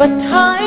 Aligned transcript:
But 0.00 0.08
time 0.08 0.59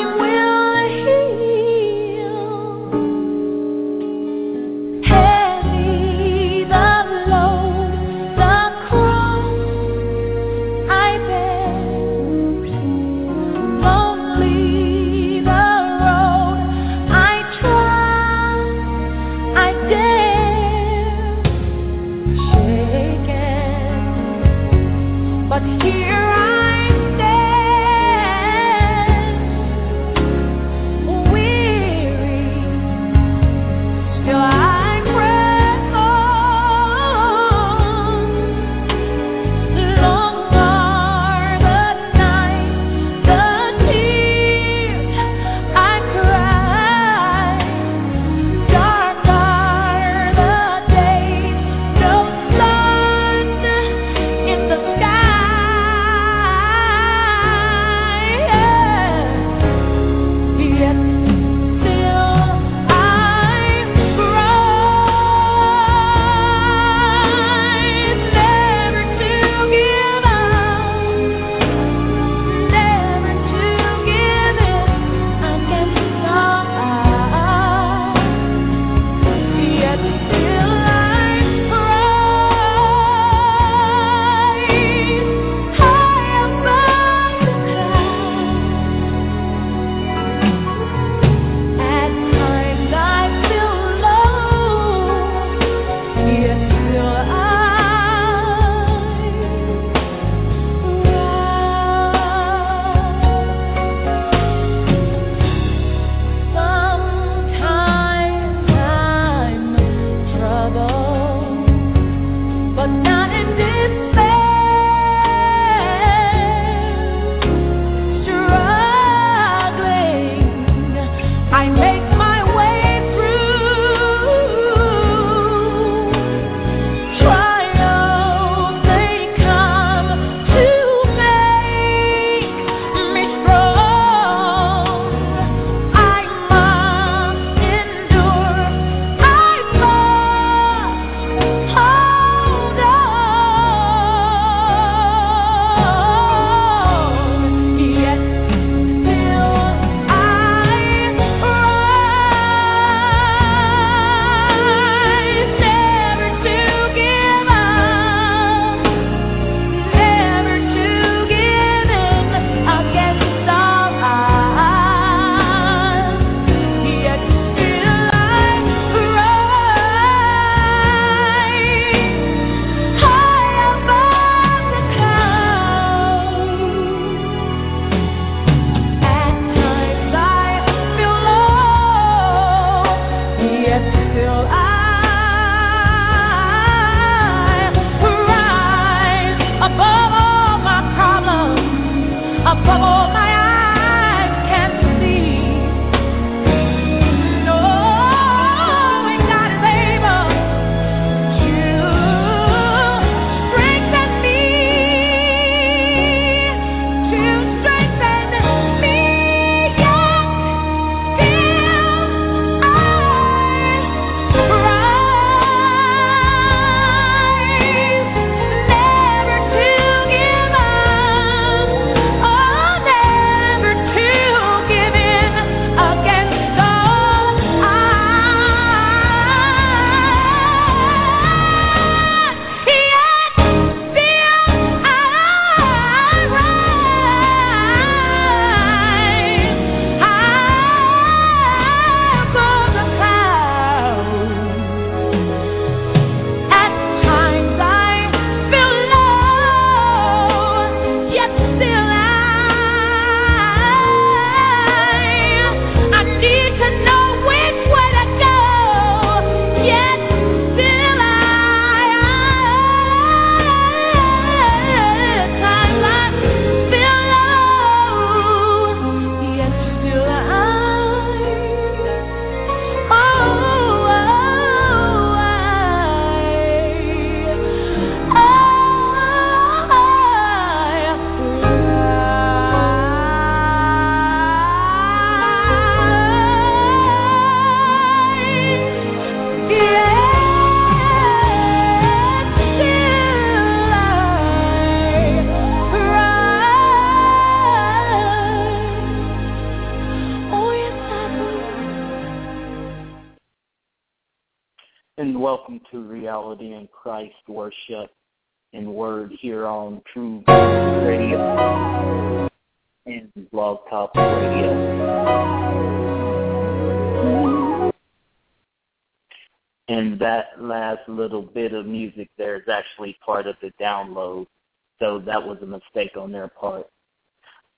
that 325.06 325.26
was 325.26 325.38
a 325.42 325.46
mistake 325.46 325.98
on 325.98 326.12
their 326.12 326.28
part. 326.28 326.68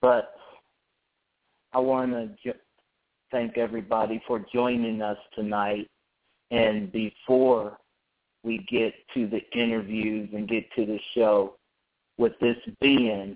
But 0.02 0.36
I 1.74 1.80
want 1.80 2.12
to 2.12 2.30
jo- 2.44 2.60
thank 3.32 3.58
everybody 3.58 4.22
for 4.28 4.46
joining 4.54 5.02
us 5.02 5.18
tonight. 5.34 5.90
And 6.52 6.92
before 6.92 7.78
we 8.44 8.60
get 8.70 8.94
to 9.14 9.28
the 9.28 9.42
interviews 9.58 10.30
and 10.34 10.48
get 10.48 10.72
to 10.76 10.86
the 10.86 11.00
show, 11.14 11.56
with 12.18 12.34
this 12.40 12.58
being 12.80 13.36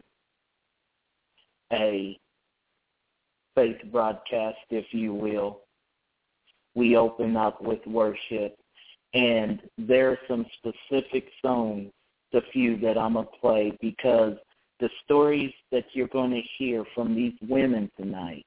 a 1.73 2.17
faith 3.55 3.77
broadcast, 3.91 4.57
if 4.69 4.85
you 4.91 5.13
will, 5.13 5.61
we 6.75 6.95
open 6.95 7.35
up 7.35 7.61
with 7.61 7.85
worship. 7.85 8.55
And 9.13 9.61
there 9.77 10.11
are 10.11 10.19
some 10.27 10.45
specific 10.59 11.27
songs, 11.41 11.91
the 12.31 12.41
few 12.53 12.77
that 12.79 12.97
I'm 12.97 13.13
going 13.13 13.25
to 13.25 13.31
play, 13.41 13.77
because 13.81 14.33
the 14.79 14.89
stories 15.03 15.51
that 15.71 15.85
you're 15.93 16.07
going 16.07 16.31
to 16.31 16.41
hear 16.57 16.83
from 16.95 17.15
these 17.15 17.33
women 17.47 17.91
tonight, 17.99 18.45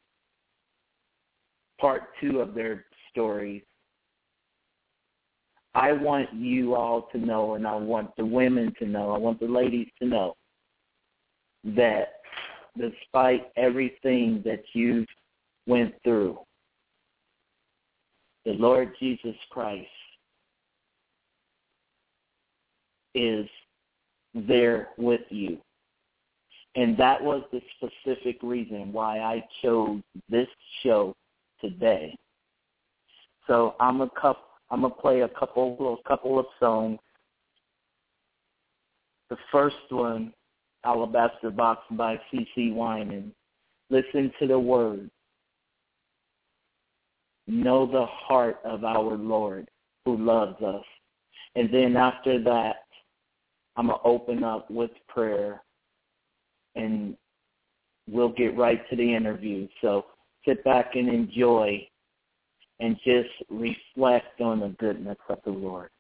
part 1.80 2.10
two 2.20 2.40
of 2.40 2.54
their 2.54 2.84
stories, 3.10 3.62
I 5.74 5.92
want 5.92 6.32
you 6.34 6.74
all 6.74 7.08
to 7.12 7.18
know, 7.18 7.54
and 7.54 7.66
I 7.66 7.74
want 7.74 8.14
the 8.16 8.26
women 8.26 8.74
to 8.78 8.86
know, 8.86 9.10
I 9.10 9.18
want 9.18 9.40
the 9.40 9.46
ladies 9.46 9.88
to 10.00 10.06
know 10.06 10.36
that 11.64 12.14
despite 12.78 13.50
everything 13.56 14.42
that 14.44 14.62
you've 14.74 15.06
went 15.66 15.94
through, 16.04 16.38
the 18.44 18.52
Lord 18.52 18.92
Jesus 18.98 19.36
Christ 19.50 19.86
is 23.14 23.46
there 24.34 24.88
with 24.96 25.22
you. 25.30 25.58
And 26.74 26.96
that 26.96 27.22
was 27.22 27.42
the 27.52 27.60
specific 27.76 28.38
reason 28.42 28.92
why 28.92 29.18
I 29.18 29.44
chose 29.60 30.00
this 30.30 30.48
show 30.82 31.14
today. 31.60 32.16
So 33.46 33.74
I'm 33.80 34.00
a 34.00 34.10
couple 34.10 34.44
I'm 34.70 34.82
gonna 34.82 34.94
play 34.94 35.20
a 35.20 35.28
couple 35.28 35.98
a 36.02 36.08
couple 36.08 36.38
of 36.38 36.46
songs. 36.58 36.98
The 39.28 39.36
first 39.50 39.76
one, 39.90 40.32
Alabaster 40.84 41.50
Box 41.50 41.82
by 41.90 42.18
CeCe 42.32 42.74
Winans. 42.74 43.32
Listen 43.90 44.32
to 44.38 44.46
the 44.46 44.58
words. 44.58 45.10
Know 47.46 47.84
the 47.84 48.06
heart 48.06 48.60
of 48.64 48.84
our 48.84 49.16
Lord 49.16 49.68
who 50.06 50.16
loves 50.16 50.60
us. 50.62 50.84
And 51.54 51.72
then 51.72 51.96
after 51.96 52.42
that, 52.44 52.76
I'm 53.76 53.86
going 53.86 53.98
to 53.98 54.06
open 54.06 54.44
up 54.44 54.70
with 54.70 54.90
prayer 55.08 55.62
and 56.74 57.16
we'll 58.08 58.32
get 58.32 58.56
right 58.56 58.80
to 58.90 58.96
the 58.96 59.14
interview. 59.14 59.68
So 59.80 60.06
sit 60.46 60.62
back 60.64 60.92
and 60.94 61.08
enjoy 61.08 61.86
and 62.80 62.96
just 63.04 63.30
reflect 63.48 64.40
on 64.40 64.60
the 64.60 64.74
goodness 64.78 65.18
of 65.28 65.38
the 65.44 65.52
Lord. 65.52 65.90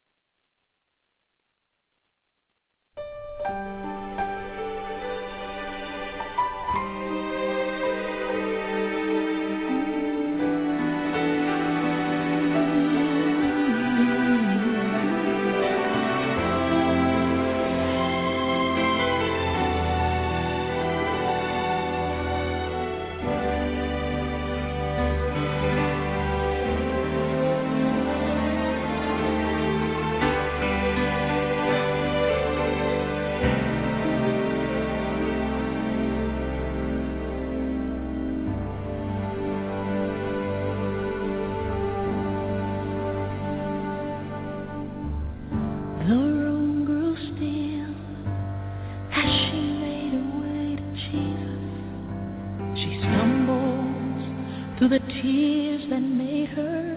The 54.92 54.98
tears 55.22 55.80
that 55.88 56.02
made 56.02 56.50
her 56.50 56.91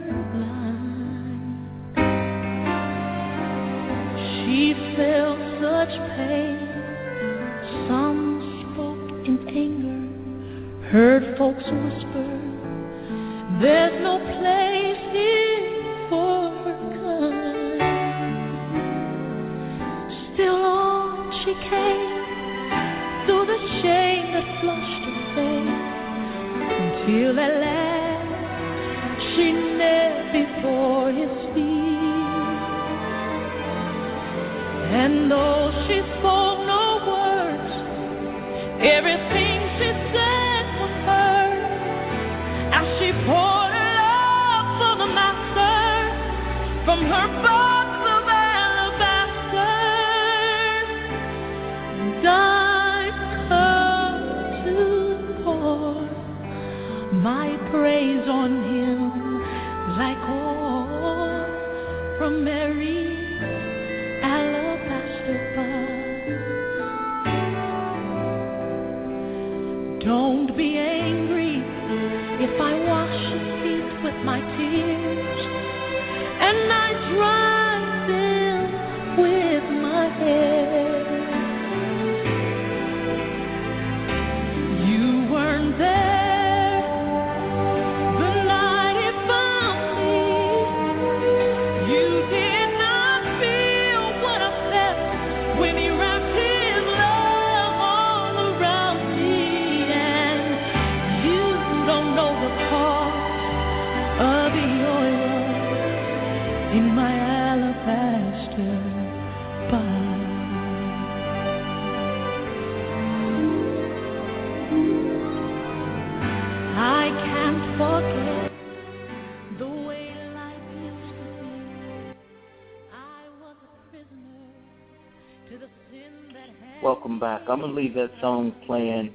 I'm 127.47 127.59
going 127.59 127.75
to 127.75 127.79
leave 127.79 127.93
that 127.93 128.11
song 128.21 128.53
playing 128.65 129.11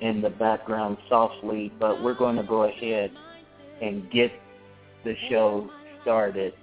in 0.00 0.22
the 0.22 0.30
background 0.30 0.96
softly, 1.08 1.72
but 1.78 2.02
we're 2.02 2.14
going 2.14 2.36
to 2.36 2.42
go 2.42 2.64
ahead 2.64 3.10
and 3.82 4.10
get 4.10 4.32
the 5.04 5.14
show 5.28 5.70
started, 6.02 6.54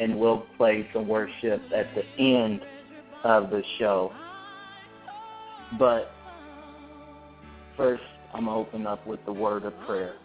and 0.00 0.18
we'll 0.18 0.44
play 0.56 0.88
some 0.92 1.06
worship 1.06 1.62
at 1.74 1.86
the 1.94 2.04
end 2.22 2.60
of 3.22 3.50
the 3.50 3.62
show. 3.78 4.12
But 5.78 6.10
first, 7.76 8.02
I'm 8.34 8.46
going 8.46 8.64
to 8.64 8.68
open 8.68 8.86
up 8.86 9.06
with 9.06 9.24
the 9.24 9.32
word 9.32 9.64
of 9.64 9.72
prayer. 9.86 10.16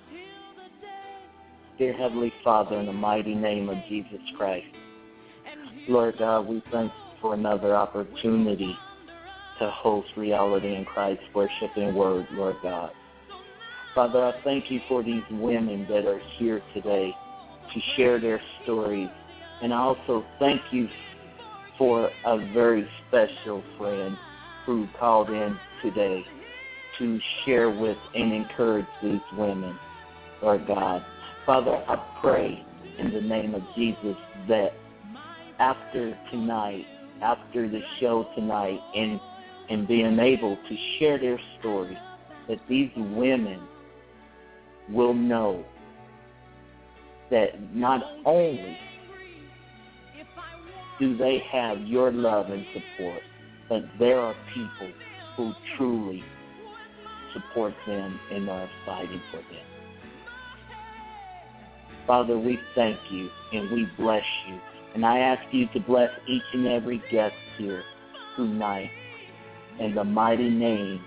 Dear 1.77 1.93
Heavenly 1.93 2.33
Father, 2.43 2.79
in 2.79 2.87
the 2.87 2.93
mighty 2.93 3.35
name 3.35 3.69
of 3.69 3.77
Jesus 3.87 4.19
Christ, 4.37 4.67
Lord 5.87 6.15
God, 6.17 6.47
we 6.47 6.63
thank 6.71 6.91
you 6.91 7.19
for 7.21 7.33
another 7.33 7.75
opportunity 7.75 8.75
to 9.61 9.69
host 9.69 10.09
Reality 10.17 10.75
in 10.75 10.85
Christ 10.85 11.21
Worship 11.35 11.69
and 11.75 11.95
Word, 11.95 12.25
Lord 12.31 12.55
God. 12.63 12.91
Father, 13.93 14.25
I 14.25 14.33
thank 14.43 14.71
you 14.71 14.81
for 14.87 15.03
these 15.03 15.21
women 15.29 15.85
that 15.87 16.07
are 16.07 16.19
here 16.37 16.63
today 16.73 17.13
to 17.71 17.79
share 17.95 18.19
their 18.19 18.41
stories. 18.63 19.09
And 19.61 19.71
I 19.71 19.77
also 19.77 20.25
thank 20.39 20.61
you 20.71 20.89
for 21.77 22.09
a 22.25 22.37
very 22.53 22.87
special 23.07 23.63
friend 23.77 24.17
who 24.65 24.87
called 24.99 25.29
in 25.29 25.55
today 25.83 26.25
to 26.97 27.19
share 27.45 27.69
with 27.69 27.97
and 28.15 28.33
encourage 28.33 28.87
these 29.03 29.21
women, 29.37 29.77
Lord 30.41 30.65
God. 30.65 31.05
Father, 31.45 31.83
I 31.87 32.19
pray 32.19 32.65
in 32.97 33.13
the 33.13 33.21
name 33.21 33.53
of 33.53 33.61
Jesus 33.75 34.17
that 34.47 34.73
after 35.59 36.17
tonight, 36.31 36.85
after 37.21 37.69
the 37.69 37.81
show 37.99 38.27
tonight, 38.35 38.79
and 38.95 39.19
and 39.71 39.87
being 39.87 40.19
able 40.19 40.57
to 40.67 40.77
share 40.99 41.17
their 41.17 41.39
story, 41.59 41.97
that 42.49 42.59
these 42.67 42.91
women 42.97 43.61
will 44.89 45.13
know 45.13 45.63
that 47.29 47.73
not 47.73 48.03
only 48.25 48.77
do 50.99 51.15
they 51.15 51.41
have 51.49 51.79
your 51.83 52.11
love 52.11 52.49
and 52.49 52.65
support, 52.73 53.21
but 53.69 53.83
there 53.97 54.19
are 54.19 54.35
people 54.53 54.91
who 55.37 55.53
truly 55.77 56.21
support 57.33 57.73
them 57.87 58.19
and 58.29 58.49
are 58.49 58.69
fighting 58.85 59.21
for 59.31 59.37
them. 59.37 59.65
Father, 62.05 62.37
we 62.37 62.59
thank 62.75 62.99
you 63.09 63.29
and 63.53 63.71
we 63.71 63.87
bless 63.97 64.25
you. 64.49 64.59
And 64.95 65.05
I 65.05 65.19
ask 65.19 65.41
you 65.53 65.67
to 65.73 65.79
bless 65.79 66.09
each 66.27 66.43
and 66.51 66.67
every 66.67 67.01
guest 67.09 67.35
here 67.57 67.83
tonight 68.35 68.89
in 69.79 69.95
the 69.95 70.03
mighty 70.03 70.49
name 70.49 71.01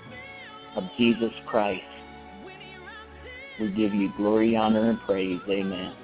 of 0.76 0.84
Jesus 0.98 1.32
Christ. 1.46 1.82
We 3.60 3.68
give 3.68 3.94
you 3.94 4.10
glory, 4.16 4.56
honor, 4.56 4.90
and 4.90 5.00
praise. 5.02 5.40
Amen. 5.48 5.94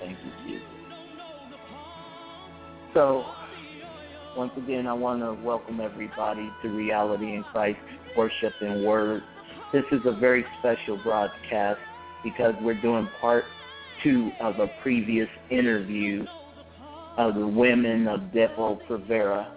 Thank 0.00 0.16
you, 0.24 0.30
Jesus. 0.46 0.66
So, 2.94 3.24
once 4.36 4.52
again, 4.56 4.86
I 4.86 4.92
want 4.92 5.20
to 5.20 5.34
welcome 5.44 5.80
everybody 5.80 6.48
to 6.62 6.68
Reality 6.68 7.34
in 7.34 7.42
Christ 7.44 7.78
Worship 8.16 8.52
and 8.60 8.84
Word. 8.84 9.22
This 9.72 9.84
is 9.90 10.00
a 10.04 10.12
very 10.12 10.44
special 10.60 10.96
broadcast 10.98 11.80
because 12.22 12.54
we're 12.62 12.80
doing 12.80 13.08
part 13.20 13.44
two 14.02 14.30
of 14.40 14.60
a 14.60 14.68
previous 14.82 15.28
interview 15.50 16.24
of 17.16 17.34
the 17.34 17.46
women 17.46 18.06
of 18.06 18.20
Depo 18.32 18.78
Provera. 18.88 19.50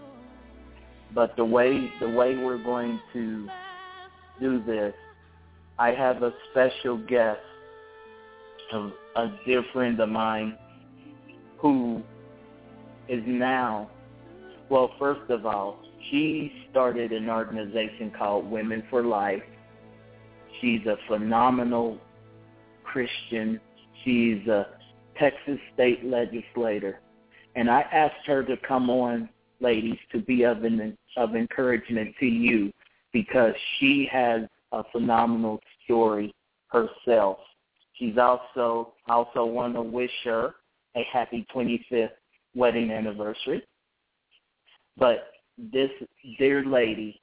But 1.13 1.35
the 1.35 1.45
way 1.45 1.91
the 1.99 2.09
way 2.09 2.37
we're 2.37 2.63
going 2.63 2.99
to 3.13 3.47
do 4.39 4.63
this, 4.63 4.93
I 5.77 5.91
have 5.91 6.23
a 6.23 6.33
special 6.51 6.97
guest, 6.97 7.39
a, 8.73 8.89
a 9.15 9.39
dear 9.45 9.63
friend 9.73 9.99
of 9.99 10.09
mine, 10.09 10.57
who 11.57 12.01
is 13.07 13.21
now, 13.25 13.89
well, 14.69 14.91
first 14.97 15.29
of 15.29 15.45
all, 15.45 15.79
she 16.09 16.51
started 16.71 17.11
an 17.11 17.29
organization 17.29 18.11
called 18.17 18.49
Women 18.49 18.83
for 18.89 19.03
Life. 19.03 19.43
She's 20.59 20.85
a 20.85 20.97
phenomenal 21.07 21.97
Christian. 22.83 23.59
She's 24.03 24.47
a 24.47 24.67
Texas 25.19 25.59
state 25.73 26.03
legislator. 26.05 26.99
And 27.55 27.69
I 27.69 27.81
asked 27.81 28.25
her 28.25 28.43
to 28.43 28.55
come 28.67 28.89
on, 28.89 29.29
ladies, 29.59 29.97
to 30.11 30.19
be 30.19 30.43
of, 30.43 30.63
an, 30.63 30.97
of 31.17 31.35
encouragement 31.35 32.15
to 32.19 32.25
you 32.25 32.71
because 33.13 33.53
she 33.79 34.07
has 34.11 34.41
a 34.71 34.83
phenomenal 34.91 35.59
story 35.83 36.33
herself. 36.67 37.37
She's 37.93 38.17
also 38.17 38.93
also 39.07 39.45
want 39.45 39.75
to 39.75 39.81
wish 39.81 40.11
her 40.23 40.55
a 40.95 41.03
happy 41.11 41.45
25th 41.53 42.09
wedding 42.55 42.91
anniversary. 42.91 43.63
But 44.97 45.31
this 45.57 45.89
dear 46.37 46.65
lady 46.65 47.21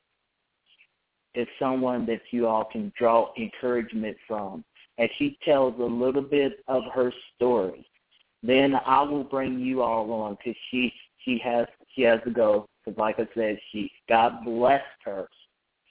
is 1.34 1.46
someone 1.58 2.06
that 2.06 2.20
you 2.30 2.46
all 2.46 2.64
can 2.64 2.92
draw 2.98 3.32
encouragement 3.36 4.16
from 4.26 4.64
as 4.98 5.08
she 5.18 5.38
tells 5.44 5.74
a 5.78 5.84
little 5.84 6.22
bit 6.22 6.64
of 6.66 6.82
her 6.92 7.12
story. 7.36 7.86
Then 8.42 8.74
I 8.86 9.02
will 9.02 9.24
bring 9.24 9.58
you 9.58 9.82
all 9.82 10.10
on 10.12 10.36
because 10.36 10.58
she 10.70 10.92
she 11.24 11.40
has 11.44 11.66
she 11.94 12.02
has 12.02 12.20
to 12.24 12.30
go 12.30 12.67
because 12.84 12.98
like 12.98 13.18
I 13.18 13.28
said 13.34 13.58
she 13.72 13.90
God 14.08 14.44
blessed 14.44 14.84
her. 15.04 15.28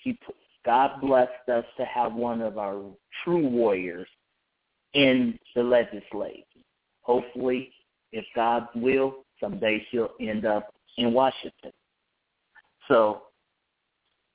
She 0.04 0.18
God 0.66 1.02
blessed 1.02 1.50
us 1.50 1.66
to 1.78 1.86
have 1.86 2.14
one 2.14 2.42
of 2.42 2.58
our 2.58 2.84
true 3.24 3.48
warriors 3.48 4.08
in 4.94 5.38
the 5.56 5.64
legislature. 5.64 6.44
Hopefully, 7.02 7.72
if 8.12 8.26
God 8.36 8.68
will, 8.76 9.26
someday 9.40 9.86
she'll 9.90 10.12
end 10.20 10.46
up 10.46 10.74
in 10.98 11.14
Washington. 11.14 11.72
So 12.88 13.24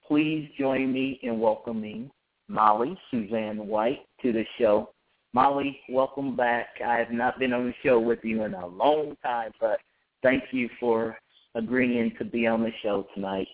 please 0.06 0.49
join 0.59 0.92
me 0.92 1.18
in 1.23 1.40
welcoming 1.40 2.11
Molly 2.49 2.99
Suzanne 3.11 3.66
White 3.66 4.06
to 4.23 4.32
the 4.32 4.44
show. 4.59 4.90
Molly, 5.32 5.80
welcome 5.88 6.37
back. 6.37 6.68
I 6.85 6.97
have 6.97 7.11
not 7.11 7.38
been 7.38 7.52
on 7.52 7.66
the 7.66 7.75
show 7.82 7.99
with 7.99 8.18
you 8.23 8.44
in 8.44 8.54
a 8.54 8.66
long 8.66 9.16
time, 9.23 9.52
but 9.61 9.78
thank 10.23 10.44
you 10.52 10.68
for 10.78 11.16
agreeing 11.54 12.12
to 12.18 12.25
be 12.25 12.47
on 12.47 12.62
the 12.62 12.73
show 12.82 13.06
tonight. 13.14 13.49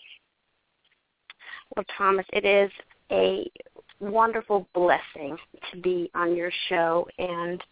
Well, 1.74 1.84
Thomas, 1.96 2.26
it 2.32 2.44
is 2.44 2.70
a 3.10 3.50
wonderful 4.00 4.68
blessing 4.74 5.36
to 5.72 5.80
be 5.80 6.10
on 6.14 6.36
your 6.36 6.50
show. 6.68 7.06
And 7.18 7.62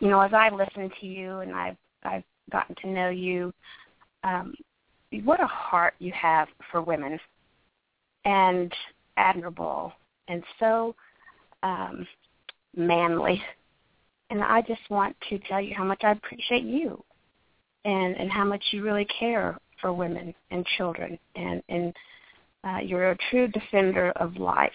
you 0.00 0.08
know 0.08 0.20
as 0.20 0.32
i 0.32 0.50
listen 0.50 0.90
to 1.00 1.06
you 1.06 1.38
and 1.38 1.54
i've 1.54 1.76
i've 2.02 2.24
gotten 2.50 2.74
to 2.82 2.88
know 2.88 3.08
you 3.10 3.52
um 4.22 4.54
what 5.22 5.40
a 5.40 5.46
heart 5.46 5.94
you 6.00 6.12
have 6.12 6.48
for 6.70 6.82
women. 6.82 7.18
And 8.24 8.72
admirable 9.16 9.92
and 10.28 10.42
so 10.58 10.94
um 11.62 12.06
manly. 12.76 13.42
And 14.30 14.42
i 14.42 14.62
just 14.62 14.82
want 14.90 15.16
to 15.28 15.38
tell 15.40 15.60
you 15.60 15.74
how 15.74 15.84
much 15.84 16.00
i 16.02 16.12
appreciate 16.12 16.64
you 16.64 17.02
and 17.84 18.16
and 18.16 18.30
how 18.30 18.44
much 18.44 18.64
you 18.72 18.82
really 18.82 19.06
care 19.18 19.58
for 19.84 19.92
women 19.92 20.34
and 20.50 20.64
children 20.78 21.18
and 21.36 21.62
and 21.68 21.92
uh, 22.64 22.78
you're 22.78 23.10
a 23.10 23.18
true 23.30 23.46
defender 23.48 24.10
of 24.16 24.38
life 24.38 24.72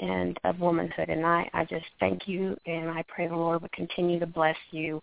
and 0.00 0.40
of 0.44 0.58
womanhood. 0.58 1.10
And 1.10 1.26
I, 1.26 1.50
I 1.52 1.66
just 1.66 1.84
thank 2.00 2.26
you, 2.26 2.56
and 2.64 2.88
I 2.88 3.04
pray 3.08 3.28
the 3.28 3.36
Lord 3.36 3.60
would 3.60 3.72
continue 3.72 4.18
to 4.18 4.26
bless 4.26 4.56
you 4.70 5.02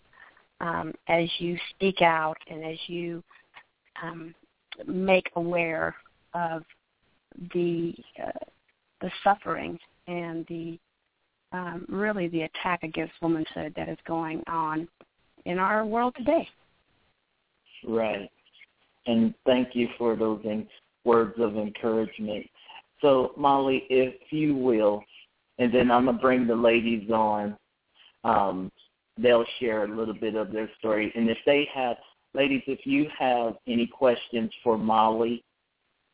um, 0.62 0.94
as 1.08 1.30
you 1.38 1.60
speak 1.70 2.02
out 2.02 2.38
and 2.50 2.66
as 2.66 2.78
you 2.88 3.24
um, 4.02 4.34
make 4.88 5.30
aware 5.36 5.96
of 6.34 6.64
the 7.54 7.94
uh, 8.20 8.32
the 9.02 9.12
suffering 9.24 9.78
and 10.08 10.44
the 10.48 10.80
um, 11.52 11.86
really 11.88 12.28
the 12.30 12.42
attack 12.42 12.82
against 12.82 13.14
womanhood 13.22 13.74
that 13.76 13.90
is 13.90 13.98
going 14.08 14.42
on 14.48 14.88
in 15.46 15.60
our 15.60 15.86
world 15.86 16.16
today. 16.18 16.50
Right. 17.88 18.32
And 19.08 19.34
thank 19.46 19.76
you 19.76 19.88
for 19.98 20.16
those 20.16 20.44
words 21.04 21.36
of 21.40 21.58
encouragement. 21.58 22.46
So, 23.02 23.34
Molly, 23.38 23.84
if 23.90 24.16
you 24.32 24.56
will, 24.56 25.04
and 25.60 25.74
then 25.74 25.92
I'm 25.92 26.06
going 26.06 26.18
to 26.18 26.22
bring 26.22 26.48
the 26.48 26.56
ladies 26.56 27.10
on. 27.12 27.58
Um, 28.24 28.72
they'll 29.18 29.46
share 29.60 29.84
a 29.84 29.96
little 29.96 30.14
bit 30.14 30.36
of 30.36 30.52
their 30.52 30.70
story. 30.80 31.12
And 31.16 31.30
if 31.30 31.38
they 31.46 31.68
have, 31.74 31.98
ladies, 32.34 32.64
if 32.68 32.86
you 32.86 33.08
have 33.18 33.56
any 33.68 33.88
questions 33.88 34.52
for 34.64 34.78
Molly 34.78 35.44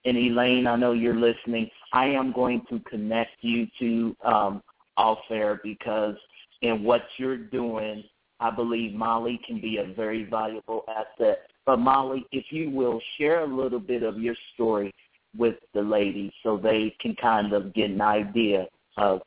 and 0.05 0.17
Elaine, 0.17 0.67
I 0.67 0.75
know 0.75 0.91
you're 0.91 1.15
listening. 1.15 1.69
I 1.93 2.05
am 2.07 2.31
going 2.31 2.63
to 2.69 2.79
connect 2.81 3.31
you 3.41 3.67
to 3.79 4.15
um, 4.23 4.63
Off 4.97 5.19
Air 5.29 5.59
because 5.63 6.15
in 6.61 6.83
what 6.83 7.01
you're 7.17 7.37
doing, 7.37 8.03
I 8.39 8.51
believe 8.51 8.93
Molly 8.93 9.39
can 9.45 9.61
be 9.61 9.77
a 9.77 9.93
very 9.93 10.25
valuable 10.25 10.83
asset. 10.87 11.47
But 11.65 11.77
Molly, 11.77 12.25
if 12.31 12.45
you 12.49 12.69
will 12.69 12.99
share 13.17 13.41
a 13.41 13.47
little 13.47 13.79
bit 13.79 14.03
of 14.03 14.19
your 14.19 14.35
story 14.53 14.93
with 15.37 15.55
the 15.73 15.81
ladies 15.81 16.31
so 16.43 16.57
they 16.57 16.95
can 16.99 17.15
kind 17.15 17.53
of 17.53 17.73
get 17.73 17.89
an 17.89 18.01
idea 18.01 18.67
of 18.97 19.21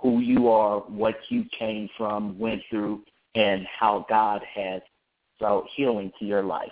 who 0.00 0.20
you 0.20 0.48
are, 0.48 0.80
what 0.80 1.16
you 1.28 1.44
came 1.56 1.88
from, 1.96 2.38
went 2.38 2.62
through, 2.68 3.02
and 3.34 3.66
how 3.78 4.04
God 4.08 4.42
has 4.54 4.82
brought 5.38 5.66
healing 5.74 6.12
to 6.18 6.24
your 6.24 6.42
life? 6.42 6.68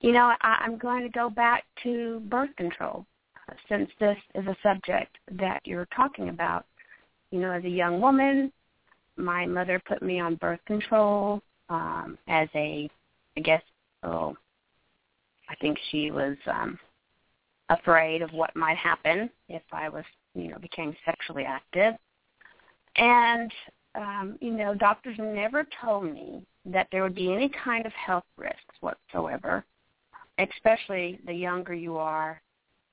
You 0.00 0.12
know, 0.12 0.34
I, 0.40 0.62
I'm 0.64 0.78
going 0.78 1.02
to 1.02 1.08
go 1.08 1.30
back 1.30 1.64
to 1.84 2.20
birth 2.26 2.54
control 2.56 3.06
since 3.68 3.88
this 4.00 4.16
is 4.34 4.46
a 4.46 4.56
subject 4.62 5.16
that 5.32 5.60
you're 5.64 5.88
talking 5.94 6.28
about. 6.28 6.66
You 7.30 7.40
know, 7.40 7.52
as 7.52 7.64
a 7.64 7.68
young 7.68 8.00
woman, 8.00 8.52
my 9.16 9.46
mother 9.46 9.80
put 9.86 10.02
me 10.02 10.20
on 10.20 10.34
birth 10.36 10.60
control 10.66 11.40
um, 11.68 12.18
as 12.28 12.48
a, 12.54 12.90
I 13.36 13.40
guess, 13.40 13.62
oh, 14.02 14.36
I 15.48 15.54
think 15.56 15.78
she 15.90 16.10
was 16.10 16.36
um, 16.46 16.78
afraid 17.68 18.22
of 18.22 18.32
what 18.32 18.54
might 18.56 18.76
happen 18.76 19.30
if 19.48 19.62
I 19.72 19.88
was, 19.88 20.04
you 20.34 20.48
know, 20.48 20.58
became 20.58 20.94
sexually 21.04 21.44
active. 21.44 21.94
And, 22.96 23.52
um, 23.94 24.38
you 24.40 24.52
know, 24.52 24.74
doctors 24.74 25.16
never 25.18 25.66
told 25.82 26.04
me 26.04 26.42
that 26.64 26.88
there 26.90 27.02
would 27.02 27.14
be 27.14 27.32
any 27.32 27.50
kind 27.64 27.86
of 27.86 27.92
health 27.92 28.24
risks 28.36 28.76
whatsoever, 28.80 29.64
especially 30.38 31.18
the 31.26 31.34
younger 31.34 31.74
you 31.74 31.96
are 31.96 32.40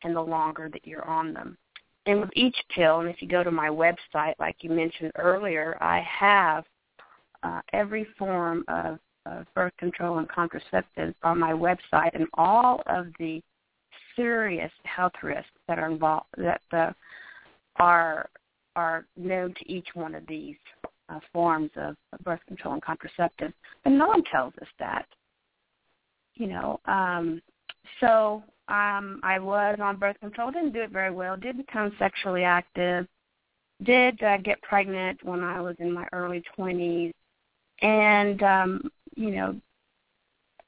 and 0.04 0.16
the 0.16 0.22
longer 0.22 0.70
that 0.72 0.86
you're 0.86 1.08
on 1.08 1.34
them. 1.34 1.58
And 2.06 2.22
with 2.22 2.30
each 2.34 2.56
pill, 2.74 3.02
and 3.02 3.10
if 3.10 3.22
you 3.22 3.28
go 3.28 3.44
to 3.44 3.52
my 3.52 3.70
website, 3.70 4.34
like 4.40 4.56
you 4.62 4.70
mentioned 4.70 5.12
earlier, 5.18 5.78
I 5.80 6.00
have 6.02 6.66
uh, 7.44 7.62
every 7.74 8.08
form 8.18 8.64
of, 8.68 9.00
of 9.26 9.46
birth 9.54 9.74
control 9.78 10.20
and 10.20 10.28
contraceptives 10.30 11.16
on 11.24 11.40
my 11.40 11.52
website, 11.52 12.14
and 12.14 12.28
all 12.36 12.82
of 12.88 13.08
the 13.20 13.42
serious 14.16 14.72
health 14.84 15.14
risks 15.24 15.50
that 15.68 15.80
are 15.80 15.90
involved 15.90 16.28
that 16.38 16.62
uh, 16.72 16.92
are 17.78 18.30
are 18.76 19.06
known 19.18 19.54
to 19.54 19.72
each 19.72 19.88
one 19.94 20.16
of 20.16 20.26
these 20.28 20.56
uh, 21.10 21.20
forms 21.34 21.72
of, 21.76 21.96
birth 22.24 22.40
control 22.48 22.74
and 22.74 22.84
contraceptives, 22.84 23.54
and 23.86 23.98
no 23.98 24.08
one 24.08 24.24
tells 24.26 24.54
us 24.62 24.68
that. 24.80 25.06
You 26.36 26.48
know, 26.48 26.80
um, 26.86 27.42
so 28.00 28.44
um, 28.68 29.20
I 29.24 29.40
was 29.40 29.78
on 29.82 29.98
birth 29.98 30.20
control, 30.20 30.52
didn't 30.52 30.74
do 30.74 30.82
it 30.82 30.92
very 30.92 31.12
well, 31.12 31.36
did 31.36 31.58
become 31.58 31.92
sexually 32.00 32.44
active, 32.44 33.08
did 33.84 34.22
uh, 34.24 34.38
get 34.38 34.62
pregnant 34.62 35.24
when 35.24 35.44
I 35.44 35.60
was 35.60 35.76
in 35.80 35.92
my 35.92 36.08
early 36.14 36.44
20s, 36.58 37.12
and, 37.82 38.44
um, 38.44 38.92
you 39.20 39.32
know, 39.32 39.56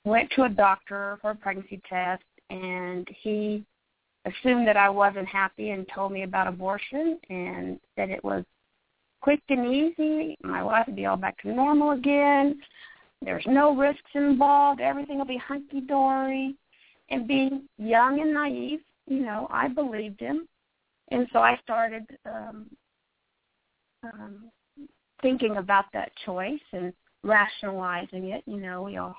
went 0.04 0.30
to 0.32 0.44
a 0.44 0.50
doctor 0.50 1.18
for 1.22 1.32
a 1.32 1.36
pregnancy 1.36 1.82
test, 1.90 2.24
and 2.50 3.08
he 3.22 3.64
assumed 4.26 4.68
that 4.68 4.76
I 4.76 4.90
wasn't 4.90 5.28
happy 5.28 5.70
and 5.70 5.88
told 5.96 6.12
me 6.12 6.24
about 6.24 6.48
abortion 6.48 7.18
and 7.30 7.80
said 7.96 8.10
it 8.10 8.24
was 8.26 8.44
quick 9.22 9.40
and 9.48 9.74
easy. 9.74 10.38
My 10.44 10.62
life 10.62 10.86
would 10.88 10.98
be 10.98 11.06
all 11.06 11.16
back 11.16 11.42
to 11.42 11.48
normal 11.48 11.92
again. 11.92 12.60
There's 13.22 13.46
no 13.48 13.74
risks 13.74 14.12
involved. 14.16 14.82
Everything 14.82 15.18
will 15.18 15.26
be 15.26 15.38
hunky 15.38 15.80
dory. 15.80 16.56
And 17.10 17.28
being 17.28 17.64
young 17.78 18.20
and 18.20 18.34
naive, 18.34 18.82
you 19.08 19.22
know, 19.22 19.48
I 19.50 19.70
believed 19.70 20.20
him, 20.20 20.48
and 21.10 21.28
so 21.32 21.40
I 21.40 21.58
started 21.64 22.04
um, 22.26 22.66
um, 24.04 24.52
thinking 25.22 25.58
about 25.58 25.86
that 25.94 26.12
choice 26.26 26.62
and 26.74 26.94
rationalizing 27.24 28.30
it. 28.30 28.44
You 28.46 28.58
know, 28.58 28.84
we 28.84 28.98
all 28.98 29.16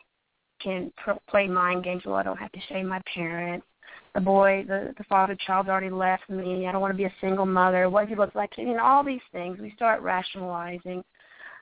can 0.61 0.93
pr- 0.97 1.13
play 1.29 1.47
mind 1.49 1.85
games. 1.85 2.03
Well, 2.05 2.17
I 2.17 2.23
don't 2.23 2.37
have 2.37 2.53
to 2.53 2.61
shame 2.69 2.89
my 2.89 3.01
parents 3.15 3.67
the 4.15 4.21
boy, 4.21 4.65
the 4.67 4.95
the 4.99 5.05
father 5.05 5.37
child's 5.47 5.69
already 5.69 5.91
left 5.91 6.29
me. 6.29 6.67
I 6.67 6.73
don't 6.73 6.81
want 6.81 6.93
to 6.93 6.97
be 6.97 7.05
a 7.05 7.15
single 7.21 7.47
mother. 7.47 7.89
What 7.89 8.05
if 8.05 8.11
he 8.11 8.15
looks 8.15 8.35
like? 8.35 8.51
You 8.59 8.75
know, 8.75 8.85
all 8.85 9.03
these 9.03 9.21
things. 9.33 9.59
We 9.59 9.73
start 9.73 10.03
rationalizing. 10.03 11.03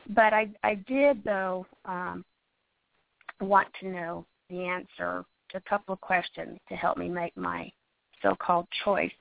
But 0.09 0.33
I 0.33 0.49
I 0.65 0.75
did 0.75 1.23
though 1.25 1.67
um, 1.85 2.25
want 3.41 3.69
to 3.81 3.89
know 3.89 4.27
the 4.49 4.65
answer 4.65 5.25
to 5.51 5.59
a 5.59 5.69
couple 5.69 5.93
of 5.93 6.01
questions 6.01 6.59
to 6.69 6.75
help 6.75 6.97
me 6.97 7.09
make 7.09 7.37
my 7.37 7.71
so-called 8.23 8.67
choice. 8.85 9.13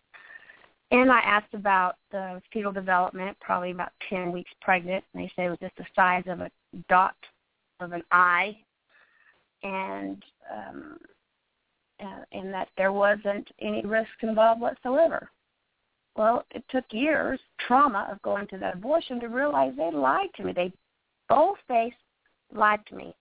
And 0.91 1.11
I 1.11 1.19
asked 1.19 1.53
about 1.53 1.95
the 2.11 2.41
fetal 2.51 2.71
development, 2.71 3.37
probably 3.39 3.71
about 3.71 3.91
10 4.09 4.31
weeks 4.31 4.49
pregnant. 4.59 5.03
And 5.13 5.23
they 5.23 5.31
said 5.35 5.45
it 5.45 5.49
was 5.49 5.59
just 5.59 5.77
the 5.77 5.85
size 5.95 6.23
of 6.27 6.41
a 6.41 6.49
dot 6.87 7.15
of 7.79 7.91
an 7.91 8.03
eye. 8.11 8.57
And 9.63 10.23
um, 10.55 10.97
uh, 12.01 12.23
and 12.31 12.53
that 12.53 12.69
there 12.77 12.93
wasn't 12.93 13.47
any 13.59 13.81
risk 13.85 14.09
involved 14.21 14.61
whatsoever. 14.61 15.29
Well, 16.15 16.45
it 16.51 16.63
took 16.69 16.85
years, 16.91 17.39
trauma 17.65 18.07
of 18.11 18.21
going 18.21 18.47
to 18.47 18.57
that 18.57 18.75
abortion 18.75 19.19
to 19.19 19.27
realize 19.27 19.73
they 19.77 19.91
lied 19.91 20.29
to 20.35 20.43
me. 20.43 20.53
They 20.53 20.71
both 21.27 21.57
faced 21.67 21.95
lied 22.53 22.79
to 22.87 22.95
me. 22.95 23.13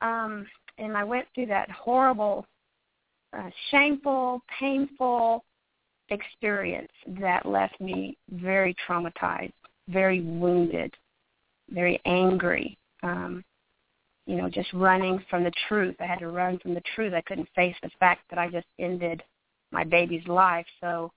Um, 0.00 0.46
and 0.78 0.96
I 0.96 1.04
went 1.04 1.26
through 1.34 1.46
that 1.46 1.70
horrible, 1.70 2.46
uh, 3.36 3.50
shameful, 3.70 4.42
painful 4.58 5.44
experience 6.10 6.92
that 7.20 7.46
left 7.46 7.80
me 7.80 8.16
very 8.30 8.74
traumatized, 8.88 9.52
very 9.88 10.20
wounded, 10.20 10.92
very 11.70 12.00
angry. 12.04 12.78
Um, 13.02 13.44
you 14.26 14.36
know, 14.36 14.48
just 14.48 14.72
running 14.72 15.22
from 15.28 15.44
the 15.44 15.52
truth. 15.68 15.96
I 15.98 16.06
had 16.06 16.20
to 16.20 16.28
run 16.28 16.58
from 16.58 16.74
the 16.74 16.82
truth. 16.94 17.14
I 17.14 17.20
couldn't 17.22 17.48
face 17.54 17.74
the 17.82 17.90
fact 17.98 18.22
that 18.30 18.38
I 18.38 18.48
just 18.48 18.66
ended 18.78 19.22
my 19.72 19.84
baby's 19.84 20.26
life. 20.28 20.66
So 20.80 21.10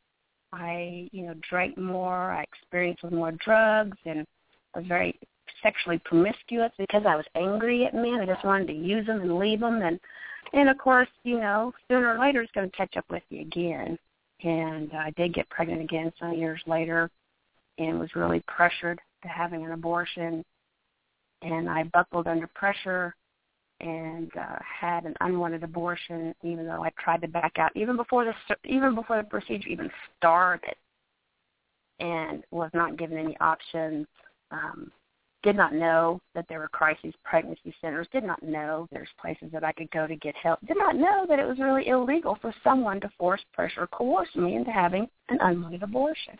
I, 0.51 1.09
you 1.11 1.23
know, 1.23 1.35
drank 1.47 1.77
more. 1.77 2.31
I 2.31 2.43
experienced 2.43 3.03
with 3.03 3.13
more 3.13 3.31
drugs 3.33 3.97
and 4.05 4.25
was 4.75 4.85
very 4.87 5.19
sexually 5.61 6.01
promiscuous 6.05 6.71
because 6.77 7.03
I 7.07 7.15
was 7.15 7.25
angry 7.35 7.85
at 7.85 7.93
men. 7.93 8.19
I 8.21 8.25
just 8.25 8.45
wanted 8.45 8.67
to 8.67 8.73
use 8.73 9.05
them 9.05 9.21
and 9.21 9.37
leave 9.37 9.59
them. 9.59 9.81
And, 9.81 9.99
and 10.53 10.69
of 10.69 10.77
course, 10.77 11.09
you 11.23 11.39
know, 11.39 11.73
sooner 11.87 12.15
or 12.15 12.19
later 12.19 12.41
it's 12.41 12.51
going 12.53 12.69
to 12.69 12.75
catch 12.75 12.97
up 12.97 13.05
with 13.09 13.23
you 13.29 13.41
again. 13.41 13.97
And 14.43 14.91
I 14.93 15.11
did 15.11 15.33
get 15.33 15.49
pregnant 15.49 15.81
again 15.81 16.11
some 16.19 16.33
years 16.33 16.61
later 16.65 17.09
and 17.77 17.99
was 17.99 18.15
really 18.15 18.43
pressured 18.47 18.99
to 19.23 19.27
having 19.27 19.65
an 19.65 19.71
abortion 19.71 20.43
and 21.43 21.69
I 21.69 21.83
buckled 21.83 22.27
under 22.27 22.47
pressure 22.47 23.15
and 23.79 24.31
uh, 24.37 24.57
had 24.61 25.05
an 25.05 25.13
unwanted 25.19 25.63
abortion, 25.63 26.33
even 26.41 26.65
though 26.65 26.83
I 26.83 26.91
tried 26.97 27.21
to 27.21 27.27
back 27.27 27.53
out 27.57 27.71
even 27.75 27.97
before 27.97 28.25
the 28.25 28.33
even 28.65 28.95
before 28.95 29.17
the 29.17 29.23
procedure 29.23 29.69
even 29.69 29.91
started, 30.17 30.75
and 31.99 32.43
was 32.51 32.71
not 32.73 32.97
given 32.97 33.17
any 33.17 33.37
options. 33.39 34.07
Um, 34.51 34.91
did 35.41 35.57
not 35.57 35.73
know 35.73 36.21
that 36.35 36.45
there 36.47 36.59
were 36.59 36.69
crisis 36.69 37.13
pregnancy 37.25 37.75
centers. 37.81 38.07
Did 38.13 38.23
not 38.23 38.41
know 38.41 38.87
there's 38.93 39.09
places 39.19 39.49
that 39.51 39.65
I 39.65 39.73
could 39.73 39.91
go 39.91 40.07
to 40.07 40.15
get 40.15 40.35
help. 40.35 40.65
Did 40.65 40.77
not 40.77 40.95
know 40.95 41.25
that 41.27 41.37
it 41.37 41.45
was 41.45 41.59
really 41.59 41.89
illegal 41.89 42.37
for 42.41 42.53
someone 42.63 43.01
to 43.01 43.11
force, 43.19 43.41
pressure, 43.51 43.85
coerce 43.87 44.33
me 44.35 44.55
into 44.55 44.71
having 44.71 45.05
an 45.27 45.39
unwanted 45.41 45.83
abortion. 45.83 46.39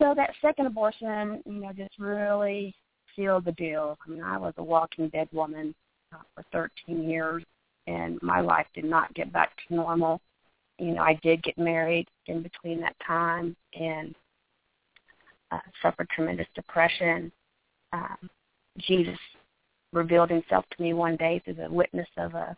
So 0.00 0.14
that 0.16 0.30
second 0.40 0.66
abortion, 0.66 1.42
you 1.44 1.60
know, 1.60 1.72
just 1.76 1.98
really 1.98 2.74
sealed 3.14 3.44
the 3.44 3.52
deal. 3.52 3.98
I 4.04 4.10
mean, 4.10 4.22
I 4.22 4.38
was 4.38 4.54
a 4.56 4.62
walking 4.62 5.08
dead 5.10 5.28
woman 5.32 5.74
uh, 6.12 6.22
for 6.34 6.44
13 6.52 7.08
years, 7.08 7.44
and 7.86 8.18
my 8.22 8.40
life 8.40 8.66
did 8.74 8.84
not 8.84 9.12
get 9.14 9.32
back 9.32 9.50
to 9.56 9.74
normal. 9.74 10.20
You 10.78 10.92
know, 10.92 11.02
I 11.02 11.18
did 11.22 11.42
get 11.42 11.58
married 11.58 12.08
in 12.26 12.42
between 12.42 12.80
that 12.80 12.96
time 13.06 13.54
and 13.78 14.14
uh, 15.50 15.58
suffered 15.82 16.08
tremendous 16.08 16.46
depression. 16.54 17.30
Um, 17.92 18.30
Jesus 18.78 19.18
revealed 19.92 20.30
himself 20.30 20.64
to 20.70 20.82
me 20.82 20.94
one 20.94 21.16
day 21.16 21.42
through 21.44 21.54
the 21.54 21.70
witness 21.70 22.08
of 22.16 22.34
a 22.34 22.56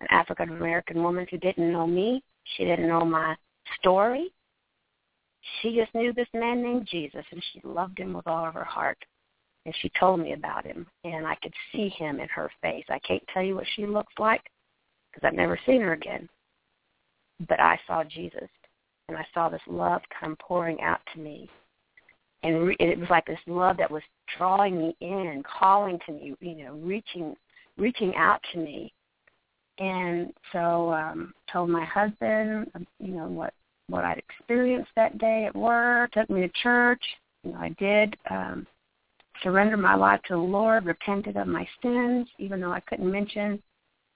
an 0.00 0.06
African 0.10 0.50
American 0.50 1.02
woman 1.02 1.26
who 1.30 1.38
didn't 1.38 1.72
know 1.72 1.86
me. 1.86 2.22
She 2.56 2.64
didn't 2.64 2.86
know 2.86 3.04
my 3.04 3.34
story. 3.80 4.30
She 5.60 5.76
just 5.76 5.94
knew 5.94 6.12
this 6.12 6.28
man 6.34 6.62
named 6.62 6.88
Jesus, 6.90 7.24
and 7.30 7.42
she 7.52 7.60
loved 7.64 7.98
him 7.98 8.12
with 8.12 8.26
all 8.26 8.46
of 8.46 8.54
her 8.54 8.64
heart 8.64 8.98
and 9.66 9.74
she 9.82 9.90
told 9.98 10.20
me 10.20 10.32
about 10.32 10.64
him, 10.64 10.86
and 11.02 11.26
I 11.26 11.34
could 11.42 11.52
see 11.72 11.88
him 11.88 12.20
in 12.20 12.28
her 12.28 12.48
face. 12.62 12.84
I 12.88 13.00
can't 13.00 13.22
tell 13.34 13.42
you 13.42 13.56
what 13.56 13.66
she 13.74 13.84
looks 13.84 14.12
like 14.16 14.42
because 15.12 15.26
I've 15.26 15.34
never 15.34 15.58
seen 15.66 15.80
her 15.80 15.92
again, 15.92 16.28
but 17.48 17.58
I 17.58 17.78
saw 17.84 18.04
Jesus, 18.04 18.48
and 19.08 19.18
I 19.18 19.26
saw 19.34 19.48
this 19.48 19.60
love 19.66 20.02
come 20.18 20.36
pouring 20.36 20.80
out 20.82 21.00
to 21.12 21.20
me, 21.20 21.50
and 22.44 22.72
it 22.78 22.98
was 22.98 23.10
like 23.10 23.26
this 23.26 23.40
love 23.48 23.76
that 23.78 23.90
was 23.90 24.02
drawing 24.38 24.78
me 24.78 24.96
in, 25.00 25.42
calling 25.58 25.98
to 26.06 26.12
me, 26.12 26.36
you 26.40 26.64
know, 26.64 26.74
reaching, 26.74 27.34
reaching 27.76 28.14
out 28.14 28.40
to 28.52 28.60
me, 28.60 28.92
and 29.78 30.32
so 30.52 30.92
um 30.92 31.34
told 31.52 31.70
my 31.70 31.84
husband, 31.84 32.70
you 33.00 33.14
know, 33.14 33.26
what 33.26 33.52
what 33.88 34.04
I'd 34.04 34.18
experienced 34.18 34.90
that 34.96 35.18
day 35.18 35.46
at 35.46 35.54
work, 35.54 36.12
took 36.12 36.28
me 36.28 36.40
to 36.40 36.50
church. 36.62 37.02
You 37.44 37.52
know, 37.52 37.58
I 37.58 37.68
did. 37.78 38.16
Um, 38.30 38.66
surrendered 39.42 39.80
my 39.80 39.94
life 39.94 40.20
to 40.28 40.34
the 40.34 40.38
Lord, 40.38 40.86
repented 40.86 41.36
of 41.36 41.46
my 41.46 41.66
sins, 41.82 42.26
even 42.38 42.60
though 42.60 42.72
I 42.72 42.80
couldn't 42.80 43.10
mention 43.10 43.62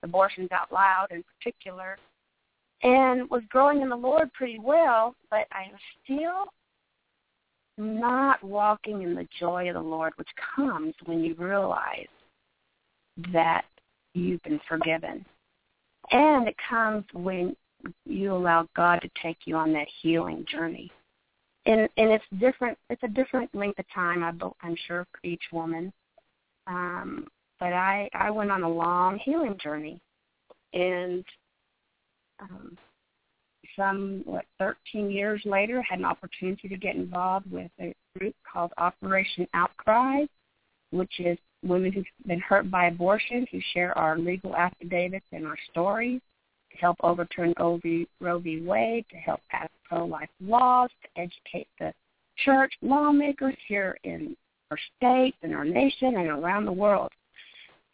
abortions 0.03 0.49
out 0.51 0.73
loud 0.73 1.09
in 1.11 1.23
particular. 1.23 1.99
and 2.83 3.29
was 3.31 3.43
growing 3.51 3.83
in 3.83 3.89
the 3.89 3.97
Lord 3.97 4.33
pretty 4.33 4.59
well, 4.59 5.15
but 5.31 5.47
I 5.53 5.67
was 5.71 5.81
still 6.05 6.47
not 7.77 8.43
walking 8.43 9.03
in 9.03 9.15
the 9.15 9.29
joy 9.39 9.69
of 9.69 9.75
the 9.75 9.81
Lord, 9.81 10.13
which 10.17 10.29
comes 10.57 10.95
when 11.05 11.23
you 11.23 11.35
realize 11.35 12.09
that 13.33 13.65
you've 14.15 14.43
been 14.43 14.61
forgiven. 14.69 15.25
And 16.11 16.49
it 16.49 16.57
comes 16.69 17.05
when 17.13 17.55
you 18.05 18.33
allow 18.33 18.67
God 18.77 19.01
to 19.03 19.11
take 19.23 19.39
you 19.45 19.57
on 19.57 19.73
that 19.73 19.89
healing 20.03 20.45
journey. 20.51 20.91
And 21.67 21.89
and 21.97 22.11
it's 22.11 22.25
different. 22.39 22.79
It's 22.89 23.03
a 23.03 23.09
different 23.09 23.55
length 23.55 23.79
of 23.79 23.85
time. 23.95 24.23
I, 24.25 24.33
I'm 24.67 24.77
sure 24.87 25.07
for 25.11 25.21
each 25.27 25.43
woman. 25.53 25.93
Um, 26.67 27.27
but 27.59 27.73
I 27.73 28.09
I 28.15 28.31
went 28.31 28.51
on 28.51 28.63
a 28.63 28.69
long 28.69 29.19
healing 29.19 29.59
journey, 29.63 30.01
and 30.73 31.25
um, 32.41 32.79
some 33.77 34.23
what 34.25 34.47
13 34.59 35.11
years 35.11 35.43
later 35.45 35.83
had 35.83 35.99
an 35.99 36.05
opportunity 36.05 36.69
to 36.69 36.77
get 36.77 36.97
involved 36.97 37.51
with 37.51 37.71
a 37.79 37.95
group 38.19 38.35
called 38.51 38.73
Operation 38.79 39.47
Outcry, 39.53 40.25
which 40.91 41.21
is 41.21 41.39
women 41.63 41.93
who've 41.93 42.05
been 42.27 42.41
hurt 42.41 42.71
by 42.71 42.87
abortion 42.87 43.47
who 43.53 43.61
share 43.75 43.97
our 43.99 44.19
legal 44.19 44.57
affidavits 44.57 45.27
and 45.33 45.47
our 45.47 45.59
stories 45.71 46.21
to 46.73 46.79
help 46.79 46.97
overturn 47.03 47.55
Roe 47.59 47.79
v. 47.79 48.07
Wade, 48.63 49.05
to 49.11 49.17
help 49.17 49.41
pass 49.51 49.69
pro-life 49.89 50.29
laws, 50.41 50.91
to 51.03 51.21
educate 51.21 51.69
the 51.79 51.93
church 52.45 52.73
lawmakers 52.83 53.57
here 53.67 53.99
in 54.05 54.37
our 54.71 54.79
state 54.97 55.35
and 55.43 55.55
our 55.55 55.65
nation 55.65 56.17
and 56.17 56.29
around 56.29 56.65
the 56.65 56.73
world. 56.73 57.11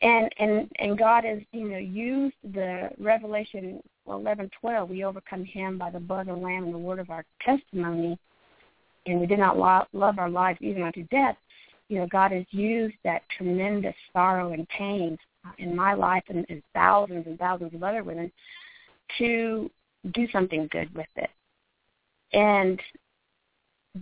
And 0.03 0.31
and 0.39 0.71
and 0.79 0.99
God 0.99 1.25
has 1.25 1.39
you 1.53 1.69
know 1.69 1.79
used 1.79 2.37
the 2.53 2.91
Revelation 2.99 3.81
eleven 4.07 4.51
twelve. 4.61 4.91
We 4.91 5.05
overcome 5.05 5.45
Him 5.45 5.79
by 5.79 5.91
the 5.91 6.01
blood 6.01 6.29
of 6.29 6.37
the 6.37 6.45
Lamb 6.45 6.65
and 6.65 6.75
the 6.75 6.79
word 6.79 6.99
of 6.99 7.09
our 7.09 7.25
testimony, 7.43 8.19
and 9.07 9.21
we 9.21 9.27
did 9.27 9.39
not 9.39 9.59
lo- 9.59 9.87
love 9.95 10.19
our 10.19 10.29
lives 10.29 10.59
even 10.61 10.83
unto 10.83 11.05
death. 11.05 11.37
You 11.89 12.01
know, 12.01 12.07
God 12.09 12.33
has 12.33 12.45
used 12.51 12.97
that 13.05 13.23
tremendous 13.39 13.95
sorrow 14.13 14.53
and 14.53 14.69
pain 14.69 15.17
uh, 15.47 15.53
in 15.59 15.75
my 15.75 15.95
life 15.95 16.25
and, 16.29 16.45
and 16.51 16.63
thousands 16.75 17.27
and 17.27 17.39
thousands 17.39 17.73
of 17.73 17.83
other 17.83 18.05
women 18.05 18.31
to 19.19 19.71
do 20.13 20.27
something 20.33 20.69
good 20.71 20.95
with 20.95 21.07
it. 21.17 21.31
And 22.33 22.81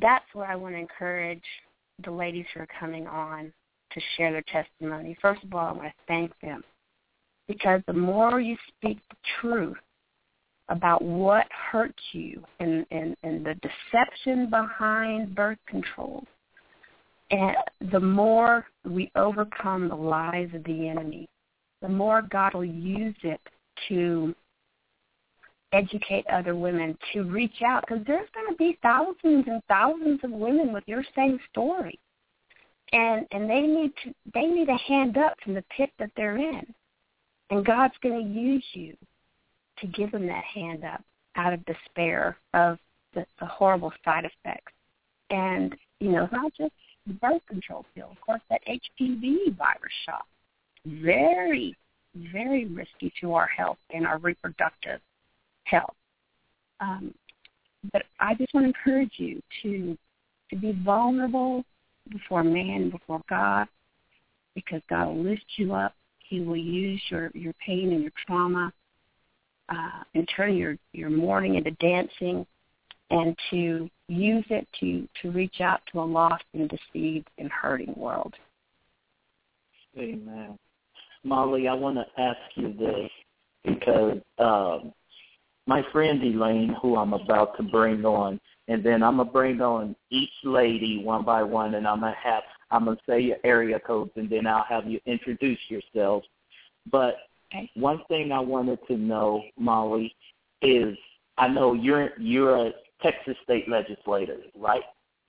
that's 0.00 0.24
where 0.32 0.46
I 0.46 0.56
want 0.56 0.74
to 0.74 0.78
encourage 0.78 1.44
the 2.04 2.10
ladies 2.10 2.46
who 2.52 2.60
are 2.60 2.68
coming 2.78 3.06
on 3.06 3.52
to 3.92 4.00
share 4.16 4.32
their 4.32 4.44
testimony. 4.50 5.16
First 5.22 5.44
of 5.44 5.54
all, 5.54 5.68
I 5.68 5.72
want 5.72 5.84
to 5.84 5.94
thank 6.08 6.32
them 6.40 6.62
because 7.46 7.80
the 7.86 7.92
more 7.92 8.40
you 8.40 8.56
speak 8.68 8.98
the 9.10 9.16
truth 9.40 9.76
about 10.68 11.02
what 11.02 11.46
hurts 11.70 12.02
you 12.12 12.42
and, 12.58 12.86
and, 12.90 13.16
and 13.22 13.44
the 13.44 13.54
deception 13.54 14.48
behind 14.48 15.34
birth 15.34 15.58
control, 15.68 16.24
and 17.30 17.56
the 17.92 18.00
more 18.00 18.66
we 18.84 19.10
overcome 19.14 19.88
the 19.88 19.94
lies 19.94 20.48
of 20.54 20.64
the 20.64 20.88
enemy, 20.88 21.28
the 21.82 21.88
more 21.88 22.22
God 22.22 22.54
will 22.54 22.64
use 22.64 23.16
it 23.22 23.40
to 23.88 24.34
educate 25.74 26.24
other 26.28 26.54
women 26.54 26.96
to 27.12 27.24
reach 27.24 27.60
out 27.66 27.84
because 27.86 28.04
there's 28.06 28.28
going 28.32 28.48
to 28.48 28.56
be 28.56 28.78
thousands 28.80 29.44
and 29.46 29.60
thousands 29.68 30.20
of 30.22 30.30
women 30.30 30.72
with 30.72 30.84
your 30.86 31.02
same 31.14 31.38
story. 31.50 31.98
And 32.92 33.26
and 33.32 33.50
they 33.50 33.62
need 33.62 33.92
to 34.04 34.14
they 34.32 34.46
need 34.46 34.68
a 34.68 34.76
hand 34.76 35.18
up 35.18 35.36
from 35.42 35.54
the 35.54 35.64
pit 35.76 35.90
that 35.98 36.10
they're 36.16 36.36
in. 36.36 36.62
And 37.50 37.66
god's 37.66 37.94
going 38.02 38.24
to 38.24 38.40
use 38.40 38.64
you 38.72 38.96
to 39.80 39.86
give 39.88 40.12
them 40.12 40.26
that 40.28 40.44
hand 40.44 40.84
up 40.84 41.02
out 41.36 41.52
of 41.52 41.64
despair 41.66 42.36
of 42.54 42.78
the, 43.14 43.26
the 43.40 43.46
horrible 43.46 43.92
side 44.04 44.24
effects. 44.24 44.72
And 45.30 45.74
you 45.98 46.12
know 46.12 46.28
not 46.30 46.52
just 46.54 46.72
the 47.06 47.14
birth 47.14 47.42
control 47.48 47.84
pill 47.94 48.10
of 48.12 48.20
course 48.20 48.42
that 48.48 48.60
hpv 48.68 49.56
virus 49.56 49.92
shot. 50.06 50.26
Very 50.86 51.76
very 52.32 52.66
risky 52.66 53.12
to 53.20 53.34
our 53.34 53.48
health 53.48 53.78
and 53.92 54.06
our 54.06 54.18
reproductive 54.18 55.00
health. 55.64 55.94
Um, 56.80 57.14
but 57.92 58.02
I 58.20 58.34
just 58.34 58.52
want 58.54 58.64
to 58.64 58.68
encourage 58.68 59.12
you 59.16 59.42
to 59.62 59.98
to 60.50 60.56
be 60.56 60.72
vulnerable 60.84 61.64
before 62.10 62.44
man, 62.44 62.90
before 62.90 63.22
God, 63.28 63.66
because 64.54 64.82
God 64.88 65.08
will 65.08 65.24
lift 65.24 65.44
you 65.56 65.74
up. 65.74 65.94
He 66.18 66.40
will 66.40 66.56
use 66.56 67.00
your 67.10 67.30
your 67.34 67.54
pain 67.64 67.92
and 67.92 68.02
your 68.02 68.12
trauma 68.26 68.72
uh, 69.68 70.02
and 70.14 70.28
turn 70.34 70.56
your 70.56 70.76
your 70.92 71.10
mourning 71.10 71.56
into 71.56 71.70
dancing, 71.72 72.46
and 73.10 73.36
to 73.50 73.88
use 74.08 74.44
it 74.50 74.66
to 74.80 75.08
to 75.22 75.30
reach 75.30 75.60
out 75.60 75.80
to 75.92 76.00
a 76.00 76.04
lost 76.04 76.44
and 76.54 76.70
deceived 76.70 77.28
and 77.38 77.50
hurting 77.50 77.94
world. 77.96 78.34
Amen. 79.98 80.58
Molly, 81.22 81.68
I 81.68 81.74
want 81.74 81.96
to 81.96 82.20
ask 82.20 82.38
you 82.56 82.74
this 82.74 83.10
because 83.64 84.18
um, 84.38 84.92
my 85.66 85.82
friend 85.92 86.22
Elaine, 86.22 86.76
who 86.80 86.96
I'm 86.96 87.12
about 87.12 87.56
to 87.56 87.62
bring 87.62 88.04
on, 88.04 88.40
and 88.68 88.84
then 88.84 89.02
I'm 89.02 89.18
gonna 89.18 89.30
bring 89.30 89.60
on 89.60 89.96
each 90.10 90.32
lady 90.42 91.02
one 91.02 91.24
by 91.24 91.42
one, 91.42 91.74
and 91.74 91.86
I'm 91.86 92.00
gonna 92.00 92.14
have 92.22 92.42
I'm 92.70 92.86
gonna 92.86 92.96
say 93.08 93.20
your 93.20 93.36
area 93.44 93.78
codes, 93.80 94.12
and 94.16 94.28
then 94.28 94.46
I'll 94.46 94.64
have 94.64 94.86
you 94.86 95.00
introduce 95.06 95.58
yourselves. 95.68 96.26
But 96.90 97.16
okay. 97.54 97.70
one 97.74 98.02
thing 98.08 98.32
I 98.32 98.40
wanted 98.40 98.78
to 98.88 98.96
know, 98.96 99.42
Molly, 99.58 100.14
is 100.62 100.96
I 101.38 101.48
know 101.48 101.74
you're 101.74 102.10
you're 102.18 102.66
a 102.66 102.72
Texas 103.02 103.36
state 103.44 103.68
legislator, 103.68 104.38
right? 104.56 104.82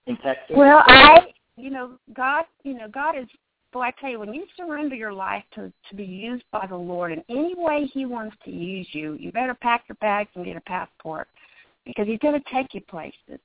In 0.08 0.18
Texas. 0.18 0.56
Well, 0.56 0.84
I, 0.86 1.34
you 1.58 1.70
know, 1.70 1.98
God, 2.14 2.46
you 2.64 2.74
know, 2.74 2.88
God 2.88 3.18
is 3.18 3.28
so 3.76 3.82
I 3.82 3.92
tell 4.00 4.10
you, 4.10 4.20
when 4.20 4.34
you 4.34 4.46
surrender 4.56 4.96
your 4.96 5.12
life 5.12 5.44
to 5.56 5.72
to 5.90 5.96
be 5.96 6.06
used 6.06 6.46
by 6.50 6.66
the 6.66 6.78
Lord 6.78 7.12
in 7.12 7.22
any 7.28 7.54
way 7.58 7.90
He 7.94 8.06
wants 8.06 8.38
to 8.46 8.50
use 8.52 8.88
you, 8.94 9.18
you 9.20 9.34
better 9.34 9.54
pack 9.54 9.84
your 9.90 9.98
bags 10.00 10.30
and 10.34 10.46
get 10.46 10.56
a 10.56 10.62
passport 10.62 11.28
because 11.86 12.08
He's 12.08 12.20
going 12.20 12.42
to 12.42 12.54
take 12.54 12.74
you 12.74 12.80
places, 12.80 13.38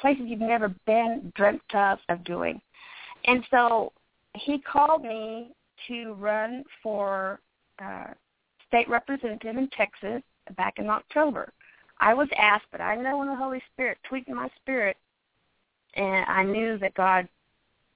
places 0.00 0.24
you've 0.26 0.40
never 0.40 0.74
been, 0.84 1.32
dreamt 1.36 1.62
of 1.74 2.00
of 2.08 2.24
doing. 2.24 2.60
And 3.26 3.44
so 3.52 3.92
He 4.34 4.58
called 4.58 5.04
me 5.04 5.52
to 5.86 6.14
run 6.14 6.64
for 6.82 7.38
uh, 7.80 8.08
state 8.66 8.88
representative 8.88 9.56
in 9.56 9.68
Texas 9.76 10.22
back 10.56 10.80
in 10.80 10.88
October. 10.88 11.52
I 12.00 12.14
was 12.14 12.28
asked, 12.36 12.66
but 12.72 12.80
I 12.80 12.96
know 12.96 13.18
when 13.18 13.28
the 13.28 13.36
Holy 13.36 13.62
Spirit 13.72 13.98
tweaked 14.08 14.28
my 14.28 14.48
spirit, 14.60 14.96
and 15.94 16.26
I 16.26 16.42
knew 16.42 16.78
that 16.78 16.94
God 16.94 17.28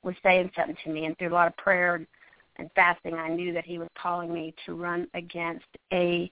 was 0.03 0.15
saying 0.23 0.51
something 0.57 0.77
to 0.85 0.91
me, 0.91 1.05
and 1.05 1.17
through 1.17 1.29
a 1.29 1.35
lot 1.35 1.49
of 1.49 1.57
prayer 1.57 1.95
and, 1.95 2.07
and 2.57 2.71
fasting, 2.75 3.15
I 3.15 3.29
knew 3.29 3.53
that 3.53 3.65
He 3.65 3.79
was 3.79 3.89
calling 3.97 4.33
me 4.33 4.55
to 4.67 4.75
run 4.75 5.07
against 5.15 5.65
a 5.93 6.31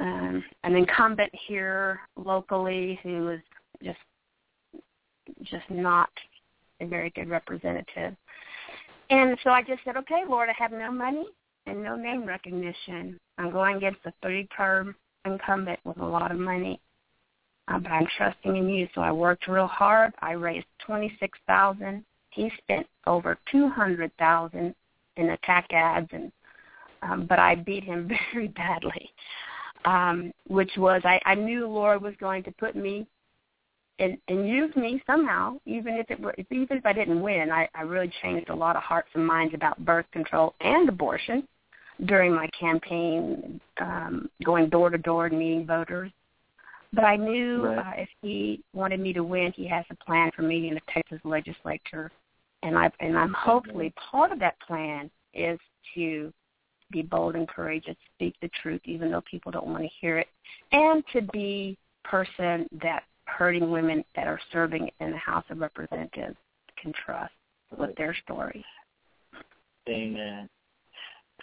um, 0.00 0.44
an 0.64 0.76
incumbent 0.76 1.32
here 1.46 2.00
locally 2.16 2.98
who 3.02 3.30
is 3.30 3.40
just 3.82 3.98
just 5.42 5.68
not 5.68 6.10
a 6.80 6.86
very 6.86 7.10
good 7.10 7.28
representative. 7.28 8.14
And 9.10 9.36
so 9.42 9.50
I 9.50 9.62
just 9.62 9.80
said, 9.84 9.96
okay, 9.96 10.22
Lord, 10.28 10.48
I 10.48 10.54
have 10.56 10.72
no 10.72 10.92
money 10.92 11.26
and 11.66 11.82
no 11.82 11.96
name 11.96 12.24
recognition. 12.24 13.18
I'm 13.36 13.50
going 13.50 13.76
against 13.76 14.00
a 14.06 14.12
three-term 14.22 14.94
incumbent 15.24 15.80
with 15.84 15.98
a 15.98 16.04
lot 16.04 16.30
of 16.30 16.38
money, 16.38 16.80
uh, 17.68 17.78
but 17.78 17.90
I'm 17.90 18.06
trusting 18.16 18.56
in 18.56 18.68
you. 18.68 18.88
So 18.94 19.00
I 19.00 19.12
worked 19.12 19.48
real 19.48 19.66
hard. 19.66 20.12
I 20.20 20.32
raised 20.32 20.66
twenty-six 20.86 21.38
thousand 21.46 22.04
he 22.38 22.52
spent 22.58 22.86
over 23.06 23.36
two 23.50 23.68
hundred 23.68 24.12
thousand 24.16 24.74
in 25.16 25.30
attack 25.30 25.66
ads, 25.72 26.08
and 26.12 26.30
um, 27.02 27.26
but 27.26 27.38
I 27.38 27.56
beat 27.56 27.82
him 27.82 28.08
very 28.32 28.48
badly, 28.48 29.10
um, 29.84 30.32
which 30.46 30.70
was 30.76 31.02
I, 31.04 31.20
I 31.26 31.34
knew 31.34 31.60
the 31.60 31.66
Lord 31.66 32.00
was 32.00 32.14
going 32.20 32.44
to 32.44 32.52
put 32.52 32.76
me 32.76 33.06
and, 33.98 34.16
and 34.28 34.48
use 34.48 34.74
me 34.76 35.02
somehow, 35.04 35.58
even 35.66 35.94
if 35.94 36.08
it 36.10 36.20
were, 36.20 36.34
even 36.50 36.76
if 36.76 36.86
I 36.86 36.92
didn't 36.92 37.20
win. 37.20 37.50
I, 37.50 37.68
I 37.74 37.82
really 37.82 38.12
changed 38.22 38.50
a 38.50 38.54
lot 38.54 38.76
of 38.76 38.82
hearts 38.82 39.08
and 39.14 39.26
minds 39.26 39.54
about 39.54 39.84
birth 39.84 40.06
control 40.12 40.54
and 40.60 40.88
abortion 40.88 41.46
during 42.06 42.32
my 42.32 42.48
campaign, 42.58 43.60
um, 43.80 44.30
going 44.44 44.68
door 44.68 44.90
to 44.90 44.98
door 44.98 45.26
and 45.26 45.36
meeting 45.36 45.66
voters. 45.66 46.12
But 46.92 47.04
I 47.04 47.16
knew 47.16 47.66
right. 47.66 47.78
uh, 47.78 48.02
if 48.02 48.08
he 48.22 48.62
wanted 48.72 49.00
me 49.00 49.12
to 49.12 49.24
win, 49.24 49.52
he 49.54 49.66
has 49.66 49.84
a 49.90 50.04
plan 50.04 50.30
for 50.34 50.42
me 50.42 50.68
in 50.68 50.74
the 50.74 50.80
Texas 50.94 51.20
legislature 51.24 52.10
and 52.62 52.76
I 52.76 52.90
and 53.00 53.16
I'm 53.16 53.34
hopefully 53.34 53.92
part 54.10 54.32
of 54.32 54.38
that 54.40 54.58
plan 54.60 55.10
is 55.34 55.58
to 55.94 56.32
be 56.90 57.02
bold 57.02 57.34
and 57.36 57.46
courageous, 57.46 57.96
speak 58.14 58.34
the 58.40 58.50
truth 58.62 58.80
even 58.84 59.10
though 59.10 59.22
people 59.30 59.52
don't 59.52 59.66
want 59.66 59.82
to 59.82 59.90
hear 60.00 60.18
it, 60.18 60.28
and 60.72 61.02
to 61.12 61.22
be 61.32 61.76
person 62.04 62.66
that 62.82 63.02
hurting 63.26 63.70
women 63.70 64.04
that 64.16 64.26
are 64.26 64.40
serving 64.52 64.88
in 65.00 65.10
the 65.10 65.18
House 65.18 65.44
of 65.50 65.58
Representatives 65.58 66.36
can 66.80 66.92
trust 67.04 67.32
with 67.76 67.94
their 67.96 68.16
story. 68.24 68.64
Amen. 69.88 70.48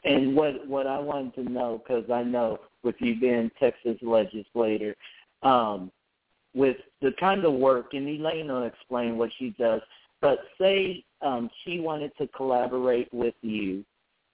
And 0.04 0.36
what 0.36 0.68
what 0.68 0.88
I 0.88 1.00
wanted 1.00 1.36
to 1.36 1.44
know, 1.44 1.82
because 1.84 2.10
I 2.12 2.24
know 2.24 2.60
with 2.84 2.96
you 3.00 3.20
being 3.20 3.52
Texas 3.60 3.98
legislator. 4.02 4.96
Um, 5.44 5.92
with 6.56 6.78
the 7.02 7.12
kind 7.20 7.44
of 7.44 7.54
work, 7.54 7.94
and 7.94 8.08
Elaine 8.08 8.48
will 8.48 8.64
explain 8.64 9.18
what 9.18 9.30
she 9.38 9.54
does, 9.60 9.82
but 10.26 10.40
say 10.60 11.06
um, 11.22 11.52
she 11.64 11.80
wanted 11.80 12.12
to 12.18 12.26
collaborate 12.30 13.14
with 13.14 13.36
you 13.42 13.86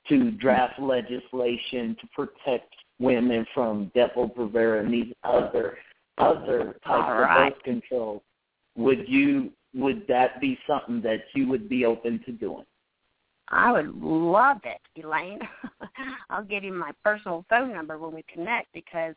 to 0.07 0.31
draft 0.31 0.79
legislation 0.79 1.97
to 1.99 2.07
protect 2.15 2.73
women 2.99 3.45
from 3.53 3.91
Depo-Provera 3.93 4.85
and 4.85 4.93
these 4.93 5.13
other 5.25 5.77
other 6.17 6.75
types 6.85 7.09
right. 7.09 7.47
of 7.47 7.53
birth 7.53 7.63
control. 7.63 8.23
Would 8.77 9.03
you 9.09 9.51
would 9.73 10.05
that 10.07 10.39
be 10.39 10.57
something 10.65 11.01
that 11.01 11.23
you 11.35 11.49
would 11.49 11.67
be 11.67 11.83
open 11.85 12.21
to 12.25 12.31
doing? 12.31 12.65
I 13.49 13.73
would 13.73 13.93
love 14.01 14.61
it, 14.63 15.03
Elaine. 15.03 15.39
I'll 16.29 16.43
give 16.43 16.63
you 16.63 16.71
my 16.71 16.91
personal 17.03 17.45
phone 17.49 17.73
number 17.73 17.97
when 17.97 18.13
we 18.13 18.23
connect 18.33 18.71
because 18.73 19.15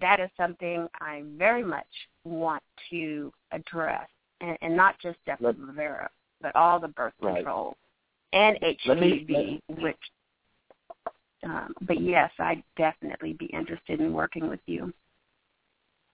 that 0.00 0.18
is 0.18 0.30
something 0.36 0.88
I 1.00 1.22
very 1.36 1.62
much 1.62 1.86
want 2.24 2.62
to 2.90 3.32
address, 3.52 4.08
and, 4.42 4.58
and 4.60 4.76
not 4.76 4.98
just 5.00 5.18
Depo-Provera, 5.26 6.08
but 6.42 6.54
all 6.54 6.78
the 6.78 6.88
birth 6.88 7.14
Right. 7.20 7.36
control 7.36 7.76
and 8.32 8.58
me- 8.60 8.78
HPV, 8.84 9.60
which. 9.82 9.96
Um, 11.44 11.74
but 11.82 12.00
yes, 12.00 12.30
I'd 12.38 12.62
definitely 12.76 13.32
be 13.32 13.46
interested 13.46 14.00
in 14.00 14.12
working 14.12 14.48
with 14.48 14.60
you. 14.66 14.92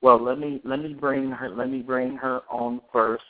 Well, 0.01 0.19
let 0.23 0.38
me 0.38 0.61
let 0.64 0.81
me 0.81 0.95
bring 0.95 1.31
her 1.31 1.51
let 1.51 1.69
me 1.69 1.83
bring 1.83 2.17
her 2.17 2.41
on 2.51 2.81
first, 2.93 3.25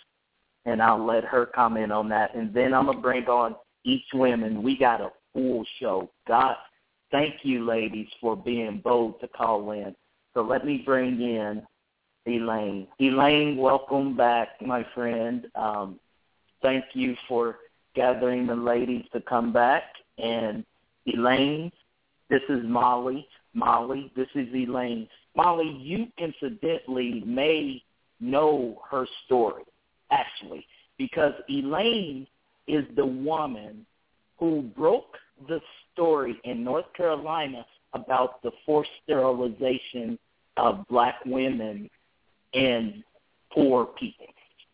and 0.65 0.81
I'll 0.83 1.05
let 1.05 1.25
her 1.25 1.47
comment 1.47 1.91
on 1.91 2.09
that, 2.11 2.35
and 2.35 2.55
then 2.55 2.73
I'm 2.73 2.87
gonna 2.87 3.01
bring 3.01 3.27
on 3.27 3.57
each 3.85 4.05
woman. 4.15 4.63
We 4.63 4.77
got 4.77 5.01
a 5.01 5.11
full 5.33 5.65
show. 5.81 6.11
God, 6.29 6.57
thank 7.11 7.37
you, 7.43 7.65
ladies, 7.65 8.09
for 8.21 8.37
being 8.37 8.81
bold 8.85 9.21
to 9.21 9.29
call 9.29 9.73
in. 9.73 9.97
So 10.35 10.43
let 10.43 10.65
me 10.65 10.83
bring 10.85 11.21
in 11.21 11.67
Elaine. 12.29 12.87
Elaine, 13.01 13.57
welcome 13.57 14.17
back, 14.17 14.61
my 14.61 14.87
friend. 14.95 15.47
Um, 15.55 15.99
thank 16.63 16.85
you 16.93 17.17
for 17.27 17.57
gathering 17.95 18.47
the 18.47 18.55
ladies 18.55 19.05
to 19.13 19.21
come 19.21 19.53
back. 19.53 19.85
And 20.19 20.65
Elaine, 21.07 21.73
this 22.29 22.43
is 22.49 22.61
Molly. 22.65 23.27
Molly, 23.55 24.13
this 24.15 24.29
is 24.35 24.49
Elaine. 24.55 25.09
Molly, 25.35 25.77
you 25.81 26.07
incidentally 26.19 27.23
may 27.25 27.83
know 28.21 28.81
her 28.91 29.07
story, 29.25 29.65
actually, 30.11 30.67
because 30.99 31.33
Elaine 31.49 32.27
is 32.67 32.85
the 32.97 33.07
woman 33.07 33.87
who 34.39 34.63
broke 34.77 35.17
the 35.49 35.61
story 35.93 36.39
in 36.45 36.65
North 36.65 36.93
Carolina 36.97 37.65
about 37.95 38.43
the 38.43 38.51
forced 38.67 38.91
sterilization 39.05 40.19
of 40.57 40.87
black 40.89 41.17
women 41.25 41.89
and 42.55 43.03
poor 43.53 43.87
people. 43.99 44.27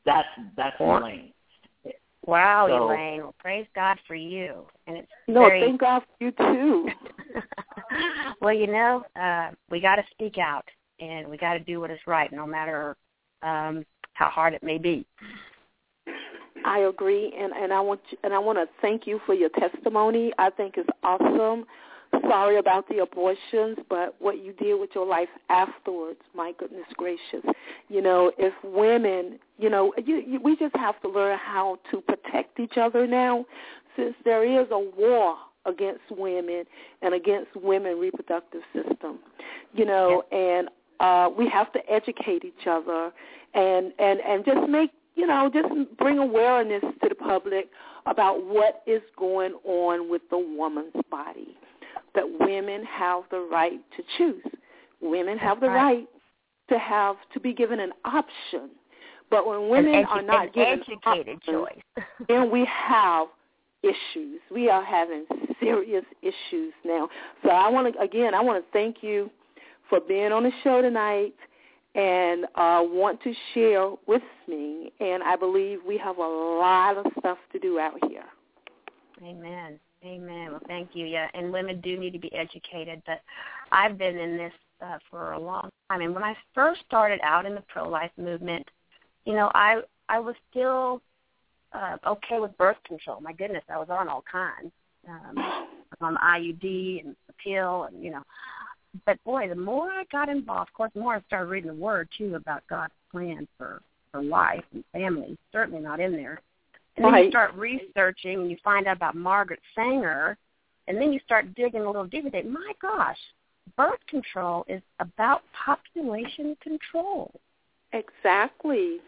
That's 0.04 0.28
that's 0.56 0.78
Wow. 0.80 0.98
Elaine. 0.98 1.32
Wow, 2.26 2.66
So- 2.68 2.84
Elaine. 2.90 3.20
Well, 3.22 3.34
praise 3.38 3.66
God 3.74 3.98
for 4.06 4.14
you. 4.14 4.66
And 4.86 4.96
it's 4.98 5.12
No, 5.28 5.40
very 5.40 5.60
thank 5.60 5.80
God 5.80 6.00
for 6.00 6.24
you 6.24 6.30
too. 6.32 6.88
well, 8.40 8.54
you 8.54 8.66
know, 8.66 9.04
uh, 9.20 9.50
we 9.70 9.80
got 9.80 9.96
to 9.96 10.04
speak 10.10 10.38
out, 10.38 10.64
and 11.00 11.28
we 11.28 11.36
got 11.36 11.54
to 11.54 11.60
do 11.60 11.80
what 11.80 11.90
is 11.90 11.98
right, 12.06 12.32
no 12.32 12.46
matter 12.46 12.96
um, 13.42 13.84
how 14.14 14.28
hard 14.28 14.54
it 14.54 14.62
may 14.62 14.78
be. 14.78 15.06
I 16.64 16.78
agree, 16.80 17.32
and 17.38 17.52
and 17.52 17.72
I 17.72 17.80
want 17.80 18.00
you, 18.10 18.18
and 18.24 18.32
I 18.32 18.38
want 18.38 18.56
to 18.58 18.66
thank 18.80 19.06
you 19.06 19.20
for 19.26 19.34
your 19.34 19.50
testimony. 19.50 20.32
I 20.38 20.48
think 20.50 20.74
it's 20.78 20.88
awesome. 21.02 21.66
Sorry 22.22 22.58
about 22.58 22.88
the 22.88 22.98
abortions, 22.98 23.78
but 23.88 24.14
what 24.18 24.42
you 24.44 24.52
did 24.52 24.78
with 24.80 24.90
your 24.94 25.06
life 25.06 25.28
afterwards, 25.48 26.20
my 26.34 26.52
goodness 26.58 26.86
gracious. 26.96 27.44
You 27.88 28.02
know, 28.02 28.32
if 28.38 28.52
women, 28.62 29.38
you 29.58 29.70
know, 29.70 29.92
you, 30.04 30.22
you, 30.26 30.40
we 30.40 30.56
just 30.56 30.74
have 30.76 31.00
to 31.02 31.08
learn 31.08 31.38
how 31.38 31.78
to 31.90 32.00
protect 32.00 32.58
each 32.60 32.76
other 32.76 33.06
now, 33.06 33.44
since 33.96 34.14
there 34.24 34.44
is 34.44 34.66
a 34.70 34.78
war 34.78 35.36
against 35.66 36.02
women 36.10 36.64
and 37.02 37.14
against 37.14 37.54
women 37.56 37.98
reproductive 37.98 38.62
system. 38.72 39.18
You 39.72 39.86
know, 39.86 40.22
and 40.32 40.68
uh, 41.00 41.30
we 41.36 41.48
have 41.48 41.72
to 41.72 41.80
educate 41.90 42.44
each 42.44 42.66
other 42.66 43.12
and 43.54 43.92
and 43.98 44.20
and 44.20 44.44
just 44.44 44.68
make 44.68 44.90
you 45.14 45.26
know 45.26 45.50
just 45.52 45.68
bring 45.98 46.18
awareness 46.18 46.82
to 47.02 47.08
the 47.08 47.14
public 47.14 47.68
about 48.06 48.44
what 48.44 48.82
is 48.86 49.02
going 49.16 49.54
on 49.64 50.10
with 50.10 50.22
the 50.30 50.38
woman's 50.38 50.92
body 51.10 51.56
that 52.14 52.24
women 52.40 52.84
have 52.84 53.24
the 53.30 53.40
right 53.50 53.80
to 53.96 54.02
choose 54.18 54.52
women 55.00 55.36
have 55.38 55.60
the 55.60 55.68
right. 55.68 56.06
to 56.68 56.78
have 56.78 57.16
to 57.32 57.40
be 57.40 57.52
given 57.52 57.80
an 57.80 57.92
option 58.04 58.70
but 59.30 59.46
when 59.46 59.68
women 59.68 59.94
edu- 59.94 60.08
are 60.08 60.22
not 60.22 60.46
an 60.46 60.52
given 60.54 60.80
educated 60.80 61.38
options, 61.38 61.42
choice. 61.44 62.04
then 62.28 62.50
we 62.50 62.66
have 62.66 63.28
issues. 63.82 64.40
We 64.50 64.70
are 64.70 64.84
having 64.84 65.24
serious 65.60 66.04
issues 66.22 66.72
now. 66.84 67.08
So 67.42 67.50
I 67.50 67.68
want 67.68 67.92
to 67.92 68.00
again, 68.00 68.34
I 68.34 68.40
want 68.40 68.64
to 68.64 68.72
thank 68.72 69.02
you 69.02 69.30
for 69.88 70.00
being 70.00 70.32
on 70.32 70.44
the 70.44 70.52
show 70.62 70.82
tonight 70.82 71.34
and 71.94 72.44
uh, 72.54 72.82
want 72.82 73.22
to 73.22 73.32
share 73.52 73.90
with 74.06 74.22
me. 74.48 74.92
And 75.00 75.22
I 75.22 75.36
believe 75.36 75.80
we 75.86 75.98
have 75.98 76.18
a 76.18 76.22
lot 76.22 76.96
of 76.96 77.06
stuff 77.18 77.38
to 77.52 77.58
do 77.58 77.78
out 77.78 77.98
here. 78.08 78.24
Amen. 79.22 79.78
Amen. 80.04 80.50
Well, 80.50 80.60
thank 80.66 80.90
you. 80.94 81.06
Yeah, 81.06 81.28
and 81.34 81.52
women 81.52 81.80
do 81.80 81.98
need 81.98 82.12
to 82.12 82.18
be 82.18 82.32
educated. 82.34 83.02
But 83.06 83.20
I've 83.72 83.96
been 83.96 84.18
in 84.18 84.36
this 84.36 84.52
uh, 84.82 84.98
for 85.10 85.32
a 85.32 85.38
long 85.38 85.70
time. 85.88 86.02
And 86.02 86.14
when 86.14 86.24
I 86.24 86.36
first 86.54 86.82
started 86.86 87.20
out 87.22 87.46
in 87.46 87.54
the 87.54 87.62
pro-life 87.68 88.10
movement, 88.18 88.68
you 89.24 89.34
know, 89.34 89.50
I 89.54 89.80
I 90.08 90.18
was 90.18 90.34
still 90.50 91.00
uh, 91.72 91.96
okay 92.06 92.38
with 92.38 92.56
birth 92.58 92.76
control. 92.86 93.20
My 93.20 93.32
goodness, 93.32 93.64
I 93.68 93.78
was 93.78 93.88
on 93.90 94.08
all 94.08 94.24
kinds. 94.30 94.72
Um, 95.08 95.68
on 96.00 96.16
IUD 96.16 97.04
and 97.04 97.16
pill, 97.42 97.84
and 97.84 98.02
you 98.02 98.10
know. 98.10 98.22
But 99.06 99.22
boy, 99.24 99.48
the 99.48 99.56
more 99.56 99.90
I 99.90 100.04
got 100.12 100.28
involved, 100.28 100.70
of 100.70 100.74
course, 100.74 100.90
the 100.94 101.00
more 101.00 101.16
I 101.16 101.20
started 101.22 101.50
reading 101.50 101.68
the 101.68 101.74
Word 101.74 102.08
too 102.16 102.36
about 102.36 102.62
God's 102.68 102.92
plan 103.10 103.48
for 103.58 103.80
for 104.12 104.22
life 104.22 104.64
and 104.72 104.84
family. 104.92 105.36
Certainly 105.52 105.80
not 105.80 106.00
in 106.00 106.12
there. 106.12 106.40
And 106.96 107.04
then 107.04 107.24
you 107.24 107.30
start 107.30 107.54
researching 107.54 108.40
and 108.40 108.50
you 108.50 108.56
find 108.62 108.86
out 108.86 108.96
about 108.96 109.16
Margaret 109.16 109.60
Sanger, 109.74 110.36
and 110.86 110.96
then 110.98 111.12
you 111.12 111.20
start 111.24 111.54
digging 111.54 111.82
a 111.82 111.86
little 111.86 112.06
deeper. 112.06 112.26
And 112.26 112.32
Think, 112.32 112.46
my 112.46 112.72
gosh, 112.80 113.18
birth 113.76 113.98
control 114.08 114.64
is 114.68 114.82
about 115.00 115.42
population 115.52 116.56
control. 116.62 117.32
Exactly. 117.92 118.98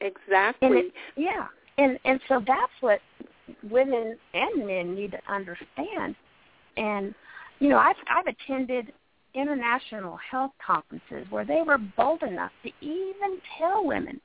Exactly. 0.00 0.68
And 0.68 0.76
it, 0.76 0.92
yeah, 1.16 1.46
and 1.76 1.98
and 2.04 2.20
so 2.28 2.42
that's 2.46 2.72
what 2.80 3.00
women 3.68 4.16
and 4.34 4.66
men 4.66 4.94
need 4.94 5.12
to 5.12 5.20
understand. 5.28 6.14
And 6.76 7.14
you 7.58 7.68
know, 7.68 7.78
I've 7.78 7.96
I've 8.08 8.26
attended 8.26 8.92
international 9.34 10.18
health 10.30 10.52
conferences 10.64 11.26
where 11.30 11.44
they 11.44 11.62
were 11.66 11.78
bold 11.78 12.22
enough 12.22 12.52
to 12.64 12.70
even 12.80 13.40
tell 13.58 13.84
women, 13.84 14.20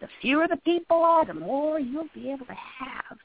the 0.00 0.08
fewer 0.20 0.46
the 0.48 0.56
people 0.58 0.98
are, 0.98 1.24
the 1.24 1.34
more 1.34 1.80
you'll 1.80 2.08
be 2.14 2.30
able 2.30 2.46
to 2.46 2.52
have. 2.52 3.18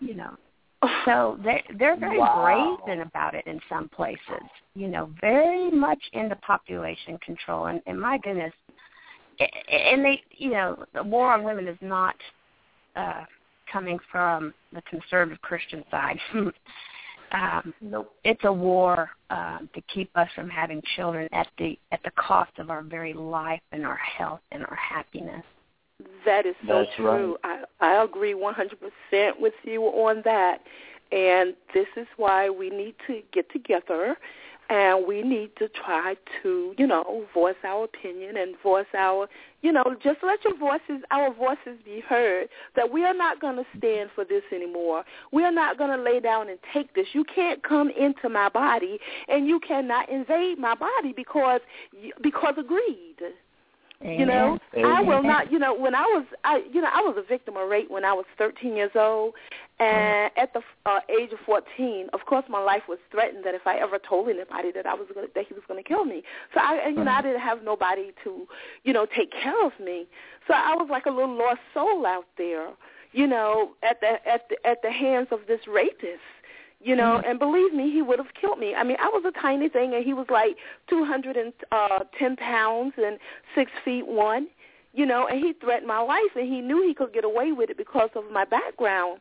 You 0.00 0.14
know, 0.14 0.36
so 1.04 1.38
they 1.44 1.62
they're 1.78 1.96
very 1.96 2.18
Wow. 2.18 2.78
brazen 2.84 3.02
about 3.02 3.34
it 3.34 3.46
in 3.46 3.60
some 3.68 3.88
places. 3.88 4.42
You 4.74 4.88
know, 4.88 5.10
very 5.20 5.70
much 5.70 6.00
into 6.12 6.36
population 6.36 7.18
control, 7.24 7.66
and, 7.66 7.80
and 7.86 8.00
my 8.00 8.18
goodness, 8.18 8.52
and 9.40 10.04
they, 10.04 10.22
you 10.32 10.50
know, 10.50 10.84
the 10.94 11.02
war 11.02 11.32
on 11.32 11.44
women 11.44 11.68
is 11.68 11.78
not 11.80 12.16
uh, 12.96 13.24
coming 13.70 13.98
from 14.10 14.52
the 14.72 14.82
conservative 14.82 15.40
Christian 15.42 15.84
side. 15.90 16.18
um, 17.32 17.74
Nope. 17.80 18.12
it's 18.24 18.44
a 18.44 18.52
war 18.52 19.10
um, 19.30 19.68
to 19.74 19.80
keep 19.92 20.10
us 20.16 20.28
from 20.34 20.48
having 20.48 20.82
children 20.96 21.28
at 21.32 21.48
the 21.58 21.78
at 21.90 22.02
the 22.04 22.10
cost 22.12 22.52
of 22.58 22.70
our 22.70 22.82
very 22.82 23.12
life 23.12 23.60
and 23.72 23.86
our 23.86 23.96
health 23.96 24.40
and 24.50 24.64
our 24.64 24.76
happiness. 24.76 25.44
That 26.24 26.46
is 26.46 26.54
so 26.66 26.80
That's 26.80 26.90
true. 26.96 27.36
I 27.44 27.64
I 27.80 28.04
agree 28.04 28.34
100% 28.34 29.40
with 29.40 29.54
you 29.64 29.82
on 29.82 30.22
that. 30.24 30.60
And 31.10 31.54
this 31.74 31.86
is 31.96 32.06
why 32.16 32.48
we 32.48 32.70
need 32.70 32.94
to 33.06 33.20
get 33.32 33.50
together 33.52 34.16
and 34.72 35.06
we 35.06 35.20
need 35.20 35.54
to 35.56 35.68
try 35.68 36.16
to, 36.42 36.74
you 36.78 36.86
know, 36.86 37.26
voice 37.34 37.56
our 37.62 37.84
opinion 37.84 38.38
and 38.38 38.54
voice 38.62 38.86
our, 38.96 39.28
you 39.60 39.70
know, 39.70 39.84
just 40.02 40.20
let 40.22 40.42
your 40.44 40.56
voices, 40.56 41.02
our 41.10 41.32
voices 41.34 41.78
be 41.84 42.00
heard 42.00 42.48
that 42.74 42.90
we 42.90 43.04
are 43.04 43.12
not 43.12 43.38
going 43.38 43.56
to 43.56 43.66
stand 43.76 44.08
for 44.14 44.24
this 44.24 44.42
anymore. 44.50 45.04
We 45.30 45.44
are 45.44 45.52
not 45.52 45.76
going 45.76 45.94
to 45.94 46.02
lay 46.02 46.20
down 46.20 46.48
and 46.48 46.58
take 46.72 46.94
this. 46.94 47.08
You 47.12 47.22
can't 47.24 47.62
come 47.62 47.90
into 47.90 48.30
my 48.30 48.48
body 48.48 48.98
and 49.28 49.46
you 49.46 49.60
cannot 49.60 50.08
invade 50.08 50.58
my 50.58 50.74
body 50.74 51.12
because 51.14 51.60
because 52.22 52.54
of 52.56 52.66
greed. 52.66 53.18
Amen. 54.02 54.18
You 54.18 54.26
know, 54.26 54.58
Amen. 54.74 54.90
I 54.90 55.00
will 55.00 55.22
not. 55.22 55.52
You 55.52 55.58
know, 55.58 55.74
when 55.74 55.94
I 55.94 56.02
was, 56.02 56.24
I, 56.44 56.62
you 56.72 56.80
know, 56.80 56.88
I 56.92 57.00
was 57.00 57.16
a 57.16 57.22
victim 57.22 57.56
of 57.56 57.68
rape 57.68 57.90
when 57.90 58.04
I 58.04 58.12
was 58.12 58.24
13 58.36 58.74
years 58.74 58.90
old, 58.94 59.34
and 59.78 60.30
at 60.36 60.52
the 60.52 60.60
uh, 60.86 61.00
age 61.08 61.32
of 61.32 61.38
14, 61.46 62.08
of 62.12 62.20
course, 62.26 62.44
my 62.48 62.60
life 62.60 62.82
was 62.88 62.98
threatened 63.10 63.44
that 63.44 63.54
if 63.54 63.66
I 63.66 63.78
ever 63.78 63.98
told 63.98 64.28
anybody 64.28 64.72
that 64.72 64.86
I 64.86 64.94
was 64.94 65.06
going 65.14 65.28
that 65.34 65.46
he 65.46 65.54
was 65.54 65.62
going 65.68 65.82
to 65.82 65.88
kill 65.88 66.04
me. 66.04 66.22
So 66.54 66.60
I, 66.60 66.76
and, 66.86 66.96
you 66.96 67.04
know, 67.04 67.10
I 67.12 67.22
didn't 67.22 67.40
have 67.40 67.62
nobody 67.62 68.12
to, 68.24 68.46
you 68.84 68.92
know, 68.92 69.06
take 69.06 69.32
care 69.32 69.64
of 69.64 69.72
me. 69.82 70.06
So 70.48 70.54
I 70.54 70.74
was 70.74 70.88
like 70.90 71.06
a 71.06 71.10
little 71.10 71.36
lost 71.36 71.60
soul 71.72 72.04
out 72.04 72.26
there, 72.38 72.70
you 73.12 73.26
know, 73.26 73.72
at 73.82 74.00
the 74.00 74.26
at 74.28 74.48
the 74.48 74.56
at 74.66 74.82
the 74.82 74.90
hands 74.90 75.28
of 75.30 75.40
this 75.46 75.60
rapist 75.68 76.20
you 76.84 76.96
know, 76.96 77.12
Mm-hmm. 77.18 77.30
and 77.30 77.38
believe 77.38 77.72
me, 77.72 77.90
he 77.90 78.02
would 78.02 78.18
have 78.18 78.34
killed 78.40 78.58
me. 78.58 78.74
I 78.74 78.82
mean, 78.82 78.96
I 79.00 79.08
was 79.08 79.24
a 79.26 79.40
tiny 79.40 79.68
thing, 79.68 79.94
and 79.94 80.04
he 80.04 80.14
was 80.14 80.26
like 80.30 80.56
two 80.88 81.04
hundred 81.04 81.36
and 81.36 81.52
uh, 81.70 82.00
ten 82.18 82.36
pounds 82.36 82.94
and 82.96 83.18
six 83.54 83.70
feet 83.84 84.06
one, 84.06 84.48
you 84.92 85.06
know, 85.06 85.26
and 85.26 85.38
he 85.38 85.52
threatened 85.54 85.86
my 85.86 86.00
life, 86.00 86.32
and 86.34 86.46
he 86.52 86.60
knew 86.60 86.86
he 86.86 86.94
could 86.94 87.12
get 87.12 87.24
away 87.24 87.52
with 87.52 87.70
it 87.70 87.76
because 87.76 88.10
of 88.14 88.24
my 88.32 88.44
background, 88.44 89.20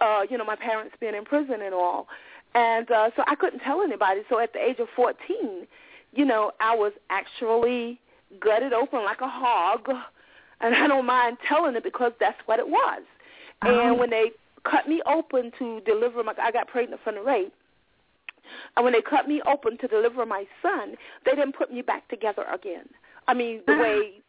uh, 0.00 0.22
you 0.28 0.36
know, 0.38 0.44
my 0.44 0.56
parents 0.56 0.94
being 1.00 1.14
in 1.14 1.24
prison 1.24 1.62
and 1.62 1.74
all, 1.74 2.08
and 2.54 2.90
uh, 2.90 3.10
so 3.16 3.22
I 3.26 3.34
couldn't 3.34 3.60
tell 3.60 3.82
anybody. 3.82 4.22
So 4.28 4.38
at 4.38 4.52
the 4.52 4.60
age 4.60 4.78
of 4.78 4.88
fourteen, 4.94 5.66
you 6.12 6.24
know, 6.24 6.52
I 6.60 6.74
was 6.74 6.92
actually 7.10 8.00
gutted 8.40 8.72
open 8.72 9.04
like 9.04 9.20
a 9.20 9.28
hog, 9.28 9.88
and 10.60 10.74
I 10.74 10.86
don't 10.86 11.06
mind 11.06 11.38
telling 11.48 11.74
it 11.76 11.84
because 11.84 12.12
that's 12.20 12.40
what 12.46 12.58
it 12.58 12.68
was. 12.68 13.02
And 13.62 13.98
when 13.98 14.10
they 14.10 14.32
cut 14.64 14.88
me 14.88 15.02
open 15.06 15.52
to 15.58 15.80
deliver 15.80 16.22
my, 16.22 16.34
I 16.40 16.50
got 16.50 16.68
pregnant 16.68 17.00
from 17.02 17.16
the 17.16 17.22
rape. 17.22 17.52
And 18.76 18.84
when 18.84 18.94
they 18.94 19.02
cut 19.02 19.28
me 19.28 19.42
open 19.46 19.76
to 19.78 19.88
deliver 19.88 20.24
my 20.24 20.44
son, 20.62 20.94
they 21.24 21.32
didn't 21.32 21.54
put 21.54 21.72
me 21.72 21.82
back 21.82 22.08
together 22.08 22.44
again. 22.52 22.88
I 23.26 23.34
mean, 23.34 23.60
the 23.66 23.76
way 23.76 24.22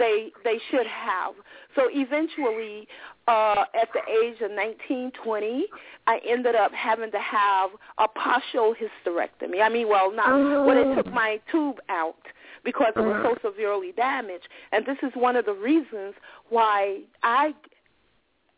they 0.00 0.32
they 0.42 0.58
should 0.70 0.86
have. 0.86 1.34
So 1.76 1.88
eventually, 1.92 2.88
uh, 3.28 3.64
at 3.80 3.88
the 3.92 4.00
age 4.10 4.40
of 4.40 4.50
19, 4.50 5.12
20, 5.22 5.66
I 6.08 6.18
ended 6.26 6.56
up 6.56 6.72
having 6.72 7.12
to 7.12 7.20
have 7.20 7.70
a 7.98 8.08
partial 8.08 8.74
hysterectomy. 8.74 9.62
I 9.62 9.68
mean, 9.68 9.88
well, 9.88 10.12
not 10.12 10.66
when 10.66 10.76
they 10.76 10.94
took 10.96 11.12
my 11.12 11.38
tube 11.52 11.78
out 11.88 12.16
because 12.64 12.92
it 12.96 13.00
was 13.00 13.24
so 13.42 13.50
severely 13.50 13.92
damaged. 13.92 14.48
And 14.72 14.84
this 14.84 14.98
is 15.02 15.12
one 15.14 15.36
of 15.36 15.44
the 15.44 15.52
reasons 15.52 16.14
why 16.48 17.00
I 17.22 17.54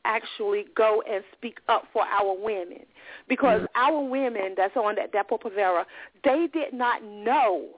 actually 0.05 0.67
go 0.77 1.03
and 1.11 1.23
speak 1.37 1.59
up 1.69 1.85
for 1.93 2.03
our 2.03 2.37
women 2.37 2.81
because 3.29 3.63
our 3.75 4.03
women 4.03 4.55
that's 4.57 4.77
on 4.77 4.97
that 4.97 5.13
Depo-Provera, 5.13 5.85
they 6.25 6.49
did 6.53 6.73
not 6.73 7.03
know 7.05 7.69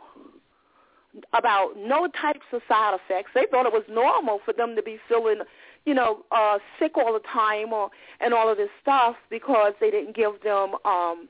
about 1.32 1.74
no 1.76 2.08
types 2.20 2.46
of 2.52 2.60
side 2.68 2.98
effects. 3.04 3.30
They 3.34 3.46
thought 3.50 3.66
it 3.66 3.72
was 3.72 3.84
normal 3.88 4.40
for 4.44 4.52
them 4.52 4.74
to 4.76 4.82
be 4.82 4.98
feeling, 5.08 5.40
you 5.84 5.94
know, 5.94 6.24
uh, 6.32 6.58
sick 6.78 6.96
all 6.96 7.12
the 7.12 7.20
time 7.32 7.72
or 7.72 7.90
and 8.20 8.34
all 8.34 8.50
of 8.50 8.56
this 8.56 8.70
stuff 8.82 9.16
because 9.30 9.74
they 9.80 9.90
didn't 9.90 10.16
give 10.16 10.42
them 10.42 10.74
um 10.84 11.28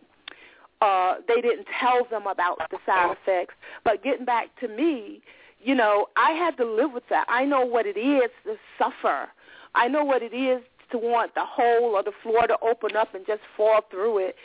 uh 0.81 1.17
they 1.29 1.41
didn't 1.41 1.67
tell 1.81 2.07
them 2.11 2.27
about 2.27 2.59
the 2.71 2.79
side 2.87 3.15
effects. 3.23 3.55
But 3.85 4.03
getting 4.03 4.25
back 4.25 4.49
to 4.61 4.69
me, 4.69 5.21
you 5.63 5.75
know, 5.75 6.07
I 6.17 6.33
had 6.33 6.57
to 6.59 6.65
live 6.65 6.93
with 6.93 7.05
that. 7.11 7.27
I 7.29 7.45
know 7.45 7.65
what 7.65 7.87
it 7.87 7.99
is 7.99 8.31
to 8.45 8.57
suffer. 8.79 9.29
I 9.75 9.89
know 9.89 10.05
what 10.05 10.23
it 10.23 10.35
is 10.35 10.63
to 10.95 10.99
want 10.99 11.35
the 11.35 11.45
hole 11.45 11.95
or 11.95 12.03
the 12.03 12.13
floor 12.23 12.47
to 12.47 12.57
open 12.63 12.97
up 12.97 13.15
and 13.15 13.27
just 13.27 13.43
fall 13.57 13.81
through 13.91 14.19
it. 14.19 14.37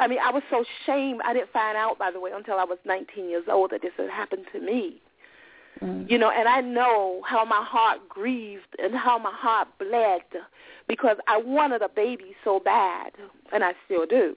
I 0.00 0.06
mean, 0.06 0.18
I 0.24 0.30
was 0.30 0.42
so 0.50 0.64
shamed. 0.86 1.20
I 1.24 1.32
didn't 1.32 1.52
find 1.52 1.76
out, 1.76 1.98
by 1.98 2.10
the 2.10 2.20
way, 2.20 2.30
until 2.34 2.58
I 2.58 2.64
was 2.64 2.78
19 2.86 3.28
years 3.28 3.44
old 3.50 3.72
that 3.72 3.82
this 3.82 3.92
had 3.96 4.10
happened 4.10 4.46
to 4.52 4.60
me. 4.60 5.00
You 6.08 6.18
know, 6.18 6.30
and 6.30 6.48
I 6.48 6.60
know 6.60 7.20
how 7.24 7.44
my 7.44 7.62
heart 7.62 8.08
grieved 8.08 8.74
and 8.82 8.94
how 8.94 9.16
my 9.18 9.32
heart 9.32 9.68
bled 9.78 10.22
because 10.88 11.18
I 11.28 11.36
wanted 11.36 11.82
a 11.82 11.88
baby 11.88 12.34
so 12.42 12.58
bad, 12.58 13.12
and 13.52 13.62
I 13.62 13.74
still 13.84 14.04
do. 14.04 14.34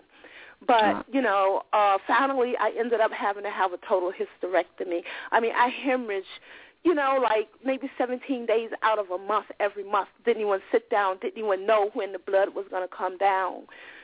But 0.67 1.05
you 1.11 1.21
know, 1.21 1.63
uh, 1.73 1.97
finally, 2.05 2.53
I 2.59 2.71
ended 2.77 3.01
up 3.01 3.11
having 3.11 3.43
to 3.43 3.49
have 3.49 3.73
a 3.73 3.77
total 3.87 4.11
hysterectomy. 4.11 5.01
I 5.31 5.39
mean, 5.39 5.53
I 5.57 5.71
hemorrhaged, 5.83 6.21
you 6.83 6.95
know, 6.95 7.19
like 7.21 7.47
maybe 7.63 7.89
17 7.97 8.45
days 8.45 8.69
out 8.83 8.99
of 8.99 9.11
a 9.11 9.17
month 9.17 9.47
every 9.59 9.83
month. 9.83 10.09
Didn't 10.25 10.41
even 10.41 10.59
sit 10.71 10.89
down. 10.89 11.17
Didn't 11.21 11.43
even 11.43 11.65
know 11.65 11.91
when 11.93 12.11
the 12.11 12.19
blood 12.19 12.49
was 12.55 12.65
going 12.69 12.87
to 12.87 12.95
come 12.95 13.17
down. 13.17 13.63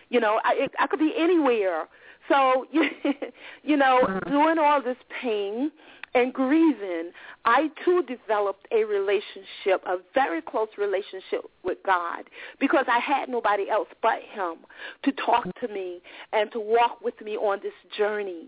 You 0.10 0.20
know, 0.20 0.40
I 0.44 0.54
it, 0.58 0.72
I 0.80 0.88
could 0.88 1.00
be 1.00 1.14
anywhere. 1.18 1.88
So 2.30 2.66
you, 2.72 2.90
you 3.64 3.78
know, 3.78 4.02
mm. 4.08 4.30
doing 4.30 4.58
all 4.60 4.82
this 4.82 4.98
pain 5.22 5.72
and 6.14 6.34
grieving, 6.34 7.12
I 7.46 7.70
too 7.84 8.04
developed 8.04 8.68
a 8.72 8.84
relationship, 8.84 9.84
a 9.86 9.98
very 10.14 10.42
close 10.42 10.70
relationship 10.78 11.50
with 11.64 11.78
God, 11.86 12.24
because 12.60 12.86
I 12.88 13.00
had 13.00 13.30
nobody 13.30 13.70
else 13.70 13.90
but 14.02 14.20
Him 14.34 14.58
to 15.04 15.12
talk 15.24 15.46
to 15.62 15.68
me 15.68 16.02
and 16.32 16.52
to 16.54 16.60
walk 16.60 17.02
with 17.02 17.20
me 17.22 17.36
on 17.38 17.60
this 17.62 17.74
journey. 17.98 18.48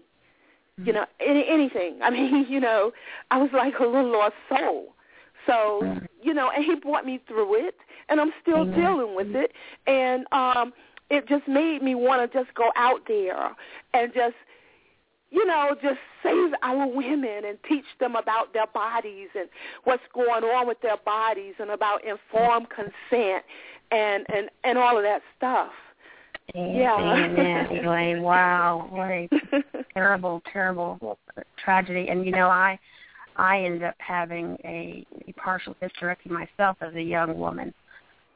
You 0.86 0.94
know, 0.94 1.06
any, 1.20 1.46
anything. 1.50 2.00
I 2.02 2.10
mean, 2.10 2.46
you 2.50 2.60
know, 2.60 2.92
I 3.32 3.38
was 3.38 3.50
like 3.54 3.80
a 3.80 3.86
little 3.86 4.12
lost 4.12 4.36
soul. 4.50 4.94
So, 5.46 5.98
you 6.22 6.34
know, 6.34 6.52
and 6.56 6.64
He 6.64 6.76
brought 6.76 7.06
me 7.06 7.20
through 7.28 7.68
it, 7.68 7.76
and 8.10 8.20
I'm 8.20 8.32
still 8.42 8.66
dealing 8.66 9.16
with 9.16 9.36
it, 9.36 9.52
and 9.88 10.26
um, 10.32 10.74
it 11.10 11.28
just 11.28 11.48
made 11.48 11.82
me 11.82 11.96
want 11.96 12.32
to 12.32 12.38
just 12.38 12.54
go 12.56 12.72
out 12.76 13.02
there 13.08 13.56
and 13.94 14.14
just 14.14 14.36
you 15.32 15.46
know, 15.46 15.76
just 15.82 16.00
save 16.24 16.54
our 16.64 16.88
women 16.88 17.44
and 17.46 17.58
teach 17.68 17.86
them 18.00 18.16
about 18.16 18.54
their 18.54 18.66
bodies 18.74 19.30
and 19.38 19.48
what's 19.84 20.02
going 20.14 20.44
on 20.44 20.68
with 20.68 20.82
their 20.82 20.98
bodies 20.98 21.54
and 21.60 21.70
about 21.70 22.04
informed 22.04 22.68
consent 22.70 23.44
and 23.92 24.26
and 24.34 24.50
and 24.64 24.78
all 24.78 24.98
of 24.98 25.04
that 25.04 25.22
stuff. 25.38 25.72
Yeah. 26.56 26.96
Amen. 26.98 28.24
Wow, 28.24 28.90
a 28.94 29.30
terrible, 30.00 30.42
terrible 30.52 31.18
tragedy. 31.64 32.08
And 32.10 32.26
you 32.26 32.32
know, 32.32 32.48
I 32.48 32.80
I 33.36 33.60
ended 33.64 33.84
up 33.84 33.96
having 34.00 34.58
a, 34.64 35.06
a 35.28 35.34
partial 35.34 35.76
hysterectomy 35.82 36.32
myself 36.32 36.78
as 36.82 36.94
a 36.96 37.02
young 37.02 37.38
woman, 37.38 37.74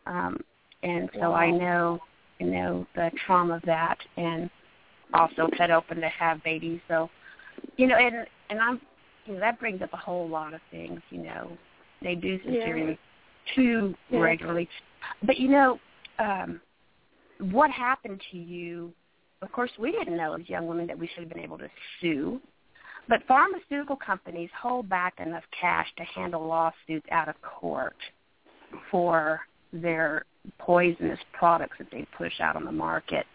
um, 0.06 0.38
and 0.84 1.10
so 1.20 1.34
I 1.34 1.52
know 1.52 2.00
I 2.42 2.44
know 2.44 2.88
the 2.96 3.12
trauma 3.26 3.56
of 3.56 3.62
that, 3.64 3.98
and 4.18 4.50
also 5.14 5.50
cut 5.58 5.72
open 5.72 6.02
to 6.02 6.10
have 6.10 6.44
babies. 6.44 6.80
So, 6.88 7.10
you 7.78 7.88
know, 7.88 7.96
and 7.96 8.28
and 8.50 8.60
I'm 8.60 8.82
you 9.26 9.34
know 9.34 9.40
that 9.40 9.60
brings 9.60 9.82
up 9.82 9.94
a 9.94 9.98
whole 9.98 10.28
lot 10.28 10.54
of 10.54 10.62
things. 10.72 11.00
You 11.10 11.24
know, 11.24 11.58
they 12.02 12.16
do 12.16 12.40
cesareans 12.40 12.98
too 13.56 13.94
Yeah. 14.10 14.20
regularly, 14.20 14.70
but 15.24 15.38
you 15.38 15.50
know, 15.50 15.80
um, 16.20 16.62
what 17.52 17.72
happened 17.72 18.22
to 18.32 18.38
you? 18.38 18.94
Of 19.44 19.52
course, 19.52 19.72
we 19.78 19.92
didn't 19.92 20.16
know 20.16 20.34
as 20.36 20.48
young 20.48 20.68
women 20.68 20.88
that 20.88 20.98
we 20.98 21.08
should 21.08 21.20
have 21.20 21.30
been 21.30 21.44
able 21.44 21.58
to 21.58 21.70
sue. 22.00 22.40
But 23.10 23.22
pharmaceutical 23.28 23.98
companies 23.98 24.50
hold 24.60 24.88
back 24.88 25.16
enough 25.20 25.44
cash 25.60 25.88
to 25.98 26.04
handle 26.04 26.48
lawsuits 26.48 27.06
out 27.12 27.28
of 27.28 27.36
court 27.42 27.98
for 28.90 29.42
their 29.74 30.24
poisonous 30.60 31.20
products 31.34 31.76
that 31.80 31.88
they 31.92 32.08
push 32.18 32.40
out 32.40 32.56
on 32.56 32.64
the 32.64 32.72
market. 32.72 33.26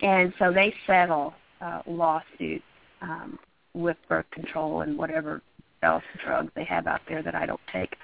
And 0.00 0.32
so 0.38 0.50
they 0.50 0.74
settle 0.86 1.34
uh, 1.60 1.82
lawsuits 1.86 2.64
um, 3.02 3.38
with 3.74 3.98
birth 4.08 4.26
control 4.32 4.80
and 4.80 4.96
whatever 4.96 5.42
else 5.82 6.02
drugs 6.24 6.50
they 6.56 6.64
have 6.64 6.86
out 6.86 7.02
there 7.06 7.22
that 7.22 7.34
I 7.34 7.44
don't 7.44 7.60
take. 7.70 7.94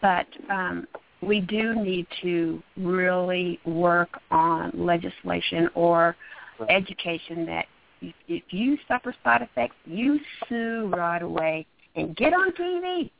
But 0.00 0.26
um, 0.50 0.88
we 1.20 1.40
do 1.40 1.74
need 1.74 2.06
to 2.22 2.62
really 2.78 3.60
work 3.66 4.08
on 4.30 4.72
legislation 4.74 5.68
or 5.74 6.16
education 6.68 7.46
that 7.46 7.66
if, 8.00 8.14
if 8.28 8.42
you 8.50 8.76
suffer 8.86 9.14
side 9.24 9.42
effects, 9.42 9.76
you 9.86 10.18
sue 10.48 10.90
right 10.94 11.22
away 11.22 11.66
and 11.96 12.16
get 12.16 12.32
on 12.32 12.52
TV. 12.52 13.10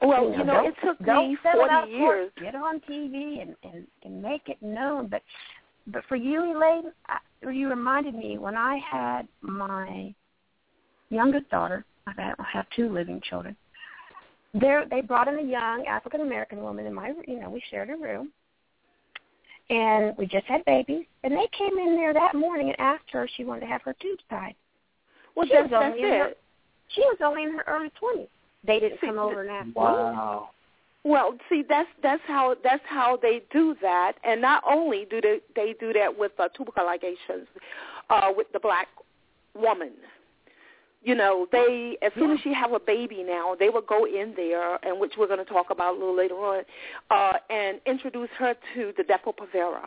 Well, 0.00 0.30
you 0.30 0.38
know, 0.38 0.44
don't- 0.44 0.66
it 0.66 0.74
took 0.84 1.00
me 1.00 1.36
settle 1.42 1.66
40 1.68 1.74
of 1.74 1.80
court. 1.80 1.90
years. 1.90 2.30
Get 2.40 2.54
on 2.54 2.80
TV 2.80 3.42
and, 3.42 3.54
and, 3.64 3.86
and 4.04 4.22
make 4.22 4.48
it 4.48 4.60
known. 4.62 5.08
But 5.08 5.22
but 5.88 6.04
for 6.06 6.16
you, 6.16 6.42
Elaine, 6.56 6.92
I, 7.08 7.18
you 7.50 7.68
reminded 7.68 8.14
me 8.14 8.38
when 8.38 8.56
I 8.56 8.78
had 8.90 9.26
my 9.40 10.14
youngest 11.10 11.48
daughter. 11.50 11.84
I 12.06 12.34
have 12.52 12.66
two 12.74 12.88
living 12.92 13.20
children. 13.28 13.56
There, 14.54 14.86
they 14.90 15.02
brought 15.02 15.28
in 15.28 15.38
a 15.38 15.42
young 15.42 15.86
African 15.86 16.22
American 16.22 16.62
woman 16.62 16.86
in 16.86 16.94
my, 16.94 17.12
you 17.26 17.38
know, 17.40 17.50
we 17.50 17.62
shared 17.70 17.90
a 17.90 17.96
room, 17.96 18.30
and 19.70 20.16
we 20.16 20.26
just 20.26 20.46
had 20.46 20.64
babies. 20.64 21.04
And 21.24 21.32
they 21.32 21.48
came 21.56 21.78
in 21.78 21.96
there 21.96 22.14
that 22.14 22.34
morning 22.34 22.68
and 22.68 22.80
asked 22.80 23.10
her 23.12 23.24
if 23.24 23.30
she 23.36 23.44
wanted 23.44 23.60
to 23.60 23.66
have 23.66 23.82
her 23.82 23.94
tubes 24.00 24.22
tied. 24.30 24.54
Well, 25.34 25.46
she 25.46 25.52
that's, 25.52 25.64
was 25.64 25.70
that's 25.70 25.94
only 25.94 26.02
in 26.02 26.10
her, 26.10 26.26
it. 26.28 26.38
she 26.88 27.00
was 27.02 27.18
only 27.24 27.44
in 27.44 27.52
her 27.52 27.64
early 27.66 27.90
twenties. 27.98 28.28
They 28.66 28.80
didn't 28.80 29.00
come 29.00 29.18
over 29.18 29.42
and 29.42 29.50
ask 29.50 29.66
me. 29.66 29.72
Wow. 29.76 30.50
Well, 31.04 31.38
see, 31.48 31.62
that's 31.66 31.88
that's 32.02 32.22
how 32.26 32.56
that's 32.64 32.82
how 32.86 33.18
they 33.20 33.42
do 33.52 33.76
that, 33.80 34.14
and 34.24 34.42
not 34.42 34.62
only 34.68 35.06
do 35.08 35.20
they 35.20 35.38
they 35.54 35.74
do 35.78 35.92
that 35.92 36.18
with 36.18 36.32
uh, 36.38 36.48
tubercle 36.48 36.84
ligations, 36.84 37.46
uh, 38.10 38.32
with 38.36 38.48
the 38.52 38.58
black 38.58 38.88
woman. 39.54 39.92
You 41.02 41.14
know, 41.14 41.46
they 41.52 41.96
as 42.02 42.12
soon 42.16 42.32
as 42.32 42.38
she 42.42 42.52
have 42.52 42.72
a 42.72 42.80
baby 42.80 43.22
now, 43.22 43.54
they 43.58 43.68
will 43.68 43.82
go 43.82 44.04
in 44.04 44.34
there, 44.36 44.76
and 44.84 44.98
which 44.98 45.12
we're 45.18 45.26
going 45.26 45.38
to 45.38 45.44
talk 45.44 45.70
about 45.70 45.94
a 45.94 45.98
little 45.98 46.16
later 46.16 46.34
on, 46.34 46.64
uh, 47.10 47.34
and 47.50 47.80
introduce 47.86 48.30
her 48.38 48.54
to 48.74 48.92
the 48.96 49.04
Depo-Provera. 49.04 49.86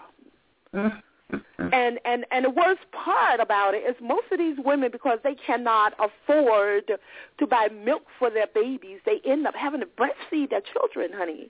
Mm-hmm. 0.74 0.98
Mm-hmm. 1.32 1.74
And 1.74 2.00
and 2.06 2.26
and 2.32 2.46
the 2.46 2.50
worst 2.50 2.82
part 2.92 3.40
about 3.40 3.74
it 3.74 3.84
is 3.90 3.96
most 4.02 4.26
of 4.32 4.38
these 4.38 4.58
women 4.64 4.90
because 4.92 5.20
they 5.24 5.36
cannot 5.36 5.94
afford 6.00 6.92
to 7.40 7.48
buy 7.48 7.68
milk 7.84 8.04
for 8.20 8.30
their 8.30 8.48
babies, 8.54 9.00
they 9.06 9.22
end 9.26 9.48
up 9.48 9.56
having 9.56 9.80
to 9.82 9.86
breastfeed 9.86 10.50
their 10.50 10.62
children, 10.62 11.12
honey. 11.14 11.50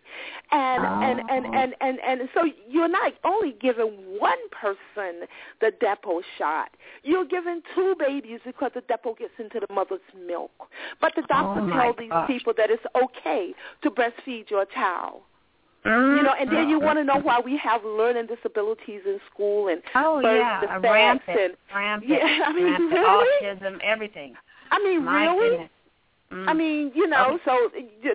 And 0.51 0.84
and, 0.86 1.29
and 1.29 1.45
oh. 1.45 1.57
and 1.57 1.75
and 1.82 1.99
and 1.99 2.29
so 2.34 2.41
you're 2.69 2.88
not 2.89 3.13
only 3.23 3.55
giving 3.61 3.91
one 4.19 4.38
person 4.51 5.27
the 5.59 5.71
Depo 5.82 6.21
shot, 6.38 6.69
you're 7.03 7.25
giving 7.25 7.61
two 7.75 7.95
babies 7.97 8.39
because 8.45 8.71
the 8.75 8.82
Depo 8.82 9.17
gets 9.17 9.34
into 9.39 9.59
the 9.59 9.73
mother's 9.73 9.99
milk. 10.27 10.51
But 10.99 11.13
the 11.15 11.23
doctor 11.23 11.61
Oh, 11.61 11.69
tells 11.69 11.95
these 11.97 12.09
gosh. 12.09 12.27
people 12.27 12.53
that 12.57 12.69
it's 12.69 12.84
okay 12.95 13.53
to 13.84 13.91
breastfeed 13.91 14.49
your 14.49 14.65
child. 14.65 15.21
You 15.84 16.23
know, 16.23 16.34
and 16.39 16.51
then 16.51 16.69
you 16.69 16.79
want 16.79 16.99
to 16.99 17.03
know 17.03 17.19
why 17.19 17.39
we 17.43 17.57
have 17.57 17.84
learning 17.84 18.27
disabilities 18.27 19.01
in 19.05 19.19
school 19.34 19.67
and 19.67 19.82
Oh 19.95 20.21
birth 20.21 20.36
yeah, 20.36 20.77
rampant, 20.79 21.39
and 21.39 21.53
rampant, 21.73 22.09
Yeah, 22.09 22.43
I 22.45 22.53
mean, 22.53 22.65
rampant 22.65 22.91
really? 22.91 23.27
autism, 23.41 23.79
everything. 23.84 24.36
I 24.69 24.79
mean, 24.84 25.03
My 25.03 25.25
really? 25.25 25.69
Mm. 26.32 26.47
I 26.47 26.53
mean, 26.53 26.91
you 26.95 27.07
know, 27.07 27.39
so 27.43 27.69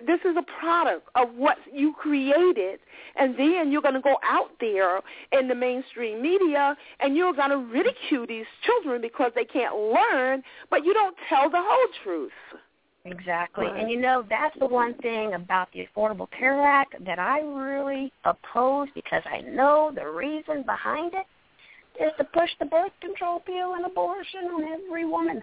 this 0.07 0.19
is 0.25 0.35
a 0.37 0.59
product 0.59 1.07
of 1.15 1.35
what 1.35 1.57
you 1.71 1.93
created, 1.93 2.79
and 3.15 3.37
then 3.37 3.71
you're 3.71 3.81
going 3.81 3.93
to 3.93 4.01
go 4.01 4.17
out 4.23 4.49
there 4.59 5.01
in 5.31 5.47
the 5.47 5.53
mainstream 5.53 6.21
media 6.21 6.75
and 6.99 7.15
you're 7.15 7.33
going 7.33 7.51
to 7.51 7.57
ridicule 7.57 8.25
these 8.27 8.45
children 8.65 9.01
because 9.01 9.31
they 9.35 9.45
can't 9.45 9.75
learn, 9.75 10.41
but 10.71 10.83
you 10.83 10.93
don't 10.93 11.15
tell 11.29 11.49
the 11.49 11.61
whole 11.61 11.87
truth. 12.03 12.31
Exactly. 13.11 13.67
And 13.67 13.89
you 13.89 13.99
know, 13.99 14.25
that's 14.29 14.57
the 14.59 14.67
one 14.67 14.93
thing 14.95 15.33
about 15.33 15.69
the 15.73 15.87
Affordable 15.87 16.27
Care 16.37 16.61
Act 16.61 16.95
that 17.05 17.19
I 17.19 17.39
really 17.41 18.11
oppose 18.25 18.87
because 18.95 19.23
I 19.25 19.41
know 19.41 19.91
the 19.95 20.07
reason 20.07 20.63
behind 20.63 21.13
it 21.13 21.25
is 22.03 22.11
to 22.17 22.23
push 22.25 22.49
the 22.59 22.65
birth 22.65 22.91
control 23.01 23.39
pill 23.39 23.75
and 23.75 23.85
abortion 23.85 24.45
on 24.53 24.63
every 24.63 25.05
woman. 25.05 25.41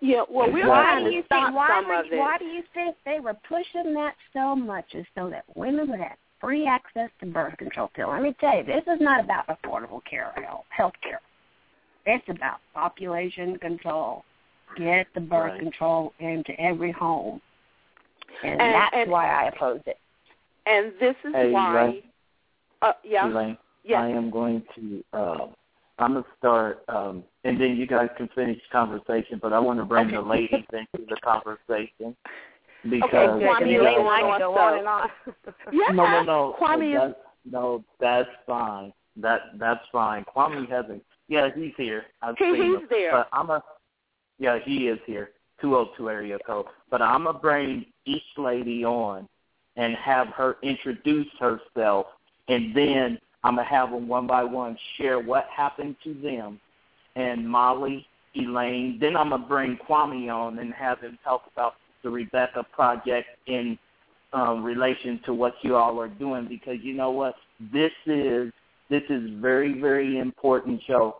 Yeah, 0.00 0.22
well, 0.30 0.50
we're 0.50 0.68
why 0.68 0.82
trying 0.82 1.04
do 1.04 1.10
to 1.10 1.16
you 1.16 1.22
stop 1.26 1.46
think 1.46 1.56
why 1.56 1.68
some 1.68 1.88
were, 1.88 1.94
of 1.94 2.06
it. 2.06 2.18
why 2.18 2.38
do 2.38 2.46
you 2.46 2.62
think 2.72 2.96
they 3.04 3.20
were 3.20 3.36
pushing 3.46 3.92
that 3.94 4.14
so 4.32 4.56
much 4.56 4.86
as 4.94 5.04
so 5.14 5.28
that 5.28 5.44
women 5.54 5.90
would 5.90 6.00
have 6.00 6.16
free 6.40 6.66
access 6.66 7.10
to 7.20 7.26
birth 7.26 7.56
control 7.58 7.90
pill? 7.94 8.08
Let 8.08 8.22
me 8.22 8.34
tell 8.40 8.56
you, 8.56 8.64
this 8.64 8.82
is 8.82 9.00
not 9.00 9.22
about 9.22 9.46
affordable 9.48 10.00
care 10.08 10.32
health 10.70 10.94
care. 11.02 11.20
It's 12.06 12.24
about 12.28 12.60
population 12.72 13.58
control. 13.58 14.24
Get 14.76 15.06
the 15.14 15.20
birth 15.20 15.52
Right. 15.52 15.60
control 15.60 16.12
into 16.18 16.58
every 16.60 16.92
home. 16.92 17.40
And, 18.42 18.60
And- 18.60 18.74
that's 18.74 18.94
and- 18.94 19.10
why 19.10 19.28
I 19.28 19.44
oppose 19.48 19.80
it. 19.86 19.98
And 20.66 20.92
this 21.00 21.16
is 21.24 21.34
Hey, 21.34 21.50
why. 21.50 21.82
Elaine. 21.82 22.02
Uh, 22.82 22.92
yeah. 23.02 23.26
Elaine, 23.26 23.58
Yes. 23.82 24.00
I 24.02 24.08
am 24.08 24.30
going 24.30 24.62
to. 24.74 25.04
Uh, 25.12 25.46
I'm 25.98 26.14
gonna 26.14 26.24
start, 26.38 26.82
um, 26.88 27.24
and 27.44 27.60
then 27.60 27.76
you 27.76 27.86
guys 27.86 28.08
can 28.16 28.28
finish 28.28 28.56
the 28.62 28.72
conversation. 28.72 29.38
But 29.42 29.52
I 29.52 29.58
want 29.58 29.78
to 29.80 29.84
bring 29.84 30.08
the 30.10 30.20
ladies 30.22 30.64
into 30.72 31.04
the 31.06 31.16
conversation 31.22 32.16
because 32.88 33.10
Okay, 33.12 33.26
good. 33.26 33.38
Because 33.40 33.58
Kwame, 33.60 33.74
Elaine 33.74 34.04
let's 34.04 34.10
I 34.10 34.20
go 34.20 34.32
can 34.32 34.32
on, 34.32 34.38
go 34.40 34.58
on 34.58 34.78
and 34.78 34.88
on. 34.88 35.10
Yeah. 35.72 35.88
no, 35.92 36.06
no, 36.06 36.22
no. 36.22 36.56
Kwame 36.60 36.94
is 36.94 37.00
that's, 37.00 37.14
no, 37.50 37.84
that's 37.98 38.28
fine. 38.46 38.92
That 39.16 39.40
that's 39.58 39.84
fine. 39.92 40.24
Kwame 40.34 40.68
hasn't. 40.70 41.02
Yeah, 41.28 41.48
he's 41.54 41.74
here. 41.76 42.04
I've 42.22 42.36
He- 42.38 42.44
seen 42.44 42.54
he's 42.54 42.76
him. 42.80 42.86
there. 42.90 43.12
But 43.12 43.28
I'm 43.32 43.50
a. 43.50 43.62
Yeah, 44.40 44.58
he 44.64 44.88
is 44.88 44.98
here. 45.06 45.30
202 45.60 46.08
area 46.08 46.38
code. 46.44 46.66
But 46.90 47.02
I'm 47.02 47.24
gonna 47.24 47.38
bring 47.38 47.84
each 48.06 48.22
lady 48.36 48.84
on 48.84 49.28
and 49.76 49.94
have 49.96 50.28
her 50.28 50.56
introduce 50.62 51.28
herself, 51.38 52.06
and 52.48 52.74
then 52.74 53.18
I'm 53.44 53.56
gonna 53.56 53.68
have 53.68 53.90
them 53.90 54.08
one 54.08 54.26
by 54.26 54.42
one 54.42 54.76
share 54.96 55.20
what 55.20 55.46
happened 55.54 55.96
to 56.04 56.14
them, 56.14 56.58
and 57.14 57.48
Molly, 57.48 58.06
Elaine. 58.34 58.98
Then 58.98 59.14
I'm 59.14 59.28
gonna 59.28 59.46
bring 59.46 59.78
Kwame 59.86 60.34
on 60.34 60.58
and 60.58 60.72
have 60.72 61.00
him 61.00 61.18
talk 61.22 61.42
about 61.52 61.74
the 62.02 62.08
Rebecca 62.08 62.64
project 62.72 63.28
in 63.46 63.78
um, 64.32 64.64
relation 64.64 65.20
to 65.26 65.34
what 65.34 65.54
you 65.62 65.76
all 65.76 66.00
are 66.00 66.08
doing 66.08 66.46
because 66.48 66.78
you 66.82 66.94
know 66.94 67.10
what 67.10 67.34
this 67.72 67.92
is 68.06 68.50
this 68.88 69.02
is 69.10 69.28
very 69.40 69.78
very 69.80 70.18
important 70.18 70.80
show 70.86 71.16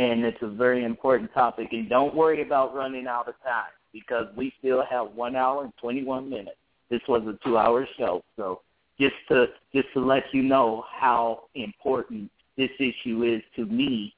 and 0.00 0.24
it's 0.24 0.40
a 0.40 0.48
very 0.48 0.84
important 0.84 1.30
topic. 1.34 1.68
And 1.72 1.86
don't 1.88 2.14
worry 2.14 2.40
about 2.40 2.74
running 2.74 3.06
out 3.06 3.28
of 3.28 3.34
time 3.42 3.70
because 3.92 4.26
we 4.34 4.50
still 4.58 4.82
have 4.88 5.12
one 5.14 5.36
hour 5.36 5.64
and 5.64 5.72
21 5.78 6.30
minutes. 6.30 6.56
This 6.88 7.02
was 7.06 7.22
a 7.26 7.38
two 7.44 7.58
hour 7.58 7.86
show. 7.98 8.22
So 8.36 8.62
just 8.98 9.14
to 9.28 9.46
just 9.74 9.88
to 9.92 10.00
let 10.00 10.24
you 10.32 10.42
know 10.42 10.84
how 10.90 11.42
important 11.54 12.30
this 12.56 12.70
issue 12.78 13.24
is 13.24 13.42
to 13.56 13.66
me 13.66 14.14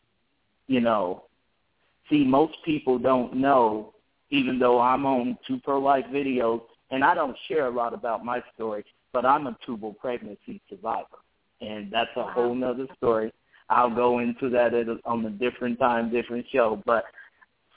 you 0.69 0.81
know. 0.81 1.25
See 2.09 2.25
most 2.25 2.55
people 2.65 2.99
don't 2.99 3.35
know 3.35 3.93
even 4.31 4.59
though 4.59 4.81
I'm 4.81 5.05
on 5.05 5.37
two 5.47 5.59
pro 5.65 5.81
life 5.81 6.07
videos 6.13 6.63
and 6.91 7.03
I 7.03 7.15
don't 7.15 7.37
share 7.49 7.67
a 7.67 7.71
lot 7.71 7.93
about 7.93 8.25
my 8.25 8.41
story, 8.55 8.85
but 9.13 9.27
I'm 9.27 9.47
a 9.47 9.57
tubal 9.67 9.95
pregnancy 9.95 10.61
survivor, 10.71 11.19
and 11.61 11.91
that's 11.91 12.11
a 12.17 12.25
whole 12.25 12.55
nother 12.55 12.87
story. 12.97 13.33
I'll 13.73 13.95
go 13.95 14.19
into 14.19 14.51
that 14.51 14.75
at 14.75 14.89
a, 14.89 14.99
on 15.05 15.25
a 15.25 15.31
different 15.31 15.79
time, 15.79 16.11
different 16.11 16.47
show. 16.53 16.83
But 16.85 17.05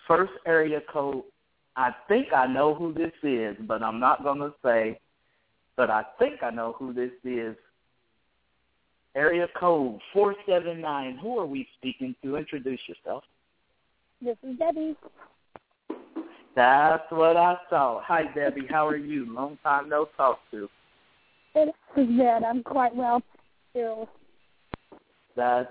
first 0.08 0.34
area 0.46 0.82
code, 0.92 1.24
I 1.76 1.92
think 2.08 2.28
I 2.36 2.48
know 2.48 2.74
who 2.74 2.94
this 2.94 3.12
is, 3.24 3.56
but 3.68 3.82
I'm 3.82 4.00
not 4.00 4.24
going 4.24 4.40
to 4.40 4.54
say. 4.64 5.00
But 5.78 5.90
I 5.90 6.04
think 6.20 6.44
I 6.44 6.52
know 6.52 6.76
who 6.78 6.94
this 6.94 7.12
is. 7.24 7.56
Area 9.16 9.48
code 9.58 10.00
four 10.12 10.36
seven 10.48 10.82
nine. 10.82 11.18
Who 11.22 11.40
are 11.40 11.46
we 11.46 11.68
speaking 11.78 12.16
to? 12.24 12.36
Introduce 12.36 12.82
yourself. 12.88 13.24
This 14.22 14.38
is 14.44 14.58
Debbie. 14.58 14.96
That's 16.56 17.04
what 17.10 17.38
I 17.38 17.58
thought. 17.70 18.04
Hi, 18.06 18.24
Debbie. 18.34 18.68
How 18.70 18.88
are 18.88 18.98
you? 18.98 19.34
Long 19.34 19.58
time 19.64 19.90
no 19.90 20.08
talk 20.18 20.40
to. 20.52 20.70
It 21.54 21.70
is 21.70 22.08
good. 22.18 22.44
I'm 22.44 22.64
quite 22.64 22.96
well 22.96 23.22
still. 23.72 24.10
That's 25.36 25.70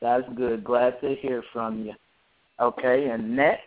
that's 0.00 0.26
good. 0.36 0.64
Glad 0.64 1.00
to 1.00 1.14
hear 1.20 1.42
from 1.52 1.84
you. 1.84 1.92
Okay, 2.60 3.08
and 3.10 3.36
next, 3.36 3.62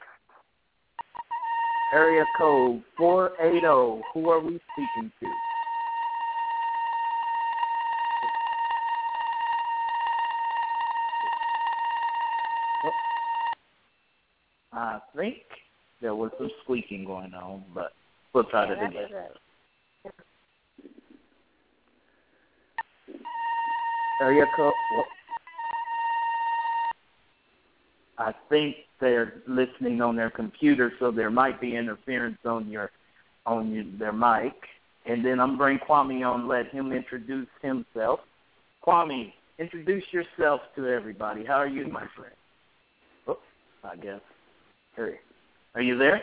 area 1.91 2.25
code 2.37 2.81
four 2.97 3.31
eight 3.41 3.61
zero. 3.61 4.01
Who 4.13 4.29
are 4.29 4.39
we 4.39 4.59
speaking 4.73 5.11
to? 5.19 5.31
Oh. 12.83 12.93
I 14.73 14.99
think 15.15 15.37
there 16.01 16.15
was 16.15 16.31
some 16.37 16.49
squeaking 16.63 17.05
going 17.05 17.33
on, 17.33 17.63
but 17.73 17.93
we'll 18.33 18.43
try 18.45 18.65
Yeah, 18.67 18.87
again. 18.87 19.07
right. 19.13 20.11
area 24.19 24.45
code. 24.45 24.73
well, 24.89 25.07
I 28.17 28.33
think 28.49 28.75
they're 28.99 29.41
listening 29.47 30.01
on 30.01 30.15
their 30.15 30.29
computer, 30.29 30.91
so 30.99 31.11
there 31.11 31.31
might 31.31 31.59
be 31.59 31.75
interference 31.75 32.37
on 32.45 32.69
your 32.69 32.91
on 33.45 33.71
your, 33.71 33.85
their 33.99 34.13
mic. 34.13 34.53
And 35.05 35.25
then 35.25 35.39
I'm 35.39 35.57
bring 35.57 35.79
Kwame 35.79 36.25
on, 36.25 36.47
let 36.47 36.67
him 36.69 36.93
introduce 36.93 37.47
himself. 37.61 38.21
Kwame, 38.85 39.33
introduce 39.59 40.03
yourself 40.11 40.61
to 40.75 40.87
everybody. 40.87 41.43
How 41.43 41.55
are 41.55 41.67
you, 41.67 41.87
my 41.87 42.05
friend? 42.15 42.35
Oh, 43.27 43.39
I 43.83 43.97
guess. 43.97 44.21
Here. 44.95 45.19
Are 45.75 45.81
you 45.81 45.97
there? 45.97 46.21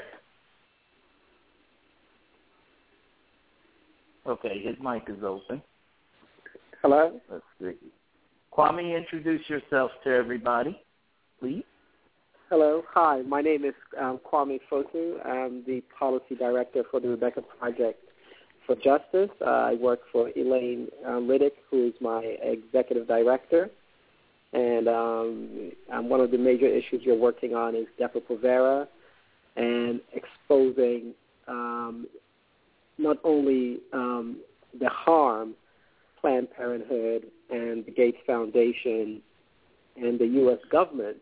Okay, 4.27 4.63
his 4.63 4.77
mic 4.83 5.03
is 5.09 5.23
open. 5.25 5.61
Hello. 6.83 7.21
Let's 7.31 7.45
see. 7.61 7.73
Kwame, 8.57 8.97
introduce 8.97 9.49
yourself 9.49 9.91
to 10.05 10.11
everybody, 10.11 10.81
please. 11.39 11.65
Hello. 12.51 12.83
Hi. 12.95 13.23
My 13.23 13.43
name 13.43 13.65
is 13.65 13.75
um, 13.97 14.19
Kwame 14.29 14.59
Fosu. 14.69 15.25
I'm 15.25 15.63
the 15.69 15.85
policy 15.97 16.35
director 16.37 16.83
for 16.91 16.99
the 16.99 17.07
Rebecca 17.07 17.43
Project 17.43 18.03
for 18.67 18.75
Justice. 18.75 19.31
Uh, 19.41 19.45
I 19.45 19.75
work 19.75 20.01
for 20.11 20.31
Elaine 20.37 20.89
um, 21.07 21.29
Riddick, 21.29 21.53
who 21.71 21.87
is 21.87 21.93
my 22.01 22.19
executive 22.43 23.07
director. 23.07 23.71
And 24.53 24.89
um, 24.89 25.71
um, 25.93 26.09
one 26.09 26.19
of 26.19 26.33
the 26.33 26.39
major 26.39 26.67
issues 26.67 27.03
you're 27.05 27.15
working 27.15 27.55
on 27.55 27.77
is 27.77 27.87
Depo-Provera 28.01 28.89
and 29.55 30.01
exposing 30.13 31.15
um, 31.47 32.09
not 32.99 33.19
only 33.23 33.79
um, 33.93 34.39
the 34.77 34.89
harm 34.89 35.55
Planned 36.21 36.49
Parenthood 36.57 37.27
and 37.49 37.87
the 37.87 37.93
Gates 37.93 38.19
Foundation 38.27 39.23
and 39.97 40.19
the 40.19 40.27
U.S. 40.27 40.59
government 40.73 41.19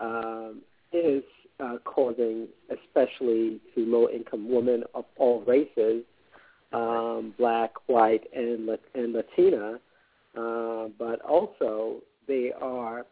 um, 0.00 0.60
is 0.92 1.22
uh, 1.60 1.78
causing, 1.84 2.48
especially 2.70 3.60
to 3.74 3.84
low-income 3.86 4.50
women 4.50 4.84
of 4.94 5.04
all 5.16 5.42
races, 5.46 6.04
um, 6.72 7.34
black, 7.38 7.72
white, 7.86 8.24
and 8.34 8.68
and 8.94 9.12
Latina, 9.12 9.80
uh, 10.36 10.88
but 10.98 11.20
also 11.22 11.96
they 12.28 12.52
are 12.60 13.06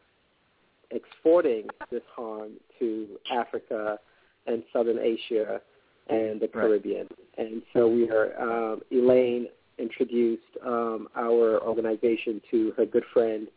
exporting 0.90 1.66
this 1.90 2.02
harm 2.14 2.52
to 2.78 3.06
Africa 3.32 3.98
and 4.46 4.62
Southern 4.72 4.98
Asia 4.98 5.60
and 6.08 6.40
the 6.40 6.48
Caribbean. 6.48 7.06
Right. 7.38 7.46
And 7.46 7.62
so 7.72 7.88
we 7.88 8.10
are, 8.10 8.38
um, 8.40 8.82
Elaine 8.90 9.46
introduced 9.78 10.42
um, 10.64 11.08
our 11.16 11.62
organization 11.62 12.40
to 12.50 12.72
her 12.76 12.84
good 12.84 13.04
friend, 13.12 13.48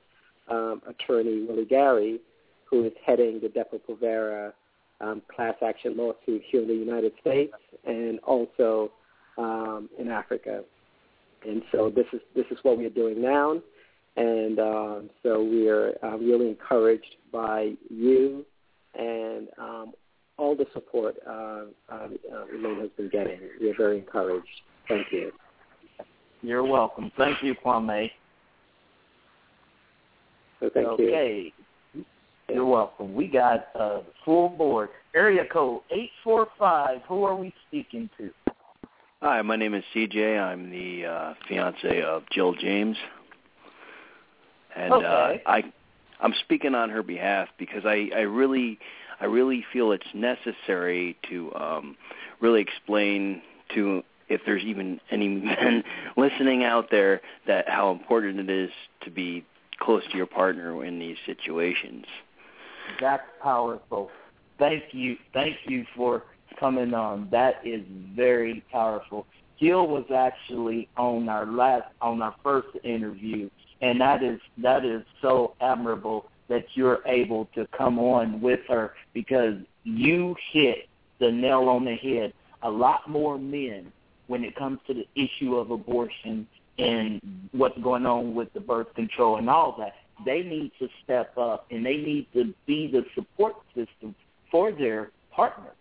um, 0.50 0.82
attorney 0.88 1.46
Willie 1.48 1.66
Gary, 1.66 2.20
who 2.70 2.86
is 2.86 2.94
heading 3.06 3.40
the 3.42 3.48
Depo-Provera 3.48 4.54
um, 5.00 5.22
class 5.34 5.56
action 5.66 5.96
lawsuit 5.96 6.42
here 6.50 6.62
in 6.62 6.68
the 6.68 6.74
United 6.74 7.14
States 7.22 7.54
and 7.86 8.20
also 8.20 8.92
um, 9.38 9.90
in 10.00 10.10
Africa. 10.10 10.64
And 11.48 11.62
so 11.72 11.92
this 11.94 12.08
is 12.14 12.22
this 12.36 12.46
is 12.50 12.58
what 12.64 12.78
we 12.78 12.86
are 12.86 12.90
doing 12.90 13.22
now, 13.22 13.62
and 14.16 14.60
um, 14.60 15.10
so 15.22 15.44
we 15.44 15.70
are 15.70 15.94
uh, 16.04 16.18
really 16.18 16.50
encouraged 16.50 17.16
by 17.32 17.74
you 17.90 18.44
and 18.96 19.48
um, 19.60 19.94
all 20.38 20.56
the 20.56 20.66
support 20.74 21.16
uh, 21.28 21.66
uh, 21.90 22.08
Elaine 22.54 22.80
has 22.80 22.90
been 22.98 23.10
getting. 23.10 23.40
We 23.62 23.70
are 23.70 23.76
very 23.78 24.00
encouraged. 24.00 24.48
Thank 24.88 25.08
you. 25.12 25.32
You're 26.42 26.64
welcome. 26.64 27.12
Thank 27.18 27.44
you, 27.44 27.56
Kwame. 27.56 28.12
So 30.60 30.70
thank 30.74 30.88
okay. 30.88 31.52
you. 31.56 31.66
You're 32.50 32.66
welcome. 32.66 33.14
We 33.14 33.28
got 33.28 33.68
uh, 33.76 34.00
full 34.24 34.50
board. 34.50 34.90
Area 35.14 35.44
code 35.52 35.82
845. 35.92 37.02
Who 37.08 37.24
are 37.24 37.36
we 37.36 37.54
speaking 37.68 38.10
to? 38.18 38.30
Hi, 39.22 39.42
my 39.42 39.58
name 39.58 39.74
is 39.74 39.84
CJ. 39.94 40.40
I'm 40.40 40.70
the 40.70 41.06
uh, 41.06 41.34
fiance 41.48 42.02
of 42.04 42.24
Jill 42.32 42.54
James. 42.54 42.96
And 44.76 44.94
okay. 44.94 45.42
uh, 45.46 45.50
I 45.50 45.64
I'm 46.22 46.34
speaking 46.46 46.74
on 46.74 46.90
her 46.90 47.04
behalf 47.04 47.50
because 47.58 47.84
I, 47.84 48.10
I 48.16 48.22
really 48.22 48.80
I 49.20 49.26
really 49.26 49.66
feel 49.74 49.92
it's 49.92 50.06
necessary 50.14 51.18
to 51.30 51.54
um, 51.56 51.98
really 52.40 52.62
explain 52.62 53.42
to 53.76 54.04
if 54.30 54.42
there's 54.46 54.64
even 54.64 55.02
any 55.12 55.28
men 55.28 55.84
listening 56.18 56.64
out 56.64 56.92
there 56.92 57.22
that 57.46 57.68
how 57.68 57.92
important 57.92 58.40
it 58.40 58.50
is 58.50 58.70
to 59.02 59.12
be 59.12 59.46
close 59.80 60.04
to 60.12 60.18
your 60.18 60.26
partner 60.28 60.86
in 60.86 61.00
these 61.00 61.18
situations. 61.26 62.06
That's 63.00 63.24
powerful. 63.42 64.10
Thank 64.60 64.84
you. 64.92 65.18
Thank 65.34 65.58
you 65.68 65.86
for 65.96 66.24
coming 66.60 66.94
on. 66.94 67.28
That 67.32 67.62
is 67.66 67.84
very 68.16 68.64
powerful. 68.72 69.26
Jill 69.60 69.88
was 69.88 70.06
actually 70.16 70.88
on 70.98 71.30
our 71.30 71.46
last 71.46 71.86
on 72.02 72.22
our 72.22 72.36
first 72.44 72.70
interview 72.84 73.50
and 73.82 74.02
that 74.02 74.24
is 74.24 74.40
that 74.58 74.86
is 74.86 75.04
so 75.22 75.54
admirable 75.62 76.26
that 76.50 76.66
you're 76.74 77.00
able 77.06 77.46
to 77.56 77.68
come 77.78 78.00
on 78.00 78.42
with 78.42 78.62
her 78.68 78.94
because 79.14 79.56
you 79.84 80.36
hit 80.52 80.88
the 81.20 81.32
nail 81.32 81.68
on 81.70 81.86
the 81.86 81.96
head. 81.96 82.34
A 82.64 82.70
lot 82.70 83.10
more 83.10 83.38
men 83.38 83.92
when 84.28 84.44
it 84.44 84.56
comes 84.56 84.80
to 84.88 84.94
the 84.94 85.08
issue 85.16 85.56
of 85.56 85.72
abortion 85.72 86.48
and 86.80 87.22
what's 87.52 87.78
going 87.80 88.06
on 88.06 88.34
with 88.34 88.52
the 88.54 88.60
birth 88.60 88.94
control 88.96 89.38
and 89.38 89.50
all 89.50 89.76
that. 89.78 89.96
They 90.26 90.42
need 90.42 90.72
to 90.80 90.88
step 91.04 91.38
up 91.38 91.68
and 91.72 91.86
they 91.86 91.98
need 91.98 92.28
to 92.34 92.54
be 92.66 92.90
the 92.92 93.04
support 93.16 93.56
system 93.76 94.16
for 94.52 94.72
their 94.72 95.12
partners 95.32 95.76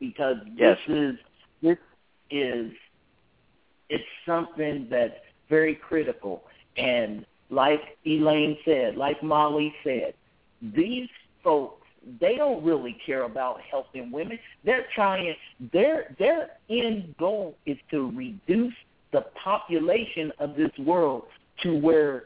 because 0.00 0.36
yes. 0.56 0.78
this 0.86 0.96
is 0.96 1.14
this 1.62 1.78
is 2.30 2.72
it's 3.88 4.04
something 4.24 4.86
that's 4.90 5.14
very 5.48 5.74
critical 5.74 6.44
and 6.76 7.26
like 7.50 7.80
Elaine 8.06 8.56
said, 8.64 8.96
like 8.96 9.22
Molly 9.22 9.74
said, 9.84 10.14
these 10.74 11.08
folks 11.44 11.82
they 12.20 12.36
don't 12.36 12.64
really 12.64 12.96
care 13.06 13.22
about 13.24 13.60
helping 13.60 14.10
women. 14.10 14.38
They're 14.64 14.86
trying 14.94 15.34
their 15.72 16.14
their 16.18 16.50
end 16.68 17.14
goal 17.18 17.56
is 17.66 17.78
to 17.90 18.10
reduce 18.10 18.74
the 19.12 19.26
population 19.42 20.32
of 20.38 20.56
this 20.56 20.70
world 20.78 21.24
to 21.62 21.76
where 21.78 22.24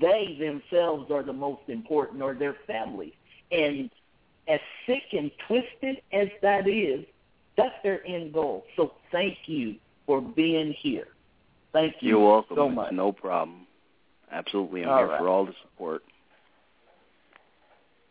they 0.00 0.36
themselves 0.38 1.10
are 1.10 1.22
the 1.22 1.32
most 1.32 1.62
important 1.68 2.22
or 2.22 2.34
their 2.34 2.56
families. 2.66 3.14
And 3.50 3.90
as 4.48 4.60
sick 4.86 5.02
and 5.12 5.30
twisted 5.46 6.02
as 6.12 6.28
that 6.42 6.68
is, 6.68 7.04
that's 7.56 7.74
their 7.82 8.06
end 8.06 8.32
goal. 8.32 8.64
So 8.76 8.92
thank 9.12 9.36
you 9.46 9.76
for 10.06 10.20
being 10.20 10.72
here. 10.78 11.08
Thank 11.72 11.96
you 12.00 12.10
You're 12.10 12.28
welcome. 12.28 12.56
so 12.56 12.68
much. 12.68 12.92
no 12.92 13.12
problem. 13.12 13.66
Absolutely. 14.32 14.82
I'm 14.82 14.88
all 14.88 14.98
here 14.98 15.08
right. 15.08 15.18
for 15.18 15.28
all 15.28 15.46
the 15.46 15.54
support. 15.62 16.02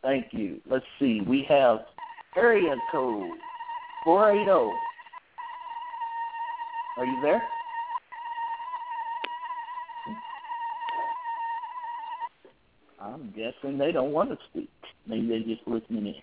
Thank 0.02 0.28
you. 0.32 0.62
Let's 0.70 0.86
see. 0.98 1.22
We 1.22 1.46
have 1.50 1.80
area 2.38 2.76
code 2.92 3.32
480. 4.04 4.50
Are 6.98 7.06
you 7.06 7.22
there? 7.22 7.42
I'm 13.14 13.34
guessing 13.36 13.78
they 13.78 13.92
don't 13.92 14.12
want 14.12 14.30
to 14.30 14.38
speak. 14.50 14.70
Maybe 15.08 15.28
they're 15.28 15.40
just 15.40 15.68
listening 15.68 16.08
in. 16.08 16.16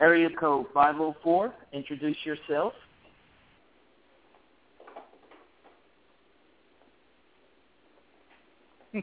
Area 0.00 0.28
code 0.38 0.66
504. 0.74 1.54
Introduce 1.72 2.16
yourself. 2.24 2.72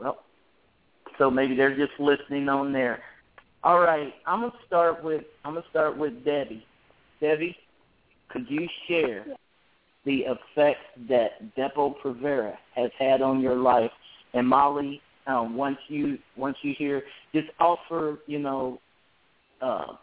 well, 0.00 0.18
so 1.18 1.30
maybe 1.30 1.54
they're 1.54 1.76
just 1.76 1.92
listening 1.98 2.48
on 2.48 2.72
there. 2.72 3.02
All 3.64 3.80
right, 3.80 4.14
I'm 4.26 4.40
gonna 4.40 4.52
start 4.66 5.02
with 5.02 5.24
I'm 5.44 5.54
gonna 5.54 5.66
start 5.70 5.98
with 5.98 6.24
Debbie. 6.24 6.64
Debbie, 7.20 7.56
could 8.28 8.46
you 8.48 8.68
share 8.86 9.26
the 10.04 10.24
effect 10.24 10.78
that 11.08 11.54
Depo-Provera 11.56 12.54
has 12.74 12.90
had 12.98 13.20
on 13.20 13.40
your 13.40 13.56
life? 13.56 13.90
And 14.32 14.46
Molly, 14.46 15.02
um, 15.28 15.56
once 15.56 15.78
you 15.88 16.18
once 16.36 16.56
you 16.62 16.74
hear, 16.76 17.02
just 17.32 17.48
offer 17.60 18.18
you 18.26 18.38
know 18.38 18.80
uh, 19.62 19.94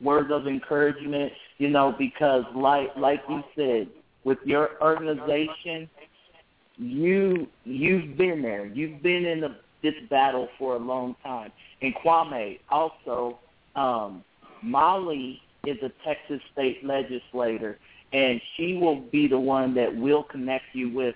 words 0.00 0.30
of 0.32 0.46
encouragement. 0.46 1.32
You 1.58 1.68
know, 1.68 1.94
because 1.98 2.44
like 2.54 2.88
like 2.96 3.20
you 3.28 3.42
said, 3.54 3.88
with 4.24 4.38
your 4.44 4.70
organization, 4.80 5.90
you 6.78 7.46
you've 7.64 8.16
been 8.16 8.40
there. 8.40 8.66
You've 8.66 9.02
been 9.02 9.26
in 9.26 9.40
the, 9.40 9.56
this 9.82 9.94
battle 10.08 10.48
for 10.58 10.76
a 10.76 10.78
long 10.78 11.16
time. 11.22 11.52
And 11.82 11.94
Kwame 11.96 12.58
also, 12.70 13.38
um, 13.76 14.24
Molly 14.62 15.40
is 15.66 15.78
a 15.82 15.90
Texas 16.04 16.40
state 16.52 16.84
legislator, 16.84 17.78
and 18.12 18.40
she 18.56 18.74
will 18.74 19.00
be 19.00 19.26
the 19.26 19.38
one 19.38 19.74
that 19.74 19.94
will 19.94 20.22
connect 20.22 20.64
you 20.72 20.92
with, 20.92 21.14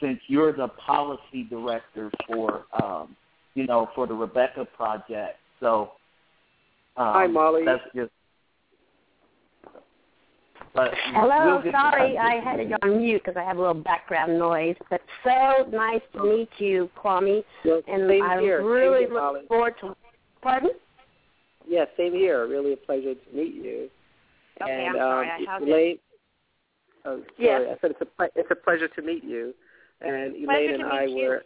since 0.00 0.18
you're 0.28 0.52
the 0.52 0.68
policy 0.68 1.44
director 1.48 2.10
for, 2.26 2.64
um, 2.82 3.16
you 3.54 3.66
know, 3.66 3.88
for 3.94 4.06
the 4.06 4.14
Rebecca 4.14 4.66
project. 4.76 5.38
So, 5.60 5.92
um, 6.96 7.12
hi 7.12 7.26
Molly. 7.26 7.62
That's 7.64 7.82
just. 7.94 8.10
But 10.72 10.92
Hello, 11.14 11.60
we'll 11.64 11.72
sorry, 11.72 12.16
I 12.16 12.34
had 12.38 12.60
it 12.60 12.72
on 12.82 12.98
mute 12.98 13.22
because 13.24 13.36
I 13.36 13.42
have 13.44 13.56
a 13.56 13.60
little 13.60 13.74
background 13.74 14.38
noise. 14.38 14.76
But 14.88 15.00
so 15.24 15.68
nice 15.72 16.00
to 16.12 16.22
meet 16.22 16.48
you, 16.58 16.88
Kwame, 16.96 17.42
Well, 17.64 17.82
and 17.88 18.08
same 18.08 18.22
I 18.22 18.40
here. 18.40 18.64
really 18.64 19.04
Same 19.04 19.10
here, 19.10 19.14
look 19.14 19.22
Molly. 19.22 19.40
forward 19.48 19.74
to. 19.80 19.96
Pardon? 20.42 20.70
Yeah, 21.66 21.86
same 21.96 22.12
here. 22.12 22.46
Really 22.46 22.74
a 22.74 22.76
pleasure 22.76 23.14
to 23.14 23.36
meet 23.36 23.54
you. 23.54 23.90
Okay, 24.62 24.86
and, 24.86 24.96
I'm 24.96 24.96
sorry. 24.96 25.28
Um, 25.28 25.46
I 25.48 25.52
have 25.52 25.62
Elaine, 25.62 25.98
oh, 27.04 27.16
sorry. 27.16 27.24
Yes. 27.38 27.62
I 27.68 27.80
said 27.80 27.90
it's 27.90 28.00
a 28.02 28.24
it's 28.36 28.50
a 28.50 28.54
pleasure 28.54 28.88
to 28.88 29.02
meet 29.02 29.24
you. 29.24 29.52
And 30.00 30.36
Elaine 30.36 30.74
and 30.74 30.82
I 30.84 31.06
meet 31.06 31.16
you. 31.16 31.28
were, 31.28 31.42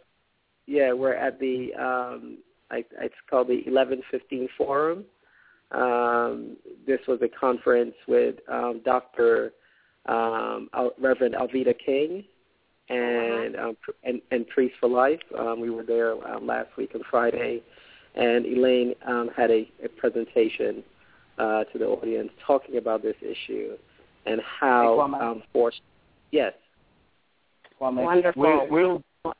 yeah, 0.65 0.93
we're 0.93 1.13
at 1.13 1.39
the 1.39 1.73
um, 1.75 2.37
I, 2.71 2.83
it's 3.01 3.15
called 3.29 3.47
the 3.47 3.55
1115 3.65 4.49
Forum. 4.57 5.05
Um, 5.71 6.57
this 6.87 6.99
was 7.07 7.19
a 7.21 7.27
conference 7.27 7.95
with 8.07 8.35
um, 8.49 8.81
Dr. 8.85 9.53
Um, 10.05 10.69
Al- 10.73 10.93
Reverend 10.99 11.35
Alveda 11.35 11.73
King 11.83 12.23
and 12.89 13.55
um, 13.55 13.77
and, 14.03 14.21
and 14.31 14.47
Priest 14.49 14.75
for 14.79 14.89
Life. 14.89 15.21
Um, 15.37 15.59
we 15.59 15.69
were 15.69 15.83
there 15.83 16.13
um, 16.27 16.45
last 16.45 16.69
week 16.77 16.91
on 16.93 17.01
Friday, 17.09 17.61
and 18.15 18.45
Elaine 18.45 18.93
um, 19.07 19.29
had 19.35 19.49
a, 19.51 19.69
a 19.83 19.89
presentation 19.89 20.83
uh, 21.37 21.63
to 21.65 21.79
the 21.79 21.85
audience 21.85 22.29
talking 22.45 22.77
about 22.77 23.01
this 23.01 23.15
issue 23.21 23.75
and 24.25 24.41
how 24.59 24.99
um, 25.01 25.43
forced. 25.51 25.81
Yes. 26.31 26.53
Kwame. 27.79 28.03
Wonderful. 28.03 28.41
We're, 28.41 28.67
we're, 29.23 29.33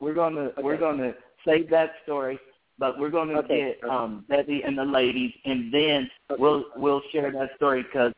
we're 0.00 0.14
gonna 0.14 0.50
we're 0.58 0.76
gonna 0.76 1.14
save 1.44 1.70
that 1.70 1.92
story 2.04 2.38
but 2.78 2.98
we're 2.98 3.10
going 3.10 3.28
to 3.28 3.38
Okay. 3.38 3.76
get 3.80 3.88
um, 3.88 4.24
Debbie 4.28 4.62
and 4.64 4.76
the 4.76 4.84
ladies, 4.84 5.32
and 5.44 5.72
then 5.72 6.10
we'll 6.38 6.64
we'll 6.76 7.02
share 7.12 7.30
that 7.32 7.50
story 7.56 7.82
because 7.82 8.12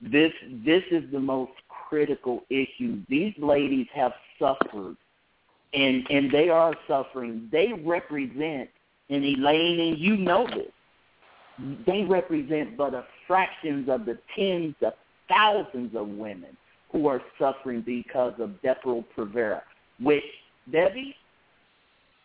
this 0.00 0.32
this 0.64 0.82
is 0.90 1.04
the 1.12 1.20
most 1.20 1.52
critical 1.68 2.44
issue. 2.50 3.00
These 3.08 3.34
ladies 3.38 3.86
have 3.94 4.12
suffered, 4.38 4.96
and 5.72 6.06
and 6.10 6.30
they 6.30 6.48
are 6.48 6.74
suffering. 6.88 7.48
They 7.52 7.72
represent, 7.72 8.68
and 9.08 9.24
Elaine, 9.24 9.80
and 9.80 9.98
you 9.98 10.16
know 10.16 10.46
this. 10.46 10.72
They 11.86 12.02
represent 12.02 12.76
but 12.76 12.94
a 12.94 13.04
fractions 13.26 13.88
of 13.88 14.04
the 14.04 14.18
tens 14.34 14.74
of 14.82 14.94
thousands 15.28 15.94
of 15.94 16.08
women 16.08 16.56
who 16.92 17.06
are 17.08 17.20
suffering 17.38 17.82
because 17.84 18.34
of 18.38 18.50
Depo-Provera. 18.62 19.62
Which 20.00 20.22
Debbie, 20.70 21.16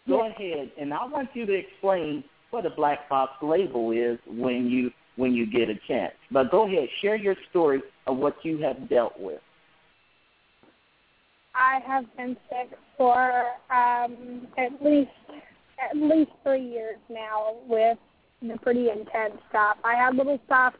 go 0.08 0.28
ahead, 0.28 0.72
and 0.80 0.94
I 0.94 1.06
want 1.06 1.30
you 1.34 1.46
to 1.46 1.54
explain 1.54 2.24
what 2.52 2.66
a 2.66 2.70
black 2.70 3.10
box 3.10 3.34
label 3.42 3.92
is 3.92 4.20
when 4.28 4.68
you 4.68 4.92
when 5.16 5.34
you 5.34 5.48
get 5.48 5.70
a 5.70 5.76
chance. 5.88 6.14
But 6.32 6.52
go 6.52 6.68
ahead, 6.68 6.88
share 7.02 7.16
your 7.16 7.36
story 7.50 7.82
of 8.06 8.18
what 8.18 8.36
you 8.44 8.60
have 8.60 8.88
dealt 8.88 9.20
with. 9.20 9.42
I 11.56 11.80
have 11.88 12.06
been 12.16 12.38
sick 12.50 12.78
for 12.98 13.46
um, 13.72 14.48
at 14.58 14.84
least 14.84 15.10
at 15.84 15.98
least 15.98 16.32
three 16.44 16.66
years 16.66 16.98
now 17.10 17.56
with 17.68 17.98
the 18.42 18.58
pretty 18.62 18.90
intense 18.90 19.34
stuff. 19.50 19.78
I 19.84 19.96
have 19.96 20.16
little 20.16 20.40
stuff, 20.46 20.74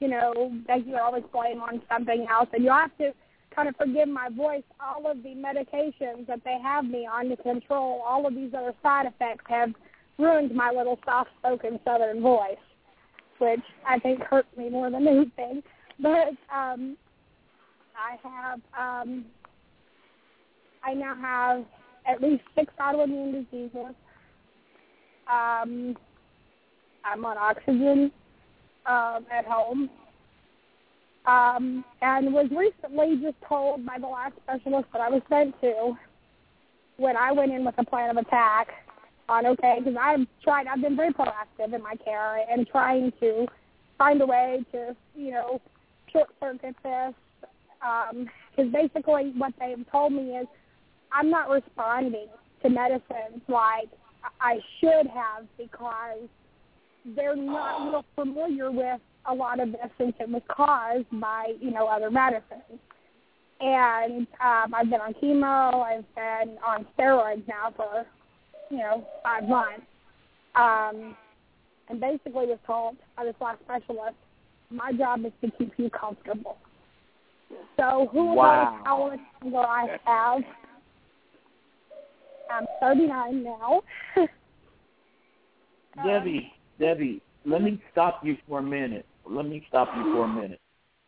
you 0.00 0.08
know, 0.08 0.52
that 0.66 0.86
you 0.86 0.96
always 0.96 1.24
blame 1.32 1.60
on 1.60 1.82
something 1.88 2.26
else, 2.30 2.48
and 2.52 2.64
you 2.64 2.70
have 2.70 2.96
to 2.98 3.12
kind 3.54 3.68
of 3.68 3.76
forgive 3.76 4.08
my 4.08 4.28
voice. 4.30 4.62
All 4.80 5.10
of 5.10 5.22
the 5.22 5.34
medications 5.34 6.26
that 6.26 6.40
they 6.44 6.58
have 6.62 6.84
me 6.86 7.06
on 7.06 7.28
to 7.28 7.36
control 7.36 8.02
all 8.06 8.26
of 8.26 8.34
these 8.34 8.52
other 8.56 8.74
side 8.82 9.06
effects 9.06 9.44
have 9.48 9.72
ruined 10.18 10.54
my 10.54 10.70
little 10.70 10.98
soft-spoken 11.04 11.80
Southern 11.84 12.22
voice, 12.22 12.56
which 13.38 13.60
I 13.86 13.98
think 13.98 14.22
hurts 14.22 14.48
me 14.56 14.70
more 14.70 14.90
than 14.90 15.06
anything. 15.08 15.62
But 15.98 16.30
um, 16.54 16.96
I 17.94 18.16
have 18.22 18.60
um, 18.78 19.26
I 20.82 20.94
now 20.94 21.14
have 21.14 21.64
at 22.06 22.22
least 22.22 22.42
six 22.54 22.72
autoimmune 22.80 23.44
diseases. 23.44 23.94
Um, 25.30 25.96
I'm 27.04 27.24
on 27.24 27.36
oxygen 27.36 28.10
um, 28.86 29.26
at 29.30 29.44
home. 29.46 29.90
Um, 31.26 31.84
and 32.00 32.32
was 32.32 32.48
recently 32.50 33.20
just 33.22 33.36
told 33.46 33.84
by 33.84 33.98
the 33.98 34.06
last 34.06 34.34
specialist 34.42 34.88
that 34.92 35.02
I 35.02 35.10
was 35.10 35.22
sent 35.28 35.60
to 35.60 35.94
when 36.96 37.16
I 37.16 37.32
went 37.32 37.52
in 37.52 37.64
with 37.64 37.74
a 37.78 37.84
plan 37.84 38.10
of 38.10 38.16
attack 38.16 38.68
on 39.28 39.46
okay, 39.46 39.76
because 39.78 39.96
I've 40.00 40.26
tried, 40.42 40.66
I've 40.66 40.80
been 40.80 40.96
very 40.96 41.12
proactive 41.12 41.72
in 41.72 41.82
my 41.82 41.94
care 42.04 42.44
and 42.50 42.66
trying 42.66 43.12
to 43.20 43.46
find 43.96 44.20
a 44.20 44.26
way 44.26 44.64
to, 44.72 44.96
you 45.14 45.30
know, 45.30 45.60
short 46.12 46.28
circuit 46.40 46.74
this. 46.82 47.14
Because 48.50 48.72
basically 48.72 49.32
what 49.36 49.54
they've 49.58 49.86
told 49.90 50.12
me 50.12 50.36
is 50.36 50.46
I'm 51.12 51.30
not 51.30 51.48
responding 51.48 52.26
to 52.62 52.68
medicines 52.68 53.42
like 53.48 53.88
I 54.40 54.58
should 54.80 55.06
have 55.06 55.46
because 55.56 56.28
they're 57.04 57.36
not 57.36 57.90
real 57.90 58.04
familiar 58.14 58.70
with 58.70 59.00
a 59.26 59.34
lot 59.34 59.60
of 59.60 59.72
this 59.72 59.90
since 59.98 60.14
it 60.20 60.28
was 60.28 60.42
caused 60.48 61.06
by, 61.20 61.54
you 61.60 61.70
know, 61.70 61.86
other 61.86 62.10
medicines. 62.10 62.80
And 63.60 64.26
um, 64.42 64.74
I've 64.74 64.88
been 64.88 65.00
on 65.00 65.14
chemo. 65.14 65.82
I've 65.84 66.14
been 66.14 66.56
on 66.66 66.86
steroids 66.98 67.46
now 67.46 67.72
for, 67.76 68.06
you 68.70 68.78
know, 68.78 69.06
five 69.22 69.48
months. 69.48 69.82
Um, 70.54 71.14
and 71.88 72.00
basically 72.00 72.46
was 72.46 72.58
told 72.66 72.96
by 73.16 73.24
this 73.24 73.34
last 73.40 73.60
specialist, 73.64 74.16
my 74.70 74.92
job 74.92 75.24
is 75.24 75.32
to 75.42 75.50
keep 75.58 75.72
you 75.76 75.90
comfortable. 75.90 76.56
So 77.76 78.08
who 78.12 78.34
Wow. 78.34 78.70
knows 78.70 78.82
how 78.84 79.08
much 79.08 79.20
longer 79.42 79.68
I 79.68 79.98
have? 80.04 80.42
I'm 82.50 82.66
39 82.80 83.42
now. 83.42 83.82
Debbie, 86.04 86.52
Debbie, 86.80 87.22
let 87.44 87.62
me 87.62 87.80
stop 87.92 88.24
you 88.24 88.36
for 88.48 88.58
a 88.58 88.62
minute. 88.62 89.06
Let 89.28 89.46
me 89.46 89.64
stop 89.68 89.88
you 89.96 90.12
for 90.14 90.24
a 90.24 90.28
minute. 90.28 90.60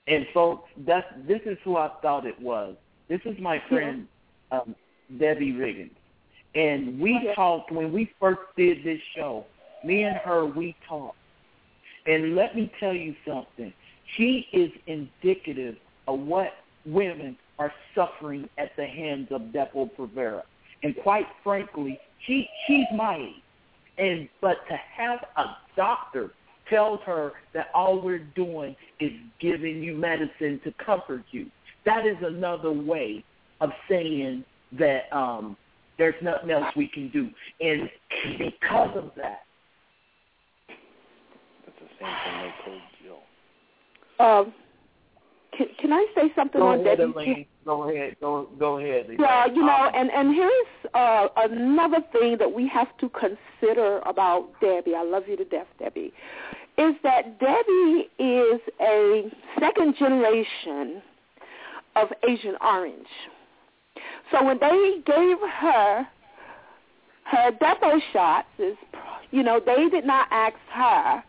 And 0.07 0.27
folks, 0.35 0.69
that's 0.87 1.07
this 1.27 1.41
is 1.47 1.57
who 1.65 1.77
I 1.77 1.91
thought 2.03 2.27
it 2.27 2.41
was. 2.41 2.77
This 3.09 3.21
is 3.25 3.39
my 3.41 3.61
friend 3.69 4.07
um, 4.53 4.77
Debbie 5.19 5.53
Riggins, 5.53 5.91
and 6.55 7.01
we 7.01 7.33
talked 7.35 7.73
when 7.73 7.93
we 7.93 8.13
first 8.21 8.41
did 8.57 8.85
this 8.85 9.01
show. 9.17 9.47
Me 9.85 10.03
and 10.03 10.17
her, 10.19 10.45
we 10.45 10.77
talked, 10.89 11.17
and 12.07 12.37
let 12.37 12.55
me 12.55 12.71
tell 12.79 12.93
you 12.93 13.15
something. 13.27 13.73
She 14.17 14.47
is 14.53 14.71
indicative 14.87 15.77
of 16.07 16.21
what 16.21 16.53
women 16.85 17.37
are 17.59 17.73
suffering 17.95 18.49
at 18.59 18.75
the 18.77 18.87
hands 18.87 19.29
of 19.31 19.41
Depo-Provera, 19.53 20.43
and 20.83 20.97
quite 21.03 21.27
frankly, 21.43 21.99
she 22.27 22.49
she's 22.67 22.87
my 22.95 23.17
age. 23.17 23.43
And 23.99 24.29
but 24.41 24.57
to 24.69 24.77
have 24.97 25.21
a 25.37 25.45
doctor 25.77 26.31
tells 26.71 27.01
her 27.05 27.33
that 27.55 27.67
all 27.75 28.01
we're 28.01 28.27
doing 28.35 28.75
is 29.01 29.13
giving 29.41 29.83
you 29.83 29.95
medicine 29.95 30.61
to 30.65 30.73
comfort 30.85 31.25
you. 31.31 31.47
That 31.85 32.07
is 32.07 32.17
another 32.23 32.73
way 32.73 33.25
of 33.61 33.71
saying 33.89 34.45
that 34.79 35.13
um 35.13 35.57
there's 35.99 36.15
nothing 36.23 36.51
else 36.51 36.75
we 36.75 36.89
can 36.89 37.11
do. 37.11 37.29
And 37.61 37.91
because 38.39 38.97
of 38.97 39.11
that, 39.17 39.43
That's 41.67 41.79
the 41.79 41.87
same 42.01 42.15
thing 42.25 42.41
they 42.41 42.65
told 42.65 42.81
Jill. 43.03 44.27
Um, 44.27 44.55
can, 45.57 45.67
can 45.79 45.93
I 45.93 46.07
say 46.15 46.33
something 46.35 46.61
go 46.61 46.69
on 46.69 46.81
ahead, 46.81 46.99
Debbie? 46.99 47.49
Go 47.65 47.89
ahead. 47.89 48.17
Go 48.21 48.49
go 48.59 48.79
ahead. 48.79 49.07
Elaine. 49.07 49.19
Yeah, 49.21 49.47
you 49.47 49.65
know, 49.65 49.73
Um, 49.73 49.93
and 49.95 50.11
and 50.11 50.35
here's 50.35 50.93
uh, 50.95 51.29
another 51.37 52.01
thing 52.13 52.37
that 52.39 52.53
we 52.53 52.67
have 52.69 52.89
to 52.99 53.09
consider 53.11 54.01
about 54.01 54.49
Debbie. 54.61 54.95
I 54.95 55.05
love 55.05 55.25
you 55.29 55.37
to 55.37 55.45
death, 55.45 55.69
Debbie. 55.79 56.13
Is 56.79 56.95
that 57.03 57.39
Debbie 57.39 58.09
is 58.19 58.61
a 58.81 59.31
second 59.61 59.95
generation 59.99 61.03
of 61.97 62.09
Agent 62.29 62.57
Orange. 62.61 63.07
So 64.31 64.43
when 64.45 64.59
they 64.59 65.03
gave 65.05 65.37
her 65.61 66.07
her 67.25 67.51
depot 67.53 68.01
shots, 68.13 68.49
is 68.59 68.77
you 69.31 69.43
know 69.43 69.61
they 69.65 69.89
did 69.89 70.05
not 70.05 70.27
ask 70.31 70.57
her 70.73 71.23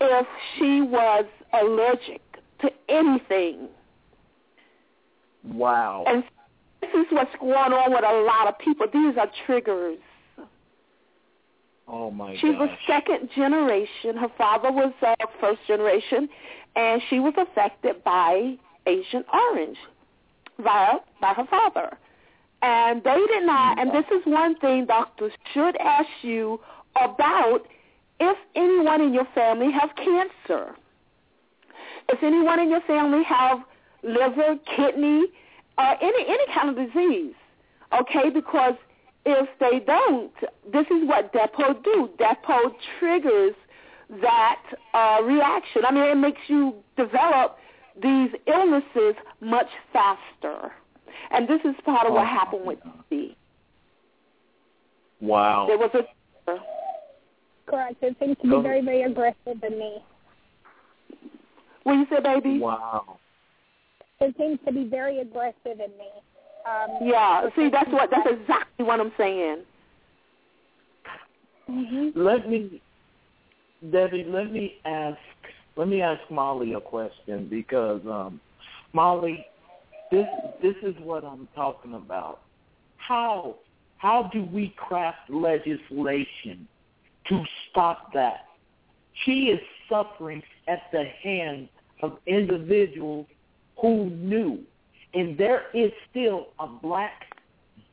if 0.00 0.26
she 0.56 0.80
was 0.80 1.24
allergic 1.52 2.22
to 2.60 2.70
anything. 2.88 3.68
Wow. 5.52 6.04
And 6.06 6.24
this 6.80 6.90
is 6.94 7.06
what's 7.10 7.34
going 7.40 7.52
on 7.54 7.90
with 7.92 8.04
a 8.04 8.22
lot 8.22 8.48
of 8.48 8.58
people. 8.58 8.86
These 8.92 9.16
are 9.18 9.28
triggers. 9.46 9.98
Oh 11.88 12.10
my 12.10 12.36
She 12.40 12.50
was 12.50 12.68
gosh. 12.68 12.78
second 12.86 13.30
generation. 13.34 14.16
Her 14.16 14.30
father 14.36 14.72
was 14.72 14.92
uh, 15.02 15.14
first 15.40 15.60
generation, 15.68 16.28
and 16.74 17.00
she 17.08 17.20
was 17.20 17.32
affected 17.36 18.02
by 18.02 18.56
Agent 18.86 19.26
Orange 19.32 19.78
via 20.58 20.98
by 21.20 21.32
her 21.34 21.46
father. 21.46 21.96
And 22.62 23.04
they 23.04 23.24
did 23.28 23.44
not. 23.44 23.78
And 23.78 23.90
this 23.90 24.04
is 24.10 24.22
one 24.24 24.56
thing 24.58 24.86
doctors 24.86 25.32
should 25.54 25.76
ask 25.76 26.08
you 26.22 26.60
about: 27.00 27.60
if 28.18 28.36
anyone 28.56 29.00
in 29.00 29.14
your 29.14 29.28
family 29.34 29.70
has 29.70 29.90
cancer, 29.96 30.74
if 32.08 32.22
anyone 32.22 32.58
in 32.58 32.68
your 32.68 32.80
family 32.82 33.22
have 33.22 33.60
liver, 34.06 34.56
kidney, 34.76 35.26
or 35.78 36.02
any 36.02 36.24
any 36.26 36.46
kind 36.54 36.70
of 36.70 36.76
disease. 36.76 37.34
Okay, 38.00 38.30
because 38.30 38.74
if 39.24 39.48
they 39.58 39.80
don't, 39.84 40.32
this 40.72 40.86
is 40.86 41.06
what 41.08 41.32
Depo 41.32 41.82
do. 41.84 42.08
Depo 42.18 42.72
triggers 42.98 43.54
that 44.22 44.62
uh, 44.94 45.22
reaction. 45.24 45.84
I 45.84 45.92
mean, 45.92 46.04
it 46.04 46.14
makes 46.16 46.40
you 46.46 46.74
develop 46.96 47.58
these 48.00 48.30
illnesses 48.46 49.14
much 49.40 49.68
faster. 49.92 50.72
And 51.32 51.48
this 51.48 51.60
is 51.64 51.74
part 51.84 52.06
of 52.06 52.12
what 52.12 52.22
Oh, 52.22 52.26
happened 52.26 52.66
with 52.66 52.78
my 52.84 52.92
D. 53.10 53.36
Wow. 55.20 55.66
There 55.66 55.78
was 55.78 55.90
a 55.94 56.02
Correct. 57.66 57.96
It 58.00 58.16
seems 58.20 58.36
to 58.42 58.42
be 58.44 58.62
very, 58.62 58.80
very 58.80 59.02
aggressive 59.02 59.62
in 59.62 59.78
me. 59.78 59.96
what 61.82 61.94
you 61.94 62.06
say, 62.08 62.20
baby? 62.22 62.60
Wow. 62.60 63.18
It 64.20 64.34
seems 64.38 64.58
to 64.66 64.72
be 64.72 64.84
very 64.84 65.20
aggressive 65.20 65.56
in 65.64 65.90
me. 65.98 66.10
Um, 66.66 67.06
Yeah. 67.06 67.48
See, 67.54 67.68
that's 67.68 67.90
what 67.90 68.10
that's 68.10 68.28
exactly 68.30 68.84
what 68.84 69.00
I'm 69.00 69.12
saying. 69.16 69.62
Mm-hmm. 71.70 72.20
Let 72.20 72.48
me, 72.48 72.80
Debbie. 73.90 74.24
Let 74.24 74.52
me 74.52 74.76
ask. 74.84 75.18
Let 75.76 75.88
me 75.88 76.00
ask 76.00 76.20
Molly 76.30 76.72
a 76.72 76.80
question 76.80 77.48
because 77.48 78.00
um, 78.06 78.40
Molly, 78.92 79.44
this 80.10 80.26
this 80.62 80.76
is 80.82 80.94
what 81.02 81.24
I'm 81.24 81.48
talking 81.54 81.94
about. 81.94 82.40
How 82.96 83.56
how 83.98 84.30
do 84.32 84.44
we 84.44 84.74
craft 84.76 85.28
legislation 85.28 86.66
to 87.28 87.44
stop 87.70 88.12
that. 88.12 88.46
She 89.24 89.46
is 89.46 89.60
suffering 89.88 90.42
at 90.68 90.82
the 90.92 91.04
hands 91.22 91.68
of 92.02 92.18
individuals 92.26 93.26
who 93.80 94.10
knew. 94.10 94.60
And 95.14 95.36
there 95.38 95.64
is 95.74 95.90
still 96.10 96.48
a 96.58 96.66
black 96.66 97.34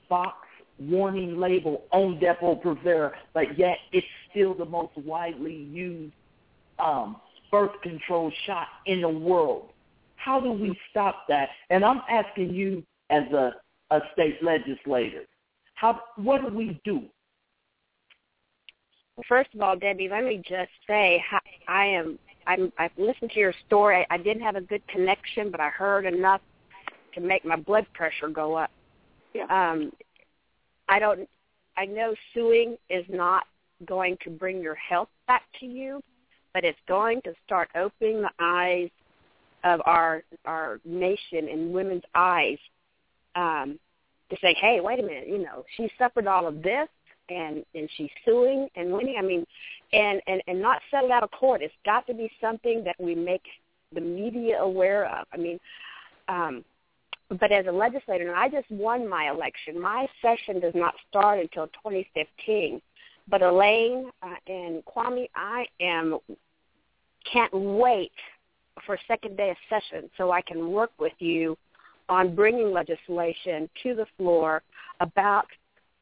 box 0.09 0.37
warning 0.79 1.39
label 1.39 1.83
on 1.91 2.19
Depo-Provera, 2.19 3.11
but 3.33 3.57
yet 3.57 3.77
it's 3.91 4.07
still 4.29 4.53
the 4.53 4.65
most 4.65 4.95
widely 4.97 5.55
used 5.55 6.13
um, 6.79 7.17
birth 7.51 7.79
control 7.81 8.31
shot 8.45 8.67
in 8.85 9.01
the 9.01 9.09
world. 9.09 9.69
How 10.15 10.39
do 10.39 10.51
we 10.51 10.77
stop 10.89 11.25
that? 11.29 11.49
And 11.69 11.85
I'm 11.85 12.01
asking 12.09 12.53
you 12.53 12.83
as 13.09 13.23
a, 13.31 13.53
a 13.91 13.99
state 14.13 14.41
legislator, 14.41 15.23
how 15.75 15.99
what 16.15 16.41
do 16.41 16.55
we 16.55 16.79
do? 16.83 17.03
First 19.27 19.53
of 19.53 19.61
all, 19.61 19.77
Debbie, 19.77 20.09
let 20.09 20.23
me 20.23 20.37
just 20.37 20.71
say 20.87 21.23
I 21.67 21.85
am 21.85 22.17
I'm, 22.47 22.71
I've 22.77 22.91
listened 22.97 23.31
to 23.31 23.39
your 23.39 23.53
story. 23.67 24.05
I 24.09 24.15
I 24.15 24.17
didn't 24.17 24.43
have 24.43 24.55
a 24.55 24.61
good 24.61 24.85
connection, 24.87 25.51
but 25.51 25.59
I 25.59 25.69
heard 25.69 26.05
enough 26.05 26.41
to 27.15 27.21
make 27.21 27.45
my 27.45 27.55
blood 27.55 27.85
pressure 27.93 28.29
go 28.29 28.55
up. 28.55 28.71
Yeah. 29.33 29.45
Um, 29.45 29.91
I 30.89 30.99
don't. 30.99 31.27
I 31.75 31.85
know 31.85 32.13
suing 32.33 32.77
is 32.89 33.05
not 33.09 33.45
going 33.85 34.17
to 34.23 34.29
bring 34.29 34.61
your 34.61 34.75
health 34.75 35.09
back 35.27 35.43
to 35.59 35.65
you, 35.65 36.01
but 36.53 36.63
it's 36.63 36.79
going 36.87 37.21
to 37.23 37.33
start 37.45 37.69
opening 37.75 38.21
the 38.21 38.29
eyes 38.39 38.89
of 39.63 39.81
our 39.85 40.23
our 40.45 40.79
nation 40.85 41.47
and 41.51 41.73
women's 41.73 42.03
eyes 42.15 42.57
um, 43.35 43.79
to 44.29 44.37
say, 44.41 44.55
hey, 44.59 44.79
wait 44.81 44.99
a 44.99 45.03
minute, 45.03 45.27
you 45.27 45.39
know, 45.39 45.63
she 45.77 45.89
suffered 45.97 46.27
all 46.27 46.47
of 46.47 46.61
this 46.61 46.87
and 47.29 47.63
and 47.75 47.89
she's 47.95 48.09
suing 48.25 48.67
and 48.75 48.91
winning. 48.91 49.15
I 49.17 49.21
mean, 49.21 49.45
and 49.91 50.21
and 50.27 50.41
and 50.47 50.61
not 50.61 50.81
settled 50.91 51.11
out 51.11 51.23
of 51.23 51.31
court. 51.31 51.61
It's 51.61 51.73
got 51.85 52.05
to 52.07 52.13
be 52.13 52.31
something 52.41 52.83
that 52.83 52.95
we 52.99 53.15
make 53.15 53.43
the 53.93 54.01
media 54.01 54.59
aware 54.59 55.05
of. 55.05 55.27
I 55.33 55.37
mean, 55.37 55.59
um, 56.27 56.63
but 57.39 57.51
as 57.51 57.65
a 57.67 57.71
legislator, 57.71 58.27
and 58.27 58.37
I 58.37 58.49
just 58.49 58.69
won 58.69 59.07
my 59.07 59.29
election. 59.29 59.79
My 59.79 60.07
session 60.21 60.59
does 60.59 60.73
not 60.75 60.93
start 61.09 61.39
until 61.39 61.67
2015. 61.67 62.81
But 63.29 63.41
Elaine 63.41 64.09
uh, 64.21 64.35
and 64.47 64.83
Kwame, 64.85 65.29
I 65.33 65.65
am 65.79 66.19
can't 67.31 67.53
wait 67.53 68.11
for 68.85 68.97
second 69.07 69.37
day 69.37 69.49
of 69.49 69.57
session 69.69 70.09
so 70.17 70.31
I 70.31 70.41
can 70.41 70.71
work 70.71 70.91
with 70.99 71.13
you 71.19 71.57
on 72.09 72.35
bringing 72.35 72.73
legislation 72.73 73.69
to 73.81 73.95
the 73.95 74.05
floor 74.17 74.61
about 74.99 75.45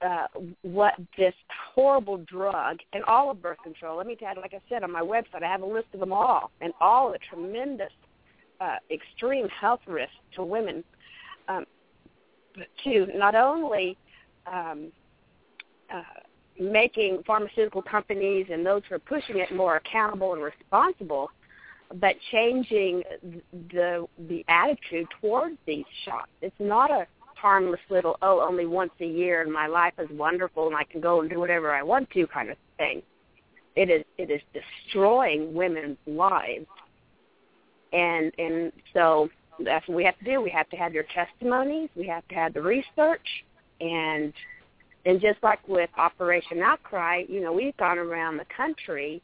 uh, 0.06 0.28
what 0.64 0.94
this 1.18 1.34
horrible 1.74 2.18
drug 2.18 2.78
and 2.94 3.04
all 3.04 3.30
of 3.32 3.42
birth 3.42 3.58
control. 3.64 3.98
Let 3.98 4.08
me 4.08 4.16
tell 4.16 4.34
you, 4.36 4.42
like 4.42 4.54
I 4.54 4.62
said 4.70 4.84
on 4.84 4.92
my 4.92 5.02
website, 5.02 5.44
I 5.44 5.48
have 5.48 5.62
a 5.62 5.66
list 5.66 5.88
of 5.94 6.00
them 6.00 6.12
all 6.14 6.52
and 6.62 6.74
all 6.82 7.12
the 7.12 7.20
tremendous, 7.30 7.92
uh, 8.60 8.78
extreme 8.90 9.48
health 9.50 9.82
risks 9.88 10.16
to 10.36 10.44
women. 10.44 10.84
Um, 11.48 11.66
to 12.84 13.08
not 13.16 13.36
only 13.36 13.98
um, 14.52 14.92
uh, 15.94 16.02
making 16.60 17.24
pharmaceutical 17.26 17.82
companies 17.82 18.48
and 18.52 18.66
those 18.66 18.82
who 18.90 18.96
are 18.96 19.00
pushing 19.00 19.40
it 19.40 19.54
more 19.56 19.78
accountable 19.78 20.34
and 20.34 20.44
responsible, 20.44 21.30
but 21.96 22.16
changing 22.32 23.04
the 23.72 24.08
the 24.30 24.46
attitude 24.48 25.08
towards 25.20 25.58
these 25.66 25.86
shots. 26.06 26.32
It's 26.42 26.56
not 26.60 26.90
a 26.90 27.06
harmless 27.42 27.80
little 27.90 28.18
oh 28.22 28.46
only 28.48 28.66
once 28.66 28.92
a 29.00 29.06
year 29.06 29.42
and 29.42 29.52
my 29.52 29.68
life 29.68 29.94
is 29.98 30.08
wonderful 30.12 30.68
and 30.68 30.76
I 30.76 30.84
can 30.84 31.02
go 31.02 31.22
and 31.22 31.30
do 31.30 31.40
whatever 31.40 31.72
I 31.72 31.82
want 31.82 32.10
to 32.12 32.28
kind 32.28 32.50
of 32.50 32.58
thing. 32.78 33.02
It 33.76 33.90
is 33.90 34.04
it 34.18 34.30
is 34.30 34.42
destroying 34.54 35.54
women's 35.54 35.98
lives. 36.06 36.68
And 37.94 38.32
and 38.38 38.72
so 38.94 39.30
that's 39.66 39.88
what 39.88 39.96
we 39.96 40.04
have 40.04 40.18
to 40.20 40.26
do. 40.26 40.42
We 40.42 40.52
have 40.52 40.70
to 40.70 40.78
have 40.78 40.94
your 40.94 41.06
testimonies, 41.14 41.90
we 41.96 42.08
have 42.08 42.28
to 42.30 42.36
have 42.36 42.54
the 42.54 42.62
research 42.62 43.28
and 43.80 44.34
and 45.06 45.20
just 45.20 45.42
like 45.42 45.68
with 45.68 45.90
Operation 45.98 46.62
Outcry, 46.62 47.24
you 47.28 47.42
know, 47.42 47.52
we've 47.52 47.76
gone 47.78 47.98
around 47.98 48.38
the 48.38 48.46
country 48.56 49.22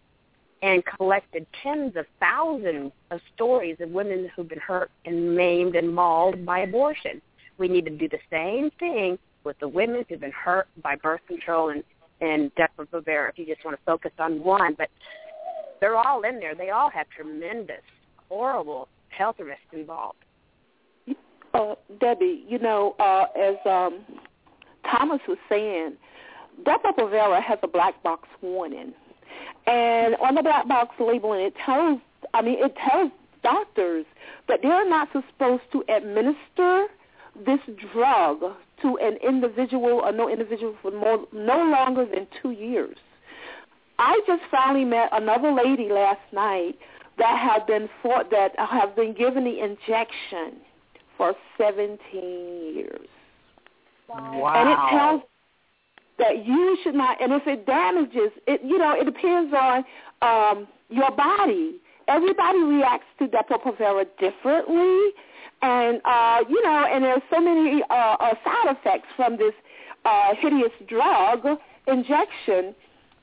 and 0.64 0.84
collected 0.98 1.46
tens 1.62 1.96
of 1.96 2.06
thousands 2.20 2.92
of 3.12 3.20
stories 3.36 3.78
of 3.80 3.92
women 3.92 4.30
who've 4.36 4.50
been 4.50 4.60
hurt 4.60 4.90
and 5.06 5.36
maimed 5.36 5.76
and 5.76 5.94
mauled 5.94 6.44
by 6.46 6.60
abortion. 6.60 7.22
We 7.58 7.68
need 7.68 7.86
to 7.86 7.92
do 7.92 8.08
the 8.08 8.20
same 8.30 8.72
thing 8.80 9.18
with 9.44 9.58
the 9.60 9.68
women 9.68 10.06
who've 10.08 10.20
been 10.20 10.32
hurt 10.32 10.68
by 10.84 10.96
birth 10.96 11.22
control 11.28 11.70
and 11.70 11.84
and 12.20 12.52
Depo-Provera. 12.56 13.30
If 13.30 13.38
you 13.38 13.46
just 13.46 13.64
want 13.64 13.78
to 13.78 13.84
focus 13.86 14.12
on 14.18 14.44
one, 14.44 14.74
but 14.76 14.90
they're 15.80 15.96
all 15.96 16.24
in 16.24 16.40
there. 16.40 16.56
They 16.56 16.72
all 16.72 16.90
have 16.90 17.08
tremendous, 17.16 17.84
horrible 18.28 18.88
health 19.10 19.36
risks 19.40 19.62
involved. 19.72 20.18
Uh, 21.54 21.76
Debbie, 22.00 22.44
you 22.48 22.60
know, 22.60 22.96
uh, 23.00 23.26
as 23.40 23.56
um, 23.66 24.00
Thomas 24.90 25.20
was 25.28 25.38
saying, 25.50 25.94
Depo-Provera 26.64 27.42
has 27.42 27.60
a 27.64 27.68
black 27.68 28.02
box 28.04 28.28
warning, 28.42 28.94
and 29.68 30.16
on 30.16 30.36
the 30.36 30.42
black 30.42 30.68
box 30.68 30.96
labeling, 31.00 31.42
it 31.42 31.54
tells. 31.64 32.00
I 32.34 32.42
mean, 32.42 32.58
it 32.60 32.76
tells 32.90 33.12
doctors 33.44 34.06
that 34.48 34.60
they're 34.64 34.90
not 34.90 35.08
supposed 35.14 35.64
to 35.72 35.84
administer 35.88 36.88
this 37.46 37.60
drug 37.94 38.40
to 38.82 38.98
an 39.02 39.18
individual 39.28 40.02
or 40.04 40.12
no 40.12 40.30
individual 40.30 40.76
for 40.82 40.92
more, 40.92 41.26
no 41.34 41.64
longer 41.64 42.06
than 42.06 42.28
two 42.42 42.52
years. 42.52 42.98
I 44.00 44.20
just 44.28 44.44
finally 44.52 44.86
met 44.86 45.10
another 45.12 45.52
lady 45.52 45.90
last 45.90 46.22
night 46.32 46.78
that 47.18 47.40
had 47.40 47.66
been 47.66 47.90
for, 48.02 48.24
that 48.30 48.52
have 48.58 48.96
been 48.96 49.14
given 49.14 49.44
the 49.44 49.60
injection 49.60 50.62
for 51.18 51.34
17 51.58 51.98
years. 52.76 53.08
Wow. 54.08 54.54
And 54.56 54.70
it 54.70 54.98
tells 54.98 55.22
that 56.20 56.46
you 56.46 56.78
should 56.84 56.96
not, 56.96 57.22
and 57.22 57.34
if 57.34 57.46
it 57.48 57.66
damages, 57.66 58.32
it 58.48 58.62
you 58.64 58.78
know, 58.78 58.94
it 59.00 59.06
depends 59.06 59.54
on 59.54 59.84
um, 60.22 60.68
your 60.90 61.12
body. 61.12 61.76
Everybody 62.08 62.60
reacts 62.60 63.08
to 63.20 63.28
Depo-Provera 63.28 64.06
differently 64.20 65.12
and 65.62 66.02
uh, 66.06 66.40
you 66.48 66.62
know, 66.64 66.86
and 66.92 67.04
there's 67.04 67.22
so 67.32 67.40
many 67.42 67.84
uh, 67.90 67.94
uh, 67.94 68.34
side 68.44 68.76
effects 68.78 69.08
from 69.16 69.38
this 69.38 69.54
uh, 70.06 70.34
hideous 70.40 70.72
drug 70.88 71.60
injection. 71.88 72.76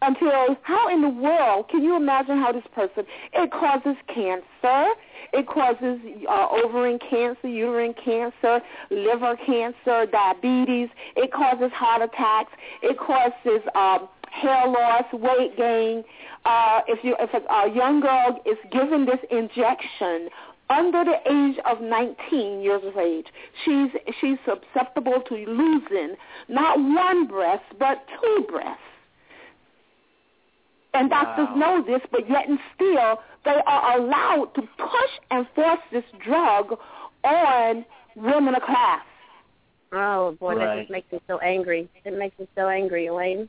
Until 0.03 0.57
how 0.63 0.93
in 0.93 1.01
the 1.01 1.09
world 1.09 1.69
can 1.71 1.83
you 1.83 1.97
imagine 1.97 2.37
how 2.37 2.53
this 2.53 2.65
person? 2.75 3.05
It 3.33 3.51
causes 3.51 3.97
cancer. 4.13 4.93
It 5.33 5.47
causes 5.47 5.99
uh, 6.29 6.49
ovarian 6.53 6.99
cancer, 6.99 7.49
uterine 7.49 7.95
cancer, 7.95 8.61
liver 8.91 9.37
cancer, 9.47 10.05
diabetes. 10.11 10.91
It 11.17 11.33
causes 11.33 11.73
heart 11.73 12.03
attacks. 12.03 12.53
It 12.83 12.99
causes 12.99 13.63
um, 13.75 14.09
hair 14.31 14.67
loss, 14.67 15.05
weight 15.13 15.57
gain. 15.57 16.05
Uh, 16.45 16.81
if 16.87 17.03
you 17.03 17.17
if 17.19 17.31
a, 17.33 17.51
a 17.51 17.75
young 17.75 18.01
girl 18.01 18.43
is 18.45 18.59
given 18.71 19.07
this 19.07 19.21
injection 19.31 20.29
under 20.71 21.05
the 21.05 21.17
age 21.31 21.59
of 21.67 21.81
19 21.81 22.61
years 22.63 22.83
of 22.85 22.97
age, 22.97 23.27
she's 23.65 23.91
she's 24.21 24.39
susceptible 24.45 25.21
to 25.29 25.35
losing 25.35 26.17
not 26.49 26.79
one 26.79 27.27
breast 27.27 27.65
but 27.79 28.05
two 28.21 28.45
breasts. 28.51 28.81
And 30.95 31.11
doctors 31.11 31.49
Wow. 31.51 31.57
know 31.57 31.83
this, 31.83 32.01
but 32.13 32.29
yet 32.31 32.49
and 32.49 32.59
still 32.75 33.21
they 33.45 33.61
are 33.67 33.99
allowed 33.99 34.55
to 34.55 34.63
push 34.63 35.11
and 35.31 35.47
force 35.55 35.81
this 35.93 36.05
drug 36.25 36.79
on 37.25 37.85
women 38.17 38.55
of 38.55 38.63
class. 38.63 39.03
Oh 39.93 40.33
boy, 40.41 40.57
that 40.59 40.79
just 40.79 40.91
makes 40.91 41.11
me 41.13 41.21
so 41.27 41.39
angry. 41.39 41.89
It 42.05 42.17
makes 42.19 42.39
me 42.39 42.49
so 42.57 42.69
angry, 42.69 43.07
Elaine 43.07 43.49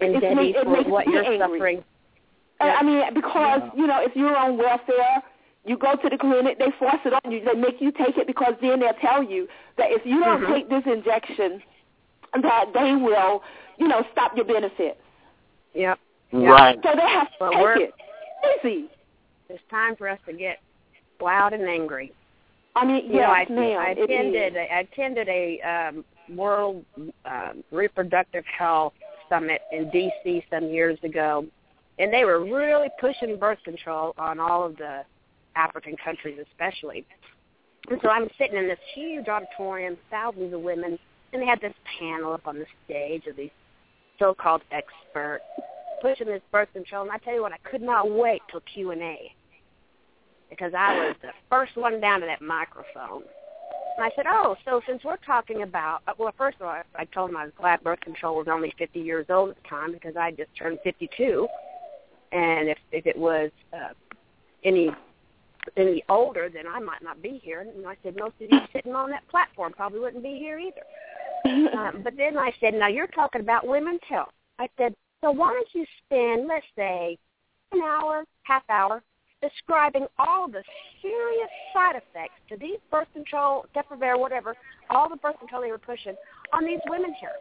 and 0.00 0.16
It 0.16 0.20
Debbie, 0.20 0.34
make- 0.34 0.56
it 0.56 0.64
for 0.64 0.70
makes 0.70 0.88
what 0.88 1.06
me 1.06 1.12
you're 1.14 1.24
angry. 1.24 1.38
suffering. 1.38 1.84
I- 2.60 2.74
I 2.76 2.82
mean, 2.82 3.14
because 3.14 3.62
you 3.76 3.86
know, 3.86 4.00
if 4.02 4.14
you're 4.16 4.36
on 4.36 4.56
welfare, 4.58 5.22
you 5.64 5.76
go 5.76 5.94
to 5.94 6.08
the 6.08 6.18
clinic, 6.18 6.58
they 6.58 6.70
force 6.78 7.00
it 7.04 7.12
on 7.24 7.30
you. 7.30 7.42
They 7.44 7.54
make 7.58 7.80
you 7.80 7.92
take 7.92 8.16
it 8.18 8.26
because 8.26 8.54
then 8.60 8.80
they'll 8.80 8.94
tell 8.94 9.22
you 9.22 9.46
that 9.78 9.90
if 9.92 10.04
you 10.04 10.20
don't 10.20 10.40
Mhm. 10.42 10.52
take 10.54 10.68
this 10.68 10.84
injection, 10.86 11.62
that 12.40 12.72
they 12.72 12.94
will, 12.96 13.42
you 13.78 13.86
know, 13.88 14.04
stop 14.12 14.34
your 14.36 14.44
benefits. 14.44 15.00
Yep. 15.74 15.98
Right. 16.32 16.78
So 16.82 16.94
they 16.96 17.02
have 17.08 17.30
to 17.30 17.36
Well, 17.40 17.52
take 17.52 17.60
we're- 17.62 17.82
it. 17.84 17.94
Easy. 18.64 18.88
It's 19.48 19.62
time 19.70 19.94
for 19.96 20.08
us 20.08 20.18
to 20.26 20.32
get 20.32 20.58
loud 21.20 21.52
and 21.52 21.68
angry. 21.68 22.12
I 22.74 22.84
mean, 22.86 23.06
You 23.06 23.20
know, 23.20 23.26
I, 23.26 23.46
ma'am. 23.48 23.78
I 23.78 23.90
attended 23.90 24.56
I 24.56 24.80
attended 24.80 25.28
a 25.28 25.60
um, 25.60 26.04
World 26.34 26.84
um, 27.26 27.62
Reproductive 27.70 28.44
Health 28.46 28.94
Summit 29.28 29.60
in 29.70 29.90
D.C. 29.90 30.44
some 30.50 30.64
years 30.70 30.98
ago, 31.04 31.46
and 31.98 32.12
they 32.12 32.24
were 32.24 32.40
really 32.44 32.88
pushing 32.98 33.36
birth 33.36 33.62
control 33.62 34.14
on 34.16 34.40
all 34.40 34.64
of 34.64 34.76
the 34.78 35.04
African 35.56 35.96
countries, 36.02 36.38
especially. 36.50 37.04
And 37.90 38.00
so 38.02 38.08
I'm 38.08 38.28
sitting 38.38 38.56
in 38.56 38.68
this 38.68 38.78
huge 38.94 39.28
auditorium, 39.28 39.96
thousands 40.10 40.54
of 40.54 40.60
women, 40.60 40.98
and 41.32 41.42
they 41.42 41.46
had 41.46 41.60
this 41.60 41.74
panel 41.98 42.32
up 42.32 42.46
on 42.46 42.58
the 42.58 42.66
stage 42.84 43.26
of 43.26 43.36
these 43.36 43.50
so-called 44.18 44.62
experts. 44.70 45.44
pushing 46.00 46.26
this 46.26 46.42
birth 46.50 46.68
control, 46.72 47.02
and 47.02 47.12
I 47.12 47.18
tell 47.18 47.34
you 47.34 47.42
what, 47.42 47.52
I 47.52 47.58
could 47.58 47.80
not 47.82 48.10
wait 48.10 48.42
till 48.50 48.60
Q 48.74 48.90
and 48.90 49.02
A 49.02 49.32
because 50.50 50.72
I 50.76 50.98
was 50.98 51.16
the 51.22 51.30
first 51.48 51.76
one 51.76 52.00
down 52.00 52.20
to 52.20 52.26
that 52.26 52.42
microphone. 52.42 53.22
And 53.96 54.04
I 54.04 54.10
said, 54.16 54.26
"Oh, 54.28 54.56
so 54.64 54.82
since 54.86 55.02
we're 55.04 55.16
talking 55.18 55.62
about, 55.62 56.02
well, 56.18 56.32
first 56.36 56.56
of 56.60 56.66
all, 56.66 56.82
I 56.96 57.04
told 57.06 57.30
him 57.30 57.36
I 57.36 57.44
was 57.44 57.52
glad 57.56 57.82
birth 57.82 58.00
control 58.00 58.36
was 58.36 58.48
only 58.48 58.74
50 58.78 59.00
years 59.00 59.26
old 59.30 59.50
at 59.50 59.62
the 59.62 59.68
time 59.68 59.92
because 59.92 60.16
I 60.16 60.32
just 60.32 60.54
turned 60.56 60.78
52, 60.82 61.46
and 62.32 62.68
if 62.68 62.78
if 62.90 63.06
it 63.06 63.16
was 63.16 63.50
uh, 63.72 63.94
any 64.64 64.90
any 65.76 66.02
older, 66.08 66.48
then 66.52 66.66
I 66.66 66.80
might 66.80 67.02
not 67.02 67.22
be 67.22 67.40
here. 67.42 67.60
And 67.60 67.86
I 67.86 67.96
said, 68.02 68.16
most 68.18 68.34
of 68.40 68.48
you 68.50 68.60
sitting 68.72 68.94
on 68.94 69.10
that 69.10 69.26
platform 69.28 69.72
probably 69.72 70.00
wouldn't 70.00 70.22
be 70.22 70.38
here 70.38 70.58
either. 70.58 71.76
um, 71.76 72.00
but 72.04 72.16
then 72.16 72.36
I 72.36 72.52
said, 72.60 72.74
now 72.74 72.88
you're 72.88 73.06
talking 73.08 73.40
about 73.40 73.66
women's 73.66 74.00
health. 74.08 74.32
I 74.58 74.68
said, 74.76 74.94
so 75.20 75.30
why 75.30 75.52
don't 75.52 75.68
you 75.72 75.86
spend, 76.04 76.48
let's 76.48 76.66
say, 76.76 77.16
an 77.72 77.80
hour, 77.80 78.24
half 78.42 78.62
hour, 78.68 79.02
describing 79.40 80.06
all 80.18 80.48
the 80.48 80.62
serious 81.00 81.50
side 81.72 81.96
effects 81.96 82.34
to 82.48 82.56
these 82.56 82.78
birth 82.90 83.08
control, 83.12 83.66
Depo-Provera, 83.74 84.18
whatever, 84.18 84.54
all 84.90 85.08
the 85.08 85.16
birth 85.16 85.38
control 85.38 85.62
they 85.62 85.70
were 85.70 85.78
pushing 85.78 86.14
on 86.52 86.64
these 86.64 86.80
women 86.88 87.14
here. 87.18 87.32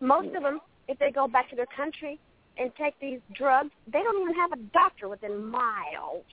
Most 0.00 0.34
of 0.34 0.42
them, 0.42 0.60
if 0.88 0.98
they 0.98 1.10
go 1.10 1.28
back 1.28 1.48
to 1.50 1.56
their 1.56 1.66
country 1.76 2.18
and 2.58 2.70
take 2.76 2.98
these 3.00 3.20
drugs, 3.34 3.70
they 3.92 4.02
don't 4.02 4.20
even 4.20 4.34
have 4.34 4.52
a 4.52 4.62
doctor 4.72 5.08
within 5.08 5.46
miles 5.46 6.24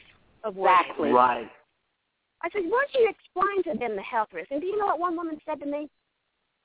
of 0.43 0.55
where 0.55 0.73
Exactly. 0.79 1.09
Right. 1.09 1.49
I 2.41 2.49
said, 2.51 2.63
why 2.67 2.85
don't 2.91 3.01
you 3.01 3.09
explain 3.09 3.63
to 3.73 3.79
them 3.79 3.95
the 3.95 4.01
health 4.01 4.29
risks? 4.33 4.49
And 4.51 4.61
do 4.61 4.67
you 4.67 4.77
know 4.77 4.87
what 4.87 4.99
one 4.99 5.15
woman 5.15 5.39
said 5.45 5.59
to 5.61 5.65
me? 5.65 5.89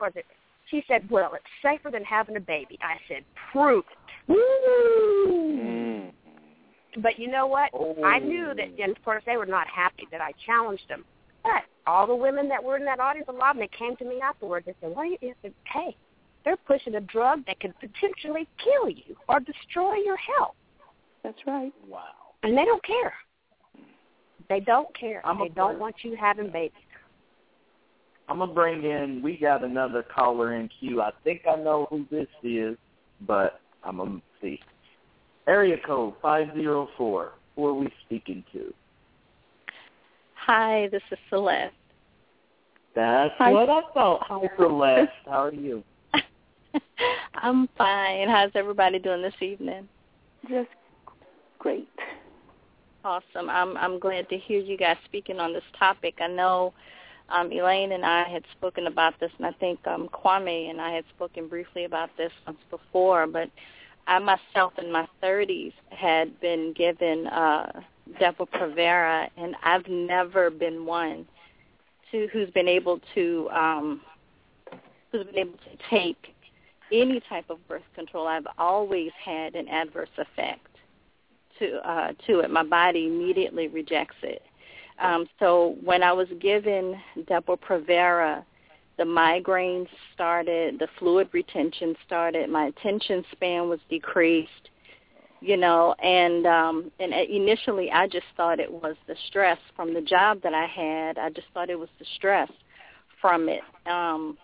Was 0.00 0.12
it? 0.16 0.24
She 0.70 0.82
said, 0.88 1.08
well, 1.10 1.32
it's 1.34 1.44
safer 1.62 1.90
than 1.90 2.04
having 2.04 2.36
a 2.36 2.40
baby. 2.40 2.78
I 2.82 2.96
said, 3.08 3.24
prove 3.52 3.84
it. 4.28 4.36
Mm. 4.36 6.10
But 7.02 7.18
you 7.18 7.30
know 7.30 7.46
what? 7.46 7.70
I 8.04 8.18
knew 8.18 8.52
that, 8.56 8.82
and 8.82 8.96
of 8.96 9.04
course, 9.04 9.22
they 9.24 9.36
were 9.36 9.46
not 9.46 9.66
happy 9.68 10.06
that 10.10 10.20
I 10.20 10.32
challenged 10.44 10.88
them. 10.88 11.04
But 11.42 11.62
all 11.86 12.06
the 12.06 12.14
women 12.14 12.48
that 12.48 12.62
were 12.62 12.76
in 12.76 12.84
that 12.84 13.00
audience, 13.00 13.28
a 13.28 13.32
lot 13.32 13.50
of 13.50 13.56
them, 13.56 13.68
they 13.70 13.78
came 13.78 13.96
to 13.96 14.04
me 14.04 14.20
afterwards 14.20 14.66
and 14.66 14.74
said, 14.80 14.92
"Well, 14.94 15.06
you?" 15.06 15.16
I 15.22 15.32
said, 15.42 15.54
"Hey, 15.72 15.96
they're 16.44 16.56
pushing 16.56 16.94
a 16.94 17.00
drug 17.00 17.44
that 17.46 17.60
could 17.60 17.74
potentially 17.78 18.48
kill 18.62 18.88
you 18.88 19.16
or 19.28 19.40
destroy 19.40 19.96
your 19.96 20.16
health, 20.16 20.54
That's 21.22 21.38
right. 21.46 21.72
Wow. 21.86 22.04
and 22.42 22.56
they 22.56 22.64
don't 22.64 22.84
care. 22.84 23.12
They 24.48 24.60
don't 24.60 24.88
care. 24.98 25.20
I'm 25.24 25.38
they 25.38 25.48
don't 25.48 25.74
bird. 25.74 25.80
want 25.80 25.96
you 26.02 26.16
having 26.16 26.50
babies." 26.50 26.72
I'm 28.28 28.38
gonna 28.38 28.52
bring 28.52 28.84
in. 28.84 29.22
We 29.22 29.38
got 29.38 29.64
another 29.64 30.02
caller 30.02 30.54
in 30.54 30.68
queue. 30.80 31.00
I 31.00 31.12
think 31.24 31.42
I 31.50 31.56
know 31.56 31.86
who 31.88 32.06
this 32.10 32.28
is, 32.42 32.76
but 33.26 33.60
I'm 33.82 33.96
gonna 33.96 34.20
see. 34.40 34.60
Area 35.46 35.76
code 35.86 36.14
five 36.20 36.48
zero 36.54 36.88
four. 36.98 37.32
Who 37.56 37.66
are 37.66 37.74
we 37.74 37.88
speaking 38.06 38.44
to? 38.52 38.72
Hi, 40.34 40.88
this 40.92 41.02
is 41.10 41.18
Celeste. 41.30 41.74
That's 42.94 43.34
Hi. 43.38 43.52
what 43.52 43.70
I 43.70 43.80
thought. 43.94 44.22
Hi, 44.26 44.48
Celeste. 44.56 45.10
How 45.26 45.44
are 45.44 45.52
you? 45.52 45.82
I'm 47.34 47.68
fine. 47.78 48.28
How's 48.28 48.50
everybody 48.54 48.98
doing 48.98 49.22
this 49.22 49.34
evening? 49.40 49.88
Just 50.48 50.68
great. 51.58 51.88
Awesome. 53.04 53.48
I'm 53.48 53.76
I'm 53.76 53.98
glad 53.98 54.28
to 54.28 54.36
hear 54.36 54.60
you 54.60 54.76
guys 54.76 54.96
speaking 55.04 55.38
on 55.38 55.52
this 55.52 55.62
topic. 55.78 56.16
I 56.20 56.26
know 56.26 56.74
um, 57.28 57.52
Elaine 57.52 57.92
and 57.92 58.04
I 58.04 58.24
had 58.24 58.42
spoken 58.52 58.86
about 58.86 59.18
this, 59.20 59.30
and 59.38 59.46
I 59.46 59.52
think 59.52 59.86
um, 59.86 60.08
Kwame 60.08 60.68
and 60.68 60.80
I 60.80 60.92
had 60.92 61.04
spoken 61.14 61.48
briefly 61.48 61.84
about 61.84 62.10
this 62.16 62.32
once 62.46 62.58
before. 62.70 63.26
But 63.26 63.50
I 64.06 64.18
myself, 64.18 64.72
in 64.78 64.90
my 64.90 65.06
30s, 65.22 65.74
had 65.90 66.40
been 66.40 66.72
given 66.72 67.28
uh, 67.28 67.82
Depo-Provera, 68.20 69.28
and 69.36 69.54
I've 69.62 69.86
never 69.86 70.50
been 70.50 70.84
one 70.84 71.26
to 72.10 72.26
who's 72.32 72.50
been 72.50 72.68
able 72.68 73.00
to 73.14 73.48
um, 73.50 74.00
who's 75.12 75.24
been 75.26 75.38
able 75.38 75.58
to 75.58 75.88
take 75.88 76.34
any 76.90 77.20
type 77.28 77.48
of 77.48 77.66
birth 77.68 77.82
control. 77.94 78.26
I've 78.26 78.46
always 78.58 79.12
had 79.22 79.54
an 79.54 79.68
adverse 79.68 80.08
effect 80.16 80.66
to 81.58 81.88
uh, 81.88 82.12
to 82.26 82.40
it. 82.40 82.50
My 82.50 82.62
body 82.64 83.06
immediately 83.06 83.68
rejects 83.68 84.16
it. 84.22 84.42
Um, 84.98 85.28
so 85.38 85.76
when 85.84 86.02
I 86.02 86.12
was 86.12 86.28
given 86.40 87.00
Depo-Provera, 87.18 88.44
the 88.96 89.04
migraines 89.04 89.86
started, 90.12 90.78
the 90.80 90.88
fluid 90.98 91.28
retention 91.32 91.94
started, 92.04 92.50
my 92.50 92.66
attention 92.66 93.24
span 93.30 93.68
was 93.68 93.78
decreased, 93.88 94.70
you 95.40 95.56
know, 95.56 95.94
and 96.02 96.46
um, 96.46 96.90
and 96.98 97.12
initially 97.14 97.92
I 97.92 98.08
just 98.08 98.26
thought 98.36 98.58
it 98.58 98.72
was 98.72 98.96
the 99.06 99.14
stress 99.28 99.58
from 99.76 99.94
the 99.94 100.00
job 100.00 100.42
that 100.42 100.52
I 100.52 100.66
had. 100.66 101.16
I 101.18 101.30
just 101.30 101.46
thought 101.54 101.70
it 101.70 101.78
was 101.78 101.90
the 102.00 102.06
stress 102.16 102.50
from 103.20 103.48
it. 103.48 103.62
Um, 103.86 104.36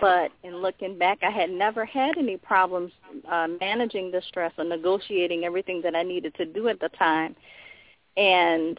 but 0.00 0.32
in 0.42 0.56
looking 0.56 0.98
back, 0.98 1.18
I 1.22 1.30
had 1.30 1.50
never 1.50 1.84
had 1.84 2.16
any 2.18 2.36
problems 2.36 2.92
uh, 3.30 3.48
managing 3.60 4.10
the 4.10 4.22
stress 4.28 4.52
or 4.58 4.64
negotiating 4.64 5.44
everything 5.44 5.80
that 5.82 5.94
I 5.94 6.02
needed 6.02 6.34
to 6.36 6.44
do 6.44 6.68
at 6.68 6.80
the 6.80 6.88
time, 6.90 7.34
and 8.16 8.78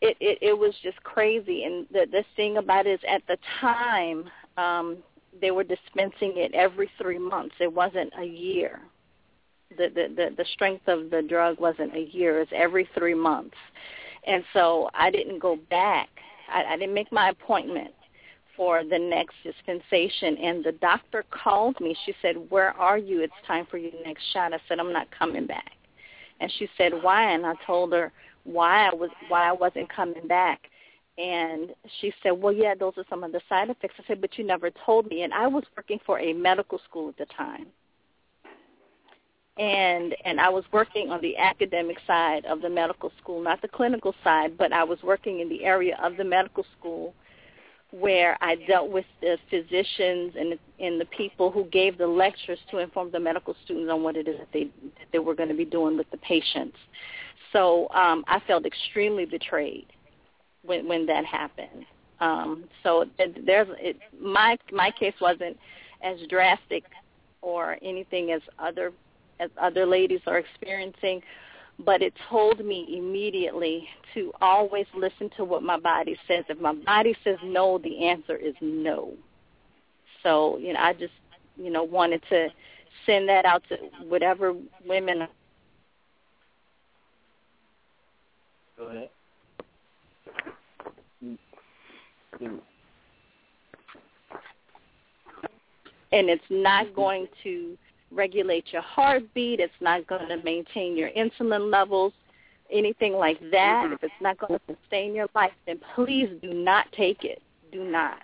it 0.00 0.16
it, 0.20 0.38
it 0.40 0.58
was 0.58 0.74
just 0.82 1.02
crazy. 1.02 1.64
And 1.64 1.86
the 1.90 2.06
the 2.10 2.24
thing 2.36 2.56
about 2.56 2.86
it 2.86 3.00
is, 3.00 3.00
at 3.08 3.22
the 3.28 3.38
time, 3.60 4.24
um, 4.56 4.98
they 5.40 5.50
were 5.50 5.64
dispensing 5.64 6.34
it 6.36 6.54
every 6.54 6.90
three 7.00 7.18
months. 7.18 7.54
It 7.60 7.72
wasn't 7.72 8.12
a 8.18 8.24
year. 8.24 8.80
The 9.76 9.88
the 9.88 10.14
the, 10.14 10.34
the 10.36 10.44
strength 10.52 10.88
of 10.88 11.10
the 11.10 11.22
drug 11.22 11.60
wasn't 11.60 11.94
a 11.96 12.08
year. 12.12 12.40
It's 12.40 12.52
every 12.54 12.88
three 12.96 13.14
months, 13.14 13.56
and 14.26 14.44
so 14.52 14.90
I 14.94 15.10
didn't 15.10 15.38
go 15.38 15.56
back. 15.70 16.08
I, 16.52 16.64
I 16.64 16.76
didn't 16.76 16.94
make 16.94 17.10
my 17.12 17.30
appointment 17.30 17.94
for 18.62 18.84
the 18.84 18.98
next 18.98 19.34
dispensation. 19.42 20.36
And 20.36 20.62
the 20.62 20.70
doctor 20.70 21.24
called 21.30 21.80
me. 21.80 21.96
She 22.06 22.14
said 22.22 22.36
where 22.48 22.70
are 22.78 22.96
you? 22.96 23.20
It's 23.20 23.32
time 23.44 23.66
for 23.68 23.76
your 23.76 23.90
next 24.04 24.22
shot. 24.32 24.54
I 24.54 24.58
said 24.68 24.78
i'm 24.78 24.92
not 24.92 25.08
coming 25.10 25.48
back. 25.48 25.72
And 26.38 26.52
she 26.60 26.68
said 26.78 26.92
why? 27.02 27.32
And 27.32 27.44
i 27.44 27.54
told 27.66 27.92
her 27.92 28.12
why 28.44 28.86
i 28.88 28.94
was 28.94 29.10
why 29.26 29.48
i 29.48 29.52
wasn't 29.52 29.92
coming 29.92 30.28
back. 30.28 30.70
And 31.18 31.74
she 32.00 32.12
said 32.22 32.30
well 32.30 32.52
yeah 32.52 32.74
those 32.78 32.92
are 32.98 33.04
some 33.10 33.24
of 33.24 33.32
the 33.32 33.40
side 33.48 33.68
effects. 33.68 33.96
I 33.98 34.04
said 34.06 34.20
but 34.20 34.38
you 34.38 34.46
never 34.46 34.70
told 34.86 35.08
me. 35.08 35.22
And 35.22 35.34
i 35.34 35.48
was 35.48 35.64
working 35.76 35.98
for 36.06 36.20
a 36.20 36.32
medical 36.32 36.78
school 36.88 37.08
at 37.08 37.16
the 37.16 37.26
time. 37.34 37.66
And 39.58 40.14
and 40.24 40.40
I 40.40 40.50
was 40.50 40.62
working 40.70 41.10
on 41.10 41.20
the 41.20 41.36
academic 41.36 41.96
side 42.06 42.44
of 42.44 42.62
the 42.62 42.70
medical 42.70 43.10
school, 43.20 43.42
not 43.42 43.60
the 43.60 43.66
clinical 43.66 44.14
side, 44.22 44.56
but 44.56 44.72
I 44.72 44.84
was 44.84 45.02
working 45.02 45.40
in 45.40 45.48
the 45.48 45.64
area 45.64 45.98
of 46.00 46.16
the 46.16 46.24
medical 46.24 46.64
school 46.78 47.12
where 47.92 48.38
I 48.40 48.56
dealt 48.66 48.90
with 48.90 49.04
the 49.20 49.36
physicians 49.50 50.34
and 50.38 50.52
the, 50.52 50.84
and 50.84 51.00
the 51.00 51.04
people 51.16 51.50
who 51.50 51.64
gave 51.66 51.98
the 51.98 52.06
lectures 52.06 52.58
to 52.70 52.78
inform 52.78 53.10
the 53.10 53.20
medical 53.20 53.54
students 53.64 53.90
on 53.92 54.02
what 54.02 54.16
it 54.16 54.26
is 54.26 54.38
that 54.38 54.48
they 54.52 54.64
that 54.64 55.06
they 55.12 55.18
were 55.18 55.34
going 55.34 55.50
to 55.50 55.54
be 55.54 55.66
doing 55.66 55.96
with 55.96 56.10
the 56.10 56.16
patients. 56.18 56.76
So 57.52 57.88
um, 57.90 58.24
I 58.28 58.40
felt 58.46 58.64
extremely 58.64 59.26
betrayed 59.26 59.86
when 60.64 60.88
when 60.88 61.06
that 61.06 61.26
happened. 61.26 61.84
Um, 62.20 62.64
so 62.82 63.04
th- 63.18 63.36
there's 63.44 63.68
it, 63.78 63.98
my 64.18 64.56
my 64.72 64.90
case 64.90 65.14
wasn't 65.20 65.58
as 66.02 66.18
drastic 66.30 66.84
or 67.42 67.76
anything 67.82 68.32
as 68.32 68.40
other 68.58 68.92
as 69.38 69.50
other 69.60 69.84
ladies 69.84 70.20
are 70.26 70.38
experiencing, 70.38 71.20
but 71.78 72.02
it 72.02 72.12
told 72.28 72.64
me 72.64 72.96
immediately 72.96 73.88
to 74.14 74.32
always 74.40 74.86
listen 74.94 75.30
to 75.36 75.44
what 75.44 75.62
my 75.62 75.78
body 75.78 76.16
says. 76.28 76.44
If 76.48 76.60
my 76.60 76.74
body 76.74 77.16
says 77.24 77.38
no, 77.42 77.78
the 77.78 78.06
answer 78.06 78.36
is 78.36 78.54
no. 78.60 79.12
So, 80.22 80.58
you 80.58 80.72
know, 80.72 80.80
I 80.80 80.92
just, 80.92 81.12
you 81.56 81.70
know, 81.70 81.82
wanted 81.82 82.22
to 82.28 82.48
send 83.06 83.28
that 83.28 83.44
out 83.44 83.62
to 83.68 83.76
whatever 84.06 84.54
women 84.86 85.26
Go 88.76 88.88
ahead. 88.88 89.08
And 96.12 96.28
it's 96.28 96.42
not 96.50 96.94
going 96.94 97.26
to 97.42 97.76
regulate 98.14 98.72
your 98.72 98.82
heartbeat. 98.82 99.60
It's 99.60 99.72
not 99.80 100.06
going 100.06 100.28
to 100.28 100.42
maintain 100.42 100.96
your 100.96 101.10
insulin 101.10 101.70
levels, 101.70 102.12
anything 102.70 103.14
like 103.14 103.38
that. 103.50 103.90
If 103.92 104.02
it's 104.02 104.12
not 104.20 104.38
going 104.38 104.58
to 104.58 104.76
sustain 104.76 105.14
your 105.14 105.28
life, 105.34 105.52
then 105.66 105.80
please 105.94 106.28
do 106.40 106.52
not 106.52 106.86
take 106.92 107.24
it. 107.24 107.42
Do 107.72 107.84
not. 107.84 108.22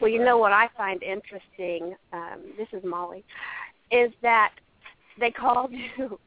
Well, 0.00 0.10
you 0.10 0.24
know 0.24 0.38
what 0.38 0.52
I 0.52 0.68
find 0.76 1.02
interesting, 1.02 1.96
um, 2.12 2.42
this 2.56 2.68
is 2.72 2.84
Molly, 2.84 3.24
is 3.90 4.12
that 4.22 4.52
they 5.18 5.30
called 5.30 5.72
you. 5.96 6.18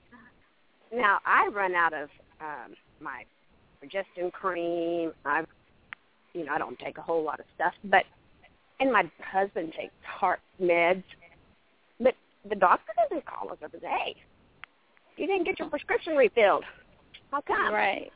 Now, 0.94 1.20
I 1.26 1.48
run 1.54 1.74
out 1.74 1.94
of 1.94 2.10
um, 2.42 2.76
my 3.00 3.24
progestin 3.82 4.32
cream. 4.32 5.14
I've, 5.26 5.48
you 6.34 6.46
know, 6.46 6.54
I 6.54 6.58
don't 6.58 6.78
take 6.80 6.98
a 6.98 7.02
whole 7.02 7.24
lot 7.24 7.40
of 7.40 7.46
stuff, 7.56 7.74
but, 7.86 8.04
and 8.80 8.92
my 8.92 9.10
husband 9.20 9.74
takes 9.78 9.94
heart 10.04 10.42
meds. 10.62 11.04
But 12.44 12.50
the 12.50 12.56
doctor 12.60 12.92
doesn't 12.98 13.26
call 13.26 13.52
us 13.52 13.58
up 13.64 13.74
and 13.74 13.82
say, 13.82 14.16
you 15.18 15.28
didn't 15.28 15.46
get 15.46 15.60
your 15.60 15.70
prescription 15.70 16.16
refilled. 16.16 16.64
How 17.32 17.42
come? 17.42 17.74
Right. 17.74 18.12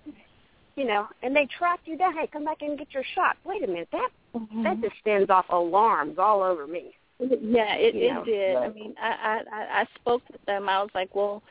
You 0.75 0.85
know, 0.85 1.07
and 1.23 1.35
they 1.35 1.47
track 1.57 1.79
you 1.85 1.97
down. 1.97 2.13
Hey, 2.17 2.27
come 2.31 2.45
back 2.45 2.61
and 2.61 2.77
get 2.77 2.93
your 2.93 3.03
shot. 3.15 3.37
Wait 3.45 3.63
a 3.63 3.67
minute, 3.67 3.89
that 3.91 4.09
Mm-hmm. 4.35 4.63
that 4.63 4.81
just 4.81 4.95
sends 5.05 5.29
off 5.29 5.45
alarms 5.49 6.17
all 6.19 6.43
over 6.43 6.67
me. 6.67 6.91
Yeah, 7.21 7.75
it 7.75 7.95
You 7.95 8.09
it 8.09 8.13
know, 8.13 8.25
did. 8.25 8.55
I 8.57 8.67
mean, 8.67 8.93
I, 9.01 9.07
I 9.07 9.41
I 9.55 9.81
I 9.81 9.85
spoke 9.95 10.21
with 10.29 10.43
them. 10.45 10.67
I 10.67 10.81
was 10.81 10.89
like, 10.93 11.15
well, 11.15 11.41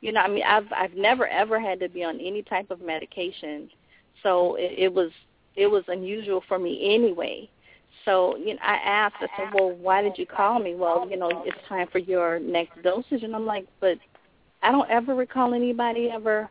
you 0.00 0.10
know, 0.10 0.20
I 0.20 0.28
mean, 0.28 0.44
I've 0.46 0.64
I've 0.74 0.94
never 0.94 1.28
ever 1.28 1.60
had 1.60 1.78
to 1.80 1.88
be 1.90 2.02
on 2.02 2.18
any 2.18 2.42
type 2.42 2.70
of 2.70 2.80
medication, 2.80 3.68
so 4.22 4.54
it, 4.54 4.72
it 4.78 4.94
was 4.94 5.10
it 5.56 5.66
was 5.66 5.84
unusual 5.88 6.42
for 6.48 6.58
me 6.58 6.94
anyway. 6.94 7.46
So 8.04 8.36
you 8.36 8.54
know, 8.54 8.60
I 8.62 8.74
asked. 8.76 9.16
I 9.20 9.28
said, 9.36 9.52
well, 9.52 9.70
why 9.72 10.02
did 10.02 10.16
you 10.16 10.26
call 10.26 10.58
me? 10.58 10.74
Well, 10.74 11.08
you 11.10 11.16
know, 11.16 11.42
it's 11.44 11.58
time 11.68 11.86
for 11.92 11.98
your 11.98 12.38
next 12.38 12.82
dosage, 12.82 13.22
and 13.22 13.34
I'm 13.34 13.46
like, 13.46 13.66
but 13.80 13.98
I 14.62 14.70
don't 14.72 14.88
ever 14.90 15.14
recall 15.14 15.54
anybody 15.54 16.10
ever 16.10 16.48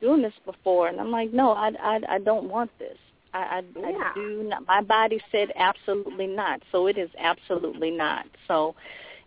doing 0.00 0.22
this 0.22 0.34
before, 0.44 0.88
and 0.88 1.00
I'm 1.00 1.10
like, 1.10 1.32
no, 1.32 1.50
I 1.52 1.72
I 1.80 2.00
I 2.08 2.18
don't 2.18 2.48
want 2.48 2.70
this. 2.78 2.98
I, 3.32 3.38
I, 3.38 3.62
Yeah. 3.76 3.96
I 3.98 4.12
do 4.14 4.42
not. 4.44 4.66
My 4.66 4.80
body 4.80 5.20
said 5.32 5.50
absolutely 5.56 6.26
not, 6.28 6.62
so 6.70 6.86
it 6.86 6.96
is 6.96 7.10
absolutely 7.18 7.90
not. 7.90 8.26
So 8.46 8.74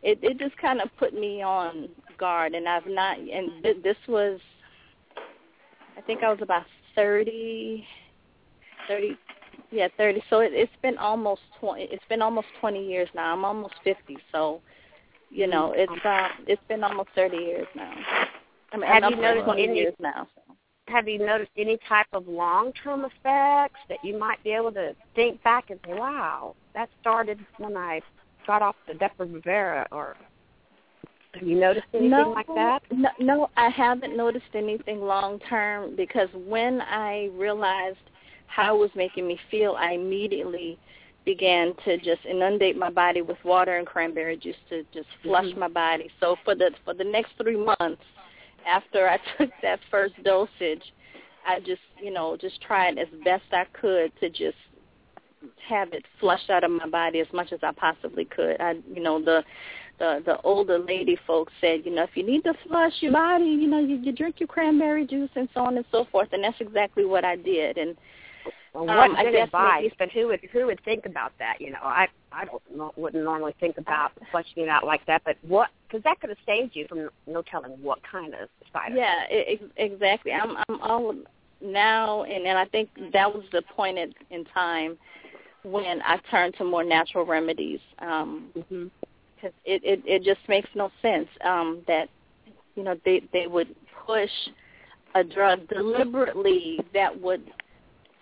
it 0.03 0.19
it 0.21 0.37
just 0.39 0.57
kind 0.57 0.81
of 0.81 0.89
put 0.97 1.13
me 1.13 1.41
on 1.41 1.89
guard, 2.17 2.53
and 2.53 2.67
I've 2.67 2.87
not. 2.87 3.17
And 3.19 3.63
th- 3.63 3.83
this 3.83 3.97
was, 4.07 4.39
I 5.97 6.01
think 6.01 6.23
I 6.23 6.29
was 6.31 6.41
about 6.41 6.63
thirty, 6.95 7.85
thirty, 8.87 9.17
yeah, 9.71 9.87
thirty. 9.97 10.21
So 10.29 10.39
it, 10.39 10.51
it's 10.53 10.71
been 10.81 10.97
almost 10.97 11.41
twenty. 11.59 11.83
It's 11.83 12.03
been 12.09 12.21
almost 12.21 12.47
twenty 12.59 12.85
years 12.87 13.09
now. 13.15 13.33
I'm 13.33 13.45
almost 13.45 13.75
fifty, 13.83 14.17
so 14.31 14.61
you 15.29 15.47
know 15.47 15.73
it's 15.75 16.05
uh, 16.05 16.29
it's 16.47 16.61
been 16.67 16.83
almost 16.83 17.09
thirty 17.15 17.37
years 17.37 17.67
now. 17.75 17.93
I 18.71 18.77
mean, 18.77 18.89
Have 18.89 19.03
I'm 19.03 19.11
you 19.13 19.21
noticed 19.21 19.45
twenty 19.45 19.63
any- 19.63 19.77
years 19.77 19.95
now. 19.99 20.27
So. 20.35 20.41
Have 20.89 21.09
you 21.09 21.19
noticed 21.19 21.51
any 21.57 21.77
type 21.89 22.07
of 22.13 22.29
long-term 22.29 23.01
effects 23.03 23.79
that 23.89 23.97
you 24.03 24.17
might 24.17 24.41
be 24.45 24.51
able 24.51 24.71
to 24.71 24.95
think 25.15 25.43
back 25.43 25.69
and 25.69 25.77
say, 25.85 25.93
wow, 25.93 26.55
that 26.73 26.87
started 27.01 27.39
when 27.57 27.75
I 27.75 27.99
got 28.47 28.61
off 28.61 28.77
the 28.87 28.93
Depo-Provera, 28.93 29.85
or 29.91 30.15
have 31.33 31.43
you 31.45 31.59
noticed 31.59 31.87
anything 31.93 32.09
no, 32.09 32.29
like 32.29 32.47
that? 32.47 32.83
No, 32.89 33.09
no, 33.19 33.49
I 33.57 33.67
haven't 33.67 34.15
noticed 34.15 34.45
anything 34.53 35.01
long 35.01 35.39
term 35.39 35.95
because 35.97 36.29
when 36.33 36.79
I 36.81 37.29
realized 37.33 37.97
how 38.47 38.75
it 38.75 38.79
was 38.79 38.91
making 38.95 39.27
me 39.27 39.39
feel, 39.51 39.75
I 39.77 39.91
immediately 39.91 40.79
began 41.25 41.73
to 41.83 41.97
just 41.97 42.25
inundate 42.25 42.77
my 42.77 42.89
body 42.89 43.21
with 43.21 43.37
water 43.43 43.77
and 43.77 43.85
cranberry 43.85 44.37
juice 44.37 44.55
to 44.69 44.83
just 44.93 45.09
flush 45.21 45.45
Mhm. 45.45 45.57
my 45.57 45.67
body. 45.67 46.09
So 46.21 46.37
for 46.45 46.55
the 46.55 46.71
for 46.85 46.93
the 46.93 47.03
next 47.03 47.33
three 47.37 47.57
months 47.57 48.03
after 48.65 49.09
I 49.09 49.17
took 49.37 49.51
that 49.61 49.81
first 49.91 50.15
dosage, 50.23 50.93
I 51.45 51.59
just 51.59 51.81
you 52.01 52.11
know 52.11 52.37
just 52.37 52.61
tried 52.61 52.97
as 52.97 53.09
best 53.23 53.43
I 53.51 53.65
could 53.73 54.17
to 54.21 54.29
just 54.29 54.57
have 55.67 55.93
it 55.93 56.05
flushed 56.19 56.49
out 56.49 56.63
of 56.63 56.71
my 56.71 56.87
body 56.87 57.19
as 57.19 57.31
much 57.33 57.51
as 57.51 57.59
I 57.61 57.71
possibly 57.73 58.25
could. 58.25 58.59
I 58.61 58.75
you 58.93 59.01
know 59.01 59.21
the 59.21 59.43
the 59.99 60.21
the 60.25 60.41
older 60.41 60.79
lady 60.79 61.17
folks 61.27 61.53
said, 61.59 61.85
you 61.85 61.93
know, 61.93 62.03
if 62.03 62.15
you 62.15 62.23
need 62.23 62.43
to 62.43 62.53
flush 62.67 62.93
your 63.01 63.11
body, 63.11 63.45
you 63.45 63.67
know, 63.67 63.79
you, 63.79 63.97
you 63.97 64.11
drink 64.11 64.39
your 64.39 64.47
cranberry 64.47 65.05
juice 65.05 65.29
and 65.35 65.49
so 65.53 65.61
on 65.61 65.75
and 65.75 65.85
so 65.91 66.05
forth, 66.05 66.29
and 66.31 66.43
that's 66.43 66.61
exactly 66.61 67.05
what 67.05 67.25
I 67.25 67.35
did. 67.35 67.77
And 67.77 67.97
Well, 68.85 68.89
um, 68.89 69.11
what 69.11 69.19
I 69.19 69.23
good 69.23 69.31
guess 69.33 69.45
advice? 69.47 69.81
maybe- 69.83 69.95
But 69.97 70.11
who 70.11 70.27
would 70.27 70.39
who 70.51 70.65
would 70.67 70.83
think 70.83 71.05
about 71.05 71.31
that? 71.39 71.59
You 71.59 71.71
know, 71.71 71.79
I 71.81 72.07
I 72.31 72.45
don't 72.45 72.97
wouldn't 72.97 73.23
normally 73.23 73.55
think 73.59 73.77
about 73.77 74.11
flushing 74.31 74.63
it 74.63 74.69
out 74.69 74.85
like 74.85 75.05
that. 75.07 75.23
But 75.25 75.37
what? 75.41 75.69
Because 75.87 76.03
that 76.03 76.19
could 76.19 76.29
have 76.29 76.37
saved 76.45 76.75
you 76.75 76.85
from 76.87 77.09
no 77.25 77.41
telling 77.41 77.71
what 77.81 77.99
kind 78.03 78.33
of 78.33 78.49
effects. 78.61 78.93
Yeah, 78.95 79.23
ex- 79.29 79.63
exactly. 79.77 80.31
I'm 80.33 80.57
I'm 80.69 80.81
all 80.81 81.15
now, 81.61 82.23
and 82.23 82.45
and 82.45 82.57
I 82.57 82.65
think 82.65 82.89
that 83.13 83.33
was 83.33 83.43
the 83.51 83.63
point 83.63 83.97
in, 83.97 84.13
in 84.29 84.45
time 84.45 84.97
when 85.63 86.01
I 86.03 86.17
turned 86.29 86.55
to 86.57 86.63
more 86.63 86.83
natural 86.83 87.25
remedies. 87.25 87.79
Um, 87.99 88.51
Mm-hmm. 88.55 88.87
because 89.35 89.53
it, 89.65 89.81
it 89.83 90.01
it 90.05 90.23
just 90.23 90.39
makes 90.49 90.69
no 90.75 90.91
sense 91.01 91.27
um 91.43 91.81
that 91.87 92.09
you 92.75 92.83
know 92.83 92.95
they 93.05 93.21
they 93.33 93.45
would 93.47 93.75
push 94.05 94.31
a 95.15 95.23
drug 95.23 95.67
deliberately 95.69 96.79
that 96.93 97.19
would 97.21 97.43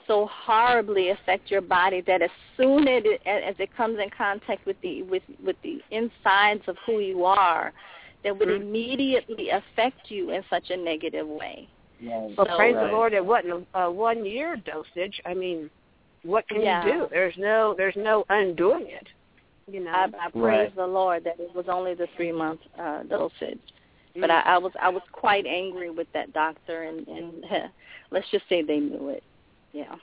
so 0.07 0.27
horribly 0.31 1.09
affect 1.09 1.49
your 1.49 1.61
body 1.61 2.01
that 2.01 2.21
as 2.21 2.29
soon 2.57 2.87
as 2.87 3.03
it 3.05 3.21
as 3.25 3.55
it 3.59 3.75
comes 3.75 3.97
in 3.99 4.09
contact 4.15 4.65
with 4.65 4.79
the 4.81 5.01
with 5.03 5.23
with 5.43 5.55
the 5.63 5.81
insides 5.91 6.61
of 6.67 6.77
who 6.85 6.99
you 6.99 7.25
are 7.25 7.73
that 8.23 8.37
would 8.37 8.47
Mhm. 8.47 8.61
immediately 8.61 9.49
affect 9.49 10.09
you 10.09 10.31
in 10.31 10.43
such 10.49 10.69
a 10.69 10.77
negative 10.77 11.27
way 11.27 11.67
Well, 12.01 12.31
So- 12.35 12.45
praise 12.57 12.75
the 12.75 12.87
Lord, 12.91 13.13
it 13.13 13.25
wasn't 13.25 13.67
a, 13.73 13.79
a 13.83 13.91
one 13.91 14.25
year 14.25 14.57
dosage. 14.57 15.21
I 15.25 15.33
mean, 15.33 15.69
what 16.23 16.47
can 16.49 16.61
Yeah. 16.61 16.85
you 16.85 16.91
do? 16.93 17.07
There's 17.09 17.37
no 17.37 17.73
there's 17.73 17.95
no 17.95 18.25
undoing 18.29 18.87
it. 18.87 19.07
You 19.71 19.79
know. 19.83 19.91
I, 19.91 20.09
I 20.19 20.29
praise 20.29 20.71
the 20.75 20.85
Lord 20.85 21.23
that 21.23 21.39
it 21.39 21.55
was 21.55 21.67
only 21.69 21.93
the 21.95 22.07
three 22.15 22.31
month 22.31 22.59
uh, 22.77 23.03
dosage. 23.03 23.59
But 24.15 24.29
Mm. 24.29 24.33
I, 24.45 24.55
I 24.55 24.57
was 24.57 24.73
I 24.79 24.89
was 24.89 25.03
quite 25.11 25.45
angry 25.45 25.89
with 25.89 26.11
that 26.13 26.33
doctor, 26.33 26.83
and 26.83 27.07
and 27.07 27.43
let's 28.11 28.29
just 28.29 28.47
say 28.49 28.61
they 28.61 28.79
knew 28.79 29.09
it. 29.09 29.23
Yeah. 29.75 29.95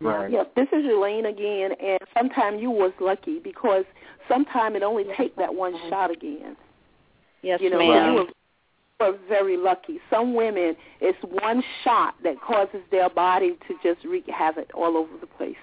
Right. 0.00 0.30
Yeah, 0.30 0.42
this 0.54 0.66
is 0.72 0.84
Elaine 0.84 1.26
again, 1.26 1.70
and 1.82 1.98
sometime 2.16 2.58
you 2.58 2.70
was 2.70 2.92
lucky 3.00 3.38
because 3.38 3.84
sometime 4.28 4.76
it 4.76 4.82
only 4.82 5.04
take 5.16 5.34
that 5.36 5.54
one 5.54 5.74
shot 5.88 6.10
again. 6.10 6.56
Yes, 7.42 7.60
you 7.62 7.70
know, 7.70 7.78
ma'am. 7.78 8.12
you 8.12 8.26
were, 9.00 9.12
were 9.12 9.18
very 9.28 9.56
lucky. 9.56 10.00
Some 10.10 10.34
women, 10.34 10.76
it's 11.00 11.18
one 11.42 11.62
shot 11.84 12.14
that 12.22 12.40
causes 12.40 12.80
their 12.90 13.08
body 13.08 13.56
to 13.68 13.74
just 13.82 14.04
wreak 14.04 14.26
havoc 14.26 14.68
all 14.74 14.96
over 14.96 15.12
the 15.20 15.26
place. 15.26 15.56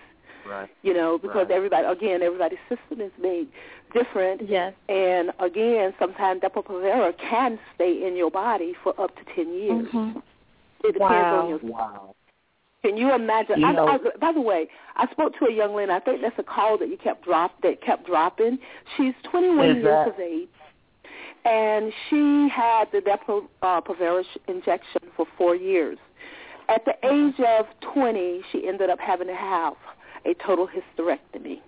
Right. 0.47 0.69
You 0.81 0.93
know, 0.95 1.19
because 1.19 1.47
Right. 1.49 1.51
everybody, 1.57 1.85
again, 1.85 2.23
everybody's 2.23 2.59
system 2.67 2.99
is 3.01 3.11
made 3.21 3.47
different. 3.93 4.49
Yes. 4.49 4.73
And 4.89 5.31
again, 5.39 5.93
sometimes 5.99 6.41
Depo-Provera 6.41 7.13
can 7.17 7.59
stay 7.75 8.07
in 8.07 8.15
your 8.15 8.31
body 8.31 8.73
for 8.81 8.99
up 8.99 9.15
to 9.17 9.23
ten 9.35 9.53
years. 9.53 9.87
Mm-hmm. 9.87 10.19
It 10.83 10.93
depends 10.93 10.99
Wow. 10.99 11.41
on 11.41 11.49
your 11.49 11.59
Wow. 11.59 12.15
Can 12.83 12.97
you 12.97 13.13
imagine? 13.13 13.59
You 13.59 13.67
I, 13.67 13.71
know- 13.73 13.87
I, 13.87 13.97
by 14.19 14.31
the 14.31 14.41
way, 14.41 14.67
I 14.95 15.09
spoke 15.11 15.37
to 15.39 15.45
a 15.45 15.53
young 15.53 15.75
lady. 15.75 15.91
I 15.91 15.99
think 15.99 16.21
that's 16.21 16.37
a 16.39 16.43
call 16.43 16.77
that 16.79 16.89
you 16.89 16.97
kept 16.97 17.25
drop 17.25 17.61
that 17.63 17.81
kept 17.83 18.05
dropping. 18.07 18.57
She's 18.97 19.13
21 19.29 19.65
years 19.75 19.83
that- 19.85 20.07
of 20.09 20.19
age, 20.19 20.49
and 21.45 21.91
she 22.09 22.49
had 22.53 22.85
the 22.91 22.99
Depo 22.99 23.43
uh, 23.61 23.81
Provera 23.81 24.23
injection 24.47 25.01
for 25.15 25.25
four 25.37 25.55
years. 25.55 25.97
At 26.69 26.85
the 26.85 26.93
age 27.05 27.39
of 27.45 27.65
20, 27.93 28.41
she 28.51 28.67
ended 28.67 28.89
up 28.89 28.99
having 28.99 29.27
to 29.27 29.35
have 29.35 29.73
a 30.25 30.33
total 30.45 30.67
hysterectomy. 30.67 31.59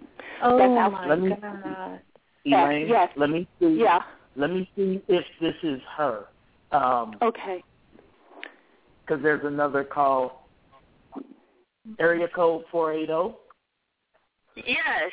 Oh 0.41 0.57
That's 0.57 0.79
how- 0.79 0.89
my 0.89 1.07
Let 1.07 1.19
me- 1.21 1.29
God. 1.29 1.99
Elaine, 2.45 2.87
yes. 2.89 3.09
let 3.15 3.29
me 3.29 3.47
see. 3.59 3.67
Yeah. 3.81 3.99
Let 4.35 4.49
me 4.49 4.69
see 4.75 5.01
if 5.07 5.23
this 5.39 5.55
is 5.63 5.79
her. 5.95 6.25
Um, 6.73 7.15
Okay. 7.21 7.63
because 9.05 9.21
there's 9.23 9.45
another 9.45 9.83
call. 9.83 10.42
Area 11.99 12.27
code 12.33 12.63
four 12.71 12.93
eight 12.93 13.07
zero. 13.07 13.37
Yes. 14.55 15.11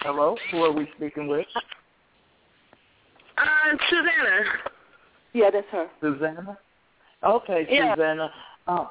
Hello, 0.00 0.36
who 0.50 0.62
are 0.62 0.72
we 0.72 0.88
speaking 0.96 1.28
with? 1.28 1.46
Uh, 3.38 3.76
Susanna. 3.88 4.44
Yeah, 5.32 5.50
that's 5.50 5.66
her. 5.70 5.88
Susanna. 6.00 6.58
Okay, 7.24 7.66
Yeah. 7.70 7.94
Susanna. 7.94 8.30
Um, 8.66 8.88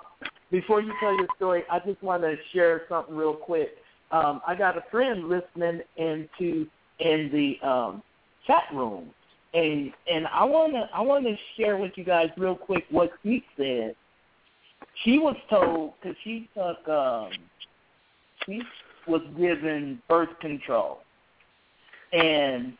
before 0.52 0.82
you 0.82 0.94
tell 1.00 1.16
your 1.16 1.28
story, 1.36 1.64
I 1.72 1.80
just 1.80 2.02
want 2.02 2.24
to 2.24 2.36
share 2.52 2.82
something 2.90 3.16
real 3.16 3.34
quick. 3.34 3.76
Um, 4.12 4.42
I 4.46 4.56
got 4.56 4.78
a 4.78 4.84
friend 4.92 5.30
listening 5.30 5.82
into 5.98 6.68
in 7.00 7.30
the 7.32 7.68
um, 7.68 8.04
chat 8.46 8.64
room, 8.74 9.10
and 9.54 9.92
and 10.12 10.28
I 10.28 10.44
wanna 10.44 10.90
I 10.94 11.02
wanna 11.02 11.36
share 11.58 11.78
with 11.78 11.92
you 11.96 12.04
guys 12.04 12.30
real 12.38 12.56
quick 12.56 12.86
what 12.90 13.12
he 13.24 13.44
said. 13.58 13.96
She 15.04 15.20
was 15.20 15.36
told 15.50 15.94
because 16.02 16.18
she 16.24 16.50
took 16.54 16.88
um, 16.88 17.32
she 18.46 18.62
was 19.08 19.22
given 19.38 20.02
birth 20.08 20.30
control, 20.40 21.00
and 22.12 22.74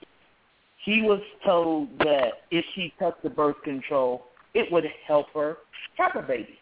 she 0.86 1.02
was 1.02 1.22
told 1.46 1.88
that 2.00 2.44
if 2.52 2.66
she 2.76 2.94
took 3.00 3.22
the 3.22 3.30
birth 3.30 3.62
control, 3.64 4.26
it 4.54 4.72
would 4.72 4.86
help 5.08 5.28
her 5.34 5.58
have 5.98 6.16
a 6.16 6.22
baby. 6.22 6.60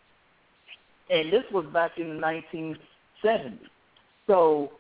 And 1.10 1.32
this 1.32 1.44
was 1.52 1.66
back 1.74 1.98
in 1.98 2.16
the 2.16 2.22
1970s. 2.22 3.60
So, 4.28 4.72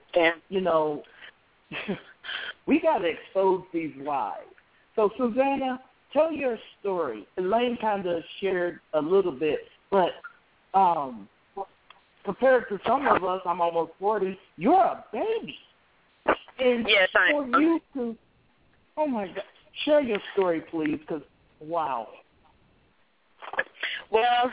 you 0.49 0.61
know, 0.61 1.03
we 2.65 2.79
got 2.79 2.99
to 2.99 3.07
expose 3.07 3.63
these 3.73 3.91
lies. 3.97 4.37
So, 4.95 5.09
Susanna, 5.17 5.81
tell 6.13 6.31
your 6.31 6.57
story. 6.79 7.27
Elaine 7.37 7.77
kind 7.81 8.05
of 8.05 8.23
shared 8.39 8.79
a 8.93 9.01
little 9.01 9.31
bit, 9.31 9.59
but 9.89 10.11
um, 10.73 11.27
compared 12.23 12.67
to 12.69 12.79
some 12.85 13.07
of 13.07 13.23
us, 13.23 13.41
I'm 13.45 13.61
almost 13.61 13.91
40, 13.99 14.37
you're 14.57 14.73
a 14.73 15.05
baby. 15.11 15.55
And 16.59 16.85
Yes, 16.87 17.09
I 17.15 17.31
for 17.31 17.43
am. 17.43 17.61
you 17.61 17.81
to, 17.95 18.17
oh 18.97 19.07
my 19.07 19.27
God, 19.27 19.43
share 19.85 20.01
your 20.01 20.19
story, 20.33 20.61
please, 20.69 20.99
because 20.99 21.23
wow. 21.59 22.07
Well, 24.11 24.51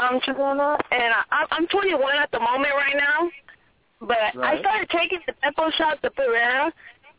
I'm 0.00 0.20
Trigona, 0.20 0.78
and 0.90 1.14
I, 1.30 1.44
I'm 1.50 1.66
21 1.68 2.16
at 2.18 2.30
the 2.32 2.40
moment 2.40 2.72
right 2.74 2.96
now. 2.96 3.30
But 4.00 4.34
Right. 4.34 4.58
I 4.58 4.60
started 4.60 4.88
taking 4.90 5.18
the 5.26 5.34
Depo 5.44 5.72
shot, 5.72 6.00
the 6.02 6.10
Purina, 6.10 6.72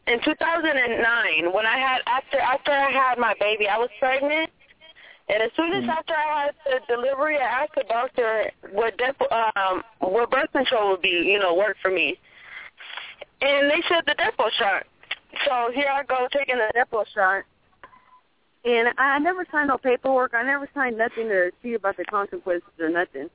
in 0.08 0.20
2009 0.24 1.54
when 1.54 1.66
I 1.66 1.78
had 1.78 2.02
after 2.08 2.40
after 2.40 2.72
I 2.72 2.90
had 2.92 3.18
my 3.18 3.36
baby. 3.40 3.68
I 3.68 3.78
was 3.78 3.90
pregnant, 4.00 4.50
and 5.30 5.44
as 5.44 5.52
soon 5.54 5.74
as 5.74 5.84
Mhm. 5.84 5.90
after 5.90 6.16
I 6.16 6.46
had 6.46 6.56
the 6.66 6.80
delivery, 6.88 7.38
I 7.38 7.64
asked 7.64 7.76
the 7.76 7.84
doctor 7.84 8.52
what 8.72 8.98
Depo, 8.98 9.28
um 9.56 9.84
what 10.00 10.30
birth 10.30 10.52
control 10.52 10.92
would 10.92 11.02
be, 11.02 11.10
you 11.10 11.40
know, 11.40 11.54
work 11.54 11.78
for 11.82 11.92
me. 11.92 12.20
And 13.42 13.70
they 13.70 13.82
said 13.84 14.06
the 14.06 14.16
Depo 14.16 14.50
shot. 14.52 14.86
So 15.46 15.72
here 15.72 15.90
I 15.90 16.04
go 16.04 16.28
taking 16.32 16.58
the 16.58 16.72
Depo 16.76 17.06
shot. 17.08 17.44
And 18.66 18.90
I 18.98 19.20
never 19.20 19.46
signed 19.52 19.70
no 19.70 19.78
paperwork. 19.78 20.34
I 20.34 20.44
never 20.44 20.68
signed 20.74 20.98
nothing 20.98 21.30
to 21.30 21.52
see 21.62 21.76
about 21.76 21.96
the 21.96 22.06
consequences 22.06 22.70
or 22.80 22.90
nothing. 22.90 23.30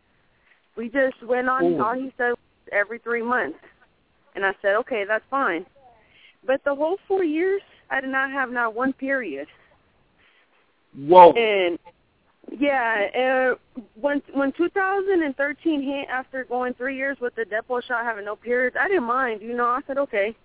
We 0.77 0.91
just 0.91 1.23
went 1.23 1.49
on. 1.49 1.65
Ooh. 1.65 1.83
All 1.83 1.95
he 1.95 2.13
said 2.19 2.31
was 2.31 2.39
every 2.73 2.99
three 2.99 3.23
months, 3.23 3.59
and 4.35 4.45
I 4.45 4.53
said, 4.61 4.75
okay, 4.77 5.05
that's 5.05 5.25
fine. 5.31 5.65
But 6.45 6.63
the 6.65 6.75
whole 6.75 6.99
four 7.09 7.25
years, 7.25 7.63
I 7.91 8.01
did 8.01 8.11
not 8.11 8.31
have 8.33 8.51
not 8.51 8.75
one 8.75 8.93
period. 8.93 9.49
Whoa. 10.97 11.33
And 11.33 11.79
yeah, 12.59 13.57
uh, 13.77 13.81
when 14.01 14.23
when 14.33 14.53
2013 14.53 15.83
hit, 15.83 16.09
after 16.09 16.45
going 16.45 16.75
three 16.75 16.97
years 16.97 17.17
with 17.21 17.35
the 17.35 17.45
Depo 17.45 17.83
shot, 17.83 18.05
having 18.05 18.25
no 18.25 18.37
periods, 18.37 18.77
I 18.79 18.89
didn't 18.89 19.05
mind. 19.05 19.43
You 19.43 19.57
know, 19.57 19.67
I 19.67 19.81
said 19.87 19.99
okay. 19.99 20.37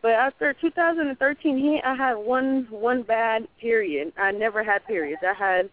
But 0.00 0.12
after 0.12 0.54
2013 0.60 1.58
hit, 1.58 1.84
I 1.84 1.94
had 1.94 2.14
one 2.14 2.66
one 2.70 3.02
bad 3.02 3.46
period. 3.60 4.12
I 4.16 4.32
never 4.32 4.64
had 4.64 4.86
periods. 4.86 5.22
I 5.22 5.34
had. 5.34 5.70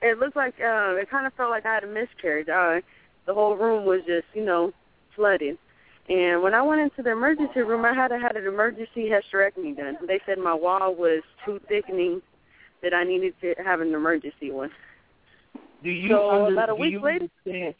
It 0.00 0.18
looked 0.18 0.36
like 0.36 0.54
uh, 0.60 0.94
it 0.96 1.10
kind 1.10 1.26
of 1.26 1.34
felt 1.34 1.50
like 1.50 1.66
I 1.66 1.74
had 1.74 1.84
a 1.84 1.88
miscarriage. 1.88 2.48
Uh, 2.48 2.80
the 3.26 3.34
whole 3.34 3.56
room 3.56 3.84
was 3.84 4.00
just 4.06 4.26
you 4.34 4.44
know 4.44 4.72
flooded. 5.14 5.58
And 6.08 6.42
when 6.42 6.54
I 6.54 6.62
went 6.62 6.80
into 6.80 7.02
the 7.02 7.10
emergency 7.10 7.60
room, 7.60 7.84
I 7.84 7.92
had 7.92 8.08
to 8.08 8.18
had 8.18 8.36
an 8.36 8.46
emergency 8.46 9.10
hysterectomy 9.10 9.76
done. 9.76 9.98
They 10.06 10.20
said 10.24 10.38
my 10.38 10.54
wall 10.54 10.94
was 10.94 11.22
too 11.44 11.60
thickening 11.68 12.22
that 12.82 12.94
I 12.94 13.04
needed 13.04 13.34
to 13.42 13.54
have 13.64 13.80
an 13.80 13.94
emergency 13.94 14.50
one. 14.50 14.70
Do 15.82 15.90
you 15.90 16.08
So, 16.10 16.30
under, 16.30 16.52
about 16.52 16.70
a 16.70 16.74
week 16.74 17.00
later- 17.00 17.28
understand, 17.46 17.74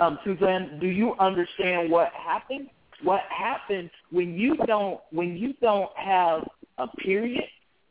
um, 0.00 0.18
Suzanne? 0.24 0.78
Do 0.80 0.86
you 0.86 1.14
understand 1.18 1.90
what 1.90 2.12
happened? 2.12 2.68
What 3.02 3.22
happened 3.30 3.90
when 4.10 4.34
you 4.38 4.56
don't 4.66 5.00
when 5.10 5.36
you 5.36 5.54
don't 5.62 5.90
have 5.96 6.46
a 6.78 6.86
period? 6.98 7.44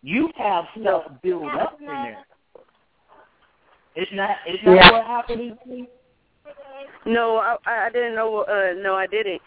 You 0.03 0.31
have 0.37 0.65
stuff 0.79 1.11
built 1.23 1.43
up 1.45 1.79
in 1.79 1.87
there. 1.87 2.23
Isn't 3.95 4.17
that 4.17 4.37
is 4.47 4.59
that 4.65 4.75
Yeah. 4.75 4.91
what 4.91 5.05
happened? 5.05 5.57
No, 7.05 7.37
I, 7.37 7.57
I 7.65 7.89
didn't 7.89 8.15
know. 8.15 8.41
Uh, 8.43 8.73
no, 8.81 8.95
I 8.95 9.07
didn't. 9.07 9.41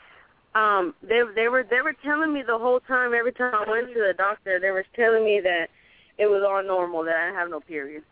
Um, 0.55 0.95
they 1.03 1.23
they 1.35 1.49
were 1.49 1.63
they 1.69 1.81
were 1.81 1.95
telling 2.05 2.33
me 2.33 2.43
the 2.43 2.59
whole 2.59 2.81
time. 2.81 3.15
Every 3.15 3.33
time 3.33 3.55
I 3.55 3.71
went 3.71 3.89
to 3.89 3.95
the 3.95 4.15
doctor, 4.19 4.59
they 4.61 4.71
were 4.71 4.85
telling 4.97 5.25
me 5.25 5.41
that 5.41 5.69
it 6.19 6.27
was 6.27 6.43
all 6.47 6.63
normal. 6.63 7.05
That 7.05 7.17
I 7.17 7.27
didn't 7.27 7.39
have 7.39 7.51
no 7.51 7.61
period. 7.61 8.03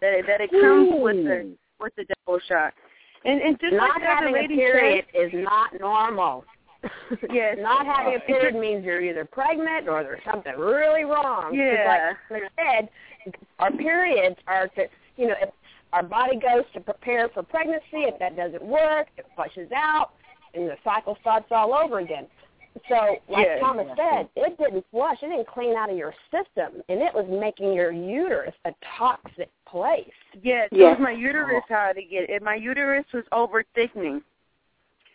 That 0.00 0.12
it, 0.12 0.26
that 0.26 0.40
it 0.40 0.50
comes 0.50 0.90
with 0.92 1.16
the 1.16 1.42
hmm. 1.42 1.52
with 1.80 1.94
the 1.96 2.04
Depo 2.04 2.38
shot. 2.48 2.74
And 3.24 3.40
and 3.40 3.58
just 3.60 3.74
not 3.74 3.90
like 3.90 4.02
having 4.02 4.36
a 4.36 4.48
period 4.48 5.04
said, 5.12 5.26
is 5.26 5.30
not 5.34 5.78
normal. 5.80 6.44
yes, 7.32 7.56
not 7.58 7.86
having 7.86 8.14
a 8.14 8.20
period 8.20 8.54
means 8.54 8.84
you're 8.84 9.02
either 9.02 9.24
pregnant 9.24 9.88
or 9.88 10.02
there's 10.02 10.20
something 10.30 10.52
really 10.56 11.04
wrong. 11.04 11.54
Yeah. 11.54 12.14
Like 12.30 12.42
I 12.58 12.80
said, 12.80 12.88
our 13.58 13.72
periods 13.72 14.36
are 14.46 14.68
to, 14.68 14.86
you 15.16 15.28
know, 15.28 15.34
if 15.40 15.50
our 15.92 16.02
body 16.02 16.36
goes 16.36 16.64
to 16.74 16.80
prepare 16.80 17.28
for 17.30 17.42
pregnancy, 17.42 18.04
if 18.04 18.18
that 18.18 18.36
doesn't 18.36 18.62
work, 18.62 19.08
it 19.16 19.26
flushes 19.34 19.70
out, 19.74 20.10
and 20.54 20.68
the 20.68 20.76
cycle 20.84 21.16
starts 21.20 21.46
all 21.50 21.74
over 21.74 22.00
again. 22.00 22.26
So, 22.88 23.16
like 23.28 23.46
Yeah. 23.46 23.58
Thomas 23.60 23.86
said, 23.96 24.28
it 24.36 24.58
didn't 24.58 24.84
flush, 24.90 25.22
it 25.22 25.28
didn't 25.28 25.46
clean 25.46 25.76
out 25.76 25.90
of 25.90 25.96
your 25.96 26.14
system, 26.30 26.82
and 26.88 27.00
it 27.00 27.12
was 27.14 27.26
making 27.28 27.72
your 27.72 27.90
uterus 27.90 28.54
a 28.64 28.74
toxic 28.98 29.50
place. 29.66 30.12
Yes, 30.42 30.68
it 30.72 30.78
Yes. 30.78 30.98
my 31.00 31.10
uterus 31.10 31.64
how 31.68 31.92
to 31.92 32.02
get 32.02 32.28
it. 32.28 32.42
My 32.42 32.54
uterus 32.54 33.04
was 33.12 33.24
over 33.32 33.62
thickening. 33.74 34.22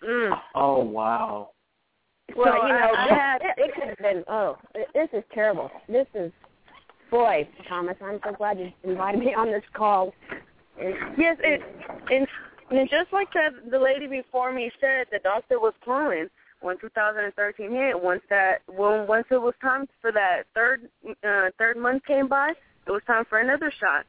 Mm. 0.04 0.42
Oh 0.56 0.80
wow. 0.80 1.52
Well, 2.36 2.46
So 2.46 2.68
you 2.68 2.74
know, 2.74 2.94
I 2.96 3.08
this- 3.08 3.18
had- 3.18 3.42
it, 3.42 3.54
it 3.58 3.76
could 3.76 3.88
have 3.90 3.98
been. 3.98 4.24
Oh, 4.28 4.58
it, 4.74 4.88
this 4.94 5.10
is 5.14 5.24
terrible. 5.34 5.70
This 5.88 6.08
is, 6.16 6.32
boy, 7.10 7.48
Thomas. 7.68 7.98
I'm 8.02 8.20
so 8.24 8.32
glad 8.32 8.58
you 8.60 8.72
invited 8.84 9.20
me 9.20 9.34
on 9.34 9.52
this 9.52 9.64
call. 9.74 10.14
And, 10.80 10.96
Yes, 11.18 11.38
it, 11.42 11.62
and 12.10 12.28
and 12.72 12.90
just 12.90 13.12
like 13.14 13.32
the 13.34 13.70
the 13.70 13.78
lady 13.78 14.08
before 14.08 14.52
me 14.52 14.72
said, 14.80 15.08
the 15.12 15.20
doctor 15.20 15.60
was 15.60 15.74
calling 15.84 16.30
when 16.62 16.78
2013 16.80 17.72
hit. 17.72 18.02
Once 18.02 18.22
that, 18.30 18.62
when 18.68 19.08
once 19.08 19.26
it 19.32 19.42
was 19.42 19.54
time 19.62 19.88
for 20.02 20.12
that 20.12 20.44
third 20.56 20.90
uh, 21.24 21.50
third 21.58 21.78
month 21.78 22.06
came 22.06 22.28
by, 22.28 22.54
it 22.88 22.92
was 22.92 23.02
time 23.06 23.26
for 23.26 23.40
another 23.40 23.72
shot. 23.80 24.06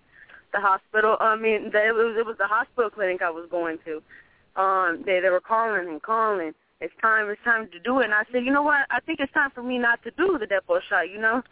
The 0.52 0.60
hospital, 0.60 1.16
I 1.20 1.34
mean, 1.36 1.70
the, 1.72 1.86
it 1.88 1.94
was 1.94 2.16
it 2.18 2.26
was 2.26 2.36
the 2.38 2.46
hospital 2.46 2.90
clinic 2.90 3.22
I 3.22 3.30
was 3.30 3.48
going 3.50 3.78
to. 3.84 4.02
Um, 4.60 5.02
they 5.06 5.20
they 5.20 5.30
were 5.30 5.40
calling 5.40 5.88
and 5.88 6.02
calling. 6.02 6.52
It's 6.80 6.92
time, 7.00 7.30
it's 7.30 7.40
time 7.44 7.68
to 7.70 7.78
do 7.78 8.00
it. 8.00 8.06
And 8.06 8.14
I 8.14 8.24
said, 8.32 8.44
you 8.44 8.52
know 8.52 8.62
what? 8.62 8.86
I 8.90 8.98
think 9.00 9.20
it's 9.20 9.32
time 9.32 9.50
for 9.54 9.62
me 9.62 9.78
not 9.78 10.02
to 10.02 10.10
do 10.10 10.36
the 10.38 10.46
Depo 10.46 10.80
shot. 10.88 11.10
You 11.10 11.18
know. 11.20 11.42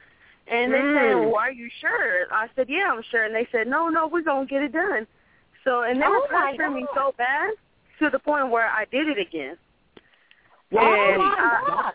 And 0.48 0.72
they 0.72 0.78
said, 0.78 1.14
Mm. 1.14 1.26
well, 1.30 1.36
are 1.36 1.52
you 1.52 1.68
sure? 1.80 2.26
I 2.32 2.48
said, 2.56 2.66
yeah, 2.68 2.90
I'm 2.92 3.02
sure. 3.08 3.24
And 3.24 3.32
they 3.34 3.46
said, 3.52 3.68
no, 3.68 3.88
no, 3.88 4.08
we're 4.08 4.22
going 4.22 4.48
to 4.48 4.50
get 4.52 4.62
it 4.64 4.72
done. 4.72 5.06
So, 5.62 5.82
and 5.82 6.00
they 6.00 6.06
Oh, 6.06 6.26
were 6.28 6.36
pressuring 6.36 6.74
me 6.74 6.86
so 6.92 7.14
bad 7.16 7.50
to 8.00 8.10
the 8.10 8.18
point 8.18 8.50
where 8.50 8.66
I 8.66 8.84
did 8.90 9.06
it 9.06 9.18
again. 9.18 9.56
Whoa, 10.70 11.18
my 11.18 11.24
I- 11.24 11.92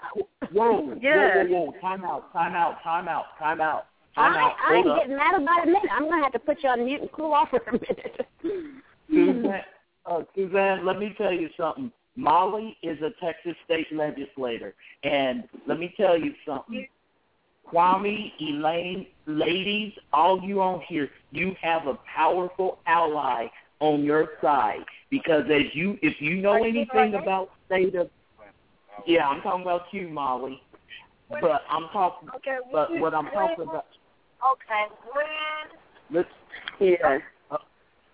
whoa, 0.52 0.98
Yeah. 1.02 1.44
whoa, 1.44 1.46
whoa, 1.46 1.66
whoa! 1.66 1.80
Time 1.82 2.04
out, 2.04 2.32
time 2.34 2.56
out, 2.56 2.82
time 2.84 3.08
out, 3.08 3.26
time 3.40 3.62
out, 3.62 3.86
time 4.16 4.36
I, 4.36 4.42
out. 4.42 4.56
I'm 4.66 4.88
up. 4.88 4.98
getting 5.00 5.16
mad 5.16 5.42
about 5.42 5.64
a 5.64 5.66
minute. 5.68 5.90
I'm 5.92 6.04
going 6.04 6.20
to 6.20 6.24
have 6.24 6.34
to 6.34 6.40
put 6.40 6.62
you 6.64 6.70
on 6.70 6.86
mute 6.86 7.02
and 7.02 7.12
cool 7.12 7.34
off 7.34 7.50
for 7.50 7.62
a 7.68 7.72
minute. 7.72 8.28
Suzanne, 9.10 9.62
uh, 10.06 10.22
Suzanne, 10.36 10.86
let 10.86 11.00
me 11.00 11.14
tell 11.18 11.32
you 11.32 11.50
something. 11.58 11.92
Molly 12.18 12.78
is 12.82 12.98
a 13.02 13.12
Texas 13.24 13.56
state 13.66 13.88
legislator, 13.92 14.74
and 15.04 15.44
let 15.68 15.80
me 15.80 15.94
tell 15.98 16.18
you 16.18 16.34
something. 16.46 16.88
Kwame, 17.72 18.32
Elaine, 18.40 19.08
ladies, 19.26 19.94
all 20.14 20.42
you 20.42 20.62
on 20.62 20.82
here, 20.88 21.10
you 21.32 21.56
have 21.62 21.88
a 21.88 21.98
powerful 22.16 22.80
ally 22.86 23.48
on 23.80 24.04
your 24.04 24.30
side 24.42 24.86
because 25.10 25.44
as 25.52 25.64
you, 25.74 25.98
if 26.02 26.22
you 26.22 26.36
know 26.36 26.54
anything 26.64 27.16
about 27.16 27.50
state 27.66 27.96
of, 27.96 28.10
yeah, 29.06 29.28
I'm 29.28 29.42
talking 29.42 29.62
about 29.62 29.84
you, 29.92 30.08
Molly, 30.08 30.62
but 31.30 31.62
I'm 31.70 31.88
talking, 31.94 32.30
Okay, 32.36 32.58
but 32.72 32.98
what 33.00 33.14
I'm 33.14 33.26
talking 33.26 33.64
about, 33.64 33.86
Okay, 34.54 34.94
when? 35.14 36.18
let's 36.18 36.30
Yeah. 36.80 37.20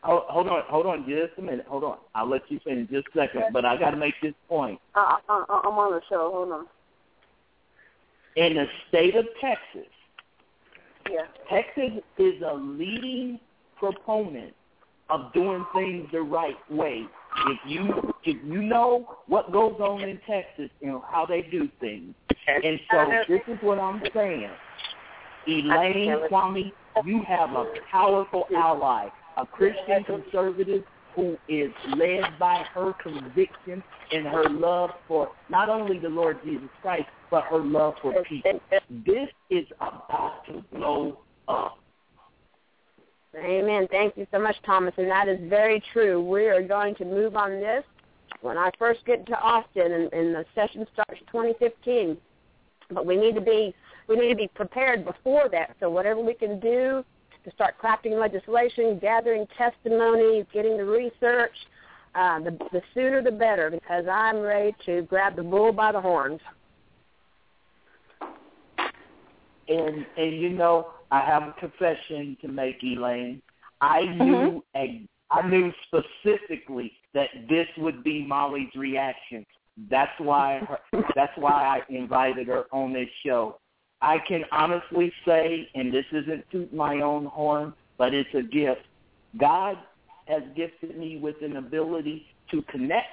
Hold, 0.03 0.24
hold 0.30 0.48
on, 0.48 0.64
hold 0.68 0.86
on, 0.88 1.06
just 1.08 1.38
a 1.38 1.41
minute. 1.44 1.66
Hold 1.68 1.84
on. 1.84 1.98
I'll 2.16 2.28
let 2.28 2.41
you 2.49 2.60
finish 2.64 2.90
in 2.90 2.95
just 2.95 3.08
a 3.16 3.20
second, 3.20 3.44
but 3.53 3.66
I 3.66 3.78
got 3.78 3.91
to 3.91 3.98
make 3.98 4.16
this 4.22 4.34
point. 4.49 4.80
Uh, 4.95 5.18
uh, 5.30 5.44
uh, 5.48 5.60
I'm 5.64 5.78
on 5.78 5.91
the 5.91 6.02
show. 6.10 6.32
Hold 6.34 6.52
on. 6.52 6.66
In 8.36 8.56
the 8.56 8.66
state 8.90 9.16
of 9.16 9.26
Texas, 9.40 9.91
Yeah. 11.10 11.26
Texas 11.49 12.02
is 12.18 12.41
a 12.41 12.53
leading 12.53 13.40
proponent 13.78 14.56
of 15.10 15.32
doing 15.34 15.66
things 15.76 16.08
the 16.12 16.22
right 16.22 16.58
way. 16.72 17.06
If 17.48 17.60
you 17.66 18.14
if 18.24 18.38
you 18.45 18.62
know 18.62 19.18
what 19.28 19.52
goes 19.52 19.76
on 19.80 20.02
in 20.02 20.20
Texas 20.28 20.70
and 20.82 21.02
how 21.10 21.26
they 21.26 21.41
do 21.44 21.70
things, 21.80 22.14
and 22.48 22.80
so 22.91 23.10
this 23.28 23.41
is 23.48 23.58
what 23.62 23.80
I'm 23.80 24.02
saying, 24.14 24.49
Elaine 25.48 26.28
Kwame, 26.30 26.72
you 27.06 27.24
have 27.28 27.52
a 27.52 27.66
powerful 27.90 28.48
ally, 28.56 29.08
a 29.38 29.45
Christian 29.45 30.03
conservative 30.03 30.84
who 31.16 31.38
is 31.48 31.72
led 31.98 32.24
by 32.40 32.64
her 32.74 32.94
conviction 33.02 33.84
and 34.12 34.26
her 34.28 34.49
love 34.49 34.91
for 35.08 35.32
not 35.49 35.70
only 35.70 35.99
the 35.99 36.10
Lord 36.10 36.38
Jesus 36.44 36.70
Christ, 36.82 37.08
but 37.30 37.44
her 37.45 37.60
love 37.60 37.95
for 38.02 38.24
people. 38.24 38.60
This 39.06 39.30
is 39.49 39.66
about 39.80 40.45
to 40.48 40.64
blow 40.74 41.20
up. 41.48 41.81
Amen. 43.36 43.88
Thank 43.90 44.18
you 44.18 44.28
so 44.32 44.40
much, 44.40 44.56
Thomas. 44.66 44.94
And 44.98 45.10
that 45.10 45.28
is 45.28 45.40
very 45.49 45.82
true. 45.94 46.22
We 46.24 46.48
are 46.48 46.62
going 46.62 46.95
to 46.95 47.06
move 47.06 47.36
on 47.36 47.52
this 47.52 47.84
when 48.41 48.58
I 48.58 48.70
first 48.78 49.06
get 49.06 49.26
to 49.28 49.40
Austin, 49.40 49.91
and, 49.91 50.14
and 50.14 50.36
the 50.36 50.45
session 50.53 50.86
starts 50.94 51.20
2015. 51.32 52.18
But 52.90 53.06
we 53.06 53.16
need 53.16 53.36
to 53.36 53.41
be 53.41 53.74
we 54.08 54.18
need 54.18 54.30
to 54.30 54.36
be 54.36 54.49
prepared 54.49 55.06
before 55.06 55.48
that. 55.49 55.76
So 55.80 55.90
whatever 55.90 56.20
we 56.20 56.34
can 56.34 56.60
do 56.60 57.06
to 57.44 57.52
start 57.52 57.76
crafting 57.82 58.20
legislation, 58.20 58.99
gathering 58.99 59.48
testimony, 59.58 60.45
getting 60.53 60.78
the 60.78 60.86
research, 60.86 61.56
uh, 62.14 62.40
the, 62.40 62.52
the 62.72 62.82
sooner 62.94 63.22
the 63.24 63.32
better, 63.32 63.72
because 63.72 64.06
I'm 64.12 64.40
ready 64.40 64.76
to 64.86 65.03
grab 65.03 65.38
the 65.38 65.44
bull 65.44 65.72
by 65.72 65.94
the 65.94 66.02
horns. 66.02 66.41
and 69.72 70.06
and 70.18 70.41
you 70.41 70.49
know, 70.49 70.91
I 71.12 71.20
have 71.26 71.44
a 71.44 71.54
confession 71.60 72.38
to 72.42 72.48
make, 72.48 72.82
Elaine. 72.84 73.42
I 73.82 74.02
mm-hmm. 74.02 74.24
knew 74.24 74.64
a, 74.76 75.02
I 75.30 75.48
knew 75.48 75.72
specifically 75.88 76.94
that 77.14 77.30
this 77.50 77.68
would 77.78 78.04
be 78.04 78.26
Molly's 78.26 78.74
reaction. 78.76 79.46
That's 79.90 80.18
why 80.20 80.60
her, 80.68 81.04
that's 81.16 81.38
why 81.38 81.52
I 81.52 81.94
invited 81.94 82.48
her 82.48 82.66
on 82.72 82.94
this 82.94 83.10
show. 83.26 83.60
I 84.02 84.18
can 84.28 84.44
honestly 84.52 85.12
say, 85.26 85.70
and 85.76 85.94
this 85.94 86.06
isn't 86.12 86.46
toot 86.52 86.74
my 86.74 87.02
own 87.02 87.26
horn, 87.26 87.74
but 87.98 88.14
it's 88.14 88.34
a 88.34 88.42
gift. 88.42 88.82
God 89.40 89.78
has 90.26 90.44
gifted 90.56 90.98
me 90.98 91.18
with 91.18 91.36
an 91.42 91.58
ability 91.58 92.26
to 92.52 92.62
connect 92.64 93.08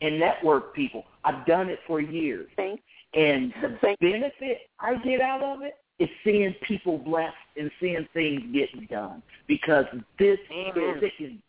and 0.00 0.18
network 0.18 0.74
people. 0.74 1.04
I've 1.24 1.44
done 1.46 1.68
it 1.68 1.80
for 1.86 2.00
years. 2.00 2.48
Thanks. 2.56 2.82
And 3.14 3.52
the 3.60 3.96
benefit 4.00 4.58
I 4.80 4.96
get 4.96 5.20
out 5.20 5.42
of 5.42 5.62
it 5.62 5.74
is 6.02 6.08
seeing 6.24 6.54
people 6.66 6.98
blessed 6.98 7.34
and 7.56 7.70
seeing 7.80 8.06
things 8.12 8.42
getting 8.52 8.86
done. 8.90 9.22
Because 9.46 9.84
this 10.18 10.38
Amen. 10.50 10.94
is 10.96 11.00
sickening. 11.00 11.42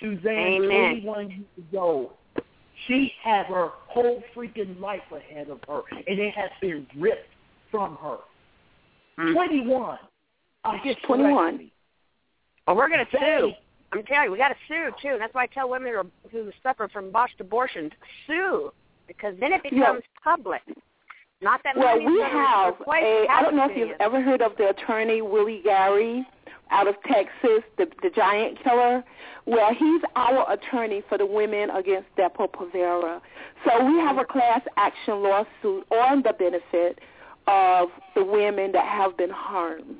Suzanne, 0.00 0.62
Amen. 0.62 1.02
21 1.02 1.30
years 1.30 1.40
old, 1.76 2.10
she 2.86 3.12
has 3.22 3.46
her 3.46 3.70
whole 3.88 4.22
freaking 4.34 4.78
life 4.80 5.00
ahead 5.10 5.48
of 5.48 5.60
her, 5.66 5.82
and 6.06 6.18
it 6.18 6.34
has 6.34 6.50
been 6.60 6.86
ripped 6.98 7.28
from 7.70 7.96
her. 8.02 8.18
Mm. 9.18 9.34
21. 9.34 9.98
I 10.64 10.78
get 10.84 10.96
21. 11.06 11.70
Well, 12.66 12.76
we're 12.76 12.88
going 12.88 13.06
to 13.06 13.18
sue. 13.18 13.52
I'm 13.92 14.02
telling 14.02 14.26
you, 14.26 14.32
we 14.32 14.38
got 14.38 14.48
to 14.48 14.56
sue 14.68 14.90
too. 15.00 15.16
That's 15.18 15.32
why 15.32 15.44
I 15.44 15.46
tell 15.46 15.70
women 15.70 15.92
who, 15.92 15.98
are, 15.98 16.06
who 16.30 16.50
suffer 16.62 16.88
from 16.88 17.10
botched 17.10 17.40
abortions, 17.40 17.92
sue, 18.26 18.72
because 19.06 19.34
then 19.40 19.52
it 19.52 19.62
becomes 19.62 20.02
public. 20.22 20.62
Not 21.42 21.60
that 21.64 21.76
Well, 21.76 21.98
we 21.98 22.20
have 22.20 22.74
a. 22.80 23.26
I 23.28 23.42
don't 23.42 23.56
know 23.56 23.68
if 23.68 23.76
you've 23.76 23.96
ever 24.00 24.22
heard 24.22 24.40
of 24.40 24.56
the 24.56 24.70
attorney 24.70 25.20
Willie 25.20 25.60
Gary 25.62 26.26
out 26.70 26.88
of 26.88 26.94
Texas, 27.06 27.62
the 27.76 27.86
the 28.02 28.10
giant 28.14 28.62
killer. 28.62 29.04
Well, 29.44 29.72
he's 29.74 30.02
our 30.16 30.50
attorney 30.50 31.02
for 31.08 31.18
the 31.18 31.26
women 31.26 31.70
against 31.70 32.08
Depo-Provera. 32.16 33.20
So 33.64 33.84
we 33.84 33.98
have 34.00 34.18
a 34.18 34.24
class 34.24 34.62
action 34.76 35.22
lawsuit 35.22 35.86
on 35.92 36.22
the 36.22 36.32
benefit 36.32 36.98
of 37.46 37.90
the 38.14 38.24
women 38.24 38.72
that 38.72 38.86
have 38.86 39.16
been 39.16 39.30
harmed. 39.30 39.96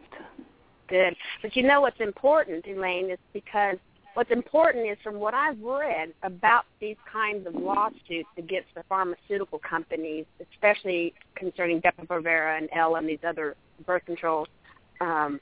Good. 0.89 1.17
But 1.43 1.55
you 1.55 1.63
know 1.63 1.81
what's 1.81 2.01
important, 2.01 2.65
Elaine, 2.67 3.11
is 3.11 3.19
because 3.33 3.77
what's 4.17 4.31
important 4.31 4.89
is 4.89 4.97
from 5.05 5.17
what 5.17 5.35
I've 5.35 5.61
read 5.61 6.11
about 6.23 6.65
these 6.81 6.97
kinds 7.13 7.47
of 7.47 7.55
lawsuits 7.55 8.31
against 8.39 8.69
the 8.75 8.83
pharmaceutical 8.89 9.59
companies, 9.59 10.25
especially 10.55 11.13
concerning 11.35 11.83
Depo-Provera 11.83 12.57
and 12.57 12.71
L 12.75 12.97
and 12.97 13.07
these 13.07 13.19
other 13.29 13.57
birth 13.85 14.07
control 14.07 14.47
um, 15.03 15.39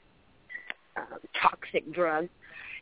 uh, 0.97 1.03
toxic 1.41 1.89
drugs, 1.93 2.27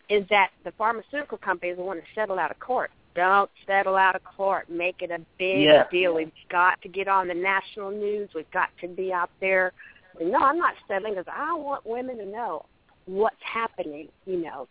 is 0.09 0.25
that 0.31 0.49
the 0.65 0.71
pharmaceutical 0.71 1.37
companies 1.37 1.75
want 1.77 1.99
to 1.99 2.05
settle 2.15 2.39
out 2.39 2.49
of 2.49 2.59
court. 2.59 2.89
Don't 3.13 3.51
settle 3.67 3.95
out 3.95 4.15
of 4.15 4.23
court. 4.23 4.67
Make 4.69 5.03
it 5.03 5.11
a 5.11 5.19
big 5.37 5.65
Yeah. 5.65 5.87
deal. 5.91 6.15
We've 6.15 6.31
got 6.49 6.81
to 6.81 6.89
get 6.89 7.07
on 7.07 7.27
the 7.27 7.35
national 7.35 7.91
news. 7.91 8.29
We've 8.33 8.49
got 8.49 8.69
to 8.81 8.87
be 8.87 9.13
out 9.13 9.29
there. 9.39 9.71
No, 10.19 10.39
I'm 10.39 10.57
not 10.57 10.73
settling 10.87 11.13
because 11.13 11.31
I 11.31 11.53
want 11.53 11.85
women 11.85 12.17
to 12.17 12.25
know 12.25 12.65
what's 13.05 13.35
happening, 13.41 14.07
you 14.25 14.37
know. 14.37 14.67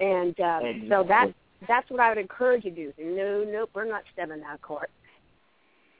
And 0.00 0.38
uh, 0.40 0.60
so 0.88 1.04
that's 1.06 1.32
that's 1.68 1.88
what 1.90 2.00
I 2.00 2.08
would 2.08 2.18
encourage 2.18 2.64
you 2.64 2.70
to 2.70 2.92
do. 2.92 2.92
No, 2.98 3.44
nope, 3.44 3.70
we're 3.74 3.84
not 3.84 4.02
stepping 4.12 4.42
out 4.42 4.54
of 4.54 4.62
court. 4.62 4.90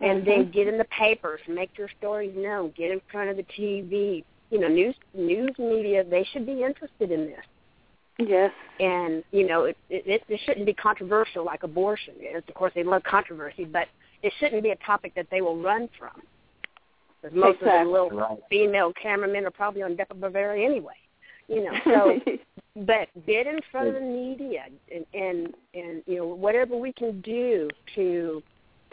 And 0.00 0.26
then 0.26 0.50
get 0.50 0.66
in 0.66 0.76
the 0.76 0.84
papers, 0.86 1.40
make 1.48 1.78
your 1.78 1.88
stories 1.98 2.32
known, 2.36 2.72
get 2.76 2.90
in 2.90 3.00
front 3.10 3.30
of 3.30 3.36
the 3.36 3.44
TV. 3.58 4.24
You 4.50 4.60
know, 4.60 4.68
news 4.68 4.94
news 5.14 5.52
media 5.58 6.04
they 6.04 6.26
should 6.32 6.46
be 6.46 6.62
interested 6.62 7.10
in 7.10 7.26
this. 7.26 7.44
Yes. 8.18 8.52
And 8.80 9.24
you 9.30 9.46
know, 9.46 9.64
it 9.64 9.76
it, 9.88 10.22
it 10.28 10.40
shouldn't 10.44 10.66
be 10.66 10.74
controversial 10.74 11.44
like 11.44 11.62
abortion 11.62 12.14
is. 12.20 12.42
Of 12.48 12.54
course, 12.54 12.72
they 12.74 12.84
love 12.84 13.02
controversy, 13.04 13.64
but 13.64 13.88
it 14.22 14.32
shouldn't 14.38 14.62
be 14.62 14.70
a 14.70 14.76
topic 14.76 15.14
that 15.14 15.26
they 15.30 15.40
will 15.40 15.60
run 15.60 15.88
from. 15.98 16.22
Because 17.22 17.36
most 17.36 17.62
of 17.62 17.86
the 17.86 17.90
little 17.90 18.10
Right. 18.10 18.38
female 18.50 18.92
cameramen 19.00 19.46
are 19.46 19.50
probably 19.50 19.82
on 19.82 19.96
Depo-Provera 19.96 20.62
anyway. 20.62 20.94
You 21.48 21.64
know, 21.64 21.72
so 21.84 22.20
but 22.76 23.08
get 23.26 23.46
in 23.46 23.60
front 23.70 23.88
of 23.88 23.94
the 23.94 24.00
media 24.00 24.64
and 24.92 25.06
and 25.14 25.54
and 25.74 26.02
you 26.06 26.16
know 26.16 26.26
whatever 26.26 26.76
we 26.76 26.92
can 26.92 27.20
do 27.20 27.68
to 27.94 28.42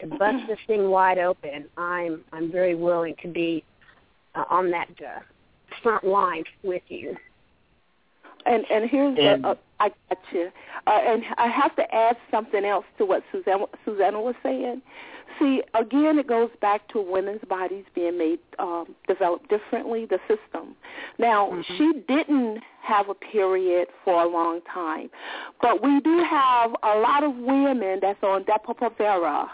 to 0.00 0.06
bust 0.06 0.44
this 0.48 0.58
thing 0.66 0.90
wide 0.90 1.18
open. 1.18 1.66
I'm 1.76 2.24
I'm 2.32 2.50
very 2.50 2.74
willing 2.74 3.14
to 3.22 3.28
be 3.28 3.64
uh, 4.34 4.44
on 4.48 4.70
that 4.70 4.88
uh, 5.00 5.20
front 5.82 6.04
line 6.04 6.44
with 6.62 6.82
you. 6.88 7.16
And 8.46 8.64
and 8.70 8.88
here's 8.90 9.18
And- 9.18 9.44
the, 9.44 9.48
uh, 9.48 9.54
I 9.86 9.90
got 10.08 10.18
you. 10.32 10.48
Uh, 10.86 11.00
and 11.06 11.22
I 11.38 11.48
have 11.48 11.74
to 11.76 11.94
add 11.94 12.16
something 12.30 12.64
else 12.64 12.84
to 12.98 13.04
what 13.04 13.22
Suzanne 13.32 13.64
Susanna 13.84 14.20
was 14.20 14.34
saying. 14.42 14.82
See, 15.38 15.62
again, 15.74 16.18
it 16.18 16.26
goes 16.26 16.50
back 16.60 16.86
to 16.88 17.00
women's 17.00 17.40
bodies 17.48 17.84
being 17.94 18.18
made 18.18 18.38
um, 18.58 18.94
developed 19.08 19.48
differently. 19.48 20.06
The 20.06 20.18
system. 20.28 20.76
Now, 21.18 21.48
she 21.78 21.92
didn't 22.06 22.60
have 22.82 23.08
a 23.08 23.14
period 23.14 23.88
for 24.04 24.22
a 24.22 24.28
long 24.28 24.60
time, 24.72 25.08
but 25.62 25.82
we 25.82 26.00
do 26.00 26.22
have 26.28 26.72
a 26.82 26.98
lot 26.98 27.24
of 27.24 27.34
women 27.36 27.98
that's 28.02 28.22
on 28.22 28.44
Depo-Provera 28.44 29.46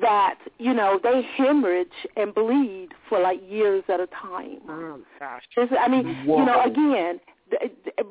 that 0.00 0.36
you 0.58 0.72
know 0.74 0.98
they 1.02 1.22
hemorrhage 1.36 1.88
and 2.16 2.34
bleed 2.34 2.88
for 3.08 3.20
like 3.20 3.40
years 3.48 3.84
at 3.88 4.00
a 4.00 4.06
time. 4.08 4.60
Oh 4.68 5.00
gosh. 5.18 5.42
It's- 5.56 5.78
I 5.78 5.88
mean, 5.88 6.06
you 6.40 6.44
know, 6.46 6.62
again, 6.64 7.20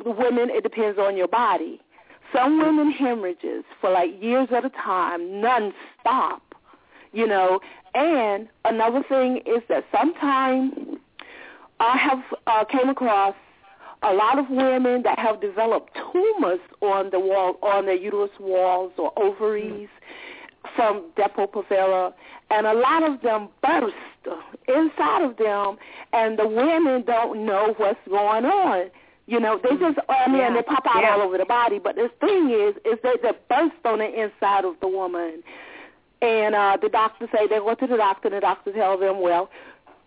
women, 0.06 0.50
it 0.50 0.64
depends 0.64 1.00
on 1.00 1.18
your 1.18 1.28
body. 1.28 1.82
Some 2.34 2.60
women 2.60 2.92
hemorrhages 2.92 3.64
for 3.80 3.90
like 3.90 4.22
years 4.22 4.50
at 4.52 4.66
a 4.66 4.70
time, 4.70 5.42
non-stop, 5.42 6.42
you 7.14 7.26
know. 7.26 7.60
And 7.96 8.50
another 8.66 9.04
thing 9.08 9.38
is 9.46 9.64
that 9.70 9.86
sometimes 9.92 10.74
I 11.80 11.98
have 11.98 12.20
uh, 12.48 12.66
came 12.66 12.90
across 12.90 13.36
a 14.04 14.14
lot 14.14 14.38
of 14.38 14.50
women 14.50 15.04
that 15.04 15.18
have 15.18 15.42
developed 15.42 15.98
tumors 16.12 16.60
on 16.82 17.10
the 17.12 17.20
wall, 17.20 17.58
on 17.62 17.86
their 17.86 17.96
uterus 17.96 18.32
walls 18.40 18.92
or 18.98 19.12
ovaries 19.18 19.90
from 20.76 21.06
Depo-Provera, 21.18 22.14
and 22.52 22.68
a 22.68 22.74
lot 22.74 23.04
of 23.04 23.22
them 23.22 23.50
burst 23.62 23.96
inside 24.68 25.24
of 25.24 25.38
them, 25.38 25.78
and 26.14 26.38
the 26.38 26.48
women 26.48 27.04
don't 27.06 27.46
know 27.46 27.74
what's 27.78 28.00
going 28.08 28.46
on. 28.46 28.90
You 29.28 29.40
know, 29.42 29.60
they 29.62 29.76
just, 29.76 30.00
I 30.10 30.28
mean, 30.30 30.38
Yeah. 30.40 30.54
they 30.54 30.62
pop 30.64 30.86
out 30.88 31.04
Yeah. 31.04 31.14
all 31.16 31.22
over 31.22 31.38
the 31.38 31.46
body, 31.46 31.80
but 31.80 31.96
the 31.96 32.10
thing 32.22 32.50
is, 32.50 32.76
is 32.86 33.00
that 33.04 33.22
they 33.22 33.32
burst 33.50 33.76
on 33.86 34.00
the 34.00 34.08
inside 34.08 34.64
of 34.66 34.80
the 34.80 34.88
woman. 34.88 35.44
And 36.22 36.56
uh, 36.56 36.78
the 36.82 36.90
doctors 36.90 37.30
say 37.32 37.46
they 37.48 37.60
go 37.60 37.76
to 37.76 37.88
the 37.88 37.98
doctor, 37.98 38.30
and 38.30 38.38
the 38.38 38.42
doctor 38.42 38.72
tells 38.72 39.02
them, 39.02 39.20
well, 39.20 39.50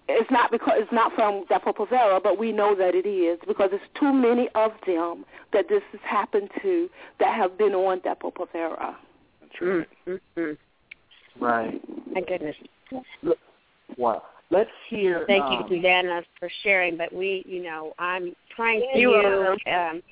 it's 0.08 0.30
not 0.30 0.50
because 0.50 0.74
it's 0.78 0.90
not 0.90 1.12
from 1.14 1.44
Depo-Provera, 1.46 2.20
but 2.22 2.36
we 2.38 2.50
know 2.50 2.74
that 2.74 2.94
it 2.96 3.06
is 3.06 3.38
because 3.46 3.70
there's 3.70 3.82
too 3.94 4.12
many 4.12 4.48
of 4.56 4.72
them 4.86 5.24
that 5.52 5.68
this 5.68 5.82
has 5.92 6.00
happened 6.02 6.50
to 6.62 6.88
that 7.20 7.34
have 7.34 7.56
been 7.56 7.74
on 7.74 8.00
Depo-Provera. 8.00 8.96
That's 9.40 9.60
right. 9.60 9.88
Mm-hmm. 10.08 11.44
Right. 11.44 11.80
My 12.12 12.20
goodness. 12.22 12.56
Look, 13.22 13.38
Wow. 13.96 14.22
Let's 14.50 14.70
hear. 14.88 15.24
Thank 15.26 15.44
um, 15.44 15.52
you, 15.70 15.76
Susanna, 15.76 16.22
for 16.38 16.50
sharing. 16.62 16.96
But 16.96 17.12
we, 17.12 17.44
you 17.46 17.62
know, 17.62 17.92
I'm 17.98 18.34
praying 18.54 18.88
for 18.92 18.98
You 18.98 19.10
you, 19.10 19.16
are. 19.16 19.52
um, 19.52 20.02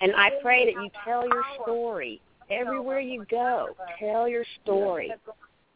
and 0.00 0.12
I 0.16 0.30
pray 0.42 0.72
that 0.72 0.80
you 0.80 0.88
tell 1.04 1.26
your 1.26 1.44
story 1.62 2.20
everywhere 2.50 3.00
you 3.00 3.24
go. 3.30 3.70
Tell 3.98 4.28
your 4.28 4.44
story 4.62 5.12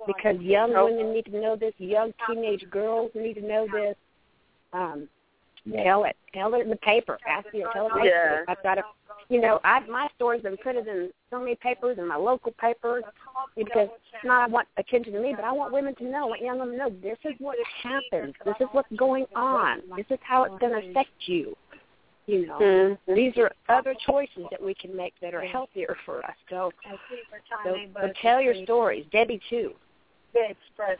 because 0.07 0.41
young 0.41 0.73
women 0.73 1.13
need 1.13 1.25
to 1.27 1.41
know 1.41 1.57
this. 1.57 1.75
Young 1.79 2.13
teenage 2.29 2.65
girls 2.71 3.11
need 3.15 3.35
to 3.35 3.43
know 3.43 3.67
this. 3.73 3.97
Um, 4.73 5.09
Tell 5.73 6.05
it. 6.05 6.17
Tell 6.35 6.55
it 6.55 6.61
in 6.61 6.69
the 6.69 6.77
paper. 6.77 7.19
Ask 7.27 7.47
you. 7.53 7.67
Tell 7.73 7.87
it. 7.87 7.93
the 7.95 8.05
Yeah. 8.05 8.41
I've 8.49 8.63
got 8.63 8.75
to. 8.75 8.83
You 9.29 9.41
know, 9.41 9.61
I 9.65 9.81
my 9.81 10.09
story's 10.17 10.43
been 10.43 10.57
printed 10.57 10.87
in 10.87 11.11
so 11.31 11.39
many 11.39 11.55
papers 11.55 11.99
in 11.99 12.07
my 12.07 12.17
local 12.17 12.53
papers 12.53 13.05
because 13.57 13.89
it's 13.89 14.25
not 14.25 14.43
I 14.43 14.47
want 14.53 14.69
attention 14.77 15.13
to 15.15 15.21
me, 15.21 15.33
but 15.35 15.45
I 15.45 15.53
want 15.53 15.73
women 15.73 15.95
to 15.97 16.05
know, 16.05 16.27
I 16.27 16.29
want 16.29 16.43
young 16.43 16.59
women 16.59 16.79
to 16.79 16.85
know 16.85 16.91
this 17.03 17.19
is 17.25 17.35
what 17.39 17.57
happens. 17.83 18.35
This 18.45 18.55
is 18.61 18.67
what's 18.73 18.93
going 18.97 19.27
on. 19.35 19.81
This 19.97 20.07
is 20.11 20.19
how 20.23 20.45
it's 20.45 20.59
going 20.61 20.73
to 20.73 20.91
affect 20.91 21.11
you. 21.27 21.57
You 22.27 22.47
know, 22.47 22.59
Mhm. 22.59 23.15
these 23.15 23.37
are 23.37 23.53
other 23.69 23.95
choices 23.95 24.47
that 24.51 24.61
we 24.61 24.75
can 24.75 24.97
make 24.97 25.15
that 25.21 25.35
are 25.35 25.43
healthier 25.43 25.95
for 26.07 26.25
us. 26.25 26.37
So, 26.49 26.73
so, 27.65 27.79
so 28.01 28.13
tell 28.23 28.41
your 28.41 28.55
stories, 28.65 29.05
Debbie 29.11 29.41
too. 29.51 29.75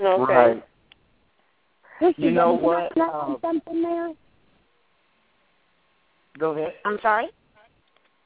Okay. 0.01 0.35
Right. 0.35 0.63
This 2.01 2.15
You 2.19 2.31
know 2.31 2.53
what, 2.53 2.97
um, 2.99 3.39
something 3.41 3.83
there? 3.83 4.13
Go 6.39 6.51
ahead. 6.51 6.75
I'm 6.85 6.99
sorry. 7.01 7.31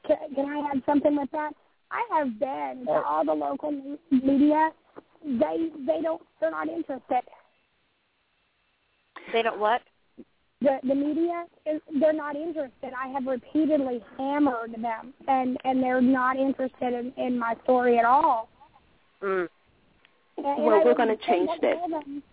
Can, 0.09 0.35
can 0.35 0.45
I 0.45 0.69
add 0.71 0.83
something 0.85 1.15
with 1.15 1.31
that? 1.31 1.53
I 1.91 2.03
have 2.17 2.39
been 2.39 2.85
to 2.87 2.91
all 2.91 3.23
the 3.23 3.33
local 3.33 3.71
me- 3.71 3.97
media. 4.11 4.71
They 5.23 5.69
they 5.85 6.01
don't 6.01 6.21
they're 6.41 6.51
not 6.51 6.67
interested. 6.67 7.21
They 9.31 9.41
don't 9.41 9.59
what? 9.59 9.81
the 10.61 10.77
the 10.83 10.95
media 10.95 11.45
is 11.65 11.81
they're 11.99 12.13
not 12.13 12.35
interested. 12.35 12.91
I 12.97 13.07
have 13.09 13.25
repeatedly 13.25 14.03
hammered 14.17 14.73
them, 14.73 15.13
and 15.27 15.57
and 15.63 15.81
they're 15.81 16.01
not 16.01 16.37
interested 16.37 16.93
in 16.93 17.13
in 17.17 17.39
my 17.39 17.55
story 17.63 17.97
at 17.97 18.05
all. 18.05 18.49
Mm. 19.23 19.47
And, 20.37 20.45
Well, 20.63 20.73
and 20.75 20.81
I 20.81 20.85
we're 20.85 20.95
gonna 20.95 21.15
change 21.27 21.49
tell 21.61 21.89
that. 21.89 21.89
them, 21.89 22.23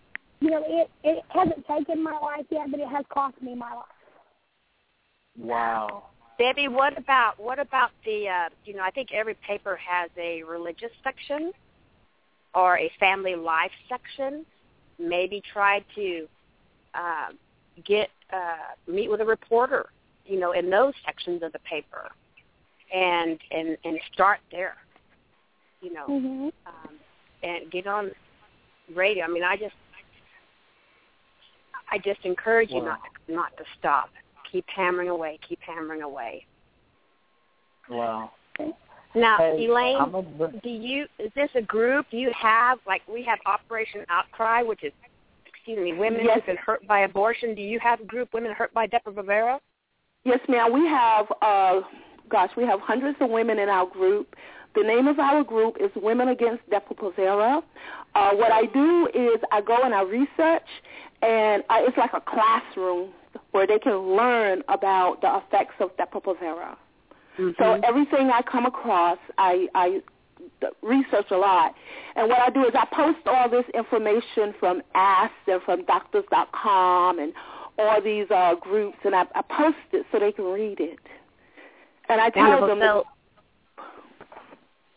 You 0.41 0.49
know, 0.49 0.63
it 0.65 0.89
it 1.03 1.23
hasn't 1.29 1.65
taken 1.67 2.03
my 2.03 2.17
life 2.19 2.45
yet, 2.49 2.69
but 2.71 2.79
it 2.79 2.87
has 2.87 3.05
cost 3.09 3.41
me 3.41 3.55
my 3.55 3.73
life. 3.73 3.85
Wow. 5.37 6.03
Debbie, 6.37 6.67
what 6.67 6.97
about 6.97 7.39
what 7.39 7.59
about 7.59 7.91
the 8.05 8.27
uh, 8.27 8.49
you 8.65 8.75
know 8.75 8.83
I 8.83 8.91
think 8.91 9.11
every 9.11 9.33
paper 9.35 9.75
has 9.77 10.09
a 10.17 10.43
religious 10.43 10.91
section 11.03 11.51
or 12.53 12.77
a 12.77 12.91
family 12.99 13.35
life 13.35 13.71
section. 13.89 14.45
Maybe 14.99 15.41
try 15.53 15.83
to 15.95 16.27
uh, 16.93 17.29
get 17.85 18.09
uh, 18.31 18.91
meet 18.91 19.09
with 19.09 19.21
a 19.21 19.25
reporter, 19.25 19.87
you 20.25 20.39
know, 20.39 20.51
in 20.51 20.69
those 20.69 20.93
sections 21.05 21.43
of 21.43 21.53
the 21.53 21.59
paper, 21.59 22.09
and 22.93 23.39
and 23.51 23.77
and 23.83 23.99
start 24.13 24.39
there, 24.51 24.75
you 25.81 25.93
know, 25.93 26.05
Mm-hmm. 26.07 26.47
um, 26.67 26.95
and 27.43 27.71
get 27.71 27.87
on 27.87 28.11
radio. 28.95 29.25
I 29.25 29.27
mean, 29.27 29.43
I 29.43 29.55
just 29.57 29.75
I 31.91 31.97
just 31.97 32.19
encourage 32.25 32.69
you 32.71 32.83
not 32.83 32.99
to, 33.27 33.33
not 33.33 33.57
to 33.57 33.63
stop. 33.79 34.09
Keep 34.51 34.65
hammering 34.73 35.09
away. 35.09 35.39
Keep 35.47 35.59
hammering 35.61 36.01
away. 36.01 36.45
Wow. 37.89 38.31
Now, 39.15 39.37
Hey, 39.37 39.65
Elaine, 39.65 39.97
a 39.97 40.61
do 40.61 40.69
you 40.69 41.05
is 41.17 41.31
this 41.35 41.49
a 41.55 41.61
group 41.61 42.05
you 42.11 42.31
have? 42.39 42.79
Like 42.85 43.01
we 43.07 43.23
have 43.23 43.39
Operation 43.45 44.05
Outcry, 44.09 44.61
which 44.61 44.83
is 44.83 44.91
excuse 45.45 45.83
me, 45.83 45.93
women 45.93 46.21
Yes. 46.23 46.35
who've 46.35 46.45
been 46.45 46.57
hurt 46.57 46.85
by 46.87 46.99
abortion. 46.99 47.55
Do 47.55 47.61
you 47.61 47.79
have 47.79 47.99
a 47.99 48.05
group 48.05 48.33
women 48.33 48.51
hurt 48.53 48.73
by 48.73 48.87
Depo-Provera? 48.87 49.59
Yes, 50.23 50.39
ma'am. 50.47 50.71
We 50.71 50.85
have, 50.87 51.25
uh, 51.41 51.81
gosh, 52.29 52.51
we 52.55 52.63
have 52.63 52.79
hundreds 52.79 53.17
of 53.21 53.29
women 53.29 53.59
in 53.59 53.69
our 53.69 53.85
group. 53.85 54.35
The 54.75 54.83
name 54.83 55.07
of 55.07 55.19
our 55.19 55.43
group 55.43 55.77
is 55.79 55.89
Women 55.95 56.29
Against 56.29 56.69
Depo-Provera. 56.69 57.63
Uh, 58.15 58.31
what 58.35 58.51
I 58.51 58.65
do 58.67 59.07
is 59.13 59.41
I 59.51 59.61
go 59.61 59.77
and 59.83 59.93
I 59.93 60.03
research, 60.03 60.67
and 61.21 61.63
uh, 61.69 61.79
it's 61.79 61.97
like 61.97 62.13
a 62.13 62.21
classroom 62.21 63.09
where 63.51 63.65
they 63.67 63.79
can 63.79 64.15
learn 64.15 64.63
about 64.67 65.21
the 65.21 65.37
effects 65.37 65.75
of 65.79 65.95
Depo-Provera. 65.97 66.75
So 67.59 67.79
everything 67.83 68.31
I 68.31 68.41
come 68.41 68.65
across, 68.65 69.19
I, 69.37 69.67
I 69.75 70.01
research 70.81 71.27
a 71.29 71.37
lot. 71.37 71.75
And 72.15 72.27
what 72.29 72.39
I 72.39 72.49
do 72.49 72.65
is 72.65 72.71
I 72.73 72.85
post 72.93 73.19
all 73.27 73.47
this 73.49 73.65
information 73.75 74.55
from 74.59 74.81
Ask 74.95 75.33
and 75.47 75.61
from 75.61 75.85
Doctors.com 75.85 77.19
and 77.19 77.33
all 77.77 78.01
these 78.01 78.25
uh, 78.31 78.55
groups, 78.59 78.97
and 79.05 79.13
I, 79.15 79.25
I 79.35 79.41
post 79.55 79.77
it 79.93 80.05
so 80.11 80.17
they 80.19 80.31
can 80.31 80.45
read 80.45 80.79
it. 80.79 80.97
And 82.09 82.19
I 82.19 82.29
tell 82.31 82.43
Wonderful. 82.61 82.67
them 82.69 82.79
So- 82.79 83.03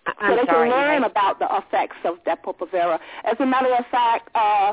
so 0.06 0.34
they 0.34 0.44
sorry, 0.46 0.68
can 0.70 0.70
learn 0.70 0.90
Elaine. 0.98 1.04
about 1.04 1.38
the 1.38 1.46
effects 1.56 1.96
of 2.04 2.14
Depo-Provera. 2.24 2.98
As 3.24 3.36
a 3.38 3.46
matter 3.46 3.72
of 3.72 3.84
fact, 3.90 4.28
uh, 4.34 4.72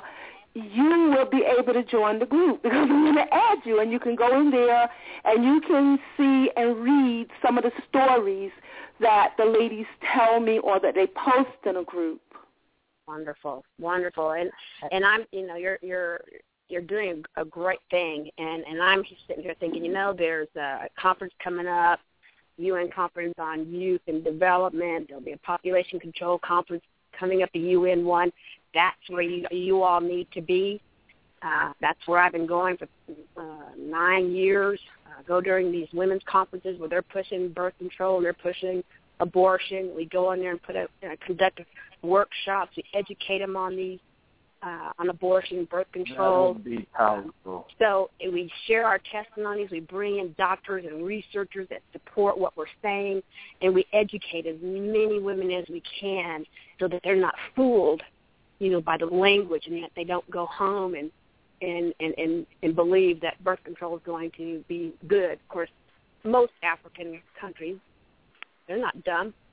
you 0.57 1.15
will 1.15 1.29
be 1.29 1.43
able 1.57 1.73
to 1.73 1.83
join 1.83 2.19
the 2.19 2.25
group 2.25 2.63
because 2.63 2.87
I'm 2.89 3.03
going 3.03 3.15
to 3.15 3.33
add 3.33 3.59
you, 3.65 3.79
and 3.79 3.91
you 3.91 3.99
can 3.99 4.15
go 4.15 4.39
in 4.39 4.51
there 4.51 4.89
and 5.25 5.43
you 5.43 5.61
can 5.61 5.99
see 6.17 6.49
and 6.55 6.77
read 6.77 7.27
some 7.41 7.57
of 7.57 7.63
the 7.63 7.71
stories 7.89 8.51
that 8.99 9.33
the 9.37 9.45
ladies 9.45 9.85
tell 10.13 10.39
me 10.39 10.59
or 10.59 10.79
that 10.79 10.95
they 10.95 11.07
post 11.07 11.57
in 11.65 11.77
a 11.77 11.83
group. 11.83 12.21
Wonderful, 13.07 13.63
wonderful, 13.79 14.31
and 14.31 14.51
and 14.91 15.05
I'm 15.05 15.25
you 15.31 15.47
know 15.47 15.55
you're 15.55 15.79
you're 15.81 16.19
you're 16.67 16.81
doing 16.81 17.23
a 17.37 17.45
great 17.45 17.79
thing, 17.89 18.29
and 18.37 18.65
and 18.65 18.81
I'm 18.81 19.03
just 19.03 19.21
sitting 19.27 19.43
here 19.43 19.55
thinking 19.61 19.85
you 19.85 19.93
know 19.93 20.13
there's 20.17 20.49
a 20.57 20.89
conference 20.99 21.33
coming 21.41 21.67
up, 21.67 22.01
UN 22.57 22.89
conference 22.93 23.35
on 23.39 23.71
youth 23.71 24.01
and 24.07 24.25
development. 24.25 25.07
There'll 25.07 25.23
be 25.23 25.31
a 25.31 25.37
population 25.37 26.01
control 26.01 26.37
conference 26.39 26.83
coming 27.17 27.43
up, 27.43 27.49
the 27.53 27.59
UN 27.59 28.03
one. 28.03 28.31
That's 28.77 29.09
where 29.09 29.23
you 29.23 29.45
you 29.49 29.81
all 29.81 29.99
need 29.99 30.27
to 30.33 30.41
be. 30.41 30.79
Uh, 31.41 31.71
that's 31.81 31.99
where 32.05 32.19
I've 32.19 32.31
been 32.31 32.45
going 32.47 32.77
for 32.77 32.87
uh, 33.37 33.69
nine 33.77 34.31
years. 34.31 34.79
Uh, 35.07 35.23
go 35.27 35.41
during 35.41 35.71
these 35.71 35.87
women's 35.93 36.21
conferences 36.25 36.79
where 36.79 36.89
they're 36.89 37.01
pushing 37.01 37.49
birth 37.49 37.73
control, 37.79 38.21
they're 38.21 38.33
pushing 38.33 38.83
abortion. 39.19 39.91
We 39.95 40.05
go 40.05 40.31
in 40.33 40.39
there 40.41 40.51
and 40.51 40.61
put 40.61 40.75
a 40.75 40.83
uh, 40.83 41.15
conduct 41.25 41.61
workshops. 42.03 42.71
We 42.77 42.83
educate 42.93 43.39
them 43.39 43.55
on 43.55 43.75
these 43.75 43.99
uh, 44.63 44.91
on 44.99 45.09
abortion, 45.09 45.67
birth 45.69 45.87
That 45.93 46.05
control. 46.05 46.53
would 46.53 46.63
be 46.63 46.87
powerful. 46.95 47.67
So 47.79 48.09
we 48.19 48.51
share 48.67 48.85
our 48.85 48.99
testimonies. 49.11 49.69
We 49.71 49.81
bring 49.81 50.19
in 50.19 50.35
doctors 50.37 50.85
and 50.85 51.05
researchers 51.05 51.67
that 51.69 51.81
support 51.93 52.37
what 52.37 52.55
we're 52.57 52.65
saying, 52.81 53.21
and 53.61 53.73
we 53.73 53.85
educate 53.93 54.45
as 54.47 54.57
many 54.61 55.19
women 55.19 55.51
as 55.51 55.65
we 55.69 55.81
can 55.99 56.45
so 56.79 56.87
that 56.87 57.01
they're 57.03 57.15
not 57.15 57.35
fooled, 57.55 58.01
you 58.59 58.71
know, 58.71 58.81
by 58.81 58.97
the 58.97 59.05
language, 59.05 59.63
and 59.67 59.83
that 59.83 59.91
they 59.95 60.03
don't 60.03 60.29
go 60.31 60.45
home 60.47 60.95
and 60.95 61.11
and 61.61 61.93
and 61.99 62.13
and, 62.17 62.45
and 62.63 62.75
believe 62.75 63.21
that 63.21 63.41
birth 63.43 63.63
control 63.63 63.95
is 63.95 64.01
going 64.05 64.31
to 64.37 64.63
be 64.67 64.93
good. 65.07 65.33
Of 65.33 65.47
course, 65.49 65.69
most 66.23 66.51
African 66.63 67.21
countries, 67.39 67.77
they're 68.67 68.79
not 68.79 69.03
dumb. 69.03 69.33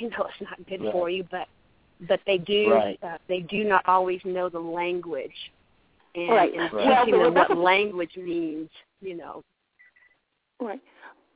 They 0.00 0.06
know 0.08 0.26
it's 0.26 0.40
not 0.40 0.66
good 0.68 0.82
Right. 0.82 0.92
for 0.92 1.08
you, 1.08 1.24
but 1.30 1.46
but 2.08 2.20
they 2.26 2.38
do 2.38 2.70
Right. 2.70 2.98
uh, 3.02 3.18
they 3.28 3.40
do 3.40 3.64
not 3.64 3.86
always 3.86 4.20
know 4.24 4.48
the 4.48 4.58
language 4.58 5.36
and, 6.16 6.28
Right. 6.30 6.52
and 6.52 6.72
Right. 6.72 7.04
teaching 7.04 7.20
Well, 7.20 7.30
them 7.30 7.34
what 7.34 7.56
language 7.56 8.16
means, 8.16 8.68
you 9.00 9.14
know. 9.14 9.44
Right. 10.60 10.80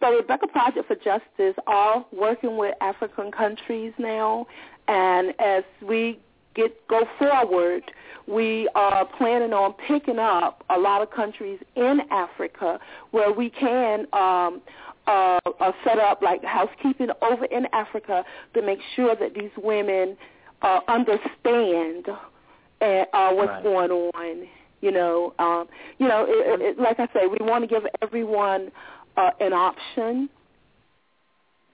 The 0.00 0.08
Rebecca 0.08 0.48
Project 0.48 0.88
for 0.88 0.96
Justice 0.96 1.54
are 1.66 2.04
working 2.10 2.56
with 2.56 2.74
African 2.80 3.30
countries 3.30 3.92
now, 3.98 4.46
and 4.88 5.34
as 5.38 5.62
we 5.82 6.18
get 6.62 6.88
go 6.88 7.00
forward, 7.18 7.82
we 8.26 8.68
are 8.74 9.04
planning 9.18 9.52
on 9.52 9.74
picking 9.88 10.18
up 10.18 10.64
a 10.70 10.78
lot 10.78 11.02
of 11.02 11.10
countries 11.10 11.58
in 11.76 12.00
Africa 12.10 12.78
where 13.10 13.32
we 13.32 13.50
can 13.50 14.06
um, 14.12 14.60
uh, 15.06 15.38
uh, 15.60 15.72
set 15.84 15.98
up 15.98 16.22
like 16.22 16.42
housekeeping 16.44 17.08
over 17.22 17.44
in 17.46 17.66
Africa 17.72 18.24
to 18.54 18.62
make 18.62 18.78
sure 18.94 19.16
that 19.16 19.34
these 19.34 19.50
women 19.56 20.16
uh, 20.62 20.80
understand 20.88 22.06
uh, 22.08 22.84
uh, 22.84 23.32
what's 23.32 23.48
Right. 23.50 23.62
going 23.62 23.90
on. 23.90 24.46
You 24.80 24.92
know, 24.92 25.34
um, 25.38 25.66
you 25.98 26.08
know, 26.08 26.24
it, 26.26 26.60
it, 26.62 26.78
like 26.78 26.98
I 26.98 27.06
say, 27.12 27.26
we 27.26 27.36
want 27.44 27.62
to 27.64 27.68
give 27.68 27.84
everyone 28.00 28.70
uh, 29.16 29.30
an 29.40 29.52
option. 29.52 30.30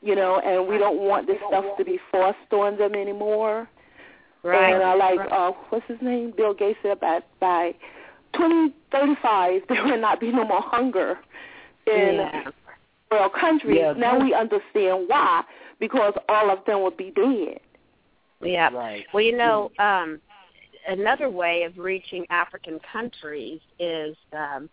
You 0.02 0.14
know, 0.14 0.40
and 0.44 0.68
we 0.68 0.78
don't 0.78 0.98
want 1.00 1.26
this 1.26 1.38
stuff 1.48 1.64
to 1.78 1.84
be 1.84 1.98
forced 2.12 2.52
on 2.52 2.76
them 2.78 2.94
anymore. 2.94 3.68
Right. 4.46 4.74
And 4.74 4.82
I 4.82 4.94
like, 4.94 5.18
Right. 5.18 5.32
uh, 5.32 5.52
what's 5.70 5.86
his 5.86 6.00
name? 6.00 6.32
Bill 6.36 6.54
Gates 6.54 6.78
said 6.82 7.00
by 7.00 7.20
by 7.40 7.74
2035 8.34 9.62
there 9.68 9.84
will 9.84 9.98
not 10.00 10.20
be 10.20 10.30
no 10.30 10.44
more 10.44 10.62
hunger 10.62 11.18
in 11.86 12.14
Yeah. 12.16 12.50
world 13.10 13.32
countries. 13.32 13.78
Yeah, 13.80 13.92
now 13.92 14.18
we 14.18 14.34
understand 14.34 15.08
why, 15.08 15.42
because 15.80 16.14
all 16.28 16.50
of 16.50 16.64
them 16.64 16.82
would 16.82 16.96
be 16.96 17.10
dead. 17.10 17.60
Yeah. 18.40 18.70
Right. 18.72 19.06
Well, 19.12 19.22
you 19.24 19.36
know, 19.36 19.70
um, 19.78 20.20
another 20.86 21.30
way 21.30 21.64
of 21.64 21.78
reaching 21.78 22.26
African 22.30 22.78
countries 22.92 23.60
is 23.78 24.16
um, 24.32 24.68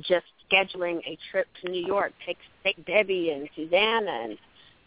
just 0.00 0.26
scheduling 0.50 0.98
a 1.06 1.16
trip 1.30 1.46
to 1.62 1.70
New 1.70 1.84
York. 1.84 2.12
Take 2.24 2.38
take 2.64 2.84
Debbie 2.84 3.30
and 3.30 3.48
Susanna 3.54 4.10
and 4.10 4.38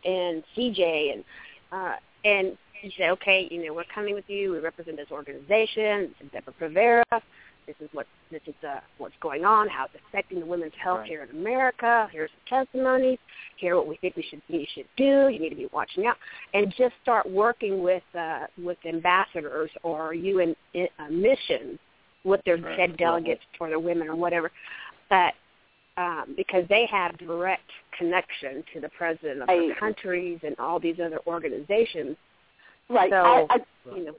and 0.06 0.44
CJ 0.56 1.14
and 1.14 1.24
uh, 1.72 1.96
and 2.26 2.58
you 2.82 2.92
say, 2.98 3.10
okay, 3.12 3.48
you 3.52 3.66
know, 3.66 3.74
we're 3.74 3.84
coming 3.94 4.14
with 4.16 4.26
you. 4.28 4.52
We 4.54 4.60
represent 4.60 4.98
this 4.98 5.12
organization, 5.12 6.14
Depo-Provera. 6.34 7.04
This 7.68 7.76
is 7.82 7.90
what 7.94 8.08
this 8.32 8.42
is 8.48 8.56
uh, 8.68 8.80
what's 8.98 9.14
going 9.22 9.46
on, 9.46 9.68
how 9.68 9.86
it's 9.86 9.94
affecting 10.10 10.40
the 10.40 10.46
women's 10.46 10.74
health 10.82 11.00
Right. 11.02 11.08
here 11.10 11.24
in 11.24 11.38
America. 11.38 12.10
Here's 12.12 12.32
the 12.32 12.50
testimonies. 12.50 13.20
Here 13.58 13.76
what 13.76 13.88
we 13.88 13.96
think 13.98 14.16
we 14.16 14.24
should 14.28 14.42
you 14.48 14.66
should 14.74 14.88
do. 14.98 15.30
You 15.30 15.40
need 15.40 15.50
to 15.50 15.56
be 15.56 15.68
watching 15.72 16.08
out, 16.08 16.18
and 16.56 16.74
just 16.76 16.96
start 17.04 17.30
working 17.30 17.84
with 17.84 18.02
uh, 18.18 18.48
with 18.64 18.78
ambassadors 18.88 19.70
or 19.84 20.16
UN 20.16 20.56
uh, 20.76 21.10
missions 21.12 21.78
with 22.24 22.42
their 22.46 22.58
Right. 22.58 22.76
said 22.76 22.98
delegates 22.98 23.42
for 23.58 23.70
the 23.70 23.80
women 23.80 24.08
or 24.08 24.16
whatever, 24.16 24.52
But 25.10 25.34
um, 25.98 26.34
because 26.36 26.64
they 26.70 26.88
have 26.88 27.18
direct 27.20 27.70
connection 27.98 28.64
to 28.74 28.80
the 28.80 28.90
president 28.90 29.42
of 29.44 29.48
the 29.48 29.74
countries 29.80 30.40
and 30.44 30.56
all 30.58 30.80
these 30.80 31.00
other 31.00 31.20
organizations. 31.28 32.16
Right. 32.90 33.12
So 33.12 33.18
I, 33.18 33.48
I, 33.50 33.96
you 33.96 34.06
know, 34.06 34.16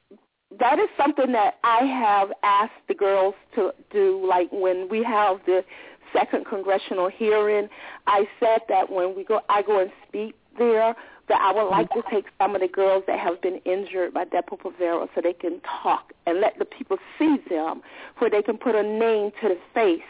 that 0.58 0.78
is 0.78 0.88
something 0.96 1.32
that 1.32 1.58
I 1.64 1.84
have 1.84 2.32
asked 2.42 2.72
the 2.88 2.94
girls 2.94 3.34
to 3.54 3.72
do. 3.90 4.24
Like 4.28 4.48
when 4.52 4.88
we 4.88 5.02
have 5.02 5.38
the 5.46 5.64
second 6.12 6.46
congressional 6.46 7.08
hearing, 7.08 7.68
I 8.06 8.26
said 8.40 8.60
that 8.68 8.90
when 8.90 9.14
we 9.14 9.24
go, 9.24 9.40
I 9.48 9.62
go 9.62 9.80
and 9.80 9.90
speak 10.08 10.34
there, 10.58 10.94
that 11.28 11.40
I 11.40 11.52
would 11.52 11.68
like 11.68 11.88
to 11.90 12.00
mm-hmm. 12.00 12.14
take 12.16 12.24
some 12.38 12.56
of 12.56 12.60
the 12.60 12.68
girls 12.68 13.04
that 13.06 13.18
have 13.20 13.40
been 13.40 13.60
injured 13.64 14.12
by 14.12 14.24
Depo-Provera 14.24 15.08
so 15.14 15.20
they 15.22 15.32
can 15.32 15.60
talk 15.82 16.12
and 16.26 16.40
let 16.40 16.58
the 16.58 16.64
people 16.64 16.98
see 17.18 17.36
them, 17.48 17.82
where 18.18 18.28
they 18.28 18.42
can 18.42 18.58
put 18.58 18.74
a 18.74 18.82
name 18.82 19.30
to 19.40 19.48
the 19.48 19.58
face 19.72 20.00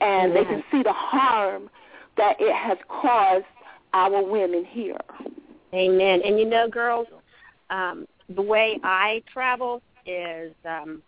and 0.00 0.34
they 0.34 0.44
can 0.44 0.60
mm-hmm. 0.60 0.76
see 0.76 0.82
the 0.82 0.92
harm 0.92 1.70
that 2.16 2.36
it 2.40 2.54
has 2.54 2.78
caused 2.88 3.44
our 3.94 4.22
women 4.22 4.64
here. 4.64 4.98
Amen. 5.72 6.20
And 6.24 6.38
you 6.38 6.44
know, 6.44 6.68
girls, 6.68 7.06
um, 7.70 8.06
the 8.34 8.42
way 8.42 8.78
I 8.82 9.22
travel 9.32 9.82
is 10.06 10.52
um, 10.64 11.02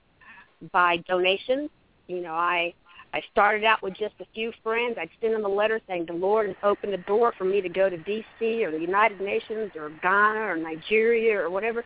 by 0.72 0.98
donations. 1.08 1.70
You 2.06 2.20
know, 2.20 2.34
I 2.34 2.74
I 3.12 3.22
started 3.32 3.64
out 3.64 3.82
with 3.82 3.94
just 3.94 4.14
a 4.20 4.26
few 4.34 4.52
friends. 4.62 4.96
I'd 5.00 5.10
send 5.20 5.34
them 5.34 5.44
a 5.44 5.48
letter 5.48 5.80
saying 5.88 6.06
the 6.06 6.12
Lord 6.12 6.46
has 6.46 6.56
opened 6.62 6.92
the 6.92 6.98
door 6.98 7.34
for 7.36 7.44
me 7.44 7.60
to 7.60 7.68
go 7.68 7.88
to 7.88 7.96
D.C. 7.96 8.64
or 8.64 8.70
the 8.70 8.78
United 8.78 9.20
Nations 9.20 9.72
or 9.74 9.90
Ghana 10.02 10.40
or 10.40 10.56
Nigeria 10.56 11.38
or 11.40 11.50
whatever, 11.50 11.84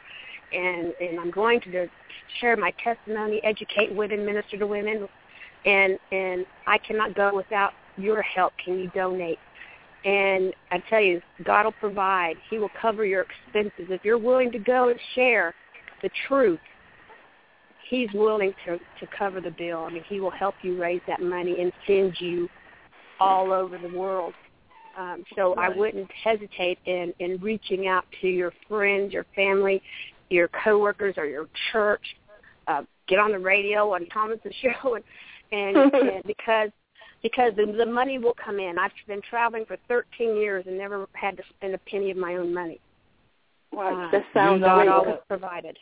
and 0.53 0.93
and 1.01 1.19
I'm 1.19 1.31
going 1.31 1.61
to 1.63 1.89
share 2.41 2.57
my 2.57 2.73
testimony, 2.83 3.41
educate 3.43 3.95
women, 3.95 4.25
minister 4.27 4.59
to 4.59 4.67
women, 4.67 5.09
and 5.65 5.99
and 6.13 6.47
I 6.67 6.79
cannot 6.79 7.15
go 7.15 7.35
without 7.35 7.73
your 7.97 8.23
help. 8.23 8.53
Can 8.63 8.79
you 8.79 8.91
donate? 8.95 9.39
And 10.05 10.53
I 10.71 10.83
tell 10.91 11.01
you, 11.01 11.23
God 11.45 11.65
will 11.65 11.73
provide. 11.73 12.37
He 12.51 12.59
will 12.59 12.71
cover 12.81 13.07
your 13.07 13.23
expenses 13.23 13.87
if 13.91 14.05
you're 14.05 14.19
willing 14.19 14.53
to 14.53 14.59
go 14.59 14.91
and 14.91 15.01
share 15.15 15.55
the 16.03 16.11
truth. 16.29 16.61
He's 17.89 18.09
willing 18.13 18.55
to 18.67 18.79
to 18.79 19.07
cover 19.17 19.41
the 19.41 19.51
bill. 19.51 19.85
I 19.85 19.91
mean, 19.91 20.05
he 20.09 20.21
will 20.21 20.31
help 20.31 20.55
you 20.63 20.81
raise 20.81 21.01
that 21.07 21.23
money 21.23 21.57
and 21.61 21.73
send 21.87 22.15
you 22.19 22.49
all 23.21 23.53
over 23.53 23.79
the 23.79 23.97
world. 23.97 24.35
Um, 24.97 25.25
so 25.35 25.55
I 25.55 25.71
wouldn't 25.71 26.11
hesitate 26.23 26.79
in 26.87 27.13
in 27.19 27.39
reaching 27.41 27.89
out 27.89 28.05
to 28.21 28.29
your 28.29 28.53
friends, 28.69 29.13
your 29.13 29.27
family, 29.35 29.83
your 30.31 30.49
coworkers, 30.49 31.15
or 31.17 31.27
your 31.27 31.49
church. 31.73 32.05
Uh, 32.67 32.83
get 33.09 33.19
on 33.19 33.33
the 33.33 33.39
radio 33.39 33.95
on 33.95 34.07
Thomas's 34.07 34.53
show, 34.63 34.95
and 34.95 35.05
and, 35.53 35.95
and 35.95 36.23
because 36.25 36.71
because 37.25 37.53
the, 37.57 37.65
the 37.67 37.87
money 37.87 38.19
will 38.19 38.35
come 38.35 38.61
in. 38.61 38.79
I've 38.79 38.93
been 39.09 39.23
traveling 39.29 39.65
for 39.67 39.79
13 39.89 40.37
years 40.37 40.67
and 40.69 40.77
never 40.77 41.07
had 41.15 41.39
to 41.39 41.43
spend 41.57 41.75
a 41.75 41.79
penny 41.79 42.11
of 42.11 42.19
my 42.19 42.37
own 42.37 42.53
money. 42.55 42.79
Well, 43.73 43.97
Uh, 43.97 44.11
that 44.13 44.25
sounds 44.35 44.61
God 44.63 44.77
great. 44.77 44.89
always 44.89 45.17
provided. 45.27 45.79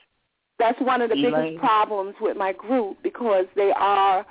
That's 0.60 0.81
one 0.81 1.02
of 1.02 1.10
the 1.10 1.16
Elaine. 1.16 1.55
biggest 1.55 1.59
problems 1.59 2.14
with 2.20 2.36
my 2.36 2.52
group 2.52 2.98
because 3.02 3.47
they 3.56 3.73
are 3.77 4.24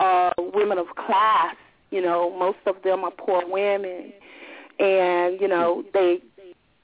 uh, 0.00 0.32
women 0.52 0.78
of 0.78 0.88
class. 0.96 1.54
You 1.92 2.02
know, 2.02 2.36
most 2.36 2.58
of 2.66 2.82
them 2.82 3.04
are 3.04 3.12
poor 3.12 3.44
women, 3.46 4.12
and 4.80 5.40
you 5.40 5.46
know 5.46 5.84
they, 5.94 6.18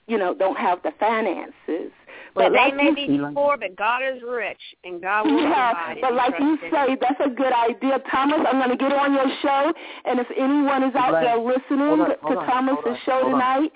you 0.07 0.17
know, 0.17 0.33
don't 0.35 0.57
have 0.57 0.83
the 0.85 0.93
finances. 1.01 1.91
But 2.35 2.51
they 2.51 2.59
like 2.59 2.75
may 2.77 2.89
you- 2.91 2.95
be 2.95 3.35
poor, 3.35 3.57
but 3.57 3.77
God 3.77 4.03
is 4.03 4.21
rich, 4.23 4.61
and 4.83 5.01
God 5.01 5.27
will 5.27 5.41
Yeah, 5.41 5.71
provide. 5.73 5.97
if 5.99 6.03
but 6.03 6.15
like 6.15 6.39
you 6.41 6.57
trust 6.59 6.75
Him. 6.75 6.87
say, 6.89 6.97
that's 6.97 7.21
a 7.21 7.31
good 7.31 7.53
idea, 7.53 8.01
Thomas. 8.11 8.41
I'm 8.51 8.59
going 8.59 8.71
to 8.71 8.77
get 8.77 8.93
on 8.93 9.15
your 9.15 9.29
show, 9.41 9.73
and 10.05 10.19
if 10.19 10.27
anyone 10.37 10.83
is 10.83 10.95
out 10.97 11.13
Right. 11.13 11.25
there 11.25 11.37
listening 11.39 11.79
Hold 11.87 12.01
on, 12.01 12.11
to 12.11 12.17
hold 12.23 12.39
on, 12.39 12.47
Thomas's 12.47 12.87
on, 12.87 12.99
show 13.07 13.21
hold 13.23 13.35
on. 13.35 13.41
tonight, 13.41 13.73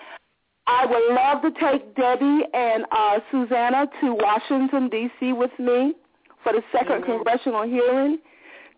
I 0.66 0.86
would 0.86 1.14
love 1.14 1.42
to 1.42 1.50
take 1.52 1.94
Debbie 1.94 2.44
and 2.52 2.84
uh, 2.90 3.20
Susanna 3.30 3.86
to 4.00 4.12
Washington 4.14 4.88
D.C. 4.88 5.32
with 5.32 5.56
me 5.58 5.94
for 6.42 6.52
the 6.52 6.62
2nd 6.74 7.04
congressional 7.06 7.62
hearing. 7.62 8.18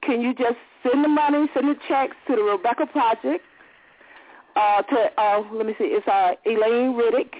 Can 0.03 0.21
you 0.21 0.35
just 0.35 0.57
send 0.83 1.03
the 1.03 1.09
money, 1.09 1.49
send 1.55 1.69
the 1.69 1.77
checks 1.89 2.17
to 2.29 2.37
the 2.37 2.43
Rebecca 2.43 2.87
Project? 2.87 3.45
Uh, 4.57 4.83
to 4.83 5.11
uh, 5.21 5.43
let 5.53 5.65
me 5.67 5.75
see, 5.79 5.85
it's 5.85 6.07
uh, 6.07 6.35
Elaine 6.45 6.95
Riddick 6.95 7.33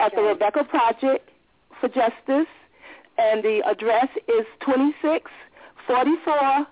at 0.00 0.14
the 0.14 0.22
Rebecca 0.22 0.64
Project 0.64 1.27
for 1.80 1.88
Justice, 1.88 2.46
and 3.18 3.42
the 3.42 3.62
address 3.66 4.08
is 4.28 4.46
2644 4.60 6.66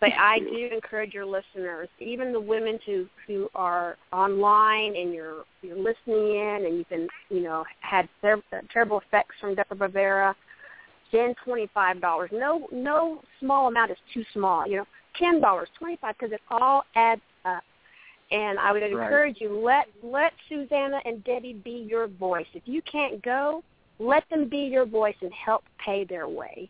but 0.00 0.10
I 0.18 0.38
do 0.38 0.68
encourage 0.72 1.14
your 1.14 1.26
listeners, 1.26 1.88
even 2.00 2.32
the 2.32 2.40
women 2.40 2.78
who 2.86 3.06
who 3.26 3.48
are 3.54 3.96
online 4.12 4.96
and 4.96 5.12
you're 5.12 5.44
you're 5.62 5.76
listening 5.76 6.36
in, 6.36 6.62
and 6.66 6.78
you've 6.78 6.88
been 6.88 7.08
you 7.30 7.42
know 7.42 7.64
had 7.80 8.08
ter- 8.20 8.42
uh, 8.52 8.60
terrible 8.72 9.00
effects 9.06 9.34
from 9.40 9.54
Depo-Provera. 9.54 10.34
Send 11.10 11.36
twenty 11.44 11.68
five 11.72 12.00
dollars. 12.00 12.30
No 12.32 12.66
no 12.72 13.20
small 13.40 13.68
amount 13.68 13.90
is 13.90 13.98
too 14.12 14.24
small. 14.32 14.66
You 14.66 14.78
know, 14.78 14.86
ten 15.16 15.40
dollars, 15.40 15.68
twenty 15.78 15.96
five, 16.00 16.16
because 16.18 16.32
it 16.32 16.40
all 16.50 16.84
adds 16.96 17.22
up. 17.44 17.62
And 18.30 18.58
I 18.58 18.72
would 18.72 18.82
Right. 18.82 18.90
encourage 18.90 19.40
you 19.40 19.60
let 19.60 19.86
let 20.02 20.32
Susanna 20.48 21.00
and 21.04 21.22
Debbie 21.24 21.52
be 21.52 21.86
your 21.88 22.08
voice. 22.08 22.46
If 22.54 22.62
you 22.66 22.82
can't 22.82 23.22
go, 23.22 23.62
let 23.98 24.28
them 24.30 24.48
be 24.48 24.66
your 24.66 24.86
voice 24.86 25.14
and 25.20 25.32
help 25.32 25.62
pay 25.78 26.04
their 26.04 26.26
way. 26.26 26.68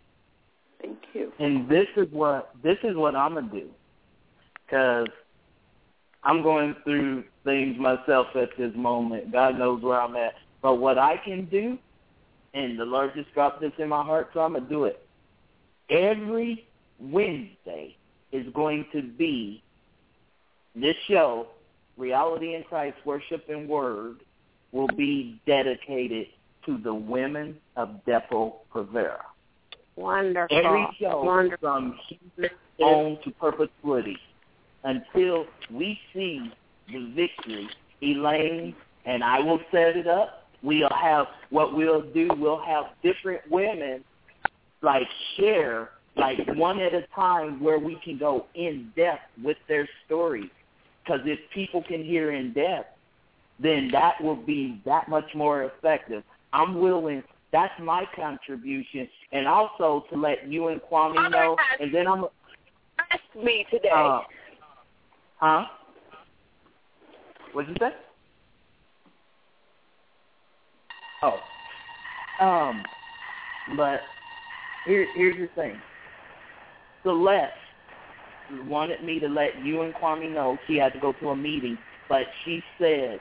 Thank 0.81 0.99
you. 1.13 1.33
And 1.39 1.69
this 1.69 1.87
is 1.97 2.09
what 2.11 2.51
this 2.63 2.79
is 2.83 2.97
what 2.97 3.15
I'm 3.15 3.35
gonna 3.35 3.51
do, 3.51 3.69
because 4.65 5.09
I'm 6.23 6.43
going 6.43 6.75
through 6.85 7.25
things 7.45 7.79
myself 7.79 8.29
at 8.35 8.51
this 8.59 8.73
moment. 8.75 9.33
God 9.33 9.59
knows 9.59 9.83
where 9.83 10.01
I'm 10.01 10.17
at. 10.17 10.35
But 10.63 10.77
what 10.77 10.99
I 10.99 11.17
can 11.19 11.45
do, 11.47 11.79
and 12.55 12.79
the 12.79 12.85
Lord 12.85 13.13
just 13.15 13.33
dropped 13.35 13.61
this 13.61 13.73
in 13.79 13.89
my 13.89 14.03
heart, 14.03 14.31
so 14.33 14.41
I'm 14.41 14.55
gonna 14.55 14.67
do 14.69 14.85
it. 14.85 15.07
Every 15.91 16.67
Wednesday 16.99 17.97
is 18.33 18.47
going 18.55 18.87
to 18.93 19.03
be 19.03 19.63
this 20.75 20.97
show, 21.07 21.49
Reality 21.97 22.55
in 22.55 22.65
Christ, 22.65 22.97
Worship 23.05 23.49
and 23.49 23.69
Word, 23.69 24.17
will 24.73 24.89
be 24.89 25.41
dedicated 25.47 26.27
to 26.67 26.79
the 26.79 26.93
women 26.93 27.57
of 27.77 28.01
Depo 28.07 28.55
Provera. 28.75 29.21
Wonderful. 29.97 30.57
Every 30.57 30.87
show 31.01 31.23
Wonderful. 31.23 31.59
from 31.59 31.99
here 32.07 32.51
on 32.81 33.19
to 33.25 33.31
perpetuity 33.33 34.19
until 34.83 35.47
we 35.71 35.99
see 36.13 36.51
the 36.89 37.13
victory. 37.15 37.69
Elaine 38.03 38.75
and 39.07 39.23
I 39.23 39.39
will 39.39 39.61
set 39.71 39.97
it 39.97 40.07
up. 40.07 40.49
We'll 40.63 40.89
have 40.91 41.27
what 41.51 41.75
we'll 41.77 42.03
do. 42.13 42.29
We'll 42.37 42.63
have 42.63 42.87
different 43.03 43.43
women 43.51 44.03
like 44.83 45.07
share 45.37 45.91
like 46.17 46.39
one 46.55 46.79
at 46.81 46.95
a 46.95 47.07
time 47.15 47.63
where 47.63 47.79
we 47.79 47.99
can 48.05 48.19
go 48.19 48.47
in 48.55 48.93
depth 48.97 49.23
with 49.43 49.57
their 49.69 49.89
stories. 50.07 50.51
Because 51.03 51.21
if 51.25 51.39
people 51.53 51.83
can 51.83 52.05
hear 52.05 52.33
in 52.33 52.53
depth, 52.53 52.97
then 53.59 53.91
that 53.93 54.23
will 54.23 54.37
be 54.37 54.81
that 54.85 55.09
much 55.09 55.35
more 55.35 55.65
effective. 55.65 56.23
I'm 56.53 56.81
willing. 56.81 57.23
That's 57.55 57.73
my 57.81 58.05
contribution, 58.17 59.09
and 59.31 59.47
also 59.47 60.05
to 60.11 60.19
let 60.19 60.49
you 60.49 60.69
and 60.69 60.81
Kwame 60.83 61.31
know. 61.31 61.57
And 61.79 61.95
then 61.95 62.09
I'm. 62.09 62.25
Asked 62.99 63.45
me 63.45 63.65
today. 63.71 63.91
Uh, 63.95 64.23
huh? 65.37 65.65
What'd 67.53 67.71
you 67.71 67.77
say? 67.79 67.95
Oh. 71.23 71.39
Um. 72.45 72.83
But 73.77 74.01
here, 74.85 75.07
here's 75.15 75.37
the 75.37 75.47
thing. 75.55 75.81
Celeste 77.05 77.53
wanted 78.67 79.05
me 79.05 79.21
to 79.21 79.29
let 79.29 79.65
you 79.65 79.83
and 79.83 79.95
Kwame 79.95 80.35
know 80.35 80.59
she 80.67 80.75
had 80.77 80.93
to 80.95 80.99
go 80.99 81.13
to 81.21 81.29
a 81.29 81.37
meeting, 81.37 81.79
but 82.09 82.25
she 82.45 82.65
said 82.81 83.21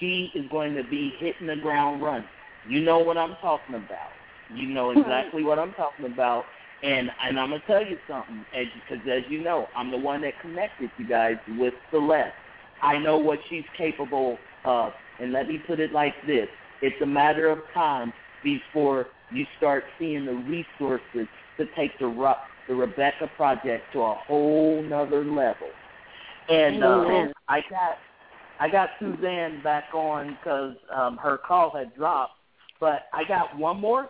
she 0.00 0.32
is 0.34 0.44
going 0.50 0.74
to 0.74 0.82
be 0.82 1.12
hitting 1.20 1.46
the 1.46 1.54
ground 1.54 2.02
running. 2.02 2.26
You 2.68 2.80
know 2.80 2.98
what 2.98 3.16
I'm 3.16 3.36
talking 3.40 3.74
about. 3.74 4.10
You 4.54 4.68
know 4.68 4.90
exactly 4.90 5.42
what 5.42 5.58
I'm 5.58 5.72
talking 5.74 6.06
about. 6.06 6.44
And 6.82 7.10
and 7.24 7.38
I'm 7.38 7.50
gonna 7.50 7.62
tell 7.66 7.84
you 7.84 7.96
something, 8.08 8.44
because 8.52 9.06
as 9.08 9.22
you 9.28 9.42
know, 9.42 9.68
I'm 9.76 9.90
the 9.90 9.98
one 9.98 10.22
that 10.22 10.40
connected 10.40 10.90
you 10.98 11.06
guys 11.06 11.36
with 11.56 11.74
Celeste. 11.90 12.34
I 12.82 12.98
know 12.98 13.16
what 13.16 13.38
she's 13.48 13.64
capable 13.76 14.36
of, 14.64 14.92
and 15.20 15.32
let 15.32 15.46
me 15.46 15.58
put 15.64 15.78
it 15.78 15.92
like 15.92 16.14
this: 16.26 16.48
it's 16.80 17.00
a 17.00 17.06
matter 17.06 17.48
of 17.48 17.60
time 17.72 18.12
before 18.42 19.06
you 19.30 19.46
start 19.58 19.84
seeing 19.98 20.26
the 20.26 20.34
resources 20.34 21.28
to 21.56 21.66
take 21.76 21.96
the 21.98 22.34
the 22.68 22.74
Rebecca 22.74 23.30
project 23.36 23.84
to 23.92 24.02
a 24.02 24.14
whole 24.14 24.82
nother 24.82 25.24
level. 25.24 25.68
And 26.48 26.82
uh, 26.82 27.26
I 27.48 27.60
got 27.70 27.98
I 28.58 28.68
got 28.68 28.90
Suzanne 28.98 29.62
back 29.62 29.84
on 29.94 30.36
because 30.40 30.74
um, 30.94 31.16
her 31.18 31.38
call 31.38 31.70
had 31.70 31.94
dropped, 31.94 32.34
but 32.82 33.04
I 33.12 33.22
got 33.22 33.56
one 33.56 33.80
more 33.80 34.08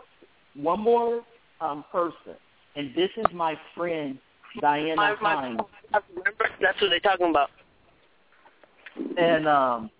one 0.57 0.81
more 0.81 1.21
um, 1.61 1.85
person, 1.93 2.35
and 2.75 2.91
this 2.97 3.11
is 3.19 3.27
my 3.35 3.55
friend 3.77 4.19
Diana 4.63 4.97
My- 4.97 5.17
my- 5.21 5.35
Hines. 5.35 5.61
Remember, 6.17 6.47
that's 6.61 6.81
what 6.81 6.89
they're 6.89 6.99
talking 7.01 7.29
about. 7.29 7.51
And 9.19 9.47
um, 9.47 9.91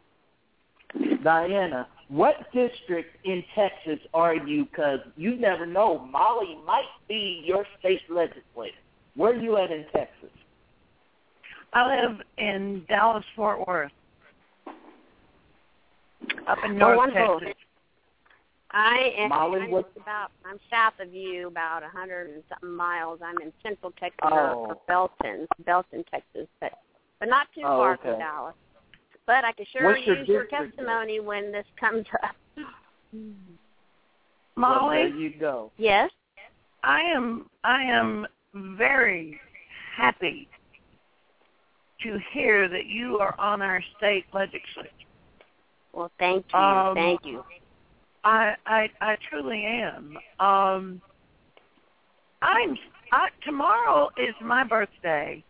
Diana, 1.23 1.87
what 2.09 2.51
district 2.55 3.15
in 3.25 3.45
Texas 3.55 3.99
are 4.15 4.35
you? 4.35 4.65
Because 4.65 5.01
you 5.17 5.37
never 5.37 5.67
know. 5.67 5.99
Molly 6.11 6.59
might 6.67 6.89
be 7.09 7.43
your 7.45 7.67
state 7.79 8.01
legislator. 8.09 8.77
Where 9.17 9.33
are 9.35 9.37
you 9.41 9.59
at 9.59 9.71
in 9.71 9.85
Texas? 9.95 10.31
I 11.75 12.07
live 12.07 12.21
in 12.39 12.85
Dallas 12.89 13.25
Fort 13.37 13.67
Worth, 13.69 13.93
up 16.49 16.59
in 16.65 16.73
Oh, 16.73 16.77
North 16.77 16.97
wonderful. 16.97 17.41
Texas. 17.41 17.57
I 18.75 19.13
am 19.19 19.29
Molly, 19.29 19.61
I'm 19.63 19.71
what- 19.71 19.91
about 19.97 20.31
I'm 20.47 20.59
south 20.71 20.99
of 20.99 21.13
you 21.13 21.49
about 21.49 21.83
a 21.83 21.89
hundred 21.89 22.31
and 22.31 22.43
something 22.49 22.71
miles. 22.75 23.21
I'm 23.23 23.39
in 23.41 23.53
central 23.63 23.93
Texas 23.93 24.19
Oh. 24.23 24.67
or 24.69 24.75
Belton, 24.89 25.47
Belton, 25.61 26.05
Texas, 26.11 26.49
but 26.61 26.73
but 27.19 27.29
not 27.29 27.47
too 27.53 27.63
Oh, 27.65 27.79
far 27.79 27.93
okay. 27.95 28.03
from 28.11 28.19
Dallas. 28.19 28.55
But 29.27 29.45
I 29.45 29.53
can 29.53 29.67
sure 29.67 29.85
What's 29.85 29.99
use 30.01 30.27
your 30.27 30.45
district 30.47 30.51
testimony 30.77 31.21
when 31.21 31.53
this 31.53 31.67
comes 31.77 32.07
up. 32.23 32.35
Well, 34.55 34.89
there 34.91 35.09
Molly, 35.09 35.21
you 35.23 35.31
go. 35.31 35.71
Yes. 35.77 36.11
I 36.83 37.01
am 37.03 37.49
I 37.65 37.83
am 37.83 38.27
very 38.55 39.41
happy 39.95 40.49
to 42.03 42.19
hear 42.33 42.69
that 42.69 42.87
you 42.87 43.19
are 43.19 43.35
on 43.39 43.63
our 43.63 43.83
state 43.97 44.25
legislature. 44.35 44.91
Well, 45.93 46.11
thank 46.19 46.45
you, 46.53 46.59
Um, 46.59 46.95
thank 46.95 47.25
you. 47.25 47.45
I 48.25 48.55
I 48.67 48.89
I 49.01 49.17
truly 49.29 49.65
am. 49.65 50.17
Um 50.41 51.01
I'm 52.41 52.77
I, 53.13 53.29
tomorrow 53.45 54.09
is 54.17 54.35
my 54.41 54.65
birthday. 54.65 55.45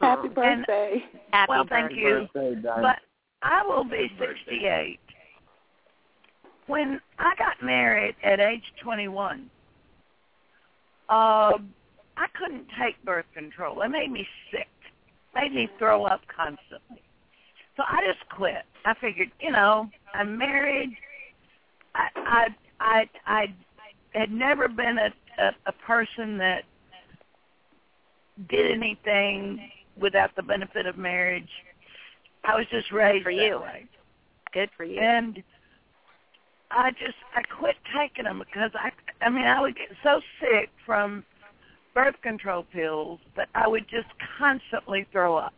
Happy 0.00 0.26
And- 0.28 0.34
birthday. 0.34 1.02
Happy 1.32 1.50
well, 1.50 1.64
thank 1.68 1.90
birthday. 1.90 2.00
you. 2.00 2.28
Birthday. 2.32 2.80
But 2.82 2.98
I 3.42 3.62
will 3.66 3.84
be 3.84 4.10
68. 4.18 4.98
When 6.66 7.00
I 7.18 7.34
got 7.36 7.62
married 7.62 8.14
at 8.22 8.40
age 8.40 8.62
21, 8.82 9.50
um, 11.10 11.74
I 12.16 12.26
couldn't 12.38 12.66
take 12.80 13.02
birth 13.04 13.26
control. 13.34 13.82
It 13.82 13.88
made 13.88 14.10
me 14.10 14.26
sick. 14.50 14.68
Made 15.34 15.52
me 15.52 15.68
throw 15.78 16.04
up 16.04 16.20
constantly. 16.34 17.02
So 17.76 17.82
I 17.86 18.00
just 18.06 18.26
quit. 18.30 18.62
I 18.86 18.94
figured, 19.00 19.30
you 19.40 19.50
know, 19.50 19.90
I'm 20.14 20.38
married. 20.38 20.96
I 21.94 22.08
I 22.16 22.48
I 22.80 23.10
I 23.26 23.54
had 24.12 24.30
never 24.30 24.68
been 24.68 24.98
a 24.98 25.42
a, 25.42 25.50
a 25.66 25.72
person 25.72 26.38
that 26.38 26.64
did 28.48 28.70
anything 28.70 29.70
without 30.00 30.34
the 30.36 30.42
benefit 30.42 30.86
of 30.86 30.96
marriage. 30.96 31.48
I 32.44 32.56
was 32.56 32.66
just 32.70 32.90
raised 32.92 33.24
for 33.24 33.32
that 33.32 33.42
you. 33.42 33.60
way. 33.60 33.86
Good 34.52 34.70
for 34.76 34.84
you. 34.84 35.00
And 35.00 35.42
I 36.70 36.90
just 36.92 37.16
I 37.34 37.42
quit 37.42 37.76
taking 37.96 38.24
them 38.24 38.40
because 38.44 38.70
I 38.74 38.90
I 39.24 39.30
mean 39.30 39.44
I 39.46 39.60
would 39.60 39.76
get 39.76 39.88
so 40.02 40.20
sick 40.40 40.70
from 40.84 41.24
birth 41.94 42.16
control 42.22 42.64
pills 42.72 43.20
that 43.36 43.48
I 43.54 43.68
would 43.68 43.86
just 43.88 44.08
constantly 44.38 45.06
throw 45.12 45.36
up. 45.36 45.54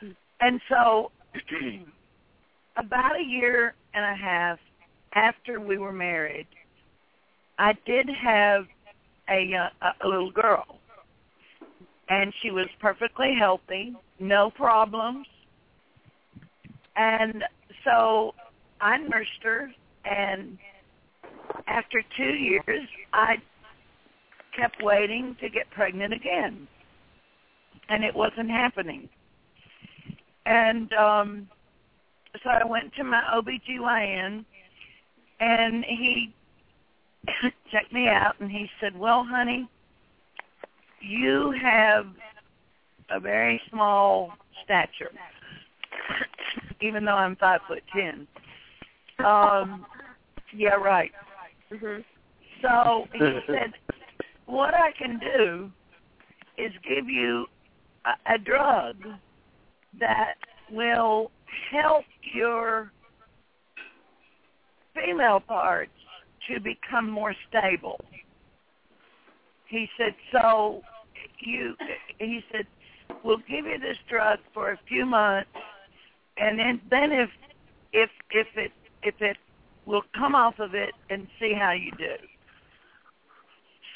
Hmm. 0.00 0.10
And 0.40 0.60
so 0.68 1.10
about 2.76 3.18
a 3.18 3.24
year 3.24 3.74
and 3.94 4.04
a 4.04 4.16
half 4.16 4.58
after 5.16 5.60
we 5.60 5.78
were 5.78 5.92
married, 5.92 6.46
I 7.58 7.72
did 7.86 8.08
have 8.08 8.66
a 9.30 9.54
uh, 9.54 9.70
a- 9.82 10.06
a 10.06 10.08
little 10.08 10.30
girl. 10.30 10.78
And 12.08 12.32
she 12.42 12.50
was 12.52 12.68
perfectly 12.80 13.34
healthy, 13.38 13.94
no 14.20 14.50
problems. 14.50 15.26
And 16.96 17.44
so 17.84 18.34
I 18.80 18.98
nursed 18.98 19.42
her 19.42 19.70
and 20.04 20.58
after 21.66 22.02
2 22.16 22.24
years 22.24 22.88
I 23.12 23.36
kept 24.56 24.82
waiting 24.82 25.36
to 25.40 25.48
get 25.48 25.70
pregnant 25.70 26.12
again. 26.14 26.68
And 27.88 28.04
it 28.04 28.14
wasn't 28.14 28.50
happening. 28.50 29.08
And 30.46 30.92
um 30.94 31.48
so 32.42 32.50
I 32.50 32.64
went 32.66 32.94
to 32.96 33.04
my 33.04 33.22
OBGYN 33.34 34.44
and 35.40 35.84
he 35.84 36.32
checked 37.70 37.92
me 37.92 38.08
out 38.08 38.34
and 38.40 38.50
he 38.50 38.68
said, 38.80 38.98
"Well, 38.98 39.24
honey, 39.24 39.68
you 41.00 41.54
have 41.62 42.06
a 43.10 43.20
very 43.20 43.60
small 43.70 44.32
stature, 44.64 45.12
even 46.80 47.04
though 47.04 47.12
I'm 47.12 47.36
five 47.36 47.60
foot 47.68 47.82
ten. 47.92 48.26
Um, 49.24 49.86
yeah, 50.54 50.74
right. 50.74 51.12
Mhm. 51.72 52.04
So 52.62 53.06
he 53.12 53.40
said, 53.46 53.72
what 54.46 54.74
I 54.74 54.92
can 54.92 55.18
do 55.18 55.70
is 56.58 56.72
give 56.88 57.08
you 57.08 57.46
a, 58.04 58.34
a 58.34 58.38
drug 58.38 58.96
that 59.98 60.34
will 60.70 61.30
help 61.70 62.04
your 62.34 62.92
female 64.96 65.40
parts 65.40 65.90
to 66.48 66.60
become 66.60 67.10
more 67.10 67.34
stable. 67.48 68.00
He 69.68 69.88
said, 69.98 70.14
so 70.32 70.82
you, 71.40 71.74
he 72.18 72.40
said, 72.52 72.66
we'll 73.24 73.38
give 73.38 73.66
you 73.66 73.78
this 73.78 73.96
drug 74.08 74.38
for 74.54 74.72
a 74.72 74.78
few 74.88 75.04
months, 75.04 75.50
and 76.38 76.58
then 76.58 76.80
then 76.90 77.12
if 77.12 77.30
if 77.92 78.10
if 78.30 78.46
it 78.56 78.72
if 79.02 79.14
it 79.20 79.36
we'll 79.86 80.04
come 80.16 80.34
off 80.34 80.58
of 80.58 80.74
it 80.74 80.90
and 81.10 81.26
see 81.40 81.52
how 81.52 81.72
you 81.72 81.90
do. 81.92 82.14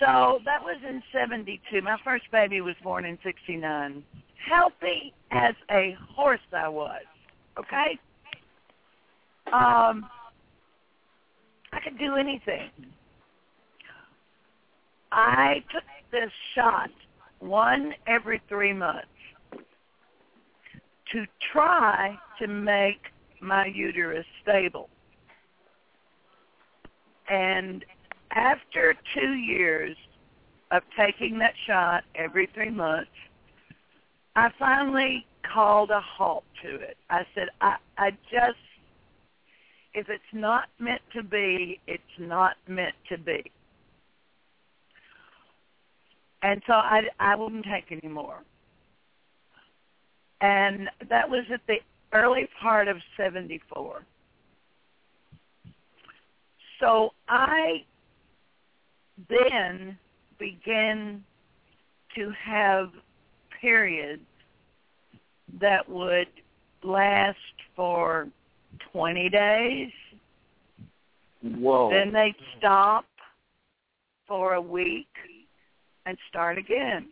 So 0.00 0.40
that 0.46 0.62
was 0.62 0.78
in 0.88 1.02
72. 1.12 1.82
My 1.82 1.98
first 2.02 2.24
baby 2.32 2.62
was 2.62 2.74
born 2.82 3.04
in 3.04 3.18
69. 3.22 4.02
Healthy 4.48 5.12
as 5.30 5.54
a 5.70 5.94
horse 6.14 6.40
I 6.56 6.68
was, 6.68 7.02
okay? 7.58 7.98
Um, 9.52 10.08
I 11.72 11.80
could 11.80 11.98
do 11.98 12.16
anything. 12.16 12.70
I 15.12 15.64
took 15.72 15.84
this 16.10 16.30
shot 16.54 16.90
one 17.40 17.94
every 18.06 18.40
three 18.48 18.72
months 18.72 19.06
to 21.12 21.26
try 21.52 22.16
to 22.38 22.46
make 22.46 23.00
my 23.40 23.66
uterus 23.66 24.26
stable. 24.42 24.88
And 27.28 27.84
after 28.32 28.94
two 29.14 29.32
years 29.32 29.96
of 30.70 30.82
taking 30.96 31.38
that 31.38 31.54
shot 31.66 32.04
every 32.14 32.48
three 32.54 32.70
months, 32.70 33.10
I 34.36 34.50
finally 34.58 35.26
called 35.52 35.90
a 35.90 36.00
halt 36.00 36.44
to 36.62 36.76
it. 36.76 36.96
I 37.08 37.26
said, 37.34 37.48
I, 37.60 37.76
I 37.98 38.10
just, 38.30 38.58
if 39.94 40.08
it's 40.08 40.22
not 40.32 40.68
meant 40.78 41.02
to 41.14 41.22
be, 41.22 41.80
it's 41.86 42.02
not 42.18 42.56
meant 42.68 42.94
to 43.08 43.18
be. 43.18 43.50
And 46.42 46.62
so 46.66 46.72
I, 46.72 47.02
I 47.18 47.36
wouldn't 47.36 47.64
take 47.64 47.90
any 47.90 48.12
more. 48.12 48.42
And 50.40 50.88
that 51.08 51.28
was 51.28 51.44
at 51.52 51.60
the 51.66 51.76
early 52.12 52.48
part 52.60 52.88
of 52.88 52.96
74. 53.16 54.02
So 56.80 57.10
I 57.28 57.84
then 59.28 59.98
began 60.38 61.22
to 62.16 62.32
have 62.42 62.90
periods 63.60 64.22
that 65.60 65.86
would 65.88 66.28
last 66.82 67.36
for 67.76 68.28
20 68.92 69.28
days. 69.28 69.90
Whoa. 71.42 71.90
Then 71.90 72.12
they'd 72.12 72.34
stop 72.58 73.06
for 74.26 74.54
a 74.54 74.60
week 74.60 75.08
and 76.06 76.16
start 76.28 76.58
again. 76.58 77.08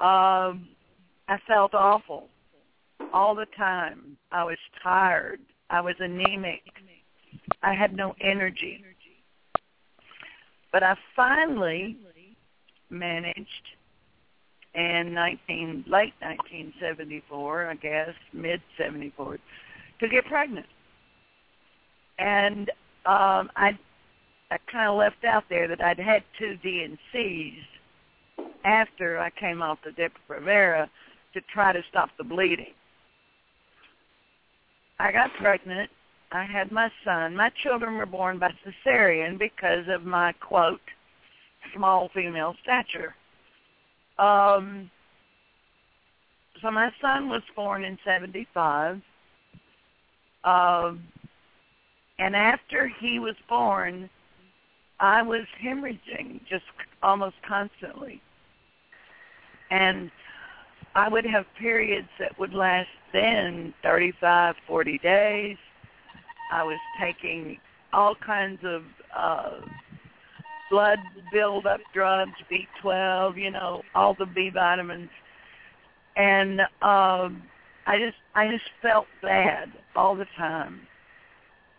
Um, 0.00 0.68
I 1.28 1.38
felt 1.46 1.74
awful 1.74 2.28
all 3.12 3.34
the 3.34 3.46
time. 3.56 4.16
I 4.30 4.44
was 4.44 4.58
tired. 4.82 5.40
I 5.70 5.80
was 5.80 5.94
anemic. 5.98 6.62
I 7.62 7.72
had 7.72 7.96
no 7.96 8.14
energy. 8.20 8.84
But 10.72 10.82
I 10.82 10.94
finally 11.14 11.96
managed 12.90 13.75
in 14.76 15.12
19 15.14 15.84
late 15.88 16.12
1974, 16.20 17.66
I 17.66 17.74
guess, 17.74 18.10
mid 18.32 18.60
74, 18.78 19.38
to 20.00 20.08
get 20.08 20.24
pregnant. 20.26 20.66
And 22.18 22.70
um 23.04 23.50
I 23.56 23.78
I 24.50 24.58
kind 24.70 24.88
of 24.88 24.96
left 24.96 25.24
out 25.24 25.44
there 25.48 25.66
that 25.66 25.82
I'd 25.82 25.98
had 25.98 26.22
two 26.38 26.56
D&Cs 26.62 28.38
after 28.64 29.18
I 29.18 29.30
came 29.30 29.60
off 29.60 29.78
the 29.84 29.90
Depo-Provera 29.90 30.88
to 31.34 31.40
try 31.52 31.72
to 31.72 31.82
stop 31.90 32.10
the 32.16 32.22
bleeding. 32.22 32.74
I 35.00 35.10
got 35.10 35.30
pregnant 35.40 35.90
I 36.32 36.44
had 36.44 36.72
my 36.72 36.90
son. 37.04 37.36
My 37.36 37.50
children 37.62 37.94
were 37.94 38.06
born 38.06 38.38
by 38.38 38.52
cesarean 38.64 39.38
because 39.38 39.86
of 39.88 40.04
my 40.04 40.32
quote 40.32 40.80
small 41.74 42.10
female 42.14 42.54
stature. 42.62 43.14
Um, 44.18 44.90
so 46.62 46.70
my 46.70 46.90
son 47.00 47.28
was 47.28 47.42
born 47.54 47.84
in 47.84 47.98
'75, 48.04 49.00
um, 50.44 51.02
and 52.18 52.34
after 52.34 52.88
he 53.00 53.18
was 53.18 53.36
born, 53.48 54.08
I 55.00 55.22
was 55.22 55.42
hemorrhaging 55.62 56.40
just 56.48 56.64
almost 57.02 57.36
constantly, 57.46 58.20
and 59.70 60.10
I 60.94 61.08
would 61.08 61.26
have 61.26 61.44
periods 61.58 62.08
that 62.18 62.38
would 62.38 62.54
last 62.54 62.88
then 63.12 63.74
35, 63.82 64.56
40 64.66 64.98
days. 64.98 65.56
I 66.50 66.62
was 66.62 66.78
taking 66.98 67.58
all 67.92 68.14
kinds 68.14 68.60
of 68.64 68.82
uh, 69.14 69.60
blood 70.70 70.98
build-up 71.32 71.80
drugs, 71.94 72.32
B12, 72.50 73.36
you 73.36 73.50
know, 73.50 73.82
all 73.94 74.14
the 74.14 74.26
B 74.26 74.50
vitamins, 74.52 75.10
and 76.16 76.60
um, 76.82 77.42
I 77.86 77.98
just 77.98 78.16
I 78.34 78.48
just 78.48 78.68
felt 78.82 79.06
bad 79.22 79.72
all 79.94 80.14
the 80.14 80.26
time. 80.36 80.80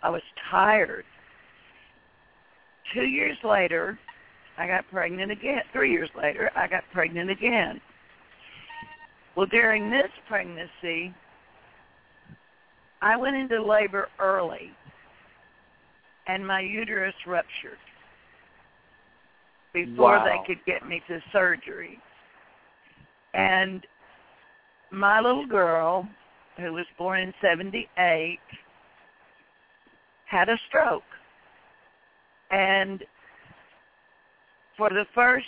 I 0.04 0.10
was 0.10 0.22
tired. 0.50 1.06
Two 2.94 3.04
years 3.04 3.38
later, 3.44 4.00
I 4.58 4.68
got 4.68 4.86
pregnant 4.90 5.32
again. 5.32 5.62
Three 5.74 5.92
years 5.92 6.10
later, 6.16 6.50
I 6.56 6.68
got 6.68 6.84
pregnant 6.94 7.30
again. 7.30 7.82
Well, 9.36 9.48
during 9.48 9.90
this 9.90 10.10
pregnancy, 10.28 11.14
I 13.02 13.18
went 13.18 13.36
into 13.36 13.62
labor 13.62 14.08
early, 14.20 14.72
and 16.28 16.46
my 16.46 16.62
uterus 16.62 17.14
ruptured 17.26 17.78
before 19.74 20.18
Wow. 20.18 20.24
they 20.26 20.40
could 20.46 20.64
get 20.66 20.88
me 20.88 21.02
to 21.08 21.22
surgery. 21.32 22.00
And 23.34 23.86
my 24.92 25.20
little 25.20 25.46
girl, 25.46 26.08
who 26.58 26.74
was 26.74 26.86
born 26.98 27.20
in 27.20 27.34
78, 27.42 28.40
had 30.26 30.50
a 30.50 30.58
stroke. 30.68 31.04
And 32.50 33.06
for 34.78 34.90
the 34.90 35.06
first 35.14 35.48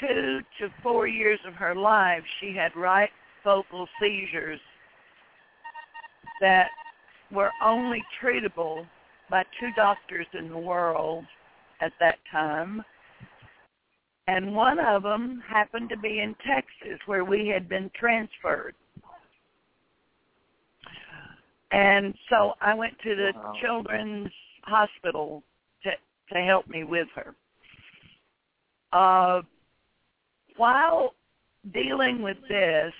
two 0.00 0.42
to 0.58 0.68
four 0.82 1.06
years 1.06 1.40
of 1.46 1.54
her 1.54 1.74
life, 1.74 2.22
she 2.40 2.54
had 2.54 2.74
right 2.76 3.10
focal 3.42 3.88
seizures 4.00 4.60
that 6.40 6.68
were 7.30 7.50
only 7.62 8.02
treatable 8.22 8.86
by 9.30 9.44
two 9.58 9.70
doctors 9.76 10.26
in 10.32 10.48
the 10.48 10.58
world 10.58 11.24
at 11.80 11.92
that 12.00 12.18
time. 12.30 12.84
And 14.28 14.54
one 14.54 14.78
of 14.78 15.04
them 15.04 15.42
happened 15.48 15.88
to 15.88 15.96
be 15.96 16.20
in 16.20 16.36
Texas 16.46 17.00
where 17.06 17.24
we 17.24 17.48
had 17.48 17.66
been 17.66 17.90
transferred. 17.98 18.74
And 21.72 22.14
so 22.28 22.52
I 22.60 22.74
went 22.74 22.98
to 23.00 23.16
the 23.16 23.32
Wow. 23.34 23.54
children's 23.60 24.32
hospital 24.62 25.42
to 25.82 25.92
to 26.32 26.42
help 26.42 26.68
me 26.68 26.84
with 26.84 27.08
her. 27.14 27.34
Uh, 28.92 29.40
while 30.56 31.14
dealing 31.72 32.20
with 32.20 32.36
this, 32.48 32.92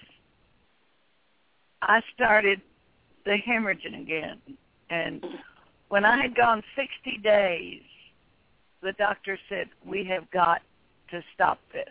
I 1.83 2.01
started 2.15 2.63
the 3.27 3.37
hemorrhaging 3.47 4.01
again. 4.01 4.41
And 4.89 5.23
when 5.89 6.07
I 6.07 6.23
had 6.23 6.35
gone 6.35 6.63
60 6.75 7.19
days, 7.19 7.83
the 8.81 8.93
doctor 8.93 9.39
said, 9.51 9.69
we 9.85 10.05
have 10.05 10.31
got 10.31 10.63
to 11.11 11.23
stop 11.35 11.59
this. 11.73 11.89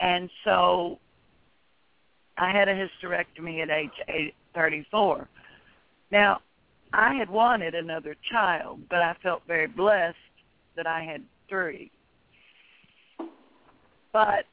And 0.00 0.28
so 0.44 0.98
I 2.38 2.50
had 2.50 2.68
a 2.68 2.74
hysterectomy 2.74 3.62
at 3.62 3.70
age 3.70 3.90
eight, 4.08 4.34
34. 4.54 5.28
Now, 6.10 6.40
I 6.92 7.14
had 7.14 7.30
wanted 7.30 7.74
another 7.74 8.16
child, 8.30 8.80
but 8.90 8.98
I 8.98 9.14
felt 9.22 9.42
very 9.46 9.66
blessed 9.66 10.16
that 10.76 10.86
I 10.86 11.02
had 11.02 11.22
three. 11.48 11.90
But 14.12 14.44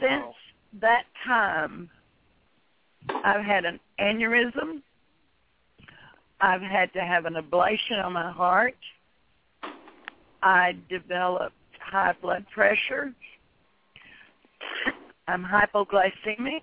since 0.00 0.34
that 0.80 1.04
time, 1.24 1.88
I've 3.08 3.44
had 3.44 3.64
an 3.64 3.78
aneurysm. 4.00 4.82
I've 6.40 6.62
had 6.62 6.92
to 6.94 7.00
have 7.00 7.26
an 7.26 7.34
ablation 7.34 8.02
on 8.04 8.12
my 8.12 8.30
heart. 8.32 8.76
I 10.42 10.76
developed 10.88 11.54
high 11.90 12.14
blood 12.20 12.46
pressure. 12.52 13.12
I'm 15.28 15.44
hypoglycemic. 15.44 16.62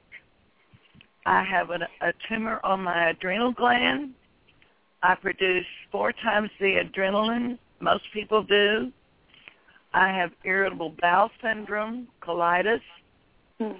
I 1.26 1.44
have 1.44 1.70
an, 1.72 1.84
a 2.02 2.14
tumor 2.28 2.60
on 2.64 2.84
my 2.84 3.10
adrenal 3.10 3.52
gland. 3.52 4.14
I 5.04 5.16
produce 5.16 5.66
four 5.92 6.12
times 6.12 6.50
the 6.60 6.82
adrenaline 6.84 7.58
most 7.80 8.04
people 8.14 8.44
do. 8.44 8.92
I 9.94 10.10
have 10.10 10.32
irritable 10.44 10.96
bowel 11.02 11.30
syndrome, 11.42 12.08
colitis, 12.22 12.82
hmm. 13.60 13.72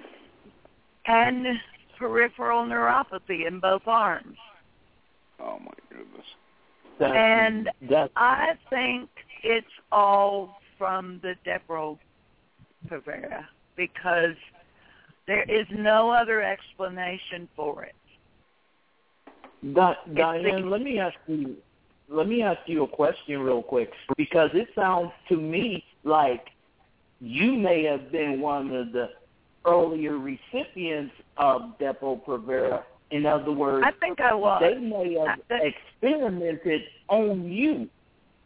and 1.06 1.46
peripheral 1.98 2.64
neuropathy 2.64 3.46
in 3.46 3.60
both 3.60 3.82
arms. 3.86 4.36
Oh 5.40 5.58
my 5.58 5.72
goodness. 5.90 6.26
That's, 6.98 7.12
and 7.14 7.70
that's 7.88 8.12
I 8.16 8.54
think 8.70 9.08
it's 9.42 9.66
all 9.92 10.58
from 10.78 11.20
the 11.22 11.34
Depo-Provera 11.44 13.44
because 13.76 14.36
there 15.26 15.42
is 15.42 15.66
no 15.70 16.10
other 16.10 16.42
explanation 16.42 17.48
for 17.54 17.84
it. 17.84 17.94
Di- 19.74 19.96
Diane, 20.14 20.62
the- 20.62 20.68
let 20.68 20.80
me 20.80 20.98
ask 20.98 21.16
you. 21.26 21.56
Let 22.10 22.26
me 22.26 22.42
ask 22.42 22.60
you 22.66 22.84
a 22.84 22.88
question 22.88 23.40
real 23.40 23.62
quick 23.62 23.92
because 24.16 24.50
it 24.54 24.68
sounds 24.74 25.12
to 25.28 25.36
me 25.36 25.84
like 26.04 26.48
you 27.20 27.52
may 27.52 27.84
have 27.84 28.10
been 28.10 28.40
one 28.40 28.74
of 28.74 28.92
the 28.92 29.10
earlier 29.66 30.16
recipients 30.16 31.12
of 31.36 31.76
Depo-Provera. 31.78 32.82
In 33.10 33.26
other 33.26 33.52
words, 33.52 33.84
I 33.86 33.92
think 33.92 34.20
I 34.20 34.34
was. 34.34 34.60
they 34.60 34.78
may 34.78 35.14
have 35.14 35.40
I- 35.50 35.74
experimented 35.74 36.82
on 37.08 37.50
you 37.50 37.88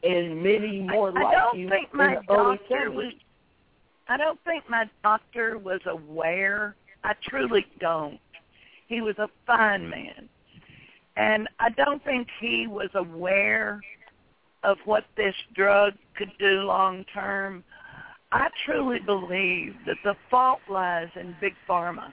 and 0.02 0.42
many 0.42 0.80
more 0.80 1.16
I 1.16 1.22
like 1.22 1.32
don't 1.32 1.58
you 1.58 1.68
think 1.68 1.94
my 1.94 2.16
in 2.16 2.22
the 2.26 2.34
early 2.34 2.56
doctor 2.58 2.90
was. 2.90 3.12
I 4.08 4.16
don't 4.16 4.38
think 4.44 4.64
my 4.68 4.88
doctor 5.02 5.58
was 5.58 5.80
aware. 5.86 6.74
I 7.04 7.14
truly 7.22 7.64
don't. 7.80 8.18
He 8.88 9.00
was 9.00 9.16
a 9.18 9.28
fine 9.46 9.82
mm-hmm. 9.82 9.90
man, 9.90 10.28
and 11.16 11.48
I 11.60 11.70
don't 11.70 12.04
think 12.04 12.28
he 12.40 12.66
was 12.66 12.90
aware 12.94 13.80
of 14.64 14.78
what 14.84 15.04
this 15.16 15.34
drug 15.54 15.94
could 16.16 16.32
do 16.38 16.62
long 16.62 17.04
term. 17.12 17.64
I 18.32 18.48
truly 18.64 18.98
believe 18.98 19.74
that 19.86 19.98
the 20.04 20.14
fault 20.30 20.60
lies 20.68 21.08
in 21.16 21.36
big 21.40 21.54
pharma. 21.68 22.12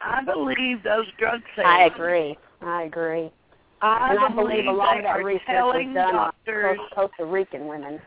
I 0.00 0.22
believe 0.22 0.82
those 0.84 1.06
drug 1.18 1.40
sales. 1.56 1.66
I 1.66 1.84
agree. 1.84 2.38
I 2.62 2.82
agree. 2.82 3.32
I 3.80 4.10
and 4.10 4.18
I 4.18 4.28
believe 4.28 4.66
a 4.66 4.72
lot 4.72 4.94
they 4.94 4.98
of 4.98 5.04
that 5.04 5.20
are 5.20 5.24
research 5.24 5.46
telling 5.46 5.94
was 5.94 6.02
done 6.02 6.14
doctors. 6.14 6.78
on 6.80 6.88
Costa 6.94 7.24
Rican 7.24 7.66
women. 7.68 8.00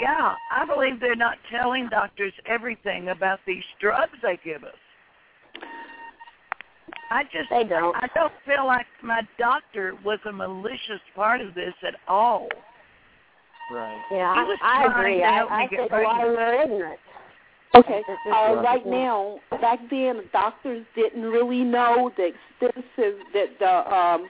Yeah, 0.00 0.34
I 0.50 0.66
believe 0.66 1.00
they're 1.00 1.16
not 1.16 1.38
telling 1.50 1.88
doctors 1.88 2.32
everything 2.46 3.08
about 3.08 3.40
these 3.46 3.64
drugs 3.80 4.12
they 4.22 4.38
give 4.44 4.64
us. 4.64 4.74
I 7.10 7.22
just 7.24 7.48
They 7.50 7.64
don't. 7.64 7.94
I 7.96 8.08
don't 8.14 8.32
feel 8.44 8.66
like 8.66 8.86
my 9.02 9.22
doctor 9.38 9.94
was 10.04 10.18
a 10.28 10.32
malicious 10.32 11.00
part 11.14 11.40
of 11.40 11.54
this 11.54 11.74
at 11.86 11.94
all. 12.08 12.48
Right. 13.70 14.00
Yeah, 14.10 14.34
I, 14.36 14.56
I 14.62 14.84
agree. 14.84 15.22
I, 15.22 15.44
I 15.44 15.66
get 15.66 15.80
think 15.80 15.92
a 15.92 15.96
lot 15.96 16.26
of 16.26 16.32
them 16.32 16.40
are 16.40 16.62
ignorant. 16.62 17.00
Okay. 17.76 18.02
Uh, 18.32 18.54
right 18.62 18.86
now, 18.86 19.38
back 19.60 19.78
then, 19.90 20.22
doctors 20.32 20.84
didn't 20.94 21.22
really 21.22 21.62
know 21.62 22.10
the 22.16 22.32
extensive 22.60 23.18
that 23.34 23.58
the 23.58 23.94
um 23.94 24.28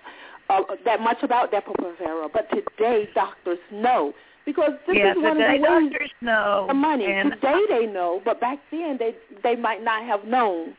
uh, 0.48 0.62
that 0.84 1.00
much 1.00 1.22
about 1.22 1.52
Depo-Provera, 1.52 2.28
but 2.32 2.48
today 2.50 3.08
doctors 3.14 3.58
know 3.72 4.12
because 4.44 4.72
this 4.86 4.96
yeah, 4.98 5.12
is 5.12 5.16
one 5.16 5.40
of 5.40 5.50
the 5.50 5.58
doctors 5.58 6.10
know 6.20 6.66
the 6.68 6.74
money. 6.74 7.06
and 7.06 7.32
Today 7.32 7.60
they 7.68 7.86
know, 7.86 8.20
but 8.24 8.40
back 8.40 8.58
then 8.70 8.96
they 8.98 9.14
they 9.42 9.56
might 9.56 9.82
not 9.82 10.04
have 10.04 10.24
known 10.24 10.74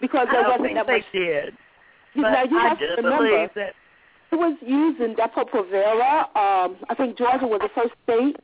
because 0.00 0.26
I 0.28 0.32
there 0.32 0.42
don't 0.42 0.60
wasn't 0.60 0.74
that 0.74 0.86
they 0.86 0.98
much. 0.98 1.12
did. 1.12 1.54
You 2.14 2.22
know, 2.22 2.42
you 2.48 2.58
I 2.58 2.68
have 2.68 2.78
to 2.78 2.94
remember, 2.96 3.50
that 3.56 3.74
it 4.30 4.36
was 4.36 4.56
using 4.62 5.16
Depo-Provera. 5.16 6.20
Um, 6.36 6.76
I 6.88 6.94
think 6.96 7.18
Georgia 7.18 7.46
was 7.46 7.60
the 7.62 7.70
first 7.74 7.94
state 8.04 8.36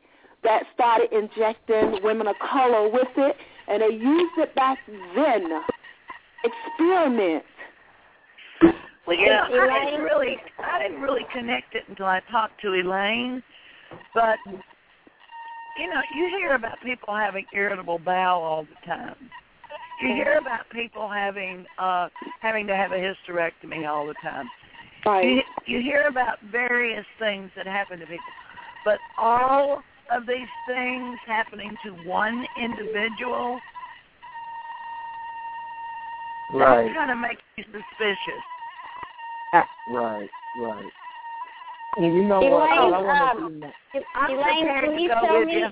that 0.42 0.62
started 0.74 1.12
injecting 1.12 2.02
women 2.02 2.26
of 2.26 2.36
color 2.38 2.88
with 2.88 3.08
it, 3.16 3.36
and 3.68 3.82
they 3.82 3.94
used 3.94 4.38
it 4.38 4.54
back 4.54 4.78
then. 5.14 5.62
Experiment. 6.42 7.44
Well, 9.06 9.16
yeah, 9.18 9.42
I 9.50 9.84
didn't 9.86 10.02
really, 10.02 10.36
I 10.58 10.82
didn't 10.82 11.02
really 11.02 11.26
connect 11.32 11.74
it 11.74 11.84
until 11.88 12.06
I 12.06 12.20
talked 12.30 12.60
to 12.62 12.68
Elaine. 12.68 13.42
But 14.14 14.38
you 14.46 15.88
know, 15.88 16.00
you 16.14 16.28
hear 16.38 16.54
about 16.54 16.80
people 16.82 17.14
having 17.14 17.44
irritable 17.52 17.98
bowel 17.98 18.42
all 18.42 18.62
the 18.64 18.86
time. 18.86 19.16
You 20.02 20.08
hear 20.14 20.38
about 20.40 20.68
people 20.72 21.08
having 21.08 21.66
uh 21.78 22.08
having 22.40 22.66
to 22.68 22.76
have 22.76 22.92
a 22.92 22.96
hysterectomy 22.96 23.88
all 23.88 24.06
the 24.06 24.14
time. 24.22 24.48
Right. 25.04 25.26
You, 25.26 25.42
you 25.66 25.82
hear 25.82 26.06
about 26.08 26.38
various 26.50 27.06
things 27.18 27.50
that 27.56 27.66
happen 27.66 27.98
to 28.00 28.06
people, 28.06 28.24
but 28.84 28.98
all 29.18 29.82
of 30.10 30.26
these 30.26 30.48
things 30.66 31.18
happening 31.26 31.76
to 31.84 31.90
one 32.08 32.46
individual, 32.60 33.60
Right. 36.52 36.86
that 36.86 36.94
kind 36.94 37.10
of 37.12 37.18
makes 37.18 37.42
you 37.56 37.64
suspicious. 37.64 38.42
Right, 39.88 40.28
right. 40.58 40.90
And 41.96 42.06
you 42.06 42.24
know 42.24 42.40
what? 42.40 42.70
Elaine, 42.70 42.94
I 42.94 43.02
want 43.02 43.38
um, 43.38 43.48
to 43.48 43.54
do 43.54 43.60
that. 43.60 44.02
I'm 44.14 44.30
Elaine, 44.38 44.66
can 44.66 44.98
you 44.98 45.08
tell 45.08 45.44
me? 45.44 45.52
you. 45.58 45.68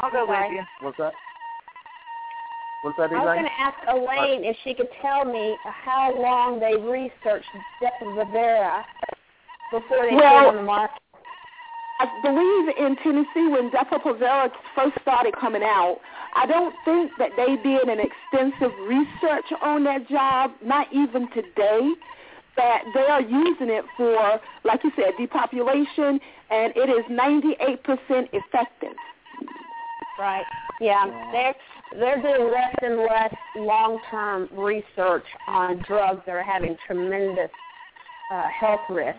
I'll 0.00 0.10
go 0.10 0.26
with 0.26 0.52
you. 0.52 0.62
What's 0.80 0.98
that? 0.98 1.12
What's 2.82 2.96
that, 2.98 3.10
Elaine? 3.10 3.20
I 3.20 3.24
was 3.24 3.34
going 3.36 3.44
to 3.44 3.60
ask 3.60 3.76
Elaine 3.88 4.44
if 4.44 4.56
she 4.64 4.74
could 4.74 4.88
tell 5.00 5.24
me 5.24 5.56
how 5.62 6.12
long 6.16 6.60
they 6.60 6.74
researched 6.76 7.48
Depo-Provera 7.82 8.82
before 9.72 10.06
they 10.08 10.16
Well- 10.16 10.40
put 10.40 10.44
it 10.44 10.48
on 10.48 10.56
the 10.56 10.62
market. 10.62 11.00
I 12.04 12.20
believe 12.20 12.68
in 12.76 12.96
Tennessee 12.96 13.48
when 13.48 13.70
Depo-Provera 13.70 14.50
first 14.74 15.00
started 15.00 15.34
coming 15.40 15.62
out, 15.62 16.00
I 16.36 16.46
don't 16.46 16.74
think 16.84 17.12
that 17.18 17.30
they 17.36 17.56
did 17.62 17.88
an 17.88 17.98
extensive 17.98 18.76
research 18.86 19.46
on 19.62 19.84
that 19.84 20.06
job, 20.08 20.50
not 20.62 20.88
even 20.92 21.30
today, 21.30 21.92
that 22.56 22.82
they 22.92 23.06
are 23.06 23.22
using 23.22 23.70
it 23.70 23.84
for, 23.96 24.40
like 24.64 24.84
you 24.84 24.92
said, 24.96 25.14
depopulation, 25.18 26.20
and 26.50 26.72
it 26.76 26.90
is 26.90 27.04
98% 27.10 28.28
effective. 28.32 28.96
Right. 30.18 30.44
Yeah, 30.80 31.06
they're 31.32 31.54
they're 31.98 32.20
doing 32.20 32.52
less 32.52 32.74
and 32.82 32.98
less 32.98 33.34
long-term 33.56 34.48
research 34.52 35.24
on 35.48 35.82
drugs 35.86 36.20
that 36.26 36.32
are 36.32 36.42
having 36.42 36.76
tremendous 36.86 37.50
uh, 38.32 38.48
health 38.60 38.80
risks 38.90 39.18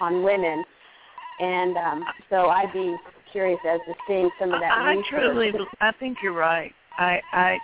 on 0.00 0.22
women, 0.22 0.64
and 1.40 1.76
um, 1.76 2.04
so 2.30 2.48
I'd 2.48 2.72
be 2.72 2.96
curious 3.32 3.60
as 3.68 3.80
to 3.86 3.94
seeing 4.06 4.30
some 4.38 4.52
of 4.52 4.60
that 4.60 4.72
I 4.72 4.92
research. 4.92 5.06
truly, 5.10 5.52
I 5.80 5.92
think 5.92 6.18
you're 6.22 6.32
right. 6.32 6.72
I, 6.98 7.20
I, 7.32 7.58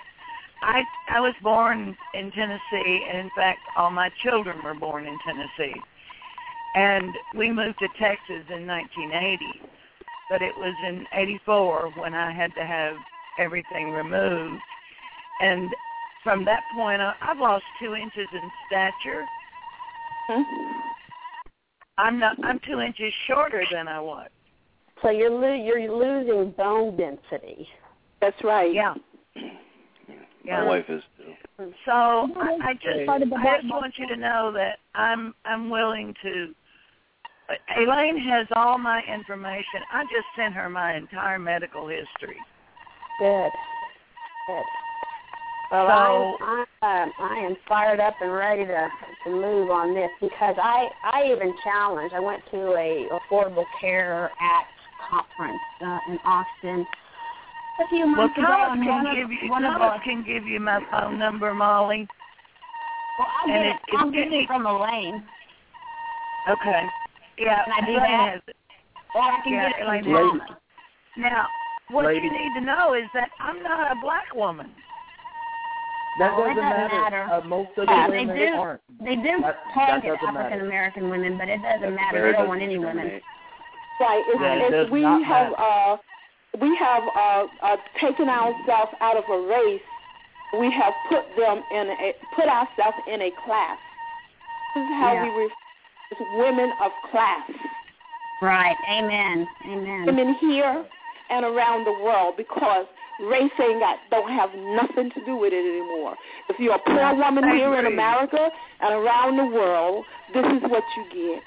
I, 0.62 0.82
I 1.10 1.20
was 1.20 1.34
born 1.42 1.96
in 2.14 2.30
Tennessee, 2.32 3.06
and 3.08 3.18
in 3.18 3.30
fact, 3.34 3.60
all 3.76 3.90
my 3.90 4.10
children 4.22 4.58
were 4.62 4.74
born 4.74 5.06
in 5.06 5.18
Tennessee. 5.24 5.74
And 6.74 7.14
we 7.36 7.50
moved 7.50 7.78
to 7.80 7.88
Texas 8.00 8.44
in 8.48 8.66
1980, 8.66 9.38
but 10.30 10.40
it 10.40 10.56
was 10.56 10.74
in 10.86 11.06
'84 11.12 11.92
when 11.96 12.14
I 12.14 12.32
had 12.32 12.54
to 12.54 12.64
have 12.64 12.94
everything 13.38 13.90
removed. 13.90 14.60
And 15.40 15.68
from 16.22 16.44
that 16.44 16.62
point 16.74 17.02
on, 17.02 17.14
I've 17.20 17.38
lost 17.38 17.64
two 17.80 17.94
inches 17.94 18.28
in 18.32 18.50
stature. 18.66 19.24
I'm 22.02 22.18
not. 22.18 22.36
I'm 22.42 22.58
two 22.66 22.80
inches 22.80 23.12
shorter 23.28 23.64
than 23.72 23.86
I 23.86 24.00
was. 24.00 24.28
So 25.02 25.10
you're 25.10 25.30
lo- 25.30 25.54
you're 25.54 25.90
losing 25.90 26.50
bone 26.52 26.96
density. 26.96 27.68
That's 28.20 28.42
right. 28.42 28.74
Yeah. 28.74 28.94
My 30.44 30.64
wife 30.64 30.86
is 30.88 31.02
too. 31.16 31.32
So 31.86 31.92
I, 31.92 32.58
I 32.60 32.74
just 32.74 33.06
Part 33.06 33.22
of 33.22 33.30
the 33.30 33.36
I 33.36 33.56
just 33.60 33.70
want 33.70 33.94
you 33.98 34.08
to 34.08 34.16
know 34.16 34.52
that 34.52 34.78
I'm 34.94 35.34
I'm 35.44 35.70
willing 35.70 36.12
to. 36.22 36.52
Elaine 37.76 38.18
has 38.18 38.46
all 38.56 38.78
my 38.78 39.02
information. 39.02 39.82
I 39.92 40.04
just 40.04 40.26
sent 40.36 40.54
her 40.54 40.68
my 40.68 40.96
entire 40.96 41.38
medical 41.38 41.86
history. 41.86 42.38
Good. 43.18 43.50
Good. 44.48 44.64
Well, 45.72 46.36
So- 46.38 46.44
I'm, 46.44 46.66
I'm, 46.82 47.08
uh, 47.08 47.12
I 47.18 47.38
am 47.38 47.56
fired 47.66 47.98
up 47.98 48.20
and 48.20 48.32
ready 48.32 48.66
to 48.66 48.90
to 49.24 49.30
move 49.30 49.70
on 49.70 49.94
this 49.94 50.10
because 50.20 50.56
I 50.62 50.90
I 51.02 51.24
even 51.32 51.54
challenged. 51.64 52.14
I 52.14 52.20
went 52.20 52.42
to 52.50 52.74
a 52.74 53.08
Affordable 53.10 53.66
Care 53.80 54.32
Act 54.38 54.68
conference 55.10 55.62
uh, 55.80 56.00
in 56.06 56.18
Austin 56.24 56.86
a 57.78 57.88
few 57.88 58.04
Well, 58.04 58.16
months 58.16 58.36
ago. 58.36 58.46
Thomas 58.46 58.78
and 58.78 58.86
one 58.86 59.04
can 59.04 59.06
of- 59.06 59.16
give 59.16 59.30
you 59.42 59.50
one 59.50 59.64
of 59.64 59.72
Thomas 59.72 59.88
our- 59.94 60.00
can 60.04 60.22
give 60.24 60.44
you 60.46 60.60
my 60.60 60.80
phone 60.90 61.18
number, 61.18 61.54
Molly. 61.54 62.06
Well, 63.18 63.28
I'll 63.42 63.50
and 63.50 63.62
get 63.64 63.66
if- 63.66 63.76
it. 63.76 63.94
if 63.94 64.00
I'll 64.00 64.10
get 64.10 64.32
it 64.32 64.46
from 64.46 64.66
Elaine. 64.66 65.26
Okay. 66.48 66.90
Yeah, 67.38 67.64
Can 67.64 67.72
I 67.72 67.80
do 67.86 67.92
Elaine 67.92 68.00
that? 68.02 68.32
has. 68.32 68.40
Or 69.14 69.22
I 69.22 69.40
can 69.40 69.52
Yeah, 69.54 69.68
get 69.70 69.80
it 69.80 69.86
Elaine 69.86 70.04
from 70.04 70.38
Thomas. 70.40 70.56
Now, 71.16 71.48
what 71.88 72.06
Lady. 72.06 72.26
you 72.26 72.32
need 72.32 72.52
to 72.54 72.60
know 72.60 72.92
is 72.94 73.08
that 73.14 73.30
I'm 73.40 73.62
not 73.62 73.90
a 73.92 73.94
black 73.94 74.34
woman. 74.34 74.74
That 76.18 76.36
Well, 76.36 76.44
it 76.44 76.54
doesn't 76.54 76.62
doesn't 76.70 76.92
matter. 76.92 77.24
matter. 77.26 77.32
Uh, 77.32 77.40
most 77.48 77.70
of 77.78 77.86
the 77.86 77.92
Yeah, 77.92 78.06
they 78.08 78.24
do. 78.26 78.54
aren't. 78.56 78.80
They 79.00 79.16
do 79.16 79.40
That- 79.40 79.64
that 79.64 79.74
target 79.88 80.20
doesn't. 80.20 80.36
African 80.36 80.60
American 80.66 81.10
women, 81.10 81.38
but 81.38 81.48
it 81.48 81.62
doesn't 81.62 81.94
matter. 81.94 82.18
Very 82.18 82.32
They 82.32 82.38
don't 82.38 82.48
want 82.48 82.60
any 82.62 82.78
women. 82.78 83.20
Right. 84.00 84.24
It's, 84.26 84.40
Yeah, 84.40 84.52
it 84.54 84.60
it's, 84.62 84.70
does 84.72 84.90
we 84.90 85.00
not 85.02 85.22
have 85.24 85.52
uh, 85.56 85.96
we 86.60 86.76
have 86.76 87.02
uh, 87.16 87.46
uh, 87.62 87.76
taken 87.98 88.28
ourselves 88.28 88.92
out 89.00 89.16
of 89.16 89.24
a 89.30 89.38
race. 89.48 89.80
We 90.58 90.70
have 90.70 90.92
put 91.08 91.24
them 91.36 91.62
in 91.72 91.88
a 91.88 92.14
put 92.34 92.46
ourselves 92.46 92.98
in 93.06 93.22
a 93.22 93.30
class. 93.46 93.78
This 94.74 94.84
is 94.84 94.90
how 94.96 95.14
Yeah. 95.14 95.22
we 95.24 95.30
refer 95.30 95.54
as 96.12 96.18
women 96.36 96.72
of 96.80 96.92
class. 97.10 97.48
Right. 98.42 98.76
Amen. 98.90 99.48
Amen. 99.66 100.04
Women 100.04 100.34
here 100.34 100.84
and 101.30 101.44
around 101.46 101.84
the 101.84 101.92
world 101.92 102.36
because 102.36 102.86
race 103.20 103.50
ain't 103.60 103.80
got 103.80 103.98
don't 104.10 104.30
have 104.30 104.50
nothing 104.54 105.10
to 105.10 105.24
do 105.24 105.36
with 105.36 105.52
it 105.52 105.64
anymore. 105.64 106.16
If 106.48 106.58
you're 106.58 106.74
a 106.74 106.78
poor 106.78 107.14
woman 107.14 107.44
I 107.44 107.56
here 107.56 107.78
in. 107.78 107.86
America 107.86 108.48
and 108.80 108.94
around 108.94 109.36
the 109.36 109.46
world, 109.46 110.04
this 110.34 110.44
is 110.46 110.62
what 110.62 110.82
you 110.96 111.04
get. 111.12 111.42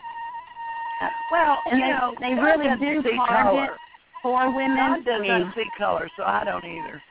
Well, 1.32 1.60
And 1.70 1.80
you 1.80 1.86
they, 1.86 1.92
know, 1.92 2.16
they 2.22 2.34
really 2.34 2.70
do 2.80 3.02
target 3.04 3.20
color. 3.28 3.78
poor 4.22 4.52
women. 4.56 4.78
God 4.78 5.00
I 5.00 5.02
does 5.02 5.22
mean, 5.22 5.40
not 5.42 5.56
see 5.56 5.64
color, 5.78 6.10
so 6.18 6.24
I 6.24 6.44
don't 6.44 6.64
either. 6.64 7.02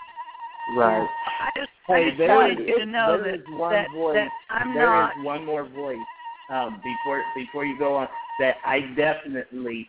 Right. 0.76 1.06
I 1.40 1.50
just, 1.58 1.68
I 1.88 1.92
Hey, 1.98 2.04
just 2.08 2.18
there 2.18 2.34
wanted 2.36 2.60
is- 2.60 2.68
you 2.68 2.78
to 2.78 2.86
know 2.86 3.20
there 3.22 3.32
that, 3.32 3.40
is 3.40 3.48
one 3.50 3.72
that, 3.72 3.90
voice. 3.92 4.14
that 4.16 4.28
I'm 4.50 4.72
There 4.74 4.84
is 5.04 5.10
not. 5.16 5.24
one 5.24 5.44
more 5.44 5.64
voice 5.68 5.98
um, 6.50 6.80
before 6.82 7.22
before 7.34 7.64
you 7.66 7.78
go 7.78 7.96
on 7.96 8.08
that 8.40 8.56
I 8.64 8.80
definitely 8.96 9.88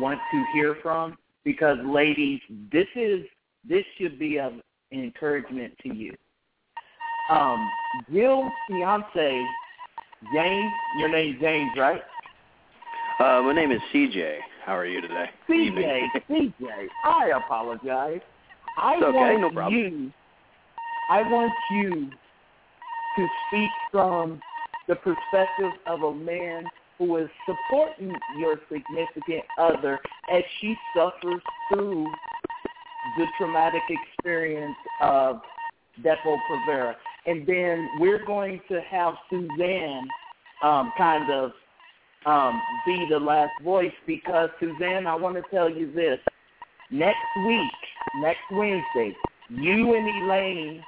want 0.00 0.18
to 0.32 0.44
hear 0.52 0.76
from 0.82 1.16
because, 1.44 1.78
ladies, 1.84 2.40
this 2.72 2.86
is 2.96 3.24
this 3.66 3.84
should 3.96 4.18
be 4.18 4.38
of 4.38 4.54
encouragement 4.92 5.74
to 5.82 5.94
you. 5.94 6.14
Um, 7.30 7.70
Jill's 8.12 8.50
fiance, 8.66 9.46
James, 10.32 10.72
your 10.98 11.08
name's 11.08 11.40
James, 11.40 11.72
right? 11.76 12.00
Uh, 13.20 13.42
my 13.42 13.52
name 13.52 13.72
is 13.72 13.80
CJ. 13.92 14.38
How 14.64 14.76
are 14.76 14.86
you 14.86 15.00
today? 15.00 15.26
CJ, 15.48 16.08
CJ, 16.30 16.86
I 17.04 17.32
apologize. 17.36 18.20
I 18.76 18.94
It's 18.94 19.02
okay, 19.02 19.14
want 19.14 19.40
no 19.40 19.50
problem. 19.50 19.74
you. 19.74 20.12
I 21.10 21.22
want 21.22 21.52
you 21.70 22.10
to 23.16 23.28
speak 23.48 23.70
from 23.90 24.40
the 24.86 24.96
perspective 24.96 25.72
of 25.86 26.02
a 26.02 26.14
man 26.14 26.64
who 26.98 27.16
is 27.16 27.28
supporting 27.46 28.14
your 28.38 28.56
significant 28.70 29.44
other 29.58 29.98
as 30.32 30.42
she 30.60 30.76
suffers 30.94 31.40
through 31.72 32.06
the 33.16 33.26
traumatic 33.36 33.82
experience 33.88 34.76
of 35.00 35.40
Depo-Provera. 36.04 36.94
And 37.26 37.46
then 37.46 37.88
we're 37.98 38.24
going 38.24 38.60
to 38.68 38.80
have 38.80 39.14
Suzanne 39.30 40.08
um, 40.62 40.92
kind 40.96 41.30
of 41.30 41.52
um, 42.26 42.60
be 42.86 43.06
the 43.10 43.18
last 43.18 43.52
voice 43.62 43.92
because, 44.06 44.50
Suzanne, 44.60 45.06
I 45.06 45.14
want 45.14 45.36
to 45.36 45.42
tell 45.50 45.70
you 45.70 45.92
this. 45.92 46.18
Next 46.90 47.16
week, 47.46 47.70
next 48.20 48.40
Wednesday, 48.50 49.14
you 49.50 49.94
and 49.94 50.24
Elaine 50.24 50.82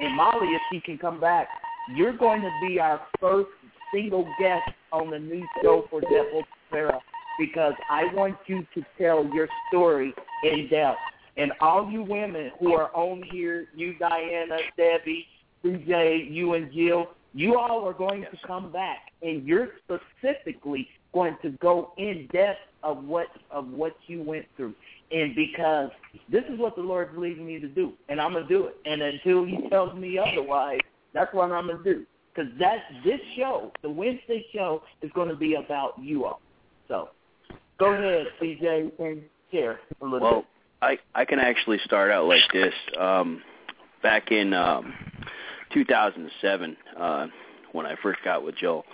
and 0.00 0.16
Molly, 0.16 0.48
if 0.48 0.62
she 0.72 0.80
can 0.80 0.98
come 0.98 1.20
back, 1.20 1.48
you're 1.94 2.16
going 2.16 2.42
to 2.42 2.50
be 2.66 2.80
our 2.80 3.00
first 3.20 3.48
single 3.92 4.26
guest 4.40 4.68
on 4.92 5.10
the 5.10 5.18
new 5.18 5.46
show 5.62 5.84
for 5.90 6.00
Devil 6.00 6.42
Sarah 6.70 7.00
because 7.38 7.74
I 7.90 8.12
want 8.14 8.36
you 8.46 8.66
to 8.74 8.82
tell 8.98 9.24
your 9.32 9.48
story 9.68 10.14
in 10.42 10.68
depth. 10.70 10.98
And 11.36 11.52
all 11.60 11.90
you 11.90 12.02
women 12.02 12.50
who 12.58 12.74
are 12.74 12.90
on 12.94 13.22
here, 13.30 13.66
you 13.74 13.94
Diana, 13.98 14.56
Debbie, 14.76 15.26
CJ, 15.64 16.32
you 16.32 16.54
and 16.54 16.72
Jill, 16.72 17.08
you 17.34 17.58
all 17.58 17.86
are 17.86 17.92
going 17.92 18.22
to 18.22 18.38
come 18.46 18.72
back 18.72 19.12
and 19.22 19.46
you're 19.46 19.68
specifically 19.84 20.88
going 21.12 21.36
to 21.42 21.50
go 21.50 21.92
in 21.98 22.28
depth 22.32 22.60
of 22.82 23.04
what 23.04 23.26
of 23.50 23.68
what 23.68 23.96
you 24.06 24.22
went 24.22 24.46
through. 24.56 24.74
And 25.10 25.34
because 25.34 25.90
this 26.30 26.44
is 26.50 26.58
what 26.58 26.76
the 26.76 26.82
Lord's 26.82 27.16
leading 27.16 27.46
me 27.46 27.58
to 27.60 27.68
do, 27.68 27.92
and 28.08 28.20
I'm 28.20 28.32
gonna 28.32 28.46
do 28.46 28.66
it. 28.66 28.76
And 28.86 29.02
until 29.02 29.44
He 29.44 29.68
tells 29.68 29.94
me 29.94 30.18
otherwise, 30.18 30.80
that's 31.12 31.32
what 31.34 31.50
I'm 31.52 31.68
gonna 31.68 31.82
do. 31.82 32.06
because 32.34 32.50
that 32.58 32.78
this 33.04 33.20
show, 33.36 33.72
the 33.82 33.90
Wednesday 33.90 34.44
show, 34.54 34.82
is 35.02 35.10
going 35.12 35.28
to 35.28 35.36
be 35.36 35.54
about 35.54 35.94
you 35.98 36.24
all. 36.26 36.40
So, 36.88 37.08
go 37.78 37.92
ahead, 37.92 38.26
CJ, 38.40 38.92
and 38.98 39.22
share 39.50 39.80
a 40.00 40.04
little 40.04 40.20
Well, 40.20 40.40
bit. 40.40 40.46
I 40.82 40.98
I 41.14 41.24
can 41.24 41.38
actually 41.38 41.78
start 41.84 42.10
out 42.10 42.26
like 42.26 42.52
this. 42.52 42.74
Um, 42.98 43.42
back 44.02 44.30
in 44.30 44.52
um, 44.52 44.94
2007, 45.72 46.76
uh, 46.98 47.26
when 47.72 47.86
I 47.86 47.96
first 48.02 48.20
got 48.24 48.44
with 48.44 48.56
Jill, 48.56 48.84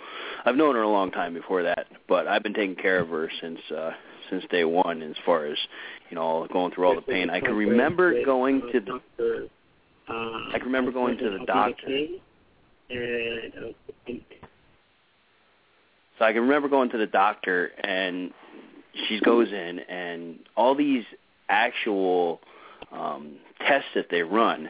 I've 0.45 0.55
known 0.55 0.75
her 0.75 0.81
a 0.81 0.89
long 0.89 1.11
time 1.11 1.33
before 1.33 1.63
that, 1.63 1.87
but 2.07 2.27
I've 2.27 2.43
been 2.43 2.53
taking 2.53 2.75
care 2.75 2.99
of 2.99 3.09
her 3.09 3.29
since 3.41 3.59
uh, 3.75 3.91
since 4.29 4.43
day 4.49 4.63
one. 4.63 5.01
As 5.01 5.15
far 5.25 5.45
as 5.45 5.57
you 6.09 6.15
know, 6.15 6.47
going 6.51 6.71
through 6.73 6.85
all 6.87 6.95
the 6.95 7.01
pain, 7.01 7.29
I 7.29 7.39
can 7.39 7.53
remember 7.53 8.23
going 8.23 8.61
to 8.71 8.79
the. 8.79 9.49
I 10.07 10.57
can 10.57 10.65
remember 10.65 10.91
going 10.91 11.17
to 11.17 11.29
the 11.29 11.45
doctor. 11.45 12.07
So 16.19 16.25
I 16.25 16.31
can 16.31 16.41
remember 16.41 16.69
going 16.69 16.89
to 16.91 16.97
the 16.97 17.07
doctor, 17.07 17.71
and 17.83 18.31
she 19.07 19.19
goes 19.21 19.47
in, 19.51 19.79
and 19.79 20.39
all 20.55 20.75
these 20.75 21.03
actual 21.49 22.39
um, 22.91 23.37
tests 23.67 23.89
that 23.95 24.07
they 24.09 24.21
run, 24.21 24.69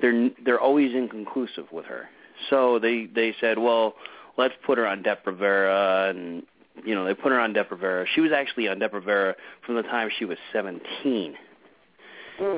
they're 0.00 0.30
they're 0.44 0.60
always 0.60 0.94
inconclusive 0.94 1.66
with 1.72 1.86
her. 1.86 2.08
So 2.48 2.78
they 2.78 3.06
they 3.06 3.34
said, 3.40 3.58
well, 3.58 3.94
let's 4.36 4.54
put 4.64 4.78
her 4.78 4.86
on 4.86 5.02
Depo-Provera, 5.02 6.10
and 6.10 6.42
you 6.84 6.94
know 6.94 7.04
they 7.04 7.14
put 7.14 7.32
her 7.32 7.40
on 7.40 7.54
Depo-Provera. 7.54 8.06
She 8.14 8.20
was 8.20 8.32
actually 8.32 8.68
on 8.68 8.78
Depo-Provera 8.78 9.34
from 9.66 9.76
the 9.76 9.82
time 9.82 10.08
she 10.18 10.24
was 10.24 10.38
17. 10.52 11.36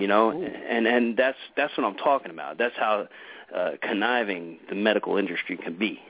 You 0.00 0.06
know, 0.06 0.30
and 0.30 0.86
and 0.86 1.16
that's 1.16 1.38
that's 1.56 1.76
what 1.76 1.84
I'm 1.84 1.96
talking 1.96 2.30
about. 2.30 2.56
That's 2.56 2.76
how 2.76 3.08
uh, 3.54 3.72
conniving 3.82 4.58
the 4.68 4.76
medical 4.76 5.16
industry 5.16 5.56
can 5.56 5.76
be. 5.76 6.00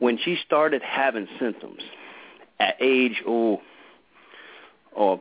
When 0.00 0.18
she 0.18 0.36
started 0.44 0.82
having 0.82 1.28
symptoms 1.38 1.80
at 2.58 2.74
age 2.80 3.22
oh, 3.26 3.60
or 4.94 5.20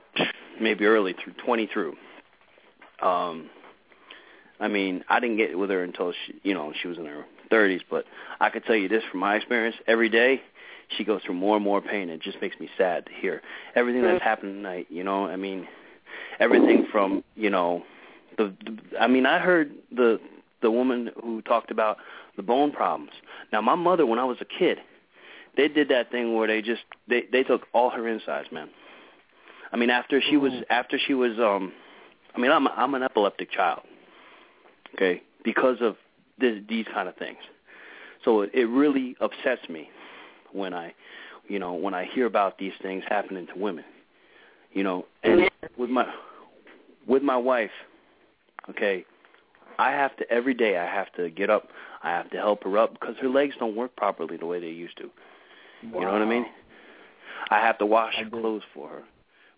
maybe 0.60 0.86
early 0.86 1.14
through 1.14 1.34
20 1.46 1.68
through, 1.68 1.96
um, 3.02 3.50
I 4.60 4.68
mean, 4.68 5.04
I 5.10 5.20
didn't 5.20 5.38
get 5.38 5.58
with 5.58 5.70
her 5.70 5.84
until 5.84 6.14
she, 6.14 6.40
you 6.44 6.54
know, 6.54 6.74
she 6.82 6.88
was 6.88 6.98
in 6.98 7.06
her 7.06 7.26
30s. 7.52 7.82
But 7.90 8.06
I 8.40 8.50
could 8.50 8.64
tell 8.66 8.76
you 8.76 8.88
this 8.88 9.04
from 9.12 9.20
my 9.20 9.36
experience: 9.36 9.76
every 9.88 10.10
day 10.10 10.42
she 10.98 11.04
goes 11.04 11.22
through 11.26 11.36
more 11.36 11.56
and 11.56 11.64
more 11.64 11.82
pain. 11.82 12.10
It 12.10 12.22
just 12.22 12.40
makes 12.42 12.60
me 12.60 12.70
sad 12.78 13.06
to 13.06 13.12
hear 13.14 13.42
everything 13.76 14.04
that's 14.04 14.24
happened 14.24 14.56
tonight. 14.56 14.88
You 14.90 15.04
know, 15.04 15.26
I 15.26 15.36
mean, 15.36 15.68
everything 16.40 16.88
from 16.92 17.24
you 17.36 17.50
know, 17.50 17.84
the, 18.38 18.54
the 18.66 19.00
I 19.00 19.08
mean, 19.08 19.26
I 19.26 19.40
heard 19.40 19.72
the 19.92 20.20
the 20.62 20.72
woman 20.72 21.12
who 21.22 21.42
talked 21.42 21.72
about 21.72 21.98
the 22.38 22.44
bone 22.44 22.72
problems. 22.72 23.12
Now, 23.52 23.62
my 23.62 23.76
mother, 23.76 24.06
when 24.06 24.20
I 24.20 24.24
was 24.24 24.38
a 24.42 24.46
kid, 24.46 24.80
they 25.56 25.68
did 25.68 25.90
that 25.90 26.10
thing 26.12 26.36
where 26.36 26.48
they 26.48 26.62
just 26.62 26.84
they 27.08 27.24
they 27.32 27.44
took 27.44 27.68
all 27.74 27.90
her 27.90 28.08
insides, 28.08 28.52
man. 28.52 28.70
I 29.74 29.76
mean, 29.76 29.90
after 29.90 30.22
she 30.22 30.38
was 30.38 30.54
after 30.70 31.00
she 31.00 31.16
was 31.16 31.38
um, 31.40 31.74
I 32.36 32.40
mean, 32.40 32.52
I'm 32.52 32.68
I'm 32.68 32.94
an 32.94 33.04
epileptic 33.04 33.52
child, 33.52 33.82
okay, 34.96 35.24
because 35.44 35.78
of 35.82 35.98
this, 36.40 36.60
these 36.70 36.86
kind 36.94 37.10
of 37.10 37.16
things. 37.16 37.40
So 38.24 38.42
it, 38.42 38.52
it 38.54 38.66
really 38.66 39.16
upsets 39.20 39.68
me 39.70 39.90
when 40.52 40.74
I, 40.74 40.94
you 41.48 41.60
know, 41.60 41.74
when 41.74 41.94
I 41.94 42.06
hear 42.06 42.26
about 42.28 42.58
these 42.58 42.74
things 42.82 43.04
happening 43.10 43.48
to 43.48 43.54
women, 43.58 43.84
you 44.72 44.84
know, 44.84 45.06
and 45.24 45.50
with 45.78 45.90
my 45.90 46.06
with 47.08 47.24
my 47.24 47.38
wife, 47.38 47.72
okay, 48.70 49.06
I 49.80 49.92
have 49.92 50.16
to 50.18 50.30
every 50.32 50.54
day. 50.54 50.78
I 50.78 50.86
have 50.86 51.12
to 51.14 51.30
get 51.30 51.50
up. 51.50 51.70
I 52.04 52.12
have 52.12 52.30
to 52.32 52.38
help 52.38 52.64
her 52.64 52.78
up 52.78 52.94
because 52.94 53.16
her 53.22 53.30
legs 53.30 53.56
don't 53.60 53.76
work 53.76 53.96
properly 53.96 54.38
the 54.38 54.46
way 54.46 54.60
they 54.60 54.70
used 54.70 54.98
to. 54.98 55.10
You 55.82 56.00
know 56.00 56.12
what 56.14 56.22
I 56.22 56.26
mean? 56.26 56.46
I 57.50 57.60
have 57.60 57.78
to 57.80 57.86
wash 57.86 58.16
her 58.16 58.30
clothes 58.30 58.64
for 58.74 58.88
her, 58.90 59.04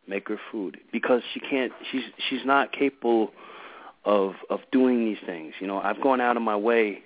make 0.07 0.27
her 0.30 0.40
food 0.52 0.77
because 0.91 1.22
she 1.34 1.40
can't. 1.40 1.72
She's 1.91 2.03
she's 2.30 2.45
not 2.45 2.72
capable 2.72 3.32
of 4.03 4.34
of 4.49 4.60
doing 4.72 5.06
these 5.06 5.18
things. 5.26 5.53
You 5.60 5.68
know, 5.68 5.80
I've 5.80 6.02
gone 6.02 6.22
out 6.22 6.38
of 6.38 6.44
my 6.44 6.56
way, 6.56 7.02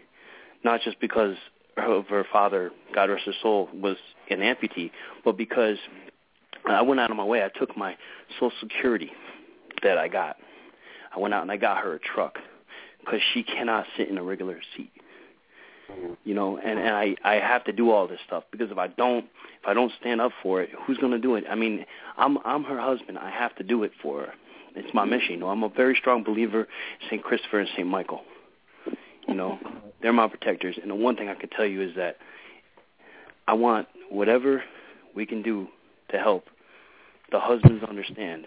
not 0.64 0.82
just 0.82 1.00
because 1.00 1.36
of 1.78 2.08
her 2.08 2.26
father, 2.32 2.72
God 2.94 3.10
rest 3.10 3.26
his 3.26 3.36
soul, 3.42 3.70
was 3.74 3.98
an 4.30 4.40
amputee, 4.40 4.92
but 5.24 5.38
because 5.38 5.78
I 6.68 6.82
went 6.82 7.00
out 7.00 7.10
of 7.12 7.18
my 7.18 7.24
way. 7.24 7.44
I 7.44 7.50
took 7.58 7.76
my 7.78 7.96
Social 8.36 8.52
Security 8.60 9.12
that 9.84 9.98
I 9.98 10.08
got. 10.08 10.38
I 11.16 11.20
went 11.20 11.34
out 11.34 11.42
and 11.42 11.52
I 11.52 11.58
got 11.58 11.84
her 11.84 11.96
a 11.96 12.00
truck 12.00 12.38
because 13.00 13.22
she 13.34 13.44
cannot 13.44 13.86
sit 13.98 14.10
in 14.10 14.18
a 14.18 14.24
regular 14.24 14.60
seat. 14.76 14.92
You 16.24 16.34
know, 16.34 16.58
and 16.58 16.80
and 16.80 16.96
I 16.96 17.16
I 17.24 17.36
have 17.36 17.64
to 17.66 17.72
do 17.72 17.92
all 17.92 18.08
this 18.08 18.20
stuff 18.26 18.44
because 18.52 18.72
if 18.72 18.78
I 18.78 18.88
don't 18.88 19.26
if 19.62 19.68
I 19.68 19.74
don't 19.74 19.92
stand 20.00 20.22
up 20.22 20.32
for 20.44 20.62
it, 20.62 20.70
who's 20.86 20.98
going 20.98 21.12
to 21.12 21.20
do 21.20 21.36
it? 21.36 21.46
I 21.50 21.56
mean, 21.56 21.86
I'm 22.18 22.38
I'm 22.46 22.64
her 22.64 22.80
husband. 22.80 23.18
I 23.18 23.30
have 23.30 23.56
to 23.56 23.64
do 23.64 23.84
it 23.84 23.92
for 24.02 24.22
her. 24.22 24.34
It's 24.76 24.94
my 24.94 25.06
mission. 25.06 25.32
You 25.32 25.38
know, 25.38 25.50
I'm 25.50 25.64
a 25.64 25.70
very 25.70 25.96
strong 26.00 26.24
believer 26.24 26.62
in 26.62 27.08
St. 27.08 27.24
Christopher 27.24 27.60
and 27.60 27.70
St. 27.76 27.88
Michael. 27.88 28.22
You 29.28 29.34
know, 29.34 29.60
they're 30.02 30.14
my 30.14 30.28
protectors. 30.28 30.78
And 30.82 30.90
the 30.90 30.96
one 30.96 31.16
thing 31.16 31.28
I 31.28 31.36
can 31.36 31.50
tell 31.50 31.66
you 31.66 31.82
is 31.82 31.96
that 31.96 32.18
I 33.48 33.54
want 33.54 33.88
whatever 34.10 34.64
we 35.16 35.26
can 35.26 35.42
do 35.42 35.68
to 36.12 36.18
help 36.18 36.46
the 37.32 37.40
husbands 37.40 37.84
understand 37.84 38.46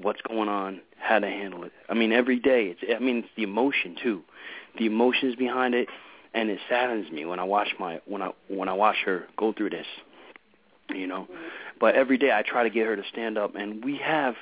what's 0.00 0.20
going 0.22 0.48
on, 0.48 0.80
how 0.98 1.18
to 1.18 1.26
handle 1.26 1.64
it. 1.64 1.72
I 1.88 1.94
mean, 1.94 2.12
every 2.12 2.38
day. 2.38 2.74
It's 2.80 2.80
I 2.94 3.02
mean, 3.02 3.18
it's 3.18 3.28
the 3.36 3.42
emotion 3.42 3.96
too, 4.02 4.22
the 4.78 4.86
emotions 4.86 5.34
behind 5.36 5.74
it, 5.74 5.88
and 6.34 6.50
it 6.50 6.58
saddens 6.68 7.10
me 7.10 7.24
when 7.24 7.38
I 7.38 7.44
watch 7.44 7.68
my 7.78 8.00
when 8.06 8.22
I 8.22 8.30
when 8.48 8.68
I 8.68 8.72
watch 8.72 8.96
her 9.04 9.26
go 9.36 9.52
through 9.52 9.70
this. 9.70 9.86
You 10.94 11.06
know, 11.06 11.28
but 11.80 11.94
every 11.94 12.16
day 12.16 12.32
I 12.32 12.42
try 12.42 12.62
to 12.62 12.70
get 12.70 12.86
her 12.86 12.96
to 12.96 13.02
stand 13.12 13.36
up, 13.36 13.54
and 13.54 13.84
we 13.84 13.98
have 13.98 14.34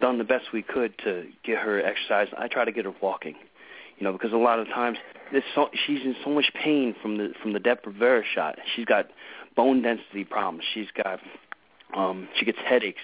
done 0.00 0.18
the 0.18 0.24
best 0.24 0.52
we 0.52 0.62
could 0.62 0.96
to 0.98 1.26
get 1.44 1.58
her 1.58 1.82
exercise. 1.82 2.28
I 2.36 2.48
try 2.48 2.64
to 2.64 2.72
get 2.72 2.84
her 2.84 2.94
walking. 3.00 3.34
You 3.98 4.04
know, 4.04 4.12
because 4.12 4.32
a 4.32 4.36
lot 4.36 4.60
of 4.60 4.68
times 4.68 4.98
this 5.32 5.42
so, 5.54 5.70
she's 5.86 6.02
in 6.02 6.14
so 6.22 6.30
much 6.30 6.52
pain 6.54 6.94
from 7.02 7.18
the 7.18 7.32
from 7.42 7.52
the 7.52 7.58
Depo-Provera 7.58 8.22
shot. 8.24 8.58
She's 8.76 8.84
got 8.84 9.06
bone 9.56 9.82
density 9.82 10.24
problems. 10.24 10.64
She's 10.72 10.86
got 10.94 11.20
um 11.94 12.28
she 12.36 12.44
gets 12.44 12.58
headaches. 12.64 13.00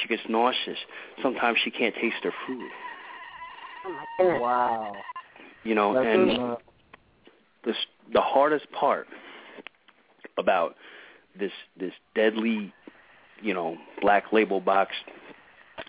She 0.00 0.08
gets 0.08 0.22
nauseous. 0.28 0.78
Sometimes 1.22 1.58
she 1.62 1.70
can't 1.70 1.94
taste 1.94 2.16
her 2.22 2.32
food. 2.46 2.70
Oh 3.86 3.90
my 3.90 4.04
goodness. 4.18 4.40
Wow. 4.40 4.92
you 5.62 5.74
know 5.74 5.94
That's 5.94 6.06
and 6.06 6.56
the 7.64 7.74
the 8.12 8.20
hardest 8.20 8.70
part 8.72 9.06
about 10.36 10.74
this 11.38 11.52
this 11.78 11.92
deadly 12.14 12.72
you 13.42 13.54
know 13.54 13.76
black 14.00 14.32
label 14.32 14.60
box 14.60 14.92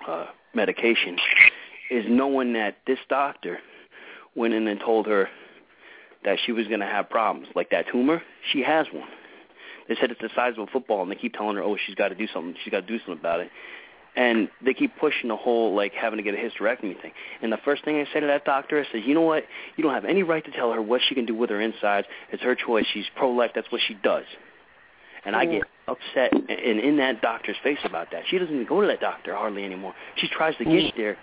uh 0.08 0.28
medication 0.54 1.18
is 1.92 2.06
knowing 2.08 2.54
that 2.54 2.78
this 2.88 3.00
doctor 3.10 3.60
went 4.36 4.54
in 4.54 4.68
and 4.68 4.80
told 4.80 5.06
her 5.06 5.30
that 6.24 6.40
she 6.44 6.52
was 6.52 6.68
going 6.68 6.80
to 6.80 6.86
have 6.86 7.10
problems. 7.10 7.48
Like 7.56 7.70
that 7.70 7.86
tumor 7.92 8.22
she 8.52 8.64
has 8.64 8.88
one 8.92 9.08
they 9.88 9.96
said 9.96 10.12
it's 10.12 10.22
the 10.22 10.30
size 10.36 10.54
of 10.58 10.68
a 10.68 10.72
football, 10.72 11.02
and 11.04 11.12
they 11.12 11.16
keep 11.16 11.34
telling 11.34 11.56
her, 11.56 11.64
"Oh, 11.64 11.78
she's 11.86 11.96
got 11.96 12.10
to 12.10 12.16
do 12.16 12.28
something. 12.28 12.56
She's 12.64 12.72
got 12.72 12.82
to 12.82 12.88
do 12.88 12.98
something 13.00 13.20
about 13.20 13.40
it." 13.42 13.52
And 14.16 14.50
they 14.64 14.74
keep 14.74 14.98
pushing 14.98 15.28
the 15.28 15.36
whole 15.36 15.76
like 15.76 15.94
having 15.94 16.18
to 16.18 16.24
get 16.24 16.34
a 16.34 16.38
hysterectomy 16.38 17.00
thing. 17.02 17.12
And 17.42 17.52
the 17.52 17.58
first 17.58 17.84
thing 17.84 17.98
I 18.00 18.06
say 18.14 18.22
to 18.22 18.28
that 18.28 18.46
doctor, 18.46 18.80
I 18.80 18.92
said, 18.92 19.04
"You 19.06 19.14
know 19.14 19.22
what? 19.22 19.44
You 19.76 19.84
don't 19.84 19.94
have 19.94 20.06
any 20.06 20.24
right 20.24 20.44
to 20.44 20.52
tell 20.52 20.72
her 20.72 20.82
what 20.82 21.02
she 21.08 21.16
can 21.16 21.26
do 21.26 21.36
with 21.36 21.50
her 21.50 21.62
insides. 21.62 22.08
It's 22.32 22.42
her 22.44 22.56
choice. 22.56 22.86
She's 22.94 23.06
pro-life. 23.16 23.52
That's 23.54 23.72
what 23.72 23.82
she 23.86 23.94
does." 23.96 24.26
And 25.26 25.36
I 25.36 25.46
get 25.46 25.64
mm. 25.64 25.94
upset 25.94 26.34
and 26.34 26.50
and 26.50 26.80
in 26.80 26.98
that 26.98 27.22
doctor's 27.22 27.58
face 27.64 27.80
about 27.84 28.12
that. 28.12 28.24
She 28.30 28.38
doesn't 28.38 28.54
even 28.54 28.68
go 28.68 28.82
to 28.82 28.88
that 28.88 29.02
doctor 29.02 29.36
hardly 29.36 29.66
anymore. 29.66 29.94
She 30.16 30.28
tries 30.28 30.56
to 30.58 30.66
mm. 30.66 30.82
get 30.86 30.94
there, 30.96 31.18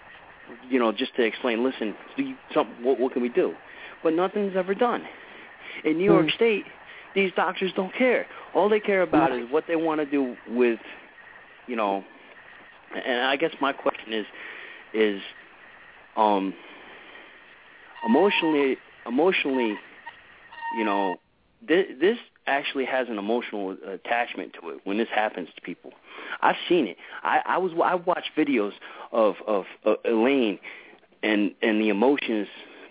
you 0.68 0.78
know, 0.78 0.92
just 0.92 1.14
to 1.16 1.22
explain. 1.22 1.64
Listen, 1.64 1.94
do 2.16 2.24
you, 2.24 2.36
something. 2.52 2.84
What, 2.84 2.98
what 2.98 3.12
can 3.12 3.22
we 3.22 3.28
do? 3.28 3.54
But 4.02 4.14
nothing's 4.14 4.56
ever 4.56 4.74
done. 4.74 5.04
In 5.84 5.98
New 5.98 6.04
York 6.04 6.26
mm. 6.26 6.34
State, 6.34 6.64
these 7.14 7.30
doctors 7.36 7.72
don't 7.74 7.94
care. 7.94 8.26
All 8.54 8.68
they 8.68 8.80
care 8.80 9.02
about 9.02 9.32
is 9.32 9.50
what 9.50 9.64
they 9.66 9.76
want 9.76 10.00
to 10.00 10.06
do 10.06 10.36
with, 10.48 10.80
you 11.66 11.76
know. 11.76 12.04
And 12.94 13.22
I 13.22 13.36
guess 13.36 13.52
my 13.60 13.72
question 13.72 14.12
is, 14.12 14.26
is, 14.92 15.22
um, 16.16 16.52
emotionally, 18.06 18.76
emotionally, 19.06 19.78
you 20.76 20.84
know, 20.84 21.16
this, 21.66 21.86
this 22.00 22.18
actually 22.46 22.84
has 22.84 23.08
an 23.08 23.18
emotional 23.18 23.76
attachment 23.86 24.54
to 24.60 24.70
it 24.70 24.80
when 24.84 24.98
this 24.98 25.08
happens 25.14 25.48
to 25.54 25.62
people. 25.62 25.92
I've 26.40 26.56
seen 26.68 26.86
it. 26.86 26.96
I, 27.22 27.40
I 27.46 27.58
was 27.58 27.72
I 27.82 27.94
watched 27.94 28.30
videos 28.36 28.72
of 29.12 29.36
of 29.46 29.64
uh, 29.86 29.94
Elaine 30.04 30.58
and 31.22 31.52
and 31.62 31.80
the 31.80 31.88
emotions 31.88 32.48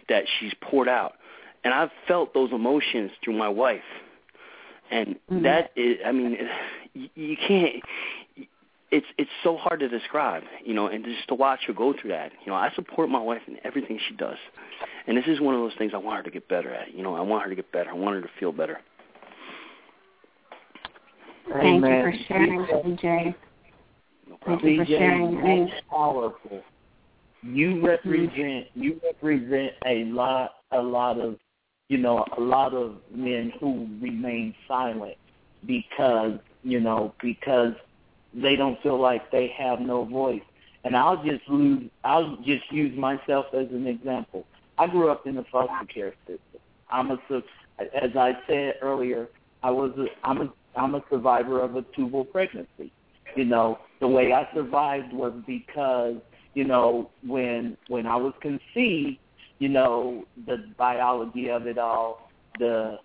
that 0.10 0.24
she's 0.40 0.54
poured 0.62 0.88
out, 0.88 1.14
and 1.64 1.74
I've 1.74 1.92
felt 2.08 2.34
those 2.34 2.52
emotions 2.52 3.12
through 3.24 3.38
my 3.38 3.50
wife, 3.50 3.82
and 4.92 5.16
mm-hmm. 5.16 5.44
that 5.44 5.72
is 5.76 5.98
I 6.06 6.12
mean 6.12 6.38
you, 6.94 7.10
you 7.16 7.38
can't 7.48 7.84
it's 8.92 9.06
it's 9.18 9.30
so 9.42 9.58
hard 9.58 9.80
to 9.80 9.88
describe, 9.88 10.44
you 10.66 10.74
know, 10.74 10.88
and 10.88 11.04
just 11.04 11.28
to 11.30 11.36
watch 11.36 11.62
her 11.68 11.74
go 11.74 11.94
through 12.00 12.12
that. 12.12 12.32
You 12.46 12.52
know, 12.52 12.58
I 12.58 12.72
support 12.76 13.10
my 13.10 13.22
wife 13.22 13.42
in 13.48 13.58
everything 13.64 13.98
she 14.08 14.16
does, 14.16 14.38
and 15.08 15.18
this 15.18 15.26
is 15.28 15.40
one 15.40 15.56
of 15.56 15.62
those 15.62 15.72
things 15.78 15.94
I 15.96 15.98
want 15.98 16.18
her 16.18 16.24
to 16.24 16.32
get 16.32 16.48
better 16.50 16.74
at. 16.74 16.94
You 16.94 17.02
know, 17.02 17.16
I 17.16 17.22
want 17.22 17.44
her 17.44 17.50
to 17.50 17.56
get 17.56 17.72
better. 17.72 17.90
I 17.90 17.94
want 17.94 18.16
her 18.16 18.22
to 18.22 18.30
feel 18.40 18.52
better. 18.52 18.80
Thank 21.50 21.84
Amen. 21.84 22.14
you 22.14 22.20
for 22.20 22.26
sharing, 22.28 22.60
CJ. 22.60 23.36
Thank 24.46 24.64
you 24.64 24.78
for 24.78 24.86
sharing. 24.86 25.38
I 25.38 25.42
mean, 25.42 25.66
that's 25.68 25.82
powerful. 25.90 26.62
You 27.44 27.70
mm-hmm. 27.70 27.86
represent 27.86 28.68
you 28.76 29.00
represent 29.04 29.74
a 29.86 30.04
lot 30.06 30.52
a 30.72 30.82
lot 30.82 31.20
of 31.20 31.38
you 31.92 31.98
know 31.98 32.26
a 32.38 32.40
lot 32.40 32.74
of 32.74 32.96
men 33.14 33.52
who 33.60 33.86
remain 34.02 34.56
silent 34.66 35.18
because 35.68 36.40
you 36.64 36.80
know 36.80 37.14
because 37.22 37.74
they 38.34 38.56
don't 38.56 38.82
feel 38.82 38.98
like 38.98 39.30
they 39.30 39.54
have 39.58 39.82
no 39.82 40.06
voice. 40.06 40.42
And 40.86 40.96
I'll 40.96 41.22
just 41.22 41.48
lose, 41.50 41.84
I'll 42.06 42.38
just 42.38 42.72
use 42.72 42.98
myself 42.98 43.48
as 43.54 43.68
an 43.72 43.88
example. 43.88 44.46
I 44.78 44.88
grew 44.88 45.10
up 45.10 45.28
in 45.28 45.36
the 45.36 45.44
foster 45.52 45.86
care 45.94 46.14
system. 46.26 46.62
I'm 46.90 47.12
a 47.12 47.20
as 47.78 48.16
I 48.16 48.38
said 48.48 48.76
earlier, 48.82 49.28
I 49.62 49.72
was 49.72 49.92
a, 49.98 50.06
I'm 50.26 50.42
a 50.44 50.54
I'm 50.78 50.96
a 50.96 51.04
survivor 51.10 51.60
of 51.62 51.76
a 51.76 51.82
tubal 51.94 52.24
pregnancy. 52.24 52.90
You 53.36 53.44
know, 53.44 53.80
the 54.00 54.08
way 54.08 54.32
I 54.32 54.48
survived 54.54 55.12
was 55.12 55.34
because 55.46 56.16
you 56.54 56.64
know 56.64 57.12
when 57.28 57.78
when 57.90 58.08
I 58.08 58.16
was 58.16 58.34
conceived, 58.40 59.18
you 59.62 59.70
know 59.70 60.26
the 60.48 60.66
biology 60.76 61.52
of 61.52 61.68
it 61.68 61.78
all, 61.78 62.32
the 62.58 62.98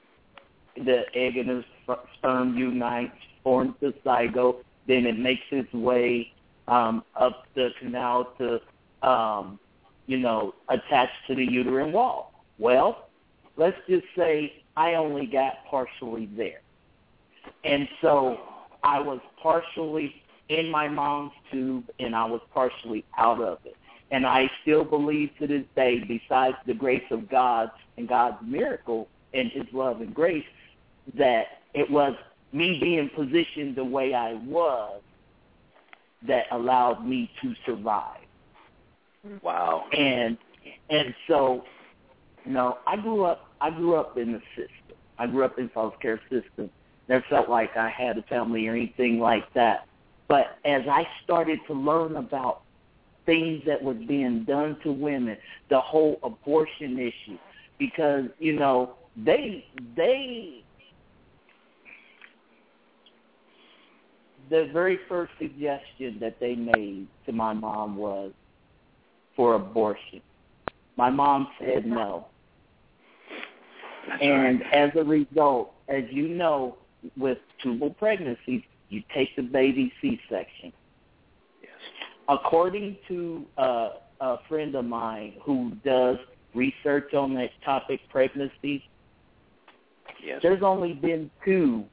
the 0.75 1.03
egg 1.15 1.37
and 1.37 1.51
the 1.87 1.97
sperm 2.17 2.57
unite, 2.57 3.13
forms 3.45 3.75
the 3.81 3.93
zygote, 4.05 4.65
then 4.89 5.05
it 5.05 5.19
makes 5.19 5.43
its 5.51 5.71
way 5.75 6.33
um, 6.67 7.05
up 7.15 7.45
the 7.55 7.69
canal 7.79 8.33
to, 8.39 8.61
um, 9.07 9.59
you 10.07 10.19
know, 10.19 10.55
attach 10.71 11.11
to 11.27 11.35
the 11.35 11.45
uterine 11.45 11.93
wall. 11.93 12.33
Well, 12.59 13.09
let's 13.59 13.77
just 13.87 14.07
say 14.17 14.65
I 14.79 14.95
only 14.95 15.27
got 15.27 15.65
partially 15.71 16.27
there. 16.37 16.61
And 17.65 17.87
so 18.01 18.39
I 18.83 18.99
was 18.99 19.21
partially 19.43 20.23
in 20.49 20.71
my 20.71 20.89
mom's 20.89 21.33
tube 21.53 21.85
and 21.99 22.15
I 22.15 22.25
was 22.25 22.41
partially 22.53 23.05
out 23.19 23.43
of 23.43 23.59
it. 23.67 23.77
And 24.11 24.25
I 24.25 24.49
still 24.63 24.85
believe 24.85 25.31
to 25.41 25.47
this 25.47 25.65
day, 25.75 25.99
besides 26.07 26.57
the 26.67 26.75
grace 26.75 27.03
of 27.11 27.29
God 27.29 27.71
and 27.97 28.09
God's 28.09 28.37
miracle 28.45 29.09
and 29.35 29.51
his 29.51 29.65
love 29.73 30.01
and 30.01 30.15
grace, 30.15 30.45
that 31.19 31.47
it 31.75 31.91
was 31.91 32.15
me 32.53 32.79
being 32.81 33.11
positioned 33.15 33.77
the 33.77 33.85
way 33.85 34.15
I 34.15 34.35
was 34.35 35.01
that 36.27 36.45
allowed 36.53 37.07
me 37.07 37.31
to 37.43 37.55
survive. 37.65 38.21
Wow. 39.43 39.87
And 39.93 40.39
and 40.89 41.15
so, 41.27 41.65
you 42.45 42.53
know, 42.53 42.79
I 42.87 42.97
grew 42.97 43.25
up 43.25 43.51
I 43.61 43.71
grew 43.71 43.97
up 43.97 44.17
in 44.17 44.33
the 44.33 44.43
system. 44.51 44.97
I 45.19 45.27
grew 45.27 45.45
up 45.45 45.59
in 45.59 45.69
foster 45.71 45.99
care 45.99 46.21
system. 46.31 46.71
Never 47.09 47.25
felt 47.29 47.49
like 47.49 47.77
I 47.77 47.89
had 47.89 48.19
a 48.19 48.23
family 48.23 48.67
or 48.69 48.75
anything 48.75 49.19
like 49.19 49.53
that. 49.55 49.87
But 50.29 50.59
as 50.65 50.83
I 50.89 51.07
started 51.25 51.61
to 51.69 51.73
learn 51.73 52.17
about 52.17 52.63
things 53.27 53.63
that 53.67 53.83
was 53.83 53.97
being 54.09 54.45
done 54.45 54.79
to 54.85 54.93
women, 54.93 55.37
the 55.69 55.81
whole 55.81 56.19
abortion 56.23 56.99
issue, 56.99 57.39
because 57.79 58.25
you 58.39 58.55
know 58.55 58.95
they 59.17 59.67
they 59.97 60.63
the 64.49 64.69
very 64.73 64.99
first 65.09 65.33
suggestion 65.39 66.19
that 66.21 66.39
they 66.41 66.55
made 66.55 67.07
to 67.27 67.33
my 67.33 67.53
mom 67.53 67.97
was 67.97 68.33
for 69.35 69.55
abortion. 69.55 70.23
My 70.97 71.11
mom 71.11 71.49
said 71.59 71.85
no. 71.85 72.27
and 74.23 74.63
as 74.73 74.91
a 74.95 75.05
result, 75.05 75.75
as 75.89 76.05
you 76.11 76.29
know, 76.29 76.77
with 77.17 77.39
tubal 77.63 77.91
pregnancies, 77.91 78.63
you 78.89 79.03
take 79.13 79.35
the 79.37 79.43
baby 79.43 79.93
C-section. 80.01 80.73
According 82.29 82.97
to 83.09 83.45
uh, 83.57 83.89
a 84.21 84.37
friend 84.49 84.75
of 84.75 84.85
mine 84.85 85.35
who 85.43 85.73
does 85.85 86.17
research 86.55 87.15
on 87.15 87.35
that 87.35 87.51
topic, 87.65 88.01
pregnancy, 88.11 88.85
Yes. 90.23 90.41
there's 90.43 90.63
only 90.63 90.93
been 90.93 91.31
two 91.45 91.85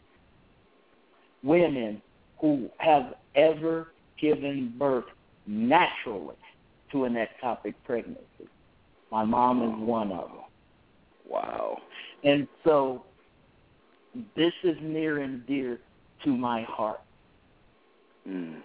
women 1.44 2.02
who 2.40 2.70
have 2.78 3.14
ever 3.36 3.90
given 4.20 4.74
birth 4.78 5.06
naturally 5.46 6.36
to 6.92 7.04
an 7.04 7.16
ectopic 7.16 7.76
pregnancy. 7.86 8.48
My 9.12 9.24
mom 9.24 9.62
is 9.64 9.88
one 9.88 10.12
of 10.12 10.30
them. 10.30 10.38
Wow. 11.28 11.78
And 12.24 12.48
so 12.64 13.04
this 14.36 14.54
is 14.64 14.78
near 14.82 15.20
and 15.20 15.46
dear 15.46 15.80
to 16.24 16.30
my 16.30 16.64
heart. 16.64 17.02
Mm. 18.28 18.62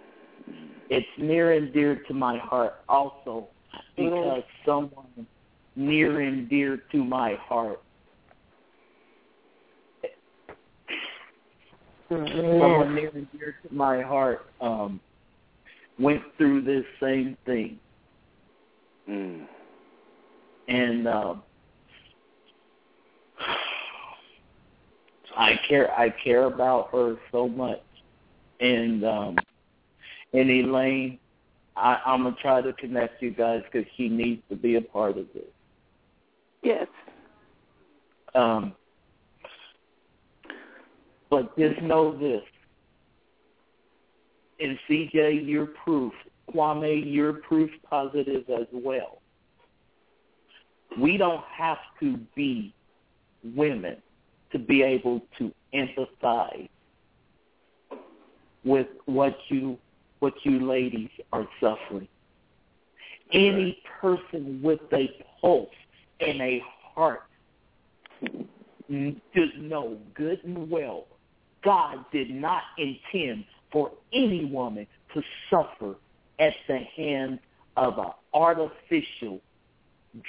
It's 0.90 1.06
near 1.18 1.52
and 1.52 1.72
dear 1.72 2.02
to 2.08 2.14
my 2.14 2.38
heart 2.38 2.74
also 2.88 3.48
because 3.96 4.42
someone 4.64 5.26
near 5.76 6.20
and 6.20 6.48
dear 6.48 6.80
to 6.92 7.04
my 7.04 7.34
heart. 7.34 7.80
Someone 12.08 12.94
near 12.94 13.10
and 13.14 13.26
dear 13.32 13.56
to 13.66 13.74
my 13.74 14.00
heart 14.02 14.46
um 14.60 15.00
went 15.98 16.22
through 16.36 16.62
this 16.62 16.84
same 17.00 17.36
thing. 17.44 17.78
Mm. 19.08 19.46
and 20.68 21.08
um 21.08 21.42
I 25.36 25.58
care 25.68 25.90
I 25.98 26.10
care 26.10 26.44
about 26.44 26.88
her 26.92 27.16
so 27.32 27.48
much. 27.48 27.80
And 28.60 29.04
um 29.04 29.36
and 30.32 30.50
Elaine 30.50 31.18
I, 31.78 32.00
I'm 32.05 32.24
gonna 32.24 32.36
try 32.40 32.60
to 32.60 32.72
connect 32.72 33.22
you 33.22 33.30
guys 33.30 33.62
because 33.70 33.88
she 33.96 34.09
needs 34.09 34.42
to 34.50 34.56
be 34.56 34.76
a 34.76 34.80
part 34.80 35.16
of 35.16 35.26
this. 35.32 35.44
Yes. 36.62 36.88
Um, 38.34 38.72
but 41.30 41.56
just 41.56 41.80
know 41.80 42.18
this. 42.18 42.42
And 44.60 44.76
CJ, 44.88 45.46
you're 45.48 45.66
proof. 45.66 46.12
Kwame, 46.52 47.02
you're 47.06 47.34
proof 47.34 47.70
positive 47.88 48.44
as 48.50 48.66
well. 48.72 49.20
We 50.98 51.16
don't 51.16 51.44
have 51.56 51.78
to 52.00 52.16
be 52.34 52.74
women 53.55 53.98
to 54.50 54.59
be 54.59 54.82
able 54.82 55.22
to 55.38 55.52
empathize 55.74 56.68
with 58.64 58.86
what 59.05 59.36
you 59.48 59.78
what 60.20 60.35
you 60.43 60.66
ladies 60.66 61.11
are 61.32 61.47
suffering. 61.61 62.09
Any 63.32 63.82
person 64.01 64.61
with 64.62 64.81
a 64.93 65.09
pulse 65.40 65.69
and 66.20 66.40
a 66.40 66.62
heart 66.95 67.23
just 69.35 69.57
know 69.59 69.99
good 70.15 70.43
and 70.45 70.69
well 70.70 71.07
God 71.65 72.05
did 72.12 72.31
not 72.31 72.62
intend 72.78 73.45
for 73.73 73.90
any 74.12 74.45
woman 74.45 74.86
to 75.15 75.23
suffer 75.51 75.97
at 76.39 76.55
the 76.66 76.78
hands 76.97 77.40
of 77.77 77.99
an 77.99 78.11
artificial 78.32 79.40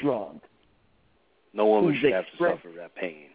drug. 0.02 0.40
No 1.54 1.66
woman 1.68 1.94
Who's 1.94 2.02
should 2.02 2.14
have 2.14 2.26
to 2.26 2.38
suffer 2.38 2.72
that 2.78 2.96
pain. 2.96 3.28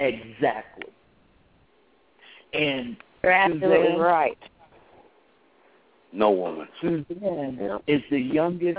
Exactly. 0.00 0.92
And 2.54 2.96
You're 3.22 3.32
absolutely 3.32 4.00
right. 4.00 4.38
No 6.12 6.30
woman. 6.30 6.68
Suzanne 6.80 7.80
is 7.86 8.02
the 8.10 8.18
youngest 8.20 8.78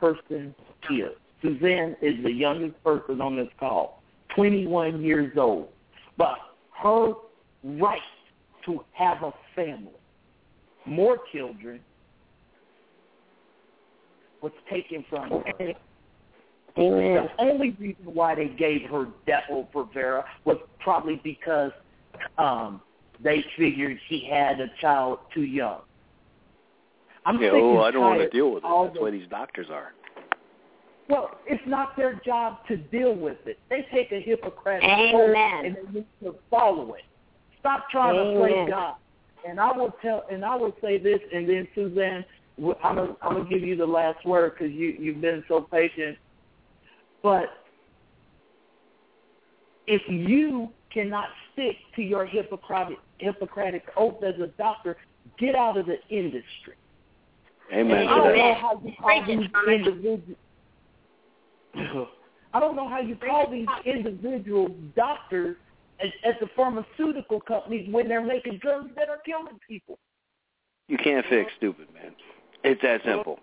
person 0.00 0.54
here. 0.88 1.12
Suzanne 1.42 1.96
is 2.02 2.14
the 2.24 2.32
youngest 2.32 2.82
person 2.82 3.20
on 3.20 3.36
this 3.36 3.48
call, 3.58 4.02
21 4.34 5.02
years 5.02 5.36
old. 5.36 5.68
But 6.16 6.38
her 6.82 7.12
right 7.62 8.00
to 8.64 8.84
have 8.92 9.22
a 9.22 9.32
family, 9.54 9.92
more 10.86 11.18
children, 11.32 11.80
was 14.42 14.52
taken 14.70 15.04
from 15.08 15.30
her. 15.30 15.74
Amen. 16.78 17.28
The 17.38 17.42
only 17.42 17.70
reason 17.78 18.04
why 18.04 18.34
they 18.34 18.48
gave 18.48 18.82
her 18.90 19.06
Depo 19.26 19.66
Provera 19.72 20.24
was 20.44 20.58
probably 20.80 21.20
because 21.24 21.72
um, 22.38 22.82
they 23.22 23.44
figured 23.56 23.98
she 24.08 24.28
had 24.30 24.60
a 24.60 24.68
child 24.80 25.20
too 25.32 25.44
young. 25.44 25.80
I'm 27.26 27.40
yeah, 27.40 27.48
sick 27.48 27.60
oh, 27.62 27.76
and 27.76 27.84
I 27.84 27.90
don't 27.90 28.02
want 28.02 28.18
to 28.18 28.24
tired 28.24 28.32
deal 28.32 28.52
with 28.52 28.64
it. 28.64 28.68
That's 28.68 28.94
the- 28.94 29.00
why 29.02 29.10
these 29.10 29.28
doctors 29.28 29.66
are. 29.70 29.92
Well, 31.08 31.38
it's 31.46 31.62
not 31.68 31.96
their 31.96 32.20
job 32.24 32.66
to 32.66 32.76
deal 32.76 33.14
with 33.14 33.36
it. 33.46 33.60
They 33.70 33.86
take 33.92 34.10
a 34.10 34.20
Hippocratic 34.20 34.82
Amen. 34.82 35.14
oath 35.14 35.64
and 35.64 35.76
they 35.76 36.00
need 36.00 36.06
to 36.24 36.34
follow 36.50 36.94
it. 36.94 37.02
Stop 37.60 37.88
trying 37.90 38.16
to 38.16 38.40
play 38.40 38.66
God 38.68 38.96
and 39.46 39.60
I 39.60 39.72
will 39.72 39.94
tell, 40.02 40.24
and 40.30 40.44
I 40.44 40.56
will 40.56 40.74
say 40.80 40.98
this, 40.98 41.20
and 41.32 41.48
then 41.48 41.68
Suzanne, 41.74 42.24
I'm 42.82 42.96
gonna, 42.96 43.16
I'm 43.22 43.36
gonna 43.36 43.48
give 43.48 43.62
you 43.62 43.76
the 43.76 43.86
last 43.86 44.24
word 44.24 44.52
because 44.52 44.72
you 44.72 44.96
you've 44.98 45.20
been 45.20 45.44
so 45.46 45.60
patient. 45.60 46.18
But 47.22 47.46
if 49.86 50.02
you 50.08 50.70
cannot 50.92 51.28
stick 51.52 51.76
to 51.96 52.02
your 52.02 52.26
Hippocratic 52.26 52.98
Hippocratic 53.18 53.84
oath 53.96 54.22
as 54.22 54.34
a 54.40 54.48
doctor, 54.58 54.96
get 55.38 55.54
out 55.54 55.76
of 55.76 55.86
the 55.86 55.98
industry. 56.08 56.74
Amen. 57.72 58.06
I 58.08 58.16
don't 58.16 58.36
know 58.36 58.54
how 58.54 58.80
you 58.84 58.92
call 59.00 59.26
these 59.26 59.48
individuals. 59.66 60.38
I 62.54 62.60
don't 62.60 62.76
know 62.76 62.88
how 62.88 63.00
you 63.00 63.16
call 63.16 63.50
these 63.50 63.66
individual 63.84 64.74
doctors 64.94 65.56
at, 66.00 66.06
at 66.24 66.40
the 66.40 66.48
pharmaceutical 66.56 67.40
companies 67.40 67.88
when 67.90 68.08
they're 68.08 68.24
making 68.24 68.58
drugs 68.58 68.90
that 68.96 69.08
are 69.08 69.18
killing 69.26 69.58
people. 69.68 69.98
You 70.88 70.98
can't 70.98 71.26
fix 71.28 71.50
stupid, 71.56 71.88
man. 71.92 72.12
It's 72.62 72.80
that 72.82 73.02
simple. 73.04 73.40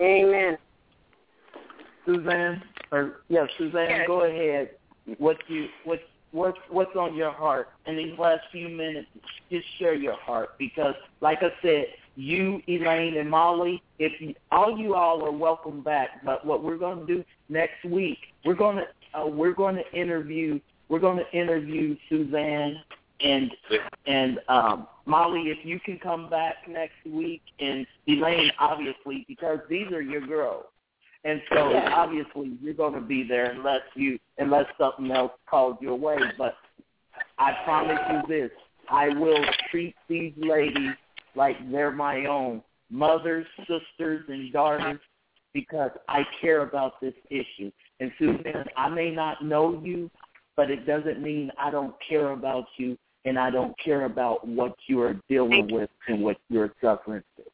Amen. 0.00 0.56
Suzanne, 2.06 2.62
or 2.90 3.20
yeah, 3.28 3.46
Suzanne, 3.58 4.06
go 4.06 4.24
ahead. 4.24 4.70
What 5.18 5.36
you 5.48 5.66
what 5.84 6.00
what's 6.32 6.58
what's 6.70 6.96
on 6.96 7.14
your 7.14 7.32
heart 7.32 7.68
in 7.86 7.96
these 7.96 8.18
last 8.18 8.42
few 8.50 8.68
minutes? 8.68 9.08
Just 9.50 9.66
share 9.78 9.94
your 9.94 10.16
heart 10.16 10.50
because, 10.58 10.94
like 11.20 11.38
I 11.42 11.50
said, 11.62 11.86
you, 12.18 12.60
Elaine, 12.66 13.16
and 13.16 13.30
Molly, 13.30 13.80
if 14.00 14.12
you, 14.20 14.34
all 14.50 14.76
you 14.76 14.94
all 14.94 15.24
are 15.24 15.30
welcome 15.30 15.82
back. 15.82 16.24
But 16.24 16.44
what 16.44 16.64
we're 16.64 16.76
going 16.76 17.06
to 17.06 17.06
do 17.06 17.24
next 17.48 17.84
week, 17.84 18.18
we're 18.44 18.54
going 18.54 18.76
to 18.76 19.18
uh, 19.18 19.26
we're 19.26 19.54
going 19.54 19.76
to 19.76 19.92
interview 19.98 20.58
we're 20.88 20.98
going 20.98 21.18
to 21.18 21.38
interview 21.38 21.96
Suzanne 22.08 22.76
and 23.20 23.52
and 24.06 24.40
um, 24.48 24.88
Molly. 25.06 25.42
If 25.42 25.64
you 25.64 25.78
can 25.78 25.98
come 25.98 26.28
back 26.28 26.56
next 26.68 26.96
week, 27.06 27.42
and 27.60 27.86
Elaine, 28.08 28.50
obviously, 28.58 29.24
because 29.28 29.60
these 29.70 29.86
are 29.92 30.02
your 30.02 30.26
girls. 30.26 30.64
And 31.24 31.40
so 31.52 31.70
Yeah. 31.70 31.92
obviously 31.94 32.56
you're 32.60 32.74
going 32.74 32.94
to 32.94 33.00
be 33.00 33.22
there 33.22 33.50
unless 33.50 33.82
you 33.94 34.18
unless 34.38 34.66
something 34.76 35.10
else 35.12 35.32
calls 35.48 35.76
your 35.80 35.94
way. 35.94 36.18
But 36.36 36.56
I 37.38 37.52
promise 37.64 38.00
you 38.10 38.22
this: 38.28 38.50
I 38.88 39.10
will 39.10 39.44
treat 39.70 39.94
these 40.08 40.32
ladies 40.36 40.94
like 41.34 41.56
they're 41.70 41.90
my 41.90 42.26
own 42.26 42.62
mothers, 42.90 43.46
sisters, 43.60 44.24
and 44.28 44.52
daughters 44.52 44.98
because 45.52 45.90
I 46.08 46.22
care 46.40 46.62
about 46.62 47.00
this 47.00 47.14
issue. 47.30 47.70
And 48.00 48.12
Susan, 48.18 48.64
I 48.76 48.88
may 48.88 49.10
not 49.10 49.44
know 49.44 49.80
you, 49.84 50.10
but 50.56 50.70
it 50.70 50.86
doesn't 50.86 51.22
mean 51.22 51.50
I 51.58 51.70
don't 51.70 51.94
care 52.08 52.30
about 52.30 52.64
you 52.76 52.96
and 53.24 53.38
I 53.38 53.50
don't 53.50 53.74
care 53.78 54.04
about 54.04 54.46
what 54.46 54.74
you 54.86 55.00
are 55.02 55.16
dealing 55.28 55.68
with 55.72 55.90
and 56.06 56.22
what 56.22 56.36
you're 56.48 56.72
suffering 56.80 57.22
through. 57.36 57.44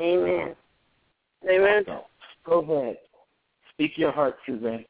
Amen. 0.00 0.54
Amen. 1.48 1.84
Go 2.44 2.60
ahead. 2.60 2.98
Speak 3.72 3.92
your 3.96 4.12
heart, 4.12 4.36
Suzanne. 4.46 4.84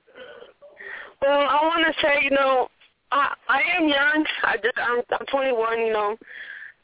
Well, 1.23 1.41
I 1.41 1.59
want 1.63 1.87
to 1.87 2.01
say, 2.01 2.21
you 2.23 2.31
know, 2.31 2.69
I 3.11 3.35
I 3.49 3.63
am 3.77 3.89
young. 3.89 4.25
I 4.43 4.57
just 4.57 4.77
I'm 4.77 5.01
I'm 5.19 5.27
21, 5.27 5.81
you 5.81 5.93
know, 5.93 6.17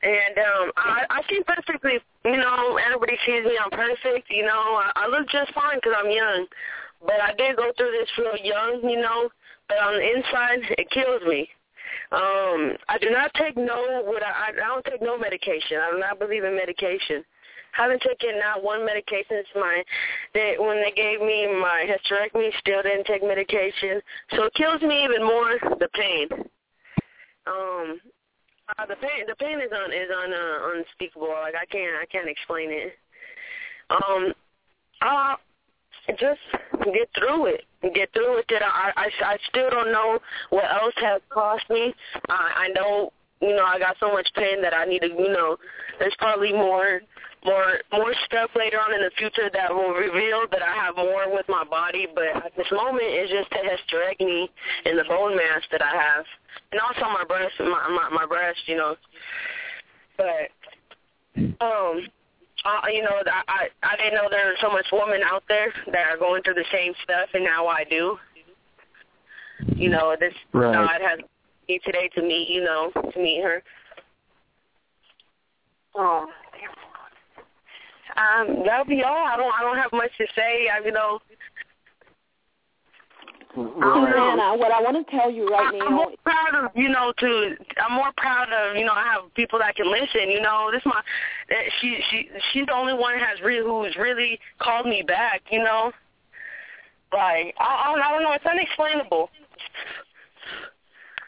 and 0.03 0.39
um 0.39 0.73
I 0.77 1.05
I 1.11 1.23
seem 1.31 1.45
perfectly, 1.45 1.99
you 2.25 2.37
know, 2.37 2.79
everybody 2.85 3.17
sees 3.25 3.45
me 3.45 3.59
I'm 3.59 3.71
perfect, 3.71 4.31
you 4.31 4.45
know. 4.45 4.81
I, 4.83 4.93
I 4.97 5.07
look 5.09 5.29
just 5.29 5.53
fine 5.55 5.77
because 5.77 5.95
I'm 5.97 6.11
young, 6.11 6.47
but 7.01 7.21
I 7.21 7.33
did 7.35 7.57
go 7.57 7.71
through 7.77 7.93
this 7.93 8.11
real 8.19 8.37
young, 8.43 8.81
you 8.83 9.01
know. 9.01 9.31
But 9.69 9.79
on 9.79 9.95
the 9.95 10.17
inside, 10.17 10.75
it 10.79 10.91
kills 10.91 11.23
me. 11.27 11.49
Um, 12.11 12.77
I 12.89 12.99
do 13.01 13.11
not 13.11 13.33
take 13.35 13.57
no 13.57 14.03
what 14.05 14.23
I 14.23 14.51
I 14.51 14.53
don't 14.53 14.85
take 14.85 15.03
no 15.03 15.17
medication. 15.19 15.79
I 15.79 15.91
do 15.93 15.99
not 15.99 16.19
believe 16.19 16.45
in 16.45 16.57
medication. 16.57 17.25
Haven't 17.73 18.03
taken 18.03 18.39
not 18.39 18.63
one 18.63 18.85
medication 18.85 19.25
since 19.31 19.49
my 19.55 19.83
they 20.35 20.57
when 20.59 20.83
they 20.83 20.93
gave 20.93 21.21
me 21.21 21.47
my 21.47 21.87
hysterectomy. 21.89 22.51
Still 22.59 22.83
didn't 22.83 23.07
take 23.07 23.23
medication, 23.23 24.03
so 24.35 24.45
it 24.45 24.55
kills 24.55 24.83
me 24.83 25.05
even 25.05 25.25
more. 25.25 25.59
The 25.79 25.89
pain. 25.95 26.29
Um, 27.47 27.99
uh, 28.69 28.87
the 28.87 28.97
pain 28.97 29.27
the 29.27 29.35
pain 29.37 29.61
is 29.61 29.73
on 29.73 29.93
is 29.93 30.09
on 30.11 30.33
uh, 30.33 30.79
unspeakable. 30.79 31.29
Like 31.29 31.55
I 31.55 31.67
can't 31.67 31.97
I 32.01 32.07
can't 32.07 32.29
explain 32.29 32.71
it. 32.71 32.93
Um, 33.91 34.33
uh, 35.01 35.37
just 36.19 36.41
get 36.85 37.09
through 37.17 37.47
it. 37.47 37.65
Get 37.95 38.13
through 38.13 38.39
it. 38.39 38.47
That 38.49 38.63
I, 38.63 38.93
I 38.97 39.11
I 39.25 39.39
still 39.49 39.71
don't 39.71 39.93
know 39.93 40.19
what 40.51 40.65
else 40.65 40.95
has 40.97 41.21
cost 41.29 41.65
me. 41.71 41.95
I 42.29 42.67
I 42.67 42.69
know 42.75 43.13
you 43.41 43.55
know 43.55 43.65
I 43.65 43.79
got 43.79 43.97
so 44.01 44.13
much 44.13 44.29
pain 44.35 44.63
that 44.63 44.75
I 44.75 44.85
need 44.85 45.01
to 45.01 45.09
you 45.09 45.33
know. 45.33 45.57
There's 45.99 46.15
probably 46.19 46.53
more 46.53 47.01
more 47.45 47.81
more 47.93 48.15
stuff 48.27 48.51
later 48.55 48.79
on 48.79 48.95
in 48.95 49.01
the 49.01 49.11
future 49.19 49.51
that 49.53 49.75
will 49.75 49.91
reveal 49.91 50.47
that 50.51 50.63
I 50.63 50.75
have 50.75 50.97
more 50.97 51.33
with 51.33 51.47
my 51.49 51.65
body. 51.65 52.07
But 52.15 52.37
at 52.37 52.53
this 52.57 52.71
moment, 52.71 53.05
it's 53.05 53.31
just 53.33 53.51
the 53.51 53.59
hysterectomy 53.59 54.49
and 54.85 54.99
the 54.99 55.05
bone 55.05 55.37
mass 55.37 55.63
that 55.73 55.83
I 55.83 55.91
have, 55.91 56.25
and 56.71 56.81
also 56.81 57.03
my 57.13 57.25
breast, 57.27 57.55
my 57.59 57.89
my, 57.89 58.09
my 58.13 58.27
breast, 58.27 58.61
you 58.67 58.77
know. 58.77 58.97
But 60.17 60.51
um, 61.61 62.07
uh, 62.65 62.89
you 62.93 63.03
know, 63.03 63.23
I, 63.27 63.43
I 63.49 63.69
I 63.83 63.97
didn't 63.97 64.15
know 64.15 64.29
there 64.31 64.47
were 64.47 64.59
so 64.61 64.71
much 64.71 64.87
women 64.93 65.23
out 65.25 65.43
there 65.49 65.73
that 65.93 66.11
are 66.11 66.19
going 66.19 66.43
through 66.43 66.55
the 66.55 66.65
same 66.73 66.93
stuff, 67.03 67.29
and 67.35 67.45
now 67.45 67.67
I 67.67 67.85
do. 67.85 68.19
You 69.77 69.91
know, 69.91 70.17
this 70.19 70.35
Right. 70.53 70.73
God 70.73 71.01
has 71.01 71.21
me 71.69 71.81
today 71.85 72.09
to 72.15 72.23
meet, 72.23 72.49
you 72.49 72.63
know, 72.63 72.91
to 72.95 73.19
meet 73.19 73.43
her. 73.43 73.63
Oh. 75.95 76.27
Um, 78.17 78.63
that'll 78.67 78.85
be 78.85 79.03
all. 79.03 79.27
I 79.27 79.37
don't 79.37 79.53
I 79.55 79.63
don't 79.63 79.79
have 79.79 79.93
much 79.93 80.11
to 80.19 80.27
say. 80.37 80.69
I 80.69 80.85
you 80.85 80.93
know 80.93 81.21
Susanna, 83.55 84.57
what 84.57 84.73
I 84.73 84.81
want 84.81 85.07
to 85.07 85.11
tell 85.11 85.31
you 85.31 85.47
right 85.49 85.69
I'm 85.73 85.79
now 85.79 85.91
more 85.91 86.13
proud 86.25 86.55
of 86.55 86.71
you 86.75 86.89
know 86.89 87.13
to 87.19 87.57
I'm 87.85 87.93
more 87.93 88.11
proud 88.17 88.49
of 88.51 88.77
you 88.77 88.85
know 88.85 88.93
I 88.93 89.05
have 89.13 89.35
people 89.35 89.59
that 89.59 89.77
can 89.77 89.91
listen. 89.91 90.31
You 90.31 90.41
know 90.41 90.71
this 90.73 90.83
my 90.85 91.03
she 91.81 92.01
she 92.11 92.31
she's 92.53 92.67
the 92.67 92.75
only 92.75 92.95
one 92.95 93.19
that 93.19 93.29
has 93.29 93.41
really 93.41 93.65
who's 93.65 93.97
really 93.97 94.41
called 94.59 94.87
me 94.87 95.03
back. 95.03 95.43
You 95.51 95.63
know, 95.63 95.93
like 97.13 97.55
I 97.59 97.95
I, 97.95 97.95
I 97.95 98.13
don't 98.13 98.23
know 98.23 98.33
it's 98.33 98.47
unexplainable. 98.47 99.31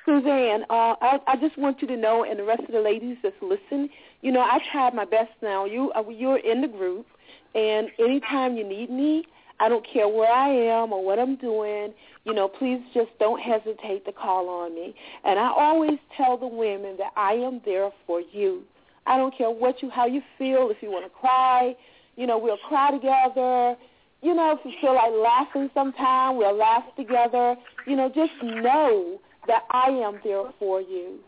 Suzanne, 0.06 0.64
uh, 0.68 0.94
I, 1.00 1.18
I 1.26 1.36
just 1.36 1.56
want 1.56 1.80
you 1.80 1.88
to 1.88 1.96
know, 1.96 2.24
and 2.24 2.38
the 2.38 2.44
rest 2.44 2.60
of 2.60 2.72
the 2.72 2.80
ladies 2.80 3.16
that's 3.22 3.34
listen, 3.40 3.88
you 4.24 4.32
know, 4.32 4.40
I 4.40 4.58
tried 4.72 4.94
my 4.94 5.04
best 5.04 5.32
now. 5.42 5.66
You, 5.66 5.92
uh, 5.92 6.02
you're 6.08 6.38
in 6.38 6.62
the 6.62 6.66
group, 6.66 7.06
and 7.54 7.88
anytime 7.98 8.56
you 8.56 8.66
need 8.66 8.90
me, 8.90 9.26
I 9.60 9.68
don't 9.68 9.86
care 9.86 10.08
where 10.08 10.32
I 10.32 10.48
am 10.48 10.94
or 10.94 11.04
what 11.04 11.18
I'm 11.18 11.36
doing, 11.36 11.92
you 12.24 12.32
know, 12.32 12.48
please 12.48 12.80
just 12.94 13.10
don't 13.20 13.38
hesitate 13.38 14.06
to 14.06 14.12
call 14.12 14.48
on 14.48 14.74
me. 14.74 14.94
And 15.24 15.38
I 15.38 15.50
always 15.54 15.98
tell 16.16 16.38
the 16.38 16.46
women 16.46 16.96
that 16.96 17.12
I 17.16 17.34
am 17.34 17.60
there 17.66 17.90
for 18.06 18.22
you. 18.32 18.62
I 19.06 19.18
don't 19.18 19.36
care 19.36 19.50
what 19.50 19.82
you, 19.82 19.90
how 19.90 20.06
you 20.06 20.22
feel. 20.38 20.70
If 20.70 20.78
you 20.82 20.90
want 20.90 21.04
to 21.04 21.10
cry, 21.10 21.76
you 22.16 22.26
know, 22.26 22.38
we'll 22.38 22.56
cry 22.56 22.92
together. 22.92 23.76
You 24.22 24.34
know, 24.34 24.58
if 24.58 24.60
you 24.64 24.72
feel 24.80 24.94
like 24.94 25.12
laughing 25.12 25.70
sometime, 25.74 26.38
we'll 26.38 26.56
laugh 26.56 26.84
together. 26.96 27.56
You 27.86 27.96
know, 27.96 28.08
just 28.08 28.32
know 28.42 29.20
that 29.46 29.64
I 29.70 29.88
am 29.90 30.18
there 30.24 30.46
for 30.58 30.80
you. 30.80 31.20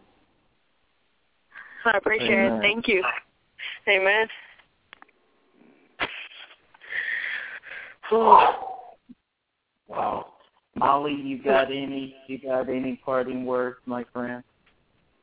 I 1.86 1.96
appreciate 1.98 2.30
Amen. 2.30 2.52
it. 2.52 2.60
Thank 2.60 2.88
you. 2.88 3.02
Amen. 3.88 4.28
Wow. 9.88 10.32
Molly, 10.76 11.14
you 11.14 11.42
got 11.42 11.70
any 11.70 12.14
you 12.26 12.38
got 12.38 12.68
any 12.68 13.00
parting 13.04 13.46
words, 13.46 13.78
my 13.86 14.04
friend? 14.12 14.42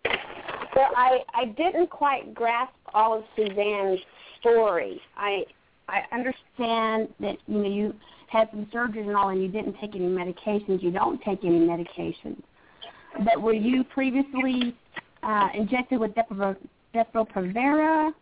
Well, 0.05 0.89
I 0.95 1.19
I 1.33 1.45
didn't 1.45 1.89
quite 1.89 2.33
grasp 2.33 2.73
all 2.93 3.19
of 3.19 3.23
Suzanne's 3.35 3.99
story. 4.39 4.99
I 5.15 5.45
I 5.87 6.01
understand 6.11 7.09
that 7.19 7.37
you 7.47 7.59
know 7.59 7.69
you 7.69 7.93
had 8.27 8.49
some 8.51 8.65
surgeries 8.73 9.07
and 9.07 9.15
all, 9.15 9.29
and 9.29 9.41
you 9.41 9.47
didn't 9.47 9.75
take 9.79 9.95
any 9.95 10.07
medications. 10.07 10.81
You 10.81 10.91
don't 10.91 11.21
take 11.21 11.43
any 11.43 11.59
medications. 11.59 12.41
But 13.23 13.39
were 13.39 13.53
you 13.53 13.83
previously 13.83 14.75
uh, 15.23 15.49
injected 15.53 15.99
with 15.99 16.11
Depo- 16.15 16.57
Depo-Provera, 16.93 18.13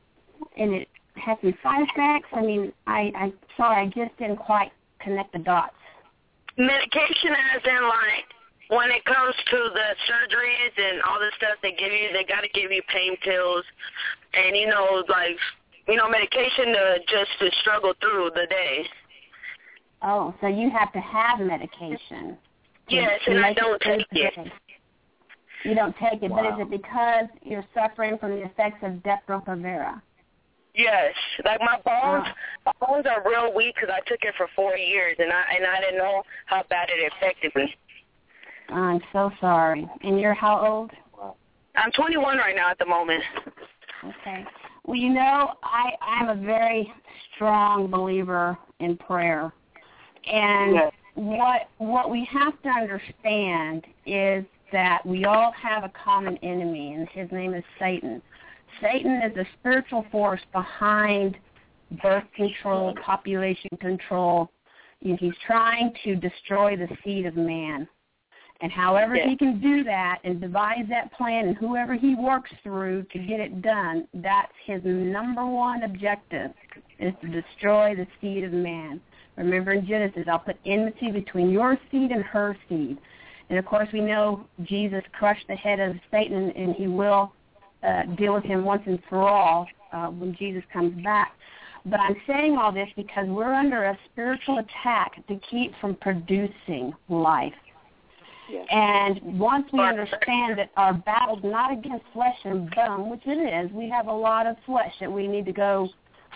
and 0.57 0.73
it 0.73 0.87
has 1.15 1.37
some 1.41 1.53
side 1.63 1.87
effects? 1.89 2.29
I 2.33 2.41
mean, 2.41 2.73
I 2.87 3.11
I 3.15 3.33
sorry, 3.57 3.81
I 3.81 3.85
just 3.87 4.17
didn't 4.17 4.37
quite 4.37 4.71
connect 4.99 5.33
the 5.33 5.39
dots. 5.39 5.73
Medication 6.57 7.31
as 7.55 7.61
in 7.65 7.83
like 7.87 8.27
when 8.69 8.89
it 8.89 9.03
comes 9.05 9.35
to 9.49 9.57
the 9.73 9.87
surgeries 10.07 10.73
and 10.77 11.01
all 11.03 11.19
the 11.19 11.31
stuff 11.37 11.57
they 11.61 11.71
give 11.71 11.91
you, 11.91 12.09
they 12.13 12.23
got 12.23 12.41
to 12.41 12.49
give 12.53 12.71
you 12.71 12.81
pain 12.87 13.15
pills, 13.17 13.65
and 14.33 14.55
you 14.55 14.67
know 14.67 15.03
like 15.09 15.37
you 15.87 15.95
know 15.95 16.09
medication 16.09 16.67
to 16.67 16.99
just 17.07 17.31
to 17.39 17.49
struggle 17.61 17.93
through 17.99 18.31
the 18.35 18.47
day. 18.49 18.85
Oh, 20.03 20.33
so 20.41 20.47
you 20.47 20.69
have 20.71 20.91
to 20.93 20.99
have 20.99 21.39
medication. 21.39 22.37
Yes, 22.89 23.21
to 23.25 23.31
and 23.31 23.45
I 23.45 23.53
don't 23.53 23.79
take 23.81 24.07
it. 24.11 24.35
day. 24.35 24.51
You 25.63 25.75
don't 25.75 25.95
take 25.97 26.23
it, 26.23 26.29
but 26.29 26.45
is 26.45 26.53
it 26.57 26.69
because 26.69 27.25
you're 27.43 27.65
suffering 27.73 28.17
from 28.17 28.31
the 28.31 28.43
effects 28.45 28.79
of 28.83 28.93
Depo-Provera? 29.03 30.01
Yes, 30.73 31.13
like 31.43 31.59
my 31.59 31.77
bones, 31.83 32.27
my 32.65 32.71
bones 32.79 33.05
are 33.05 33.21
real 33.29 33.53
weak 33.53 33.75
because 33.75 33.93
I 33.93 33.99
took 34.09 34.19
it 34.21 34.33
for 34.37 34.47
four 34.55 34.77
years, 34.77 35.17
and 35.19 35.31
I 35.31 35.43
and 35.57 35.65
I 35.65 35.81
didn't 35.81 35.97
know 35.97 36.23
how 36.45 36.63
bad 36.69 36.89
it 36.89 37.11
affected 37.13 37.51
me. 37.55 37.75
I'm 38.69 39.01
so 39.11 39.31
sorry. 39.41 39.87
And 40.01 40.19
you're 40.19 40.33
how 40.33 40.65
old? 40.65 40.91
I'm 41.75 41.91
21 41.91 42.37
right 42.37 42.55
now 42.55 42.69
at 42.69 42.79
the 42.79 42.85
moment. 42.85 43.23
Okay. 44.03 44.45
Well, 44.85 44.97
you 44.97 45.09
know, 45.09 45.53
I 45.61 45.91
I'm 46.01 46.29
a 46.29 46.41
very 46.41 46.91
strong 47.35 47.91
believer 47.91 48.57
in 48.79 48.97
prayer, 48.97 49.53
and 50.25 50.75
Yes. 50.75 50.93
what 51.15 51.69
what 51.79 52.09
we 52.09 52.25
have 52.31 52.61
to 52.63 52.69
understand 52.69 53.85
is 54.05 54.45
that 54.71 55.05
we 55.05 55.25
all 55.25 55.51
have 55.51 55.83
a 55.83 55.91
common 56.03 56.37
enemy, 56.37 56.93
and 56.93 57.07
his 57.09 57.31
name 57.31 57.53
is 57.53 57.63
Satan. 57.79 58.21
Satan 58.81 59.21
is 59.21 59.33
the 59.35 59.45
spiritual 59.59 60.05
force 60.11 60.41
behind 60.53 61.37
birth 62.01 62.23
control, 62.35 62.95
population 63.03 63.69
control. 63.79 64.49
He's 64.99 65.33
trying 65.45 65.93
to 66.03 66.15
destroy 66.15 66.77
the 66.77 66.87
seed 67.03 67.25
of 67.25 67.35
man. 67.35 67.87
And 68.61 68.71
however 68.71 69.15
Yeah. 69.15 69.27
he 69.27 69.35
can 69.35 69.59
do 69.59 69.83
that 69.85 70.19
and 70.23 70.39
devise 70.39 70.87
that 70.87 71.11
plan 71.13 71.47
and 71.47 71.57
whoever 71.57 71.95
he 71.95 72.13
works 72.13 72.51
through 72.63 73.03
to 73.11 73.19
get 73.19 73.39
it 73.39 73.61
done, 73.63 74.07
that's 74.13 74.55
his 74.63 74.83
number 74.85 75.43
one 75.43 75.81
objective 75.83 76.53
is 76.99 77.13
to 77.21 77.27
destroy 77.27 77.95
the 77.95 78.05
seed 78.19 78.43
of 78.43 78.53
man. 78.53 79.01
Remember 79.35 79.71
in 79.71 79.85
Genesis, 79.87 80.27
I'll 80.27 80.39
put 80.39 80.57
enmity 80.65 81.09
between 81.09 81.49
your 81.49 81.79
seed 81.89 82.11
and 82.11 82.23
her 82.23 82.55
seed. 82.69 82.99
And 83.51 83.59
of 83.59 83.65
course 83.65 83.89
we 83.91 83.99
know 83.99 84.45
Jesus 84.63 85.03
crushed 85.11 85.45
the 85.49 85.57
head 85.57 85.81
of 85.81 85.97
Satan 86.09 86.51
and 86.51 86.73
he 86.73 86.87
will 86.87 87.33
uh, 87.83 88.03
deal 88.17 88.33
with 88.33 88.45
him 88.45 88.63
once 88.63 88.81
and 88.85 88.97
for 89.09 89.27
all 89.27 89.67
uh, 89.91 90.07
when 90.07 90.33
Jesus 90.37 90.63
comes 90.71 91.03
back. 91.03 91.33
But 91.85 91.99
I'm 91.99 92.15
saying 92.25 92.57
all 92.57 92.71
this 92.71 92.87
because 92.95 93.27
we're 93.27 93.53
under 93.53 93.83
a 93.83 93.97
spiritual 94.09 94.59
attack 94.59 95.27
to 95.27 95.37
keep 95.49 95.73
from 95.81 95.95
producing 95.95 96.93
life. 97.09 97.53
And 98.69 99.19
once 99.37 99.67
we 99.73 99.81
understand 99.81 100.57
that 100.57 100.71
our 100.77 100.93
battle's 100.93 101.43
not 101.43 101.73
against 101.73 102.05
flesh 102.13 102.37
and 102.45 102.73
bone, 102.73 103.09
which 103.09 103.21
it 103.25 103.65
is, 103.65 103.71
we 103.73 103.89
have 103.89 104.07
a 104.07 104.13
lot 104.13 104.47
of 104.47 104.55
flesh 104.65 104.93
that 105.01 105.11
we 105.11 105.27
need 105.27 105.45
to 105.45 105.53
go 105.53 105.89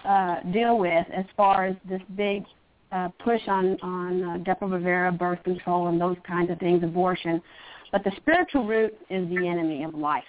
uh, 0.03 0.41
deal 0.51 0.77
with 0.77 1.07
as 1.13 1.25
far 1.37 1.65
as 1.65 1.75
this 1.87 2.01
big 2.17 2.43
uh, 2.95 3.09
push 3.19 3.41
on 3.47 3.77
on 3.81 4.23
uh, 4.23 4.37
Depo-Provera, 4.43 5.17
birth 5.17 5.43
control, 5.43 5.87
and 5.87 5.99
those 5.99 6.17
kinds 6.25 6.49
of 6.49 6.57
things, 6.59 6.83
abortion. 6.83 7.41
But 7.91 8.03
the 8.03 8.11
spiritual 8.17 8.65
root 8.65 8.97
is 9.09 9.27
the 9.29 9.47
enemy 9.47 9.83
of 9.83 9.93
life. 9.93 10.23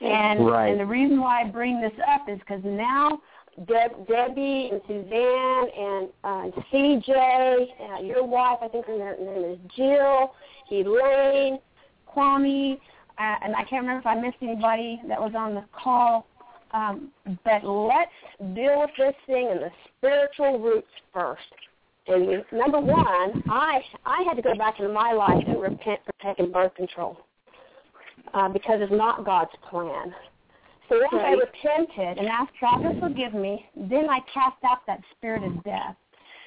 And 0.00 0.46
Right. 0.46 0.68
and 0.70 0.80
the 0.80 0.86
reason 0.86 1.20
why 1.20 1.42
I 1.42 1.44
bring 1.44 1.80
this 1.80 1.92
up 2.08 2.28
is 2.28 2.38
because 2.40 2.62
now 2.64 3.20
Deb, 3.66 4.06
Debbie 4.08 4.70
and 4.72 4.80
Suzanne 4.88 5.68
and 5.76 6.08
uh, 6.24 6.60
CJ, 6.72 7.68
uh, 7.80 8.02
your 8.02 8.24
wife, 8.24 8.58
I 8.62 8.68
think 8.68 8.86
her 8.86 9.16
name 9.18 9.44
is 9.44 9.58
Jill, 9.76 10.34
Elaine, 10.70 11.58
Kwame, 12.08 12.80
uh, 13.18 13.36
and 13.42 13.54
I 13.54 13.64
can't 13.64 13.82
remember 13.82 14.00
if 14.00 14.06
I 14.06 14.14
missed 14.14 14.38
anybody 14.40 15.00
that 15.08 15.20
was 15.20 15.32
on 15.36 15.54
the 15.54 15.64
call. 15.72 16.26
Um, 16.72 17.10
but 17.44 17.64
let's 17.64 18.54
deal 18.54 18.80
with 18.80 18.90
this 18.96 19.14
thing 19.26 19.50
in 19.50 19.58
the 19.58 19.70
spiritual 19.98 20.58
roots 20.60 20.88
first. 21.12 21.42
And 22.06 22.44
number 22.52 22.80
one, 22.80 23.42
I 23.48 23.80
I 24.04 24.22
had 24.22 24.34
to 24.34 24.42
go 24.42 24.54
back 24.56 24.78
into 24.78 24.92
my 24.92 25.12
life 25.12 25.44
and 25.46 25.60
repent 25.60 26.00
for 26.04 26.12
taking 26.22 26.50
birth 26.50 26.74
control 26.74 27.18
uh, 28.34 28.48
because 28.48 28.80
it's 28.80 28.92
not 28.92 29.24
God's 29.24 29.50
plan. 29.68 30.14
So 30.88 30.98
once 30.98 31.24
I 31.24 31.32
repented 31.32 32.18
and 32.18 32.26
asked 32.26 32.52
God 32.60 32.78
to 32.78 32.98
forgive 33.00 33.32
me, 33.32 33.64
then 33.76 34.10
I 34.10 34.18
cast 34.32 34.56
out 34.64 34.78
that 34.86 35.00
spirit 35.16 35.44
of 35.44 35.62
death. 35.62 35.94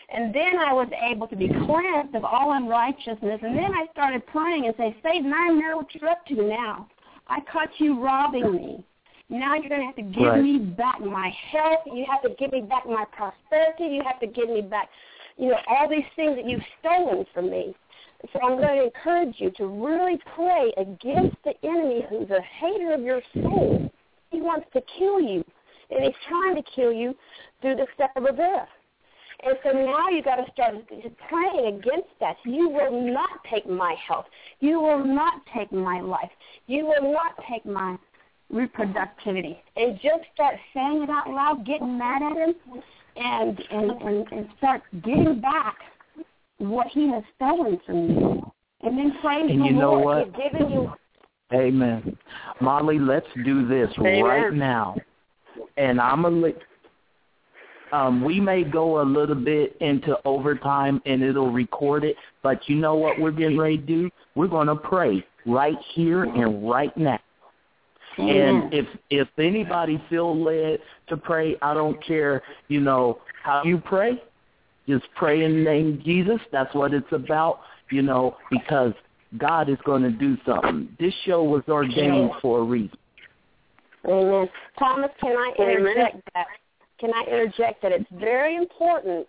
And 0.10 0.36
then 0.36 0.60
I 0.60 0.74
was 0.74 0.90
able 1.10 1.28
to 1.28 1.36
be 1.36 1.48
cleansed 1.48 2.14
of 2.14 2.26
all 2.26 2.52
unrighteousness. 2.52 3.40
And 3.42 3.58
then 3.58 3.74
I 3.74 3.86
started 3.94 4.26
praying 4.28 4.66
and 4.66 4.76
say, 4.78 4.96
Satan, 5.02 5.34
I 5.34 5.48
know 5.50 5.78
what 5.78 5.96
you're 5.96 6.10
up 6.10 6.26
to 6.28 6.36
now. 6.36 6.88
I 7.28 7.40
caught 7.52 7.70
you 7.78 8.04
robbing 8.04 8.52
me. 8.54 8.84
Now 9.30 9.56
you're 9.56 9.70
going 9.70 9.82
to 9.82 9.88
have 9.88 9.96
to 9.96 10.02
give 10.02 10.28
Right. 10.28 10.42
me 10.42 10.60
back 10.60 11.00
my 11.00 11.30
health. 11.52 11.80
You 11.86 12.06
have 12.10 12.22
to 12.24 12.36
give 12.38 12.52
me 12.52 12.62
back 12.62 12.86
my 12.86 13.06
prosperity. 13.12 13.96
You 13.96 14.04
have 14.04 14.20
to 14.20 14.28
give 14.28 14.50
me 14.50 14.62
back, 14.62 14.90
you 15.38 15.50
know, 15.50 15.58
all 15.68 15.90
these 15.90 16.06
things 16.16 16.36
that 16.36 16.46
you've 16.46 16.64
stolen 16.80 17.26
from 17.34 17.50
me. 17.50 17.76
So 18.32 18.40
I'm 18.42 18.58
going 18.58 18.78
to 18.78 18.84
encourage 18.86 19.36
you 19.38 19.52
to 19.58 19.68
really 19.68 20.18
pray 20.36 20.72
against 20.78 21.36
the 21.44 21.54
enemy 21.64 22.06
who's 22.10 22.30
a 22.30 22.42
hater 22.42 22.94
of 22.94 23.02
your 23.02 23.22
soul. 23.42 23.92
He 24.32 24.40
wants 24.40 24.68
to 24.74 24.82
kill 24.98 25.20
you, 25.20 25.44
and 25.90 26.04
he's 26.04 26.14
trying 26.30 26.56
to 26.56 26.64
kill 26.74 26.92
you 26.94 27.16
through 27.62 27.76
the 27.76 27.88
Depo-Provera. 28.00 28.66
And 29.46 29.58
so 29.64 29.72
now 29.72 30.08
you've 30.08 30.24
got 30.24 30.38
to 30.38 30.50
start 30.54 30.76
praying 31.28 31.80
against 31.80 32.08
that. 32.22 32.38
You 32.46 32.70
will 32.70 33.14
not 33.14 33.30
take 33.52 33.68
my 33.68 33.94
health. 34.08 34.26
You 34.62 34.80
will 34.80 35.04
not 35.04 35.34
take 35.54 35.72
my 35.74 36.00
life. 36.00 36.32
You 36.68 36.86
will 36.86 37.12
not 37.12 37.34
take 37.52 37.66
my 37.66 37.98
reproductivity. 38.54 39.58
And 39.76 40.00
just 40.02 40.24
start 40.34 40.56
saying 40.74 41.04
it 41.04 41.10
out 41.10 41.30
loud, 41.30 41.66
getting 41.66 41.98
mad 41.98 42.22
at 42.22 42.38
him, 42.38 42.56
and 43.16 43.60
and 43.72 43.92
and, 43.92 44.32
and 44.32 44.48
start 44.58 44.82
getting 45.04 45.42
back 45.42 45.78
what 46.60 46.88
he 46.88 47.10
has 47.10 47.24
stolen 47.36 47.80
from 47.86 48.10
you. 48.10 48.52
And 48.82 48.98
then 48.98 49.18
praise 49.22 49.50
And 49.50 49.62
the 49.62 49.66
you 49.66 49.74
know 49.74 49.94
Lord. 49.94 50.04
what? 50.04 50.36
He's 50.36 50.52
given 50.52 50.72
you 50.72 50.94
Amen. 51.54 52.18
Molly, 52.62 52.98
let's 52.98 53.28
do 53.46 53.68
this 53.68 53.90
Amen. 54.00 54.24
right 54.24 54.54
now. 54.54 54.96
And 55.78 56.02
I'm 56.02 56.24
gonna 56.24 56.50
um 57.92 58.24
we 58.24 58.40
may 58.40 58.64
go 58.64 59.02
a 59.02 59.06
little 59.06 59.36
bit 59.36 59.78
into 59.80 60.18
overtime 60.26 61.02
and 61.06 61.22
it'll 61.22 61.52
record 61.52 62.04
it, 62.04 62.16
but 62.42 62.60
you 62.68 62.76
know 62.76 62.96
what 62.96 63.20
we're 63.20 63.32
getting 63.32 63.58
ready 63.58 63.78
to 63.78 63.84
do? 63.84 64.10
We're 64.36 64.48
gonna 64.48 64.76
pray 64.76 65.24
right 65.46 65.78
here 65.94 66.24
and 66.24 66.68
right 66.68 66.96
now. 66.98 67.20
Amen. 68.20 68.36
And 68.36 68.64
mm-hmm. 68.64 68.74
if 68.74 68.86
if 69.10 69.28
anybody 69.38 70.04
feel 70.10 70.38
led 70.42 70.80
to 71.08 71.18
pray, 71.18 71.56
I 71.62 71.74
don't 71.74 72.04
care, 72.06 72.42
you 72.68 72.80
know, 72.80 73.20
how 73.44 73.64
you 73.64 73.78
pray. 73.80 74.22
Just 74.88 75.06
pray 75.16 75.44
in 75.44 75.58
the 75.58 75.64
name 75.64 75.94
of 75.94 76.04
Jesus. 76.04 76.40
That's 76.52 76.74
what 76.76 76.94
it's 76.94 77.12
about, 77.12 77.62
you 77.90 78.02
know, 78.02 78.38
because 78.52 78.94
God 79.38 79.70
is 79.70 79.78
going 79.86 80.04
to 80.04 80.12
do 80.12 80.38
something. 80.46 80.90
This 81.00 81.14
show 81.26 81.44
was 81.44 81.64
ordained 81.68 82.32
for 82.42 82.60
a 82.60 82.64
reason. 82.64 82.98
Amen. 84.06 84.50
Thomas, 84.78 85.10
can 85.22 85.38
I 85.38 85.54
Amen. 85.60 85.78
interject 85.78 86.30
that? 86.34 86.48
Can 87.00 87.12
I 87.14 87.24
interject 87.24 87.82
that 87.82 87.92
it's 87.92 88.10
very 88.20 88.58
important? 88.58 89.28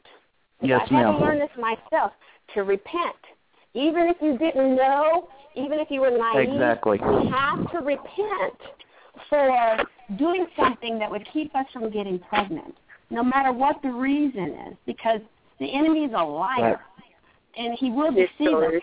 Yes, 0.61 0.83
I 0.91 0.95
had 0.95 1.13
to 1.13 1.19
learn 1.19 1.39
this 1.39 1.51
myself 1.59 2.13
to 2.55 2.63
repent, 2.63 3.17
even 3.75 4.09
if 4.09 4.17
you 4.21 4.39
didn't 4.39 4.77
know, 4.77 5.29
even 5.57 5.79
if 5.79 5.91
you 5.91 6.01
were 6.01 6.11
naive. 6.11 6.49
Exactly. 6.53 6.99
We 6.99 7.29
have 7.29 7.71
to 7.73 7.79
repent 7.79 8.61
for 9.29 9.85
doing 10.17 10.47
something 10.57 10.99
that 10.99 11.11
would 11.11 11.27
keep 11.33 11.55
us 11.55 11.67
from 11.73 11.91
getting 11.91 12.19
pregnant, 12.21 12.75
no 13.11 13.23
matter 13.23 13.53
what 13.53 13.81
the 13.83 13.91
reason 13.91 14.57
is, 14.69 14.77
because 14.87 15.21
the 15.59 15.73
enemy 15.73 16.05
is 16.05 16.13
a 16.17 16.25
liar, 16.25 16.81
and 17.57 17.77
he 17.79 17.91
will 17.91 18.11
deceive 18.11 18.29
sir. 18.39 18.77
us. 18.77 18.83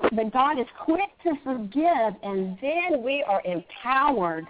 But, 0.00 0.16
but 0.16 0.32
God 0.32 0.58
is 0.58 0.66
quick 0.84 1.10
to 1.22 1.32
forgive, 1.44 2.14
and 2.22 2.58
then 2.60 3.02
we 3.02 3.24
are 3.26 3.42
empowered 3.44 4.46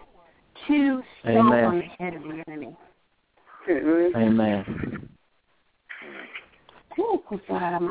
to 0.68 1.02
stomp 1.20 1.52
Amen. 1.52 1.64
on 1.64 1.78
the 1.78 2.04
head 2.04 2.14
of 2.14 2.22
the 2.22 2.42
enemy. 2.48 2.76
Mm-hmm. 3.68 4.16
Amen. 4.16 5.08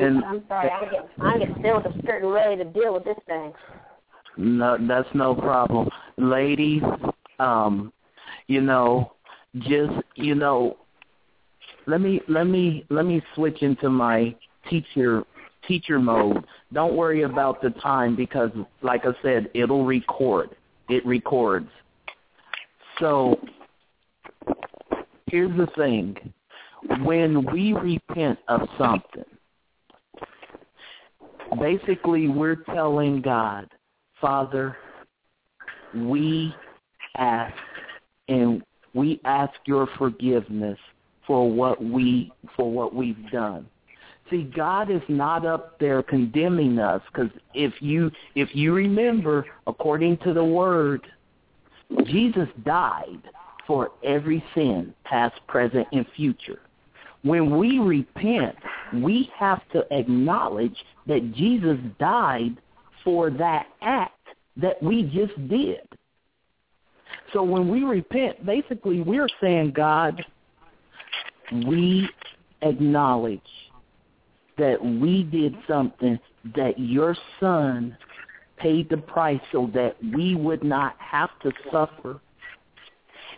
And- 0.02 0.24
I'm 0.24 0.44
sorry. 0.48 0.70
I'm 0.70 0.86
getting, 0.86 1.10
I'm 1.22 1.40
getting 1.40 1.62
filled 1.62 1.84
with 1.86 1.98
spirit 2.00 2.24
and 2.24 2.34
ready 2.34 2.58
to 2.58 2.66
deal 2.66 2.94
with 2.94 3.04
this 3.04 3.18
thing. 3.28 3.54
No, 4.38 4.78
that's 4.80 5.10
no 5.14 5.36
problem. 5.36 5.90
Ladies, 6.18 6.82
um, 7.40 7.94
you 8.48 8.62
know, 8.62 9.14
just 9.60 9.94
you 10.16 10.36
know, 10.36 10.78
let 11.86 12.02
me 12.02 12.22
let 12.28 12.46
me 12.46 12.86
let 12.90 13.06
me 13.06 13.22
switch 13.36 13.62
into 13.62 13.90
my 13.90 14.36
teacher 14.70 15.24
teacher 15.68 16.00
mode. 16.00 16.44
Don't 16.72 16.96
worry 16.96 17.24
about 17.24 17.62
the 17.62 17.70
time 17.70 18.16
because 18.16 18.52
like 18.82 19.06
I 19.06 19.12
said, 19.22 19.50
it'll 19.54 19.86
record. 19.86 20.50
It 20.90 21.06
records. 21.06 21.70
So 23.00 23.40
here's 25.28 25.56
the 25.58 25.68
thing. 25.76 26.16
When 27.04 27.46
we 27.52 27.74
repent 27.74 28.40
of 28.48 28.68
something, 28.78 29.24
basically 31.60 32.28
we're 32.28 32.56
telling 32.56 33.22
God, 33.22 33.70
Father, 34.20 34.78
we 35.96 36.54
ask 37.18 37.56
and 38.28 38.64
we 38.94 39.20
ask 39.26 39.54
your 39.66 39.88
forgiveness 39.98 40.78
for 41.26 41.50
what 41.50 41.84
we 41.84 42.32
for 42.56 42.72
what 42.72 42.94
we've 42.94 43.30
done. 43.32 43.68
See, 44.30 44.44
God 44.56 44.90
is 44.90 45.02
not 45.10 45.46
up 45.46 45.80
there 45.80 46.02
condemning 46.02 46.80
us 46.80 47.02
because 47.12 47.32
if 47.54 47.74
you 47.82 48.12
if 48.36 48.50
you 48.54 48.74
remember, 48.74 49.46
according 49.68 50.18
to 50.20 50.34
the 50.34 50.44
Word, 50.44 51.06
Jesus 52.06 52.48
died 52.66 53.22
for 53.68 53.92
every 54.04 54.44
sin, 54.56 54.94
past, 55.04 55.36
present, 55.48 55.88
and 55.92 56.06
future. 56.16 56.60
When 57.24 57.58
we 57.58 57.80
repent, 57.80 58.56
we 58.94 59.30
have 59.38 59.62
to 59.72 59.86
acknowledge 59.92 60.76
that 61.08 61.34
Jesus 61.34 61.78
died 62.00 62.58
for 63.04 63.30
that 63.32 63.68
act 63.82 64.12
that 64.58 64.82
we 64.82 65.04
just 65.04 65.36
did. 65.48 65.88
So 67.32 67.44
when 67.44 67.70
we 67.70 67.84
repent, 67.84 68.46
basically 68.46 69.02
we're 69.02 69.30
saying, 69.42 69.72
God, 69.72 70.24
we 71.66 72.08
acknowledge 72.62 73.42
that 74.58 74.84
we 74.84 75.24
did 75.24 75.56
something 75.68 76.20
that 76.56 76.78
your 76.78 77.16
son 77.40 77.98
paid 78.58 78.90
the 78.90 78.98
price 78.98 79.42
so 79.52 79.70
that 79.74 79.96
we 80.14 80.36
would 80.36 80.64
not 80.64 80.96
have 81.00 81.30
to 81.42 81.52
suffer 81.72 82.22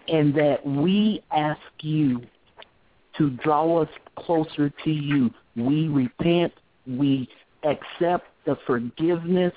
and 0.08 0.36
that 0.36 0.66
we 0.66 1.24
ask 1.32 1.60
you 1.82 2.22
to 3.18 3.32
draw 3.32 3.82
us 3.82 3.90
closer 4.18 4.72
to 4.84 4.92
you. 4.92 5.30
We 5.56 5.88
repent, 5.88 6.54
we 6.88 7.28
accept 7.64 8.28
the 8.46 8.58
forgiveness 8.66 9.54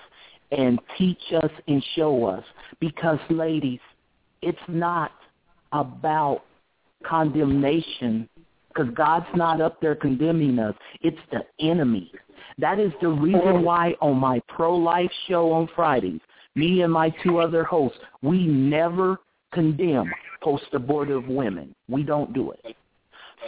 and 0.53 0.79
teach 0.97 1.21
us 1.43 1.51
and 1.67 1.85
show 1.95 2.25
us. 2.25 2.45
Because, 2.81 3.19
ladies, 3.31 3.81
it's 4.43 4.59
not 4.69 5.13
about 5.73 6.43
condemnation 7.05 8.29
because 8.69 8.93
God's 8.95 9.27
not 9.35 9.61
up 9.61 9.81
there 9.81 9.95
condemning 9.95 10.59
us. 10.59 10.75
It's 11.01 11.19
the 11.33 11.43
enemy. 11.61 12.13
That 12.59 12.79
is 12.79 12.93
the 13.01 13.09
reason 13.09 13.43
oh. 13.45 13.61
why 13.61 13.95
on 14.01 14.17
my 14.17 14.41
pro-life 14.49 15.11
show 15.27 15.53
on 15.53 15.69
Fridays, 15.75 16.21
me 16.55 16.83
and 16.83 16.93
my 16.93 17.11
two 17.23 17.39
other 17.39 17.65
hosts, 17.65 17.99
we 18.23 18.47
never 18.47 19.19
condemn 19.53 20.11
post-abortive 20.43 21.27
women. 21.29 21.75
We 21.89 22.03
don't 22.03 22.33
do 22.33 22.53
it. 22.53 22.77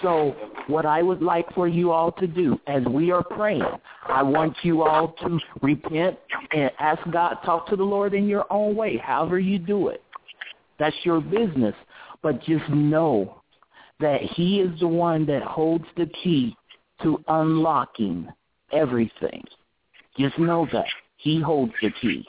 So 0.02 0.34
what 0.66 0.86
I 0.86 1.02
would 1.02 1.22
like 1.22 1.52
for 1.54 1.68
you 1.68 1.90
all 1.90 2.12
to 2.12 2.26
do 2.26 2.58
as 2.66 2.84
we 2.86 3.10
are 3.10 3.22
praying, 3.22 3.66
I 4.06 4.22
want 4.22 4.56
you 4.62 4.82
all 4.82 5.08
to 5.22 5.38
repent 5.62 6.18
and 6.54 6.70
ask 6.78 7.02
God, 7.10 7.36
talk 7.44 7.68
to 7.68 7.76
the 7.76 7.84
Lord 7.84 8.14
in 8.14 8.26
your 8.26 8.50
own 8.50 8.74
way, 8.76 8.96
however 8.96 9.38
you 9.38 9.58
do 9.58 9.88
it. 9.88 10.02
That's 10.78 10.96
your 11.04 11.20
business. 11.20 11.74
But 12.22 12.42
just 12.42 12.68
know 12.68 13.42
that 14.00 14.22
he 14.22 14.60
is 14.60 14.78
the 14.80 14.88
one 14.88 15.26
that 15.26 15.42
holds 15.42 15.84
the 15.96 16.06
key 16.22 16.56
to 17.02 17.22
unlocking 17.28 18.28
everything. 18.72 19.44
Just 20.18 20.38
know 20.38 20.66
that. 20.72 20.86
He 21.16 21.40
holds 21.40 21.72
the 21.82 21.90
key. 22.00 22.26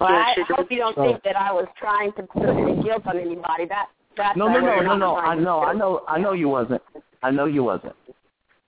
Well, 0.00 0.10
I 0.10 0.34
hope 0.48 0.70
you 0.70 0.78
don't 0.78 0.96
think 0.96 1.22
that 1.22 1.36
I 1.36 1.52
was 1.52 1.66
trying 1.78 2.12
to 2.14 2.22
put 2.22 2.48
any 2.48 2.82
guilt 2.82 3.06
on 3.06 3.18
anybody. 3.18 3.66
That 3.66 3.88
that's 4.18 4.36
No, 4.36 4.48
no, 4.48 4.60
no, 4.60 4.80
no, 4.80 4.96
no. 4.96 5.16
I 5.16 5.34
know, 5.34 5.60
I 5.60 5.72
know, 5.72 6.02
I 6.08 6.18
know 6.18 6.32
you 6.32 6.48
wasn't. 6.48 6.82
I 7.22 7.30
know 7.30 7.46
you 7.46 7.64
wasn't. 7.64 7.94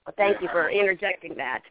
Well, 0.05 0.13
thank 0.17 0.41
you 0.41 0.49
for 0.51 0.69
interjecting 0.69 1.35
that. 1.35 1.61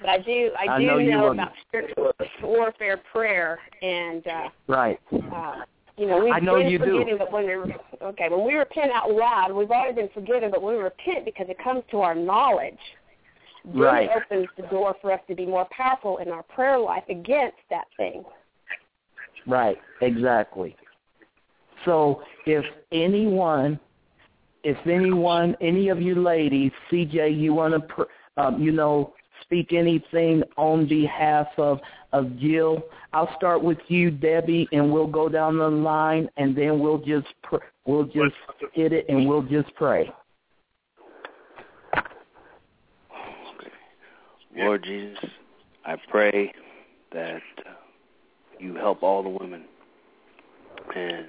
But 0.00 0.08
I 0.08 0.18
do, 0.18 0.50
I 0.58 0.74
I 0.74 0.78
do 0.80 0.86
know 0.86 0.98
know 0.98 1.26
about 1.32 1.52
spiritual 1.68 2.12
warfare 2.42 3.00
prayer, 3.12 3.58
and 3.82 4.26
uh, 4.26 4.48
Right. 4.66 4.98
uh, 5.12 5.56
you 5.96 6.06
know 6.06 6.18
we've 6.24 6.32
I 6.32 6.40
know 6.40 6.56
been 6.56 6.68
you 6.68 6.78
do. 6.78 6.84
forgiven, 6.98 7.18
but 7.18 7.30
when 7.30 7.44
we 7.46 7.74
okay, 8.02 8.28
when 8.30 8.46
we 8.46 8.54
repent 8.54 8.90
out 8.92 9.10
loud, 9.12 9.52
we've 9.52 9.70
already 9.70 9.94
been 9.94 10.08
forgiven. 10.14 10.50
But 10.50 10.62
we 10.62 10.74
repent 10.74 11.26
because 11.26 11.46
it 11.50 11.58
comes 11.62 11.82
to 11.90 11.98
our 12.00 12.14
knowledge, 12.14 12.78
then 13.64 13.82
Right. 13.82 14.10
it 14.10 14.16
opens 14.16 14.48
the 14.56 14.62
door 14.68 14.96
for 15.02 15.12
us 15.12 15.20
to 15.28 15.34
be 15.34 15.44
more 15.44 15.66
powerful 15.70 16.16
in 16.16 16.28
our 16.30 16.42
prayer 16.44 16.78
life 16.78 17.04
against 17.10 17.58
that 17.68 17.84
thing. 17.98 18.24
Right, 19.46 19.78
exactly. 20.00 20.76
So 21.84 22.22
if 22.46 22.64
anyone, 22.92 23.78
if 24.64 24.76
anyone, 24.86 25.56
any 25.60 25.88
of 25.88 26.00
you 26.00 26.14
ladies, 26.14 26.72
CJ, 26.90 27.38
you 27.38 27.54
want 27.54 27.74
to, 27.74 28.06
um, 28.36 28.62
you 28.62 28.72
know, 28.72 29.14
speak 29.42 29.72
anything 29.72 30.42
on 30.56 30.86
behalf 30.86 31.46
of 31.56 31.80
of 32.12 32.36
Jill, 32.38 32.82
I'll 33.12 33.32
start 33.36 33.62
with 33.62 33.78
you, 33.86 34.10
Debbie, 34.10 34.68
and 34.72 34.92
we'll 34.92 35.06
go 35.06 35.28
down 35.28 35.58
the 35.58 35.68
line, 35.68 36.28
and 36.36 36.56
then 36.56 36.80
we'll 36.80 36.98
just 36.98 37.28
pr- 37.42 37.56
we'll 37.86 38.04
just 38.04 38.34
hit 38.72 38.92
it, 38.92 39.06
and 39.08 39.28
we'll 39.28 39.42
just 39.42 39.74
pray. 39.76 40.12
Lord 44.56 44.82
Jesus, 44.82 45.30
I 45.84 45.96
pray 46.10 46.52
that 47.12 47.40
you 48.58 48.74
help 48.74 49.02
all 49.02 49.22
the 49.22 49.28
women 49.28 49.64
and 50.94 51.26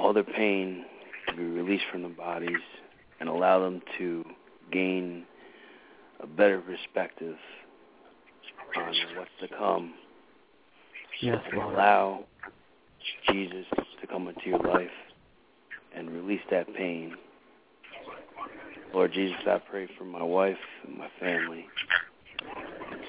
all 0.00 0.14
their 0.14 0.24
pain 0.24 0.84
to 1.28 1.36
be 1.36 1.44
released 1.44 1.84
from 1.92 2.02
their 2.02 2.10
bodies 2.10 2.56
and 3.20 3.28
allow 3.28 3.60
them 3.60 3.82
to 3.98 4.24
gain 4.72 5.24
a 6.20 6.26
better 6.26 6.60
perspective 6.60 7.36
on 8.76 8.94
what's 9.16 9.30
to 9.40 9.48
come. 9.56 9.94
Yes, 11.20 11.38
Lord. 11.54 11.74
allow 11.74 12.24
Jesus 13.28 13.66
to 14.00 14.06
come 14.06 14.28
into 14.28 14.46
your 14.46 14.58
life 14.58 14.88
and 15.94 16.10
release 16.10 16.40
that 16.50 16.72
pain. 16.74 17.14
Lord 18.94 19.12
Jesus, 19.12 19.36
I 19.46 19.58
pray 19.70 19.86
for 19.98 20.04
my 20.04 20.22
wife 20.22 20.56
and 20.86 20.96
my 20.96 21.08
family. 21.20 21.66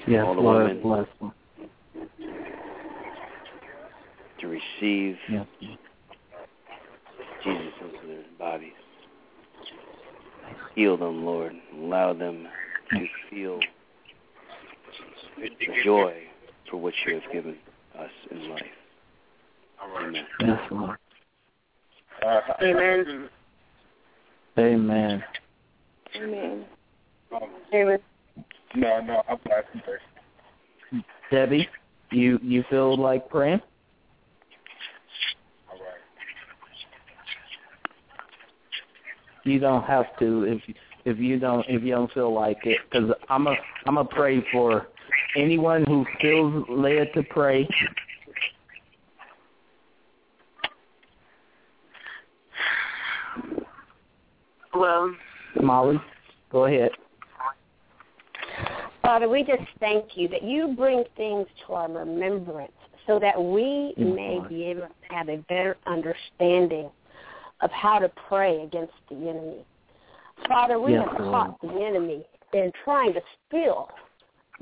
Yes, 0.06 0.24
all 0.26 0.34
the 0.34 0.40
Lord, 0.40 0.66
women 0.66 0.82
bless 0.82 1.06
them. 1.20 1.32
to 4.40 4.48
receive 4.48 5.16
Yes. 5.30 5.46
Jesus 7.44 7.72
into 7.80 8.06
their 8.06 8.24
bodies. 8.38 8.72
Heal 10.74 10.96
them, 10.96 11.24
Lord. 11.24 11.54
Allow 11.74 12.14
them 12.14 12.48
to 12.90 13.06
feel 13.30 13.60
the 15.38 15.50
joy 15.84 16.14
for 16.70 16.78
which 16.78 16.94
you 17.06 17.14
have 17.14 17.32
given 17.32 17.56
us 17.98 18.10
in 18.30 18.50
life. 18.50 18.62
Amen. 20.00 20.26
Yes, 20.40 20.60
Lord. 20.70 20.96
Amen. 22.62 23.28
Amen. 24.58 25.24
Amen. 26.16 26.64
Amen. 27.74 27.98
No, 28.74 29.00
no, 29.00 29.22
I'm 29.28 29.38
passing 29.38 29.82
first. 29.84 30.04
Debbie, 31.30 31.68
you 32.10 32.38
you 32.42 32.64
feel 32.70 32.96
like 32.96 33.28
praying? 33.28 33.60
All 35.70 35.78
right. 35.78 36.02
You 39.44 39.58
don't 39.58 39.84
have 39.84 40.06
to 40.18 40.44
if 40.44 40.62
if 41.04 41.18
you 41.18 41.38
don't 41.38 41.64
if 41.68 41.82
you 41.82 41.90
don't 41.92 42.12
feel 42.12 42.32
like 42.32 42.58
it 42.64 42.78
because 42.90 43.10
I'm 43.28 43.46
a 43.46 43.54
I'm 43.86 43.98
a 43.98 44.04
pray 44.04 44.44
for 44.52 44.88
anyone 45.36 45.84
who 45.84 46.06
feels 46.20 46.64
led 46.68 47.12
to 47.14 47.22
pray. 47.24 47.68
Well, 54.74 55.14
Molly, 55.60 56.00
go 56.50 56.64
ahead. 56.64 56.92
Father, 59.02 59.28
we 59.28 59.42
just 59.42 59.62
thank 59.80 60.16
you 60.16 60.28
that 60.28 60.42
you 60.42 60.74
bring 60.76 61.04
things 61.16 61.46
to 61.66 61.74
our 61.74 61.90
remembrance 61.90 62.72
so 63.06 63.18
that 63.18 63.36
we 63.36 63.92
may 63.96 64.40
be 64.48 64.64
able 64.64 64.82
to 64.82 65.14
have 65.14 65.28
a 65.28 65.38
better 65.48 65.76
understanding 65.86 66.88
of 67.62 67.70
how 67.70 67.98
to 67.98 68.10
pray 68.28 68.62
against 68.62 68.92
the 69.08 69.16
enemy. 69.28 69.64
Father, 70.48 70.80
we 70.80 70.92
Yes, 70.92 71.08
have 71.08 71.16
caught 71.18 71.60
the 71.60 71.80
enemy 71.84 72.24
in 72.52 72.72
trying 72.84 73.14
to 73.14 73.20
steal 73.46 73.88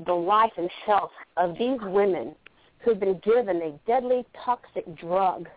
the 0.05 0.13
life 0.13 0.51
and 0.57 0.69
health 0.85 1.11
of 1.37 1.57
these 1.57 1.79
women 1.81 2.35
who've 2.79 2.99
been 2.99 3.19
given 3.23 3.61
a 3.61 3.71
deadly 3.85 4.25
toxic 4.45 4.85
drug 4.95 5.47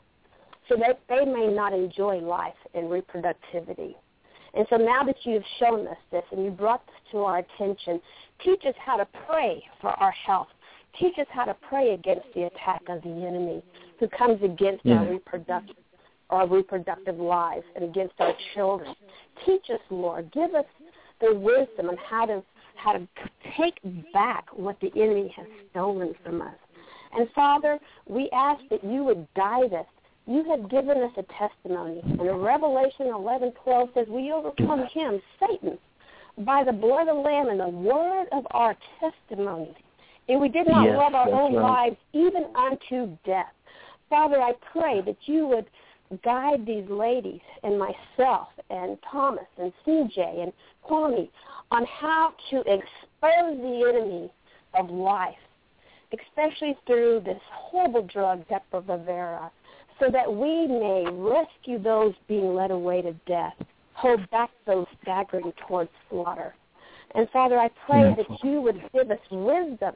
so 0.69 0.77
that 0.77 1.01
they 1.09 1.25
may 1.25 1.49
not 1.49 1.73
enjoy 1.73 2.19
life 2.19 2.55
and 2.75 2.85
reproductivity. 2.89 3.95
And 4.55 4.67
so 4.71 4.77
now 4.77 5.03
that 5.05 5.17
you've 5.25 5.45
shown 5.59 5.87
us 5.87 5.97
this 6.11 6.23
and 6.31 6.45
you 6.45 6.51
brought 6.51 6.85
this 6.87 6.95
to 7.13 7.19
our 7.19 7.39
attention, 7.39 8.01
teach 8.43 8.65
us 8.67 8.75
how 8.79 8.97
to 8.97 9.07
pray 9.27 9.63
for 9.81 9.91
our 9.91 10.13
health. 10.13 10.49
Teach 10.99 11.19
us 11.19 11.27
how 11.31 11.45
to 11.45 11.55
pray 11.69 11.95
against 11.95 12.27
the 12.35 12.45
attack 12.45 12.83
of 12.89 13.03
the 13.03 13.09
enemy 13.09 13.63
who 13.99 14.09
comes 14.09 14.41
against 14.43 14.87
our 14.87 14.93
Yeah. 15.05 15.09
reproductive 15.09 15.77
our 16.35 16.47
reproductive 16.47 17.19
lives 17.19 17.65
and 17.75 17.85
against 17.85 18.15
our 18.19 18.35
children. 18.55 18.95
Teach 19.45 19.65
us, 19.71 19.81
Lord. 19.91 20.31
Give 20.33 20.55
us 20.55 20.65
the 21.21 21.35
wisdom 21.35 21.89
on 21.91 21.97
how 22.09 22.27
to 22.27 22.43
how 22.77 22.93
to 22.93 23.07
take 23.57 23.79
back 24.13 24.47
what 24.53 24.77
the 24.81 24.91
enemy 24.97 25.33
has 25.37 25.47
stolen 25.71 26.13
from 26.25 26.43
us. 26.43 26.55
And 27.17 27.29
Father, 27.35 27.79
we 28.07 28.29
ask 28.33 28.61
that 28.71 28.83
you 28.83 29.05
would 29.05 29.27
guide 29.37 29.73
us. 29.73 29.87
You 30.27 30.43
have 30.51 30.69
given 30.69 30.99
us 30.99 31.13
a 31.17 31.23
testimony. 31.39 32.03
And 32.19 32.29
in 32.29 32.37
Revelation 32.37 33.07
11:12 33.07 33.91
says, 33.95 34.09
"We 34.09 34.33
overcome 34.33 34.87
him, 34.87 35.23
Satan, 35.39 35.79
by 36.39 36.65
the 36.65 36.73
blood 36.73 37.09
of 37.09 37.17
the 37.17 37.23
Lamb 37.23 37.49
and 37.49 37.61
the 37.61 37.69
word 37.69 38.27
of 38.33 38.47
our 38.51 38.77
testimony. 39.01 39.75
And 40.29 40.41
we 40.41 40.49
did 40.49 40.67
not 40.67 40.85
Yes, 40.85 40.97
love 40.97 41.15
our 41.15 41.29
own 41.29 41.55
right. 41.55 41.63
lives 41.63 41.97
even 42.13 42.47
unto 42.55 43.17
death. 43.25 43.53
Father, 44.09 44.41
I 44.41 44.53
pray 44.73 45.01
that 45.03 45.17
you 45.29 45.47
would 45.47 45.67
guide 46.23 46.67
these 46.67 46.89
ladies 46.89 47.41
and 47.63 47.79
myself 47.79 48.49
and 48.71 48.99
Thomas 49.11 49.47
and 49.59 49.73
CJ 49.87 50.43
and 50.43 50.53
Kwame 50.89 51.29
on 51.71 51.87
how 51.87 52.35
to 52.51 52.59
expose 52.61 52.83
the 53.21 53.93
enemy 53.93 54.31
of 54.79 54.91
life, 54.91 55.35
especially 56.13 56.77
through 56.87 57.23
this 57.25 57.41
horrible 57.53 58.03
drug, 58.03 58.45
Depo-Provera, 58.49 59.51
so 60.01 60.11
that 60.11 60.33
we 60.33 60.67
may 60.67 61.05
rescue 61.11 61.79
those 61.79 62.15
being 62.29 62.55
led 62.55 62.71
away 62.71 63.03
to 63.03 63.13
death, 63.27 63.55
hold 63.95 64.29
back 64.31 64.51
those 64.67 64.87
staggering 65.03 65.53
towards 65.67 65.91
slaughter. 66.11 66.55
And 67.15 67.29
Father, 67.31 67.59
I 67.59 67.71
pray 67.87 68.15
that 68.17 68.45
you 68.45 68.61
would 68.61 68.83
give 68.93 69.11
us 69.11 69.19
wisdom 69.31 69.95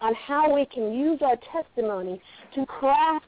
on 0.00 0.14
how 0.14 0.54
we 0.54 0.66
can 0.66 0.92
use 0.92 1.20
our 1.22 1.36
testimony 1.52 2.20
to 2.54 2.66
craft 2.66 3.24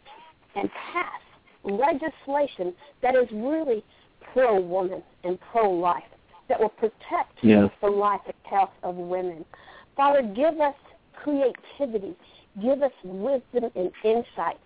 and 0.55 0.69
pass 0.93 1.21
legislation 1.67 2.75
that 3.03 3.15
is 3.15 3.29
really 3.33 3.85
pro-woman 4.33 5.03
and 5.25 5.39
pro-life, 5.53 6.03
that 6.49 6.61
will 6.61 6.69
protect 6.71 7.33
Yes. 7.43 7.71
the 7.81 7.89
life 7.89 8.21
and 8.25 8.35
health 8.45 8.71
of 8.83 8.97
women. 8.97 9.45
Father, 9.97 10.23
give 10.23 10.61
us 10.61 10.75
creativity. 11.15 12.15
Give 12.63 12.83
us 12.83 12.93
wisdom 13.05 13.71
and 13.75 13.93
insight. 14.05 14.59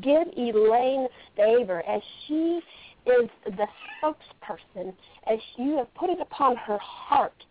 Give 0.00 0.26
Elaine 0.36 1.08
favor 1.36 1.82
as 1.86 2.02
she 2.26 2.60
is 3.06 3.30
the 3.44 3.68
spokesperson, 4.02 4.92
as 5.26 5.38
you 5.56 5.76
have 5.76 5.92
put 5.94 6.10
it 6.10 6.20
upon 6.20 6.56
her 6.56 6.78
heart 6.78 7.44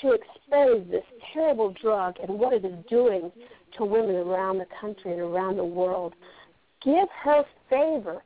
to 0.00 0.12
expose 0.12 0.86
this 0.90 1.04
terrible 1.32 1.70
drug 1.82 2.16
and 2.22 2.38
what 2.38 2.54
it 2.54 2.64
is 2.64 2.74
doing 2.88 3.30
to 3.76 3.84
women 3.84 4.16
around 4.16 4.58
the 4.58 4.66
country 4.80 5.12
and 5.12 5.20
around 5.20 5.56
the 5.56 5.64
world. 5.64 6.14
Give 6.82 7.08
her 7.22 7.44
favor, 7.68 8.22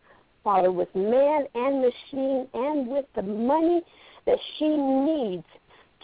Father, 0.47 0.71
with 0.71 0.95
man 0.95 1.45
and 1.57 1.83
machine 1.83 2.47
and 2.55 2.87
with 2.87 3.05
the 3.17 3.23
money 3.23 3.83
that 4.27 4.39
she 4.57 4.69
needs 4.69 5.43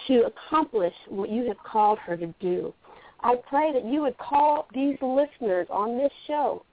to 0.08 0.24
accomplish 0.26 0.92
what 1.08 1.30
you 1.30 1.46
have 1.46 1.58
called 1.58 1.96
her 2.00 2.16
to 2.16 2.26
do. 2.40 2.74
I 3.20 3.36
pray 3.48 3.72
that 3.72 3.84
you 3.84 4.00
would 4.00 4.18
call 4.18 4.66
these 4.74 4.96
listeners 5.00 5.68
on 5.70 5.96
this 5.96 6.10
show 6.26 6.64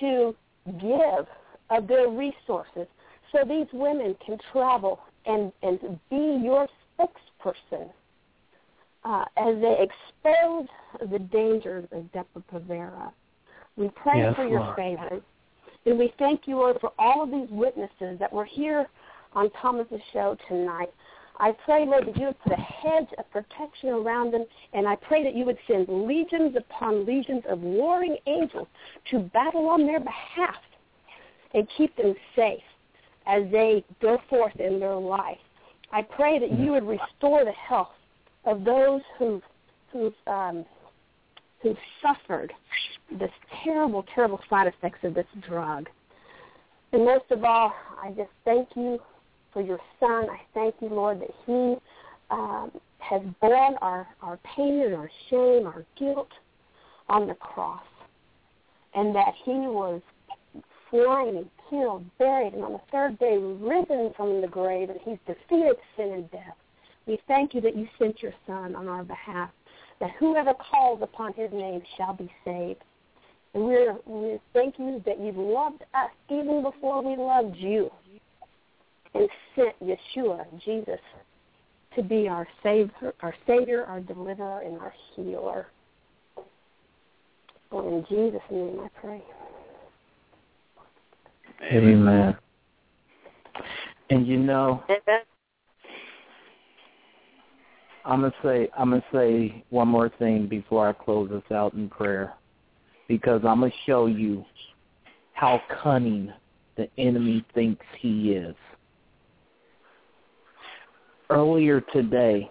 to 0.00 0.34
give 0.80 1.28
of 1.70 1.86
their 1.86 2.08
resources 2.08 2.88
so 3.30 3.44
these 3.46 3.68
women 3.72 4.16
can 4.26 4.36
travel 4.50 4.98
and, 5.26 5.52
and 5.62 5.78
be 6.10 6.40
your 6.42 6.66
spokesperson 6.98 7.88
uh, 9.04 9.24
as 9.36 9.54
they 9.60 9.86
expose 9.86 10.66
the 11.08 11.20
dangers 11.20 11.86
of 11.92 12.02
Depo-Provera. 12.12 13.12
We 13.76 13.90
pray 13.94 14.22
Yes, 14.22 14.34
for 14.34 14.48
your 14.48 14.58
Lord. 14.58 14.76
favor. 14.76 15.20
And 15.86 15.98
we 15.98 16.12
thank 16.18 16.42
you, 16.46 16.56
Lord, 16.56 16.78
for 16.80 16.92
all 16.98 17.22
of 17.22 17.30
these 17.30 17.48
witnesses 17.50 18.18
that 18.18 18.32
were 18.32 18.44
here 18.44 18.88
on 19.34 19.50
Thomas's 19.62 20.00
show 20.12 20.36
tonight. 20.48 20.92
I 21.38 21.52
pray, 21.64 21.84
Lord, 21.86 22.06
that 22.06 22.16
you 22.16 22.26
would 22.26 22.40
put 22.40 22.52
a 22.52 22.56
hedge 22.56 23.08
of 23.18 23.30
protection 23.30 23.90
around 23.90 24.32
them, 24.32 24.46
and 24.72 24.88
I 24.88 24.96
pray 24.96 25.22
that 25.22 25.34
you 25.34 25.44
would 25.44 25.58
send 25.66 25.86
legions 25.88 26.56
upon 26.56 27.06
legions 27.06 27.42
of 27.48 27.60
warring 27.60 28.16
angels 28.26 28.66
to 29.10 29.18
battle 29.20 29.68
on 29.68 29.86
their 29.86 30.00
behalf 30.00 30.56
and 31.54 31.68
keep 31.76 31.94
them 31.96 32.14
safe 32.34 32.62
as 33.26 33.44
they 33.52 33.84
go 34.00 34.18
forth 34.28 34.58
in 34.58 34.80
their 34.80 34.96
life. 34.96 35.38
I 35.92 36.02
pray 36.02 36.38
that 36.38 36.58
you 36.58 36.72
would 36.72 36.86
restore 36.86 37.44
the 37.44 37.52
health 37.52 37.88
of 38.44 38.64
those 38.64 39.02
who've, 39.18 39.42
who've, 39.92 40.14
um, 40.26 40.64
who've 41.66 41.76
suffered 42.00 42.52
this 43.18 43.30
terrible, 43.64 44.04
terrible 44.14 44.40
side 44.48 44.66
effects 44.66 45.00
of 45.02 45.14
this 45.14 45.26
drug. 45.48 45.88
And 46.92 47.04
most 47.04 47.24
of 47.30 47.42
all, 47.44 47.72
I 48.02 48.10
just 48.10 48.30
thank 48.44 48.68
you 48.76 48.98
for 49.52 49.62
your 49.62 49.80
son. 49.98 50.28
I 50.30 50.40
thank 50.54 50.76
you, 50.80 50.88
Lord, 50.88 51.20
that 51.20 51.30
he 51.44 51.76
um, 52.30 52.70
has 52.98 53.22
borne 53.40 53.74
our, 53.80 54.06
our 54.22 54.38
pain 54.56 54.82
and 54.82 54.94
our 54.94 55.10
shame, 55.28 55.66
our 55.66 55.84
guilt 55.98 56.30
on 57.08 57.26
the 57.26 57.34
cross, 57.34 57.82
and 58.94 59.14
that 59.14 59.34
he 59.44 59.52
was 59.52 60.00
slain 60.90 61.36
and 61.36 61.50
killed, 61.68 62.04
buried, 62.18 62.54
and 62.54 62.64
on 62.64 62.72
the 62.74 62.80
third 62.92 63.18
day 63.18 63.36
risen 63.38 64.12
from 64.16 64.40
the 64.40 64.48
grave, 64.48 64.90
and 64.90 65.00
he's 65.04 65.18
defeated 65.26 65.76
sin 65.96 66.12
and 66.12 66.30
death. 66.30 66.56
We 67.06 67.18
thank 67.28 67.54
you 67.54 67.60
that 67.62 67.76
you 67.76 67.88
sent 67.98 68.22
your 68.22 68.34
son 68.46 68.74
on 68.74 68.88
our 68.88 69.04
behalf, 69.04 69.50
that 70.00 70.10
whoever 70.18 70.52
calls 70.54 71.00
upon 71.02 71.32
his 71.34 71.50
name 71.52 71.82
shall 71.96 72.14
be 72.14 72.30
saved. 72.44 72.82
And 73.54 73.64
we're, 73.64 73.96
we 74.04 74.38
thank 74.52 74.78
you 74.78 75.02
that 75.06 75.18
you've 75.20 75.36
loved 75.36 75.82
us 75.94 76.10
even 76.30 76.62
before 76.62 77.02
we 77.02 77.16
loved 77.16 77.56
you 77.56 77.90
and 79.14 79.28
sent 79.54 79.74
Yeshua, 79.82 80.44
Jesus, 80.64 81.00
to 81.94 82.02
be 82.02 82.28
our 82.28 82.46
savior, 82.62 83.14
our 83.22 83.34
savior, 83.46 83.84
our 83.84 84.00
deliverer, 84.00 84.60
and 84.60 84.78
our 84.78 84.92
healer. 85.14 85.68
Oh, 87.72 87.88
in 87.88 88.04
Jesus' 88.08 88.40
name 88.50 88.80
I 88.80 88.88
pray. 89.00 89.22
Amen. 91.72 92.36
And 94.10 94.26
you 94.26 94.36
know, 94.36 94.84
I'm 98.06 98.20
gonna 98.20 98.32
say 98.42 98.68
I'm 98.78 98.90
gonna 98.90 99.04
say 99.12 99.64
one 99.70 99.88
more 99.88 100.08
thing 100.08 100.46
before 100.46 100.88
I 100.88 100.92
close 100.92 101.28
this 101.28 101.42
out 101.50 101.74
in 101.74 101.88
prayer, 101.88 102.34
because 103.08 103.40
I'm 103.44 103.60
gonna 103.60 103.72
show 103.84 104.06
you 104.06 104.44
how 105.32 105.60
cunning 105.82 106.32
the 106.76 106.88
enemy 106.98 107.44
thinks 107.52 107.84
he 107.98 108.32
is. 108.32 108.54
Earlier 111.30 111.80
today, 111.80 112.48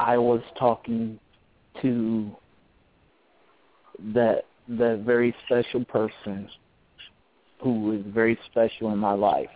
I 0.00 0.16
was 0.16 0.40
talking 0.58 1.18
to 1.82 2.30
that 4.14 4.46
that 4.68 5.02
very 5.04 5.34
special 5.44 5.84
person 5.84 6.48
who 7.62 7.92
is 7.92 8.04
very 8.06 8.38
special 8.50 8.90
in 8.92 8.98
my 8.98 9.12
life. 9.12 9.50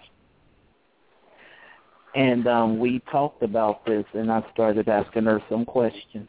And 2.15 2.47
um, 2.49 2.79
we 2.79 3.01
talked 3.11 3.43
about 3.43 3.85
this, 3.87 4.05
and 4.15 4.33
I 4.33 4.45
started 4.53 4.89
asking 4.89 5.25
her 5.25 5.41
some 5.49 5.65
questions 5.65 6.29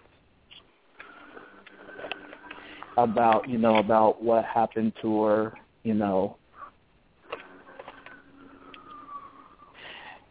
about, 2.97 3.49
you 3.49 3.57
know, 3.57 3.77
about 3.77 4.23
what 4.23 4.45
happened 4.45 4.93
to 5.01 5.23
her, 5.23 5.53
you 5.83 5.95
know. 5.95 6.37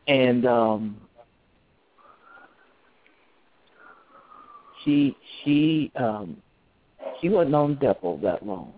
And 0.06 0.46
um, 0.46 0.96
she 4.84 5.16
she 5.42 5.92
um, 5.96 6.36
she 7.20 7.28
wasn't 7.28 7.54
on 7.54 7.76
Depo 7.76 8.20
that 8.22 8.44
long. 8.44 8.72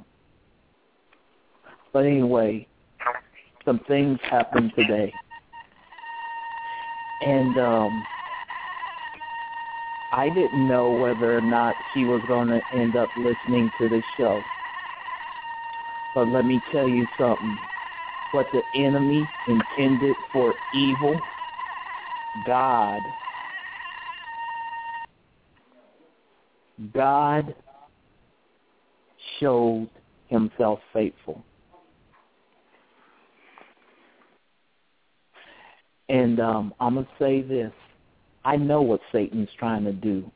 But 1.93 2.07
anyway, 2.07 2.67
some 3.65 3.81
things 3.81 4.19
happened 4.23 4.73
today. 4.75 5.13
And 7.25 7.59
um 7.59 8.07
I 10.11 10.29
didn't 10.29 10.67
know 10.67 10.91
whether 10.91 11.37
or 11.37 11.41
not 11.41 11.77
she 11.93 12.05
was 12.05 12.23
going 12.27 12.49
to 12.49 12.63
end 12.71 12.97
up 12.97 13.13
listening 13.17 13.73
to 13.79 13.89
the 13.89 14.03
show. 14.17 14.45
But 16.15 16.29
let 16.29 16.45
me 16.45 16.63
tell 16.71 16.87
you 16.87 17.09
something. 17.17 17.59
What 18.31 18.53
the 18.53 18.65
enemy 18.75 19.31
intended 19.47 20.17
for 20.33 20.57
evil, 20.73 21.23
God 22.45 23.13
God 26.93 27.55
showed 29.39 29.89
himself 30.29 30.81
faithful. 30.93 31.45
And 36.13 36.41
um, 36.41 36.75
I'm 36.79 36.95
going 36.95 37.07
to 37.07 37.13
say 37.19 37.41
this. 37.41 37.73
I 38.45 38.57
know 38.57 38.83
what 38.83 39.01
Satan's 39.13 39.49
trying 39.59 39.85
to 39.85 39.93
do. 39.93 40.31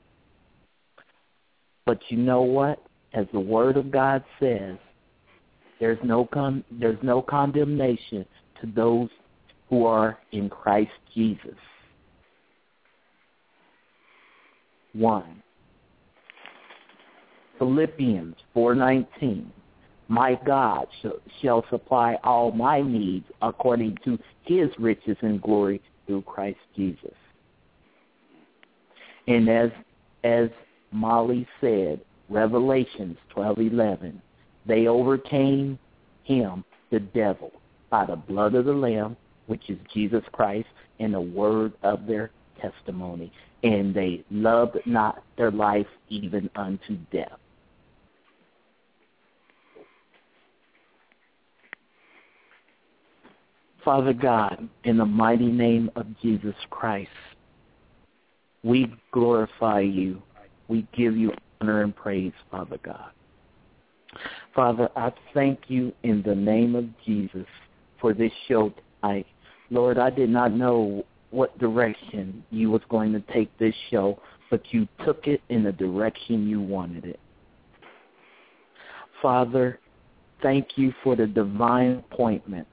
But 1.84 1.98
you 2.08 2.16
know 2.16 2.40
what? 2.40 2.82
As 3.12 3.26
the 3.34 3.40
Word 3.40 3.76
of 3.76 3.90
God 3.90 4.24
says, 4.40 4.78
there's 5.78 5.98
no 6.02 6.24
con- 6.24 6.64
there's 6.70 6.98
no 7.02 7.20
condemnation 7.20 8.24
to 8.62 8.66
those 8.74 9.10
who 9.68 9.84
are 9.84 10.18
in 10.32 10.48
Christ 10.48 10.90
Jesus. 11.14 11.56
One. 14.94 15.42
Philippians 17.58 18.36
4:19 18.54 19.46
My 20.08 20.38
God 20.46 20.86
shall, 21.42 21.64
supply 21.68 22.16
all 22.22 22.52
my 22.52 22.80
needs 22.80 23.26
according 23.42 23.98
to 24.04 24.18
his 24.42 24.68
riches 24.78 25.16
and 25.20 25.42
glory 25.42 25.80
through 26.06 26.22
Christ 26.22 26.58
Jesus. 26.76 27.14
And 29.26 29.48
as 29.48 29.70
as 30.22 30.48
Molly 30.92 31.46
said, 31.60 32.00
Revelations 32.28 33.18
twelve 33.30 33.58
eleven, 33.58 34.22
they 34.64 34.86
overcame 34.86 35.78
him, 36.22 36.64
the 36.90 37.00
devil, 37.00 37.52
by 37.90 38.04
the 38.06 38.16
blood 38.16 38.54
of 38.54 38.64
the 38.64 38.72
Lamb, 38.72 39.16
which 39.46 39.68
is 39.68 39.78
Jesus 39.92 40.22
Christ, 40.32 40.68
and 41.00 41.14
the 41.14 41.20
word 41.20 41.72
of 41.82 42.06
their 42.06 42.30
testimony. 42.60 43.32
And 43.62 43.94
they 43.94 44.24
loved 44.30 44.78
not 44.86 45.22
their 45.36 45.50
life 45.50 45.86
even 46.08 46.48
unto 46.54 46.96
death. 47.12 47.38
Father 53.86 54.12
God, 54.12 54.68
in 54.82 54.96
the 54.96 55.06
mighty 55.06 55.46
name 55.46 55.92
of 55.94 56.06
Jesus 56.20 56.56
Christ, 56.70 57.08
we 58.64 58.92
glorify 59.12 59.78
you. 59.78 60.20
We 60.66 60.88
give 60.92 61.16
you 61.16 61.32
honor 61.60 61.84
and 61.84 61.94
praise, 61.94 62.32
Father 62.50 62.80
God. 62.82 63.10
Father, 64.56 64.88
I 64.96 65.12
thank 65.34 65.60
you 65.68 65.92
in 66.02 66.20
the 66.22 66.34
name 66.34 66.74
of 66.74 66.86
Jesus 67.04 67.46
for 68.00 68.12
this 68.12 68.32
show 68.48 68.74
tonight. 69.02 69.26
Lord, 69.70 69.98
I 69.98 70.10
did 70.10 70.30
not 70.30 70.52
know 70.52 71.04
what 71.30 71.56
direction 71.60 72.42
you 72.50 72.72
was 72.72 72.82
going 72.88 73.12
to 73.12 73.20
take 73.32 73.56
this 73.58 73.74
show, 73.92 74.20
but 74.50 74.62
you 74.72 74.88
took 75.04 75.28
it 75.28 75.40
in 75.48 75.62
the 75.62 75.70
direction 75.70 76.48
you 76.48 76.60
wanted 76.60 77.04
it. 77.04 77.20
Father, 79.22 79.78
thank 80.42 80.70
you 80.74 80.92
for 81.04 81.14
the 81.14 81.28
divine 81.28 82.02
appointments, 82.10 82.70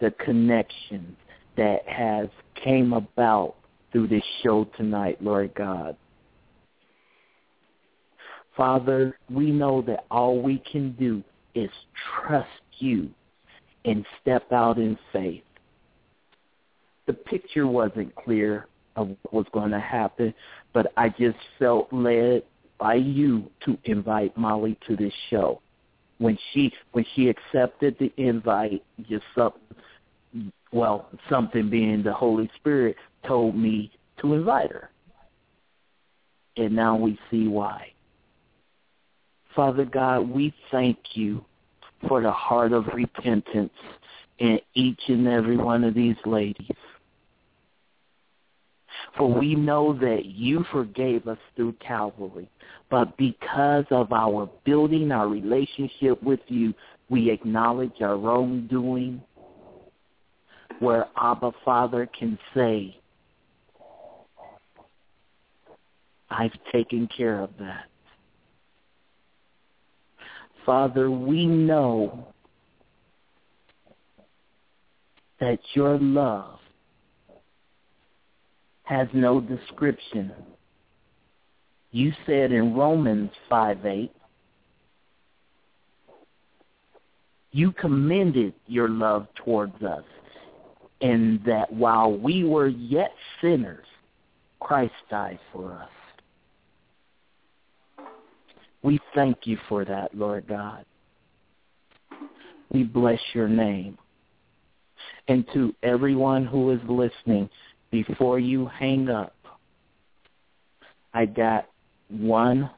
the 0.00 0.10
connections 0.24 1.16
that 1.56 1.86
has 1.86 2.28
came 2.62 2.92
about 2.92 3.54
through 3.92 4.08
this 4.08 4.22
show 4.42 4.64
tonight, 4.76 5.22
Lord 5.22 5.52
God. 5.54 5.96
Father, 8.56 9.18
we 9.30 9.50
know 9.50 9.82
that 9.82 10.04
all 10.10 10.42
we 10.42 10.62
can 10.70 10.92
do 10.92 11.22
is 11.54 11.70
trust 12.20 12.48
you 12.78 13.08
and 13.84 14.04
step 14.20 14.50
out 14.52 14.78
in 14.78 14.98
faith. 15.12 15.42
The 17.06 17.12
picture 17.12 17.66
wasn't 17.66 18.14
clear 18.16 18.66
of 18.96 19.08
what 19.22 19.32
was 19.32 19.46
going 19.52 19.70
to 19.70 19.80
happen, 19.80 20.34
but 20.72 20.92
I 20.96 21.08
just 21.08 21.38
felt 21.58 21.92
led 21.92 22.42
by 22.78 22.94
you 22.94 23.50
to 23.64 23.78
invite 23.84 24.36
Molly 24.36 24.76
to 24.86 24.96
this 24.96 25.12
show. 25.30 25.60
When 26.18 26.36
she 26.52 26.72
when 26.92 27.06
she 27.14 27.28
accepted 27.28 27.96
the 27.98 28.12
invite, 28.16 28.82
just 29.08 29.24
something 29.36 30.52
well, 30.72 31.08
something 31.30 31.70
being 31.70 32.02
the 32.02 32.12
Holy 32.12 32.50
Spirit 32.56 32.96
told 33.26 33.56
me 33.56 33.90
to 34.20 34.34
invite 34.34 34.70
her. 34.70 34.90
And 36.56 36.74
now 36.74 36.96
we 36.96 37.18
see 37.30 37.46
why. 37.46 37.92
Father 39.54 39.84
God, 39.84 40.28
we 40.28 40.52
thank 40.70 40.98
you 41.14 41.44
for 42.06 42.20
the 42.20 42.30
heart 42.30 42.72
of 42.72 42.86
repentance 42.88 43.72
in 44.38 44.60
each 44.74 45.00
and 45.08 45.26
every 45.26 45.56
one 45.56 45.84
of 45.84 45.94
these 45.94 46.16
ladies. 46.24 46.76
For 49.18 49.28
we 49.28 49.56
know 49.56 49.92
that 49.98 50.26
you 50.26 50.64
forgave 50.70 51.26
us 51.26 51.38
through 51.56 51.74
Calvary, 51.84 52.48
but 52.88 53.16
because 53.16 53.84
of 53.90 54.12
our 54.12 54.48
building 54.64 55.10
our 55.10 55.26
relationship 55.26 56.22
with 56.22 56.38
you, 56.46 56.72
we 57.10 57.30
acknowledge 57.30 58.00
our 58.00 58.16
wrongdoing, 58.16 59.20
where 60.78 61.06
Abba 61.20 61.50
Father 61.64 62.08
can 62.16 62.38
say, 62.54 62.96
I've 66.30 66.52
taken 66.70 67.08
care 67.08 67.40
of 67.40 67.50
that. 67.58 67.86
Father, 70.64 71.10
we 71.10 71.44
know 71.44 72.28
that 75.40 75.58
your 75.74 75.98
love 75.98 76.58
has 78.88 79.06
no 79.12 79.38
description. 79.38 80.32
You 81.90 82.10
said 82.24 82.52
in 82.52 82.74
Romans 82.74 83.30
5 83.50 83.84
8, 83.84 84.10
you 87.52 87.72
commended 87.72 88.54
your 88.66 88.88
love 88.88 89.26
towards 89.44 89.82
us, 89.82 90.04
and 91.02 91.44
that 91.44 91.70
while 91.70 92.12
we 92.12 92.44
were 92.44 92.68
yet 92.68 93.12
sinners, 93.42 93.84
Christ 94.58 94.94
died 95.10 95.38
for 95.52 95.74
us. 95.74 98.06
We 98.82 99.00
thank 99.14 99.46
you 99.46 99.58
for 99.68 99.84
that, 99.84 100.14
Lord 100.14 100.46
God. 100.48 100.86
We 102.70 102.84
bless 102.84 103.20
your 103.34 103.48
name. 103.48 103.98
And 105.26 105.44
to 105.52 105.74
everyone 105.82 106.46
who 106.46 106.70
is 106.70 106.80
listening, 106.88 107.50
before 107.90 108.38
you 108.38 108.66
hang 108.66 109.08
up, 109.08 109.34
I 111.14 111.26
got 111.26 111.68
one 112.08 112.70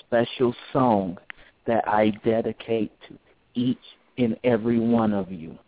special 0.00 0.54
song 0.72 1.18
that 1.66 1.86
I 1.88 2.10
dedicate 2.24 2.92
to 3.08 3.18
each 3.54 3.78
and 4.18 4.36
every 4.44 4.78
one 4.78 5.12
of 5.12 5.30
you. 5.30 5.58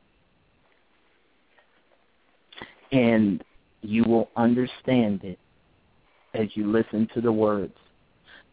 And 2.90 3.42
you 3.80 4.04
will 4.04 4.28
understand 4.36 5.24
it 5.24 5.38
as 6.34 6.48
you 6.54 6.70
listen 6.70 7.08
to 7.14 7.20
the 7.20 7.32
words. 7.32 7.74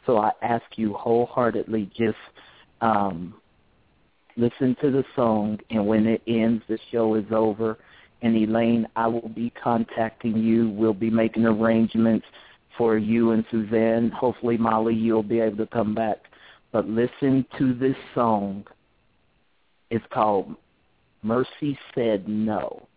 So 0.06 0.18
I 0.18 0.32
ask 0.41 0.64
you 0.76 0.94
wholeheartedly 0.94 1.91
just 1.95 2.18
um, 2.82 3.36
listen 4.38 4.76
to 4.82 4.91
the 4.91 5.03
song, 5.16 5.60
and 5.70 5.86
when 5.86 6.07
it 6.07 6.22
ends, 6.28 6.64
the 6.68 6.80
show 6.91 7.16
is 7.16 7.26
over. 7.32 7.78
And 8.22 8.36
Elaine, 8.36 8.88
I 8.96 9.08
will 9.08 9.30
be 9.30 9.52
contacting 9.62 10.38
you. 10.38 10.70
We'll 10.70 10.94
be 10.94 11.10
making 11.10 11.46
arrangements 11.46 12.26
for 12.78 12.98
you 12.98 13.32
and 13.32 13.46
Suzanne. 13.50 14.10
Hopefully, 14.10 14.58
Molly, 14.58 14.96
you'll 14.96 15.24
be 15.24 15.40
able 15.40 15.58
to 15.58 15.68
come 15.68 15.96
back. 15.96 16.18
But 16.72 16.88
listen 16.88 17.46
to 17.58 17.74
this 17.74 17.96
song. 18.14 18.66
It's 19.90 20.06
called 20.12 20.56
Mercy 21.24 21.78
Said 21.96 22.28
No. 22.28 22.88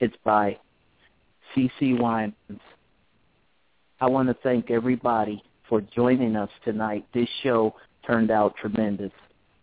It's 0.00 0.16
by 0.24 0.58
CeCe 1.54 1.98
Winans. 1.98 2.60
I 4.00 4.06
want 4.06 4.28
to 4.28 4.36
thank 4.42 4.70
everybody 4.70 5.42
for 5.68 5.80
joining 5.80 6.36
us 6.36 6.50
tonight. 6.64 7.06
This 7.14 7.28
show 7.42 7.74
turned 8.06 8.30
out 8.30 8.54
tremendous. 8.56 9.12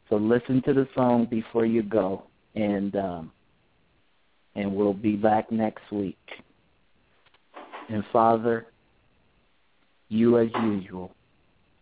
So 0.09 0.15
listen 0.17 0.61
to 0.63 0.73
the 0.73 0.87
song 0.95 1.27
before 1.29 1.65
you 1.65 1.83
go, 1.83 2.23
and 2.55 2.95
um, 2.95 3.31
and 4.55 4.75
we'll 4.75 4.93
be 4.93 5.15
back 5.15 5.51
next 5.51 5.91
week. 5.91 6.17
And 7.89 8.03
Father, 8.11 8.67
you 10.09 10.37
as 10.37 10.49
usual, 10.63 11.11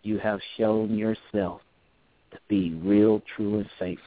you 0.03 0.17
have 0.19 0.39
shown 0.57 0.97
yourself 0.97 1.61
to 2.31 2.37
be 2.47 2.73
real, 2.75 3.21
true, 3.35 3.59
and 3.59 3.69
faithful. 3.77 4.05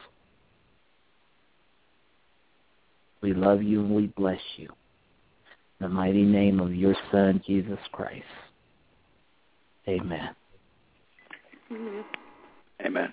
We 3.21 3.35
love 3.35 3.63
you 3.63 3.81
and 3.81 3.95
we 3.95 4.09
bless 4.09 4.41
you. 4.57 4.69
In 5.81 5.89
the 5.89 5.89
mighty 5.89 6.25
name 6.25 6.61
of 6.61 6.75
your 6.75 6.95
Son, 7.11 7.43
Jesus 7.47 7.79
Christ. 7.93 8.25
Amen. 9.89 10.31
Amen. 12.85 13.13